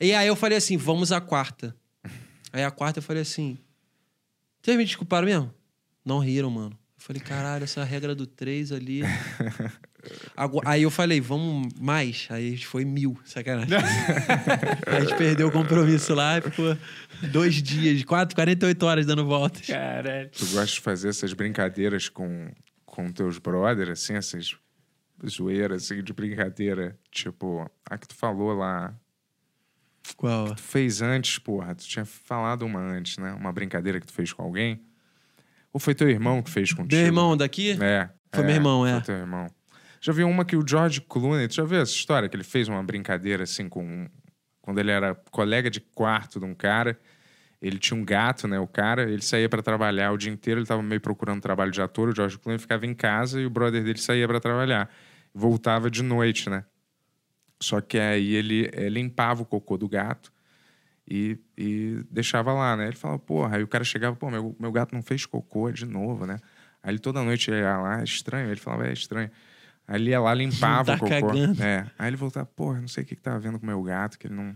[0.00, 1.76] E aí eu falei assim: vamos à quarta.
[2.50, 3.58] Aí a quarta eu falei assim:
[4.64, 5.52] vocês me desculparam mesmo?
[6.02, 6.70] Não riram, mano.
[6.70, 9.02] Eu falei, caralho, essa regra do três ali.
[10.64, 12.26] Aí eu falei, vamos mais.
[12.30, 13.76] Aí a gente foi mil, sacanagem.
[14.86, 16.78] Aí a gente perdeu o compromisso lá e ficou
[17.30, 19.66] dois dias, quatro, 48 horas dando voltas.
[19.66, 20.30] Caralho.
[20.30, 22.50] Tu gosta de fazer essas brincadeiras com,
[22.86, 24.56] com teus brothers, assim, essas
[25.28, 28.98] zoeiras assim, de brincadeira, tipo, a que tu falou lá.
[30.16, 30.54] Qual?
[30.54, 31.74] Tu fez antes, porra.
[31.74, 33.32] Tu tinha falado uma antes, né?
[33.32, 34.82] Uma brincadeira que tu fez com alguém.
[35.72, 36.94] Ou foi teu irmão que fez contigo?
[36.94, 37.72] Meu irmão daqui?
[37.82, 38.08] É.
[38.32, 38.94] Foi meu irmão, é.
[38.94, 39.46] Foi teu irmão.
[40.00, 42.28] Já vi uma que o George Clooney, tu já viu essa história?
[42.28, 44.06] Que ele fez uma brincadeira assim com.
[44.60, 46.98] Quando ele era colega de quarto de um cara,
[47.60, 48.58] ele tinha um gato, né?
[48.58, 51.80] O cara, ele saía pra trabalhar o dia inteiro, ele tava meio procurando trabalho de
[51.80, 54.90] ator, o George Clooney ficava em casa e o brother dele saía pra trabalhar.
[55.34, 56.64] Voltava de noite, né?
[57.60, 60.32] Só que aí ele eh, limpava o cocô do gato
[61.08, 62.86] e, e deixava lá, né?
[62.88, 65.86] Ele falava, porra, aí o cara chegava, pô, meu, meu gato não fez cocô de
[65.86, 66.38] novo, né?
[66.82, 68.50] Aí ele toda noite ia lá, é estranho.
[68.50, 69.30] Ele falava, é estranho.
[69.86, 71.28] Aí ele ia lá, limpava Tá o cocô.
[71.28, 71.62] cagando.
[71.62, 71.86] É.
[71.98, 74.18] Aí ele voltava, porra, não sei o que, que tá vendo com o meu gato,
[74.18, 74.54] que ele não,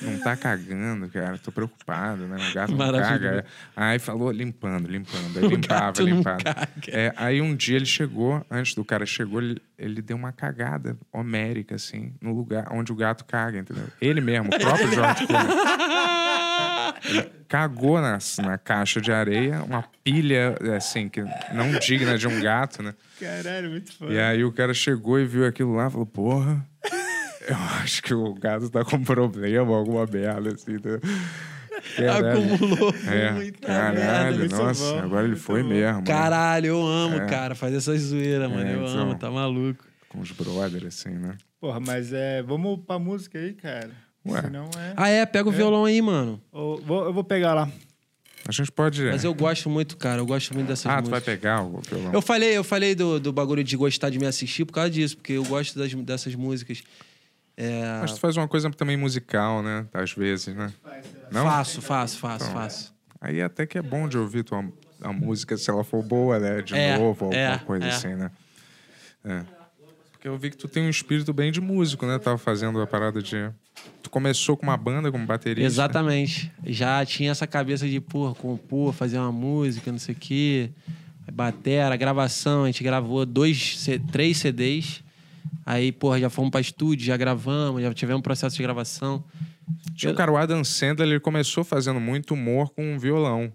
[0.00, 1.38] não tá cagando, cara.
[1.38, 2.36] Tô preocupado, né?
[2.50, 3.44] O gato não caga.
[3.76, 5.38] Aí falou, limpando, limpando.
[5.38, 6.38] Aí limpava, gato não limpava.
[6.42, 6.68] caga.
[6.88, 10.96] É, aí um dia ele chegou, antes do cara chegou, ele, ele deu uma cagada
[11.12, 13.86] homérica, assim, no lugar onde o gato caga, entendeu?
[14.00, 15.56] Ele mesmo, o próprio George Clooney.
[17.48, 21.22] Cagou na, na caixa de areia, uma pilha, assim, que
[21.52, 22.94] não digna de um gato, né?
[23.20, 24.12] Caralho, muito foda.
[24.12, 26.66] E aí o cara chegou e viu aquilo lá e falou, porra,
[27.48, 30.72] eu acho que o gato tá com problema, alguma merda, assim.
[30.72, 31.00] Né?
[31.96, 32.54] Caralho.
[32.54, 34.56] Acumulou É, muita caralho, merda.
[34.56, 35.68] nossa, bom, agora ele foi bom.
[35.70, 35.98] mesmo.
[35.98, 36.04] né?
[36.06, 37.26] Caralho, eu amo, É.
[37.26, 38.62] cara, fazer essa zoeira, mano.
[38.68, 38.98] É, eu então.
[39.00, 39.84] amo, tá maluco.
[40.08, 41.36] Com os brothers, assim, né?
[41.60, 42.42] Porra, mas é.
[42.42, 43.90] Vamos pra música aí, cara.
[44.26, 44.40] Ué.
[44.42, 44.92] Senão é.
[44.96, 45.26] Ah, é?
[45.26, 46.40] Pega o violão aí, mano.
[46.52, 47.68] Eu vou, eu vou pegar lá.
[48.46, 49.02] A gente pode...
[49.04, 50.20] Mas eu gosto muito, cara.
[50.20, 51.10] Eu gosto muito dessas Ah, tu músicas.
[51.10, 52.12] vai pegar o violão?
[52.12, 55.16] Eu falei, eu falei do, do bagulho de gostar de me assistir por causa disso,
[55.16, 56.82] porque eu gosto das, dessas músicas.
[57.56, 59.86] É, Mas tu faz uma coisa também musical, né?
[59.92, 60.72] Às vezes, né?
[61.30, 61.44] Não?
[61.44, 62.94] Faço, faço, faço, Então, faço.
[63.20, 64.64] Aí até que é bom de ouvir tua,
[65.00, 66.62] a música, se ela for boa, né?
[66.62, 67.88] De É, novo, alguma é, coisa é.
[67.90, 68.30] assim, né?
[69.24, 69.42] É.
[70.10, 72.18] Porque eu vi que tu tem um espírito bem de músico, né?
[72.18, 73.50] Tava fazendo a parada de...
[74.02, 75.66] Tu começou com uma banda, como baterista.
[75.66, 76.52] Exatamente.
[76.64, 80.70] Já tinha essa cabeça de, porra, compor, fazer uma música, não sei o quê.
[81.32, 85.02] Batera, gravação, a gente gravou dois, três CDs.
[85.64, 89.24] Aí, porra, já fomos pra estúdio, já gravamos, já tivemos um processo de gravação.
[89.94, 93.52] Tinha o cara, o Adam Sandler, ele começou fazendo muito humor com um violão.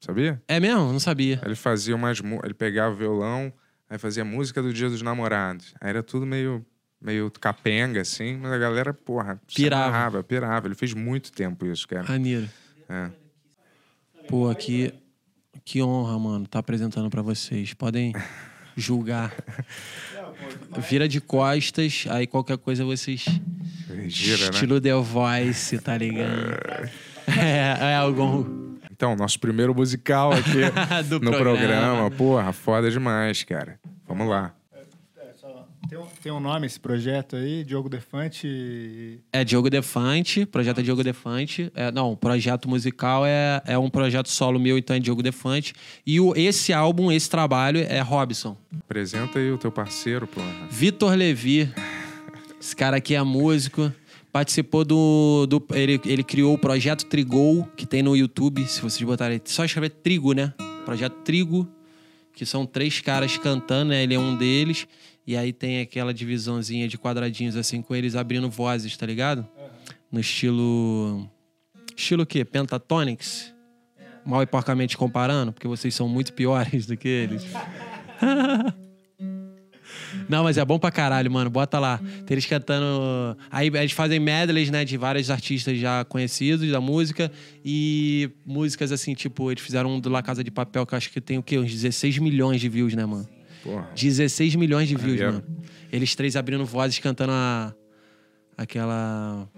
[0.00, 0.42] Sabia?
[0.46, 0.92] É mesmo?
[0.92, 1.40] Não sabia.
[1.44, 2.20] Ele fazia umas...
[2.44, 3.52] Ele pegava o violão,
[3.88, 5.74] aí fazia música do Dia dos Namorados.
[5.80, 6.64] Aí era tudo meio...
[6.98, 9.84] Meio capenga, assim, mas a galera, porra, se Pirava.
[9.84, 10.66] amarrava, pirava.
[10.66, 12.04] Ele fez muito tempo isso, cara.
[12.08, 12.48] Maneiro.
[12.88, 13.10] É.
[14.26, 14.94] Pô, que,
[15.62, 17.74] que honra, mano, tá apresentando pra vocês.
[17.74, 18.14] Podem
[18.74, 19.30] julgar.
[20.78, 23.24] Vira de costas, aí qualquer coisa vocês.
[24.08, 24.50] Gira, né?
[24.50, 26.90] Estilo The Voice, tá ligado?
[27.38, 28.66] É, é algum.
[28.90, 30.58] Então, nosso primeiro musical aqui
[31.20, 31.38] no programa.
[31.38, 32.10] programa.
[32.10, 33.78] Porra, foda demais, cara.
[34.08, 34.55] Vamos lá.
[35.88, 39.20] Tem um, tem um nome esse projeto aí, Diogo Defante.
[39.32, 41.70] É Diogo Defante, projeto é Diogo Defante.
[41.74, 45.74] É, não, o projeto musical é, é um projeto solo meu, então é Diogo Defante.
[46.04, 48.56] E o, esse álbum, esse trabalho é Robson.
[48.80, 50.46] Apresenta aí o teu parceiro, porra.
[50.68, 51.72] Vitor Levi.
[52.60, 53.92] Esse cara aqui é músico.
[54.32, 55.46] Participou do.
[55.46, 58.66] do ele, ele criou o projeto Trigol, que tem no YouTube.
[58.66, 59.40] Se vocês botarem.
[59.44, 60.52] Só escrever Trigo, né?
[60.84, 61.66] Projeto Trigo,
[62.34, 64.02] que são três caras cantando, né?
[64.02, 64.86] Ele é um deles.
[65.26, 69.46] E aí tem aquela divisãozinha de quadradinhos, assim, com eles abrindo vozes, tá ligado?
[70.10, 71.28] No estilo.
[71.96, 72.44] Estilo o quê?
[72.44, 73.52] Pentatonics?
[74.24, 77.44] Mal e porcamente comparando, porque vocês são muito piores do que eles.
[80.28, 81.48] Não, mas é bom pra caralho, mano.
[81.48, 81.98] Bota lá.
[81.98, 83.36] Tem eles cantando.
[83.50, 87.30] Aí eles fazem medleys, né, de vários artistas já conhecidos da música.
[87.64, 91.10] E músicas assim, tipo, eles fizeram um do La Casa de Papel, que eu acho
[91.10, 91.58] que tem o quê?
[91.58, 93.35] Uns 16 milhões de views, né, mano?
[93.66, 93.90] Porra.
[93.94, 95.44] 16 milhões de views, Aí é- mano.
[95.92, 97.74] Eles três abrindo vozes cantando a.
[98.56, 99.48] aquela.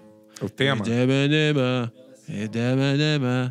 [0.41, 0.83] O tema?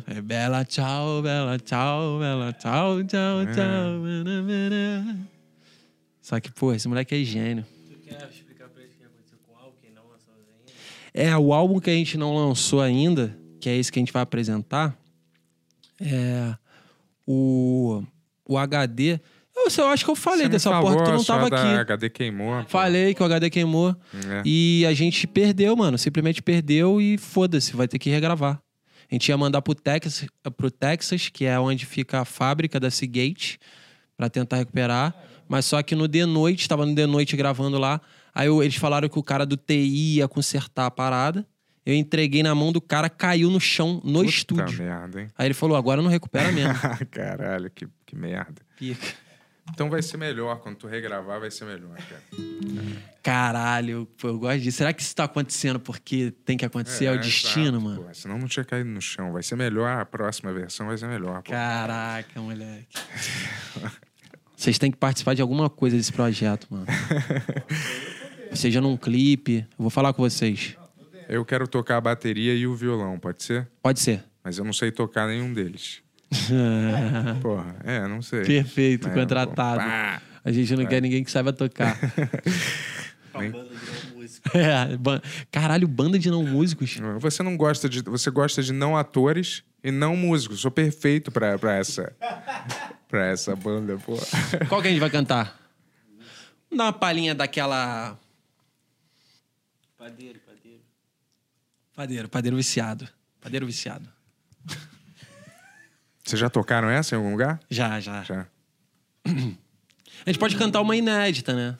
[0.06, 5.16] É Bela tchau, bela tchau, bela tchau, tchau, tchau.
[6.22, 7.64] Só que, pô, esse moleque é gênio.
[11.14, 14.12] É, o álbum que a gente não lançou ainda, que é esse que a gente
[14.12, 14.96] vai apresentar,
[16.00, 16.54] é
[17.26, 18.02] o,
[18.46, 19.20] o HD.
[19.76, 21.56] Eu, eu acho que eu falei Você dessa falou porra, que tu não tava aqui.
[21.80, 22.62] HD queimou.
[22.62, 22.68] pô.
[22.68, 23.94] Falei que o HD queimou.
[24.14, 24.42] É.
[24.44, 25.96] E a gente perdeu, mano.
[25.98, 28.60] Simplesmente perdeu e foda-se, vai ter que regravar.
[29.10, 30.26] A gente ia mandar pro Texas,
[30.56, 33.58] pro Texas, que é onde fica a fábrica da Seagate,
[34.16, 35.14] pra tentar recuperar.
[35.48, 38.00] Mas só que no de noite, tava no de noite gravando lá.
[38.34, 41.46] Aí eu- eles falaram que o cara do TI ia consertar a parada.
[41.86, 44.82] Eu entreguei na mão do cara, caiu no chão no Puta estúdio.
[44.84, 45.28] merda, hein?
[45.38, 46.74] Aí ele falou: agora não recupera mesmo.
[47.10, 48.60] Caralho, que, que merda.
[48.78, 49.06] Pica.
[49.70, 50.58] Então vai ser melhor.
[50.60, 52.22] Quando tu regravar, vai ser melhor, cara.
[53.22, 54.78] Caralho, pô, eu gosto disso.
[54.78, 57.06] Será que isso tá acontecendo porque tem que acontecer?
[57.06, 58.02] É, o destino, exato, mano.
[58.04, 58.14] pô.
[58.14, 59.32] Senão não tinha caído no chão.
[59.32, 59.88] Vai ser melhor.
[60.00, 61.42] A próxima versão vai ser melhor.
[61.42, 61.50] pô.
[61.50, 62.86] Caraca, moleque.
[64.56, 66.86] Vocês têm que participar de alguma coisa desse projeto, mano.
[68.54, 69.58] Seja num clipe.
[69.78, 70.76] Eu vou falar com vocês.
[71.28, 73.68] Eu quero tocar a bateria e o violão, pode ser?
[73.82, 74.24] Pode ser.
[74.42, 76.02] Mas eu não sei tocar nenhum deles.
[77.42, 78.44] Porra, é, não sei.
[78.44, 79.80] Perfeito, É, contratado.
[79.82, 80.28] pô.
[80.44, 81.96] A gente não quer ninguém que saiba tocar.
[83.38, 83.52] Nem-
[84.54, 86.96] é, ban- caralho, banda de não músicos.
[87.20, 88.02] Você não gosta de.
[88.02, 90.60] Você gosta de não atores e não músicos.
[90.60, 92.12] Sou perfeito pra, pra essa.
[93.08, 94.16] pra essa banda, pô.
[94.68, 95.58] Qual que a gente vai cantar?
[96.70, 98.18] Vamos dar uma palhinha daquela.
[99.96, 100.80] Padeiro, padeiro.
[101.94, 103.08] Padeiro, padeiro viciado.
[103.40, 104.08] Padeiro viciado.
[106.28, 107.58] Vocês já tocaram essa em algum lugar?
[107.70, 108.22] Já, já.
[108.22, 108.46] Já.
[109.24, 111.78] A gente pode cantar uma inédita, né?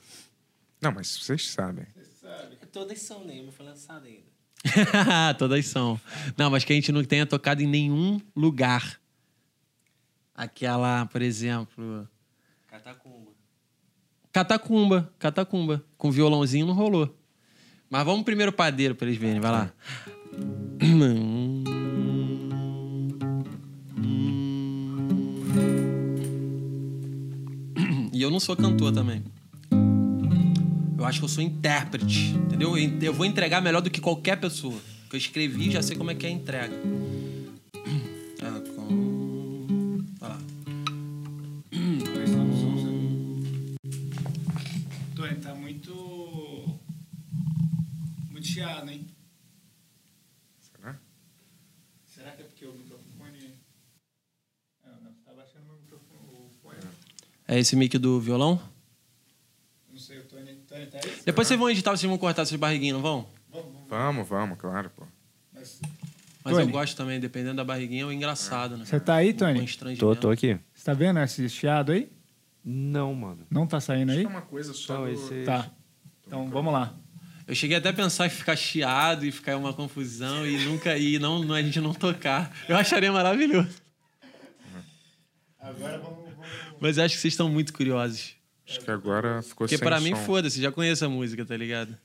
[0.81, 1.85] Não, mas vocês sabem.
[2.73, 5.35] Todas são, nenhuma foi lançada ainda.
[5.39, 6.01] Todas são.
[6.35, 8.99] Não, mas que a gente não tenha tocado em nenhum lugar.
[10.35, 12.09] Aquela, por exemplo.
[12.69, 13.33] Catacumba.
[14.33, 15.13] Catacumba.
[15.19, 15.85] Catacumba.
[15.99, 17.15] Com violãozinho não rolou.
[17.91, 19.41] Mas vamos primeiro padeiro pra eles verem.
[19.41, 19.73] Vai lá.
[28.19, 29.23] E eu não sou cantor também.
[30.99, 32.77] Eu acho que eu sou intérprete, entendeu?
[32.77, 34.75] Eu vou entregar melhor do que qualquer pessoa.
[35.09, 36.75] Que eu escrevi já sei como é que é a entrega.
[57.49, 58.61] É esse mic do violão?
[59.91, 60.53] Não sei, o Tony.
[60.69, 61.13] Tony tá aí?
[61.25, 63.27] Depois vocês vão editar, vocês vão cortar essas barriguinhas, não vão?
[63.51, 63.89] Vamos, vamos.
[63.89, 65.05] Vamos, vamos, claro, pô.
[65.53, 65.81] Mas-
[66.45, 66.67] Mas Tony.
[66.67, 68.85] eu gosto também, dependendo da barriguinha, é o engraçado, né?
[68.85, 69.67] Você tá aí, Tony?
[69.99, 70.59] Tô, tô aqui.
[70.75, 72.11] Você tá vendo esse chiado aí?
[72.65, 73.47] Não, mano.
[73.51, 74.25] Não tá saindo aí?
[74.25, 74.95] É uma coisa só.
[74.99, 75.45] Não, do- esse...
[75.45, 75.71] Tá.
[76.27, 76.95] Então vamos lá.
[77.47, 81.19] Eu cheguei até a pensar em ficar chiado e ficar uma confusão e nunca ir,
[81.19, 82.55] não, não, a gente não tocar.
[82.69, 83.71] Eu acharia maravilhoso.
[85.59, 86.28] Agora vamos.
[86.81, 88.37] Mas eu acho que vocês estão muito curiosos.
[88.69, 91.97] Acho que agora ficou Porque sem pra mim, foda-se, já conheço a música, tá ligado?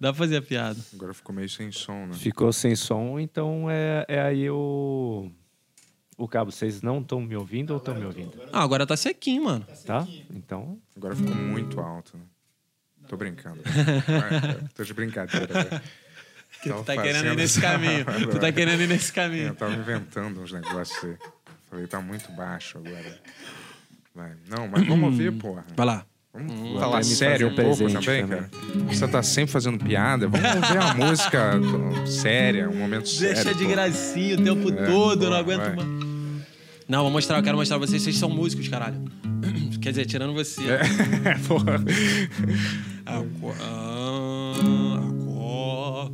[0.00, 0.78] Dá pra fazer a piada.
[0.92, 2.14] Agora ficou meio sem som, né?
[2.14, 5.30] Ficou sem som, então é, é aí o...
[6.16, 8.40] O cabo, vocês não estão me ouvindo ou estão me ouvindo?
[8.52, 9.66] Ah, agora tá sequinho, mano.
[9.84, 10.06] Tá?
[10.30, 12.24] Então, Agora ficou muito alto, né?
[13.08, 13.60] Tô brincando.
[14.74, 15.46] Tô de brincadeira.
[15.64, 15.82] velho.
[16.62, 18.04] Tu tá querendo ir nesse caminho.
[18.30, 19.54] Tu tá querendo ir nesse Eu caminho.
[19.54, 21.16] tava inventando uns negócios aí.
[21.74, 23.18] Falei, tá muito baixo agora.
[24.14, 24.30] Vai.
[24.48, 25.64] Não, mas vamos ouvir, porra.
[25.76, 26.06] Vai lá.
[26.32, 28.26] Vamos falar me sério um pouco também, também.
[28.28, 28.50] cara.
[28.86, 30.28] Você tá sempre fazendo piada.
[30.28, 31.52] Vamos ouvir a música
[32.06, 33.34] séria, um momento sério.
[33.34, 33.70] Deixa de pô.
[33.70, 35.88] gracinha o tempo É, todo, eu não aguento mais.
[36.88, 39.02] Não, vou mostrar, eu quero mostrar pra vocês, vocês são músicos, caralho.
[39.82, 40.60] Quer dizer, tirando você.
[40.70, 40.78] É,
[41.48, 41.74] porra.
[43.04, 46.12] Aco- ah, aco-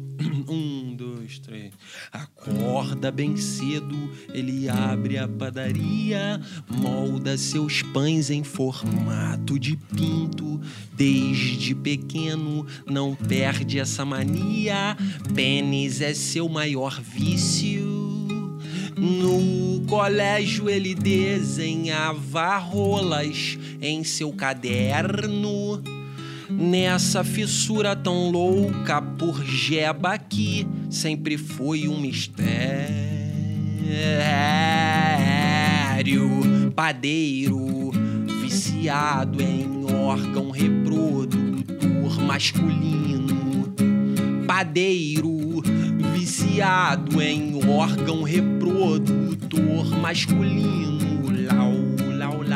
[0.53, 1.73] Um, dois, três.
[2.12, 10.60] Acorda bem cedo, ele abre a padaria, molda seus pães em formato de pinto.
[10.93, 14.97] Desde pequeno não perde essa mania.
[15.34, 17.86] Pênis é seu maior vício.
[18.97, 26.00] No colégio ele desenhava rolas em seu caderno.
[26.51, 32.51] Nessa fissura tão louca por jeba que sempre foi um mistério.
[36.75, 37.91] Padeiro,
[38.43, 43.75] viciado em órgão reprodutor masculino.
[44.47, 45.62] Padeiro,
[46.15, 51.27] viciado em órgão reprodutor masculino.
[51.47, 52.00] Lau,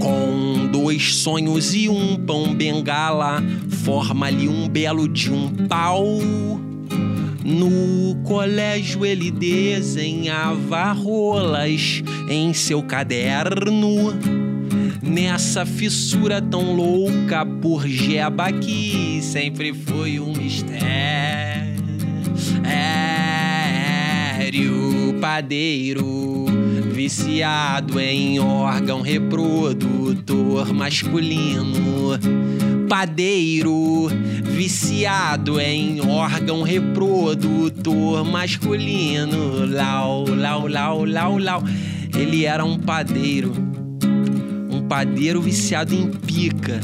[0.00, 3.42] Com dois sonhos e um pão bengala,
[3.84, 6.18] forma-lhe um belo de um pau.
[7.44, 14.12] No colégio ele desenhava rolas em seu caderno.
[15.02, 21.10] Nessa fissura tão louca por jeba que sempre foi um mistério.
[25.20, 26.39] Padeiro,
[27.02, 32.18] viciado em órgão reprodutor masculino.
[32.90, 34.08] Padeiro,
[34.44, 39.64] viciado em órgão reprodutor masculino.
[39.64, 41.64] Lau, lau, lau, lau, lau.
[42.14, 43.50] Ele era um padeiro
[44.70, 46.80] um padeiro viciado em pica.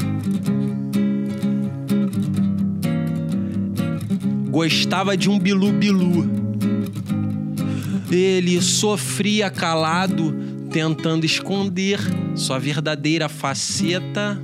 [4.49, 6.36] Gostava de um bilu-bilu.
[8.09, 10.33] Ele sofria calado,
[10.71, 11.99] tentando esconder
[12.35, 14.41] sua verdadeira faceta.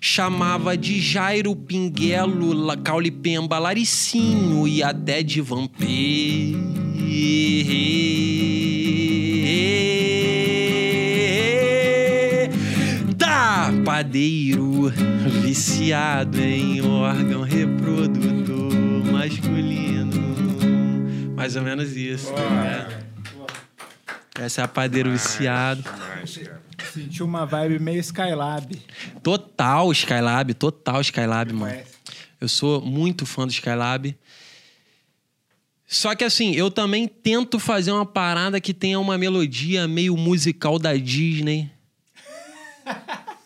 [0.00, 6.58] Chamava de Jairo Pinguelo, Caulipemba, Laricinho e até de vampiro.
[13.18, 14.92] Tá, padeiro,
[15.42, 18.72] viciado em órgão reprodutor
[19.12, 19.91] masculino.
[21.42, 22.32] Mais ou menos isso.
[22.32, 23.02] né?
[24.40, 25.82] Essa é a padeiro viciado.
[25.82, 26.62] Demais, cara.
[26.92, 28.80] Sentiu uma vibe meio Skylab.
[29.22, 31.72] Total Skylab, total Skylab, mano.
[31.72, 31.92] Conhece?
[32.40, 34.16] Eu sou muito fã do Skylab.
[35.86, 40.78] Só que assim, eu também tento fazer uma parada que tenha uma melodia meio musical
[40.78, 41.70] da Disney.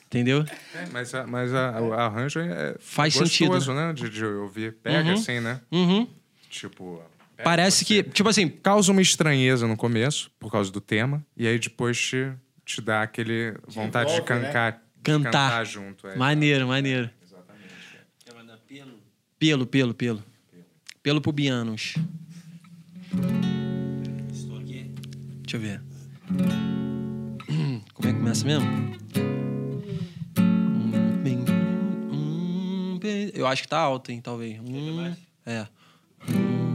[0.07, 0.44] Entendeu?
[0.75, 3.75] É, mas a- mas a- o arranjo é Faz gostoso, sentido.
[3.75, 3.92] né?
[3.92, 4.75] De, de ouvir.
[4.83, 5.15] Pega Uhum.
[5.15, 5.60] assim, né?
[5.70, 6.07] Uhum.
[6.49, 7.02] Tipo.
[7.36, 11.47] Pega Parece que, tipo assim, Causa uma estranheza no começo, por causa do tema, e
[11.47, 12.32] aí depois te,
[12.65, 14.47] te dá aquele vontade de envolve, né?
[14.47, 15.31] cantar, de Cantar.
[15.31, 16.08] cantar junto.
[16.08, 16.16] É.
[16.16, 17.10] maneiro, maneiro.
[19.39, 20.24] Pelo, pelo, pelo.
[21.02, 21.94] Pelo pubianos.
[25.42, 25.82] Deixa eu ver.
[27.94, 28.97] Como é que começa mesmo?
[33.34, 34.58] Eu acho que tá alto, hein, talvez.
[34.58, 35.66] Um, é.
[36.28, 36.66] Um,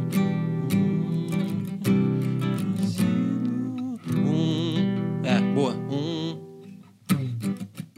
[5.53, 5.73] boa.
[5.73, 6.37] Um,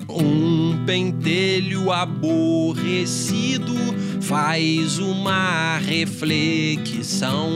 [0.10, 3.74] um pentelho aborrecido
[4.24, 7.52] faz uma reflexão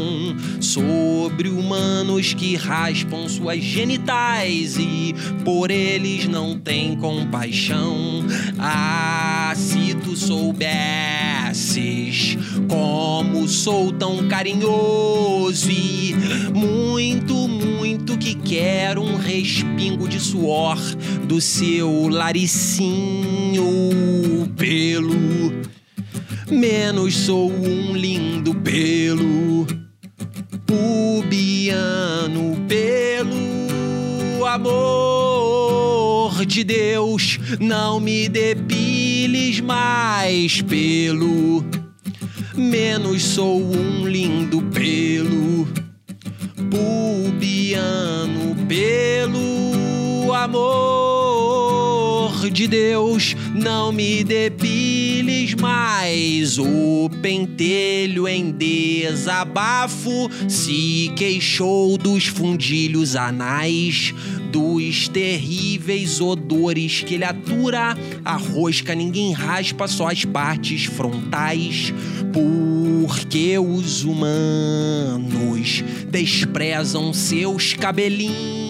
[0.60, 5.16] sobre humanos que raspam suas genitais e
[5.46, 8.26] por eles não tem compaixão.
[8.60, 10.68] Ah, se tu soubesses
[12.68, 16.14] como sou tão carinhoso e
[16.54, 20.78] muito, muito que quero um respingo de suor
[21.26, 23.64] do seu laricinho
[24.58, 25.77] pelo.
[26.50, 29.68] Menos sou um lindo pelo.
[30.66, 34.46] Pubiano pelo.
[34.46, 41.66] Amor de Deus, não me depiles mais pelo.
[42.56, 45.68] Menos sou um lindo pelo.
[46.72, 50.34] Pubiano pelo.
[50.34, 50.98] Amor
[52.50, 56.60] de Deus, não me depiles mais.
[56.60, 64.14] O pentelho em desabafo se queixou dos fundilhos anais,
[64.52, 67.98] dos terríveis odores que ele atura.
[68.24, 71.92] A rosca ninguém raspa, só as partes frontais.
[72.32, 78.68] Porque os humanos desprezam seus cabelinhos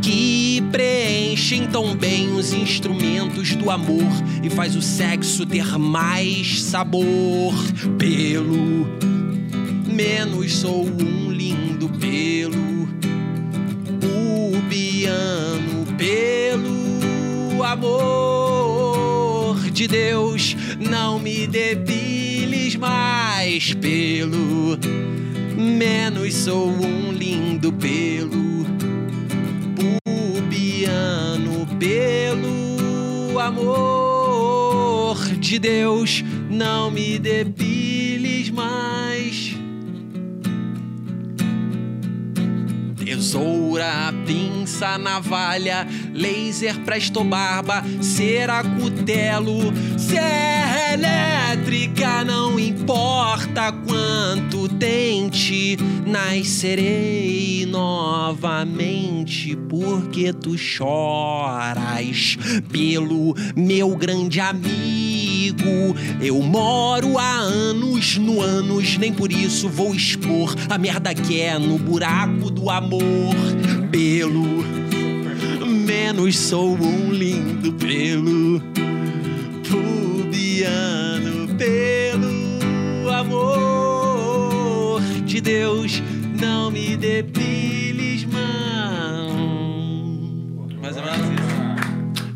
[0.00, 4.10] que preenchem tão bem os instrumentos do amor
[4.42, 7.54] e faz o sexo ter mais sabor.
[7.98, 8.86] Pelo
[9.86, 12.88] menos sou um lindo pelo
[14.00, 19.14] pubiano pelo amor
[19.70, 23.74] de Deus não me depiles mais.
[23.74, 24.78] Pelo
[25.56, 28.53] menos sou um lindo pelo
[30.84, 36.22] pubiano pelo amor de Deus.
[36.50, 39.13] Não me depiles mais
[43.24, 57.64] Tesoura, pinça, navalha, laser, presto barba, cera, cutelo, serra elétrica, não importa quanto tente, nascerei
[57.64, 62.36] novamente porque tu choras
[62.70, 65.94] pelo meu grande amigo.
[66.20, 71.58] Eu moro há anos no anos, nem por isso vou expor a merda que é
[71.58, 73.13] no buraco do amor.
[73.90, 74.64] Pelo
[75.66, 78.60] menos sou um lindo pelo
[79.68, 86.02] pubiano pelo amor de Deus,
[86.40, 88.42] não me depiles, mão.
[90.80, 91.54] Mais ou menos isso.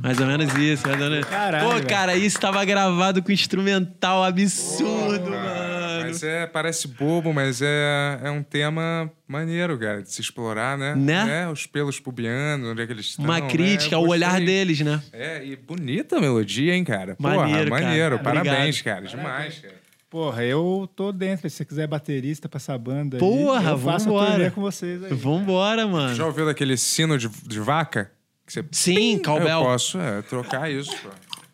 [0.03, 1.27] Mais ou menos isso, mais ou menos.
[1.27, 5.68] Caralho, Pô, cara, isso tava gravado com instrumental absurdo, mano.
[6.09, 10.95] Mas é, parece bobo, mas é, é um tema maneiro, cara, de se explorar, né?
[10.95, 11.43] Né?
[11.43, 13.25] É, os pelos pubianos, onde é que eles estão.
[13.25, 13.49] Uma né?
[13.49, 15.03] crítica Eu ao olhar deles, né?
[15.13, 17.15] É, e bonita a melodia, hein, cara?
[17.17, 17.83] Porra, Maneiro, cara.
[17.83, 18.15] maneiro.
[18.17, 18.45] Obrigado.
[18.45, 19.07] Parabéns, cara.
[19.07, 19.75] Demais, cara.
[20.11, 21.49] Porra, eu tô dentro.
[21.51, 24.51] Se você quiser baterista pra essa banda aí, Porra, eu faço vambora.
[24.51, 25.13] com vocês aí.
[25.13, 26.15] Vambora, mano.
[26.15, 28.11] Já ouviu daquele sino de, de vaca?
[28.47, 28.65] Que você...
[28.73, 29.61] Sim, Eu cowbell.
[29.61, 31.11] posso é, trocar isso, pô.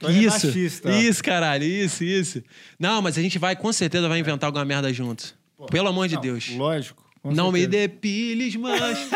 [0.06, 0.92] Tony é Isso, baixista, ó.
[0.92, 2.42] isso, caralho, isso, isso.
[2.78, 5.34] Não, mas a gente vai, com certeza, vai inventar alguma merda juntos.
[5.70, 6.48] Pelo amor de Não, Deus.
[6.50, 7.02] Lógico.
[7.22, 7.88] Não me certeza.
[7.88, 9.08] depiles, mas...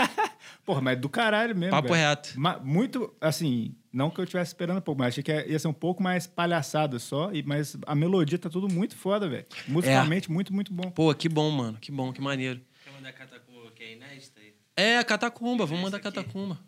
[0.65, 1.71] Porra, mas do caralho mesmo.
[1.71, 2.01] Papo velho.
[2.09, 2.39] reto.
[2.41, 5.69] Ma- muito, assim, não que eu estivesse esperando um pouco, mas achei que ia ser
[5.69, 9.47] um pouco mais palhaçada só, e, mas a melodia tá tudo muito foda, velho.
[9.67, 10.91] Musicalmente, muito, muito bom.
[10.91, 11.79] Pô, que bom, mano.
[11.81, 12.61] Que bom, que maneiro.
[12.85, 14.55] Quer mandar catacumba que é inédita aí?
[14.77, 15.67] É, catacumba.
[15.67, 16.59] Vamos mandar catacumba.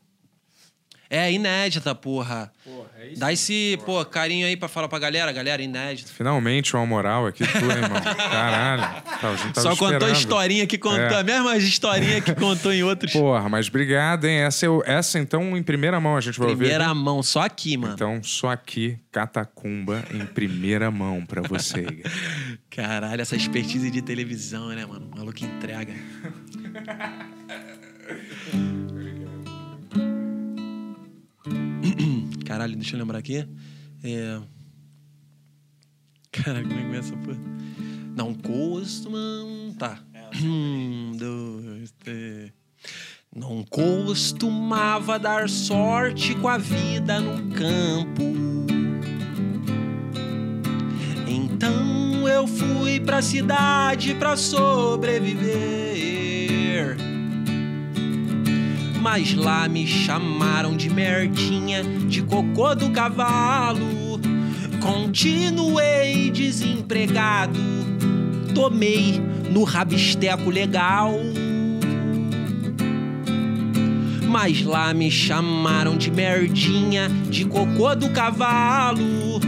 [1.12, 2.52] É, inédita, porra.
[2.64, 3.18] Porra, é isso.
[3.18, 5.32] Dá esse, pô, carinho aí pra falar pra galera.
[5.32, 6.08] Galera, inédita.
[6.16, 8.00] Finalmente uma moral aqui, tu, irmão.
[8.30, 9.02] Caralho.
[9.20, 10.14] Tá, a gente tava Só contou a esperando.
[10.14, 11.00] historinha que contou.
[11.00, 11.18] É.
[11.18, 13.12] A mesma historinha que contou em outros.
[13.12, 14.38] Porra, mas obrigado, hein?
[14.38, 17.00] Essa, eu, essa então, em primeira mão a gente vai Primeira ouvir.
[17.02, 17.94] mão, só aqui, mano.
[17.94, 21.84] Então, só aqui, Catacumba em primeira mão pra você.
[22.70, 25.10] Caralho, essa expertise de televisão, né, mano?
[25.12, 25.92] O maluco entrega.
[32.50, 33.46] Caralho, deixa eu lembrar aqui.
[34.02, 34.40] É...
[36.32, 37.30] Caralho, como é que começa, pô?
[38.16, 39.72] Não costumam...
[39.78, 40.02] Tá.
[40.42, 42.52] Um, dois, três...
[43.34, 48.22] Não costumava dar sorte com a vida no campo.
[51.28, 56.96] Então eu fui pra cidade pra sobreviver.
[59.00, 64.20] Mas lá me chamaram de merdinha, de cocô do cavalo.
[64.78, 67.58] Continuei desempregado,
[68.54, 69.20] tomei
[69.50, 71.14] no rabisteco legal.
[74.28, 79.40] Mas lá me chamaram de merdinha, de cocô do cavalo.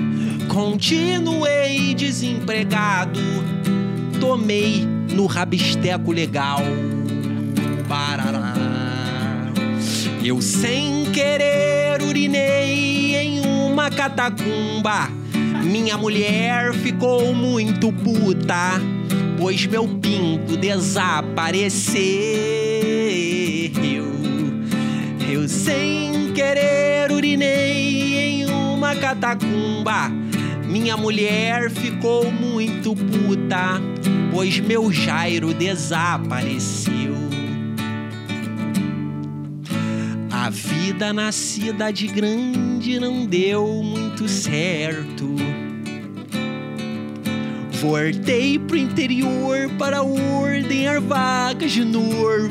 [0.48, 3.20] Continuei desempregado,
[4.18, 6.62] tomei no rabisteco legal.
[7.86, 8.41] Parará.
[10.24, 15.08] Eu sem querer urinei em uma catacumba.
[15.64, 18.80] Minha mulher ficou muito puta,
[19.36, 21.72] pois meu pinto desapareceu.
[25.28, 30.08] Eu sem querer urinei em uma catacumba.
[30.68, 33.82] Minha mulher ficou muito puta,
[34.30, 37.21] pois meu Jairo desapareceu.
[40.42, 45.36] A vida na cidade grande não deu muito certo.
[47.80, 52.50] Voltei pro interior para ordenar vagas de novo.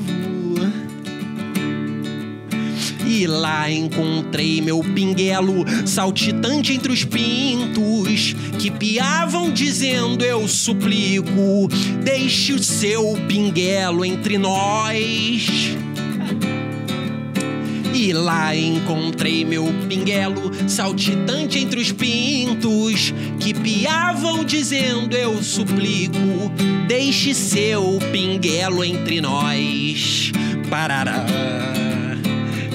[3.06, 11.68] E lá encontrei meu pinguelo saltitante entre os pintos que piavam dizendo eu suplico,
[12.02, 15.76] deixe o seu pinguelo entre nós.
[18.02, 26.18] E lá encontrei meu pinguelo saltitante entre os pintos que piavam dizendo eu suplico,
[26.88, 30.32] deixe seu pinguelo entre nós.
[30.68, 31.28] Parará.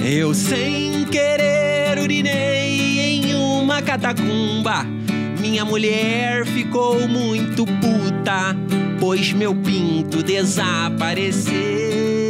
[0.01, 4.85] Eu sem querer urinei em uma catacumba.
[5.41, 8.55] Minha mulher ficou muito puta,
[8.97, 12.26] pois meu pinto desapareceu.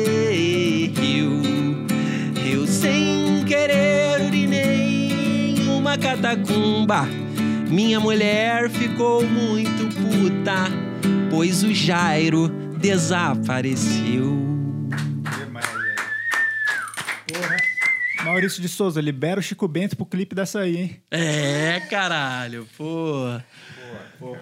[3.48, 5.10] Querer urinei
[5.58, 7.06] em uma catacumba.
[7.70, 10.66] Minha mulher ficou muito puta,
[11.30, 14.38] pois o Jairo desapareceu.
[15.38, 15.96] Demais, velho.
[17.34, 17.58] Porra.
[18.24, 21.02] Maurício de Souza, libera o Chico Bento pro clipe dessa aí, hein?
[21.12, 23.40] É, caralho, pô.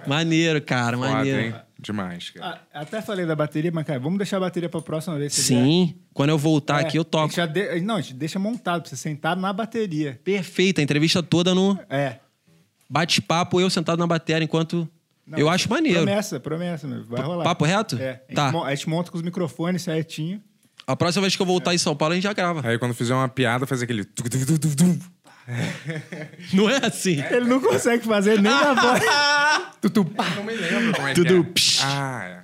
[0.07, 1.39] Maneiro, cara, Foda, maneiro.
[1.41, 1.55] hein?
[1.85, 2.61] Demais, cara.
[2.73, 5.33] Ah, até falei da bateria, mas, cara, vamos deixar a bateria pra próxima vez.
[5.33, 6.87] se Sim, quando eu voltar vier.
[6.87, 7.27] aqui eu É, a toco.
[7.27, 10.19] gente já de- Não, a gente deixa montado pra você sentar na bateria.
[10.23, 12.17] Perfeito, a entrevista toda no É.
[12.89, 14.89] bate-papo, eu sentado na bateria enquanto.
[15.27, 16.03] Não, eu acho maneiro.
[16.03, 17.03] Promessa, promessa, meu.
[17.05, 17.43] Vai rolar.
[17.43, 17.97] Papo reto?
[17.97, 18.09] É.
[18.09, 18.49] A gente, Tá.
[18.63, 20.41] a gente monta com os microfones certinho.
[20.87, 22.67] A próxima vez que eu voltar em São Paulo, a gente já grava.
[22.67, 24.05] Aí quando fizer uma piada, faz aquele.
[26.53, 27.23] Não é assim?
[27.29, 29.03] Ele não consegue fazer nem na voz.
[29.81, 30.25] Tutu, pá.
[30.35, 31.53] Não me lembro como é Tudo que é.
[31.53, 31.81] psh.
[31.83, 32.39] Ah, é.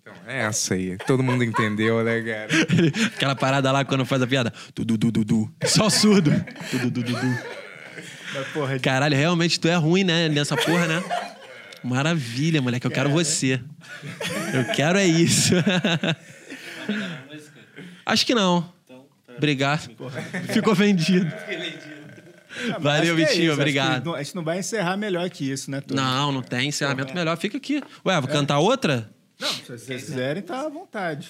[0.00, 0.96] Então, é essa aí.
[1.06, 2.48] Todo mundo entendeu, né, cara?
[3.14, 4.52] Aquela parada lá quando faz a piada.
[4.74, 5.54] Dudu, du, du, du.
[5.64, 6.30] Só surdo.
[6.72, 7.38] Dudu, du, du, du.
[8.54, 10.28] Porra, Caralho, realmente tu é ruim, né?
[10.28, 11.02] Nessa porra, né?
[11.82, 12.86] Maravilha, moleque.
[12.86, 13.60] Eu quero você.
[14.54, 15.54] Eu quero é isso.
[18.06, 18.72] Acho que não.
[19.36, 19.90] Obrigado.
[20.52, 21.30] Ficou vendido.
[22.80, 23.52] Valeu, Acho que é Vitinho.
[23.52, 24.02] acho Obrigado.
[24.02, 26.00] que não- a gente não vai encerrar melhor que isso, né, Tony?
[26.00, 27.36] Não, não tem encerramento melhor.
[27.36, 27.82] Fica aqui.
[28.04, 29.10] Ué, vou cantar outra?
[29.38, 31.28] Não, se vocês quiserem, tá à vontade.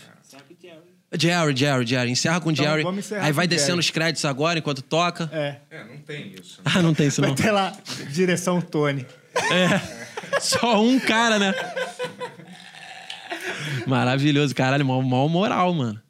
[1.12, 2.10] Jerry, Jerry, Jerry.
[2.10, 2.82] Encerra com Então, Jerry.
[2.84, 3.80] vamos encerrar Aí vai com descendo Jerry.
[3.80, 5.28] os créditos agora enquanto toca.
[5.32, 5.56] É.
[5.70, 6.60] É, não tem isso.
[6.64, 7.36] Ah, não tem isso Vai não.
[7.36, 7.72] ter lá,
[8.12, 9.04] direção Tony.
[10.40, 11.52] Só um cara, né?
[13.86, 14.54] Maravilhoso.
[14.54, 16.00] Caralho, mó, mó moral, mano.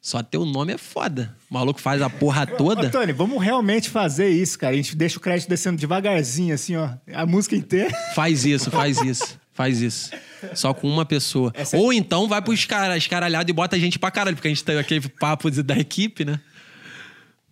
[0.00, 1.36] Só teu nome é foda.
[1.50, 2.88] O maluco faz a porra Ô, toda.
[2.88, 4.72] Tony, vamos realmente fazer isso, cara.
[4.72, 6.90] A gente deixa o crédito descendo devagarzinho, assim, ó.
[7.12, 7.90] A música inteira.
[8.14, 9.38] Faz isso, faz isso.
[9.52, 10.10] Faz isso.
[10.54, 11.52] Só com uma pessoa.
[11.54, 14.50] Essa- Ou então vai pros caras escaralhado e bota a gente pra caralho, porque a
[14.50, 16.40] gente tem aquele papo de- da equipe, né?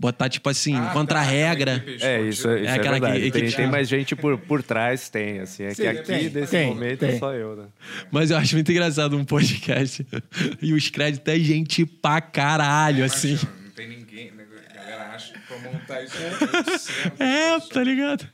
[0.00, 1.74] Botar, tipo assim, Ah, contra a tá, regra.
[1.76, 3.18] aquela equipe É, isso, isso é, aquela verdade.
[3.18, 5.64] equipe tem, que- tem mais gente por, por trás, tem, assim.
[5.64, 7.18] É Sim, que aqui, tem, nesse tem, momento, tem.
[7.18, 7.64] só eu, né?
[8.12, 10.06] Mas eu acho muito engraçado um podcast.
[10.62, 13.36] E os créditos é gente pra caralho, assim.
[13.64, 14.30] Não tem ninguém.
[14.30, 14.44] né?
[14.70, 16.16] A galera acha que pra montar isso
[17.18, 18.24] é É, tá ligado?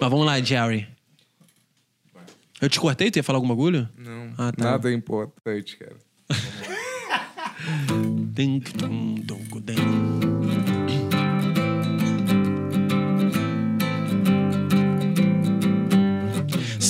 [0.00, 0.88] Mas vamos lá, Jerry.
[2.60, 3.10] Eu te cortei?
[3.12, 3.88] Tu ia falar algum bagulho?
[3.96, 4.64] Não, Ah, tá.
[4.72, 5.94] nada importante, cara.
[8.34, 9.14] Tem- tum,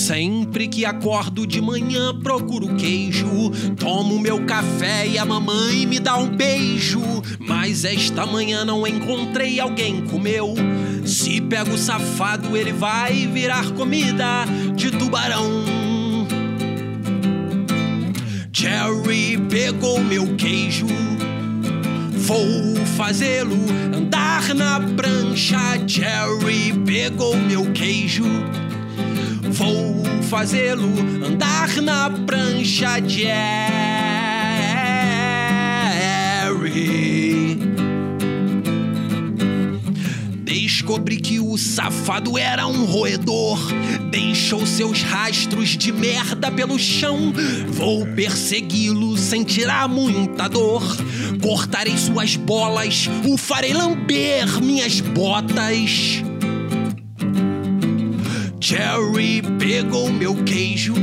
[0.05, 6.15] Sempre que acordo de manhã procuro queijo, tomo meu café e a mamãe me dá
[6.15, 7.01] um beijo.
[7.39, 10.53] Mas esta manhã não encontrei alguém comeu.
[11.03, 15.65] Se pego o safado, ele vai virar comida de tubarão.
[18.53, 20.85] Jerry pegou meu queijo.
[22.11, 23.57] Vou fazê-lo
[23.91, 25.57] andar na prancha.
[25.87, 28.25] Jerry pegou meu queijo.
[29.55, 30.91] Vou fazê-lo
[31.25, 32.99] andar na prancha.
[33.07, 33.45] Jerry.
[40.43, 43.57] Descobri que o safado era um roedor.
[44.11, 47.33] Deixou seus rastros de merda pelo chão.
[47.69, 50.83] Vou persegui-lo sem tirar muita dor.
[51.41, 56.21] Cortarei suas bolas, o farei lamber minhas botas.
[58.75, 60.93] Jerry pegou meu queijo.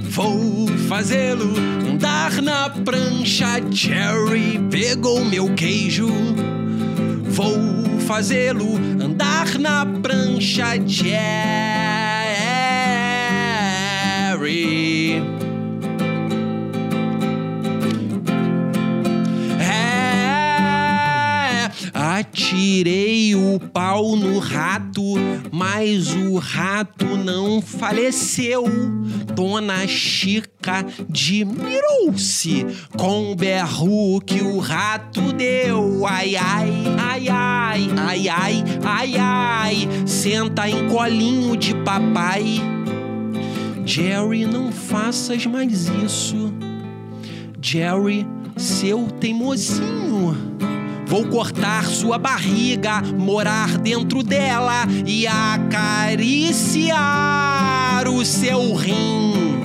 [0.00, 1.54] Vou fazê-lo
[1.86, 3.60] andar na prancha.
[3.70, 6.08] Jerry pegou meu queijo.
[7.22, 11.04] Vou fazê-lo andar na prancha, Jerry.
[22.18, 25.02] Atirei o pau no rato,
[25.50, 28.64] mas o rato não faleceu.
[29.34, 36.06] Dona Chica admirou-se com o berro que o rato deu.
[36.06, 39.88] Ai, ai, ai, ai, ai, ai, ai, ai.
[40.06, 42.60] Senta em colinho de papai.
[43.84, 46.54] Jerry, não faças mais isso.
[47.60, 48.26] Jerry,
[48.56, 50.36] seu teimosinho.
[51.14, 56.88] Vou cortar sua barriga, morar dentro dela e acariciar
[58.08, 59.60] o seu rim.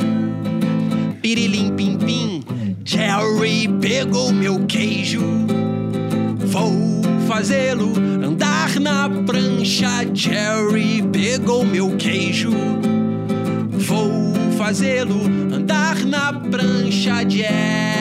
[1.24, 2.44] Pirilim pim pim,
[2.86, 5.24] Jerry pegou meu queijo.
[6.38, 10.06] Vou fazê-lo andar na prancha.
[10.14, 12.52] Jerry pegou meu queijo.
[13.72, 17.99] Vou fazê-lo andar na prancha, Jerry.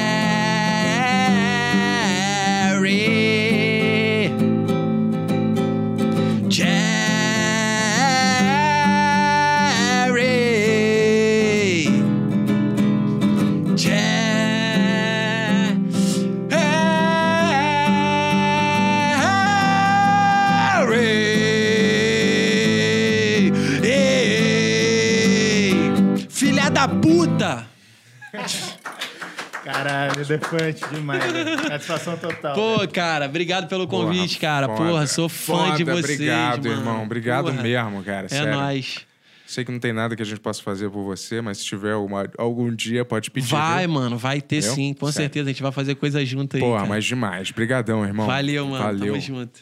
[29.82, 31.32] Caralho, defante demais.
[31.32, 31.62] velho.
[31.68, 32.54] Satisfação total.
[32.54, 34.66] Pô, cara, obrigado pelo convite, Porra, cara.
[34.68, 34.90] foda.
[34.90, 36.14] Porra, sou fã de Foda, vocês.
[36.18, 36.80] Obrigado, mano.
[36.80, 37.02] irmão.
[37.04, 37.62] Obrigado Porra.
[37.62, 38.26] mesmo, cara.
[38.26, 38.52] É sério.
[38.52, 39.06] nóis.
[39.46, 41.94] Sei que não tem nada que a gente possa fazer por você, mas se tiver
[41.94, 43.48] uma- algum dia, pode pedir.
[43.48, 43.94] Vai, viu?
[43.94, 44.74] mano, vai ter Entendeu?
[44.74, 45.22] sim, com Sério.
[45.24, 45.48] certeza.
[45.48, 46.62] A gente vai fazer coisa junto aí.
[46.62, 46.88] Porra, cara.
[46.88, 47.50] mas demais.
[47.50, 48.26] Brigadão, irmão.
[48.26, 48.84] Valeu, mano.
[48.84, 49.12] Valeu.
[49.14, 49.60] Tamo junto.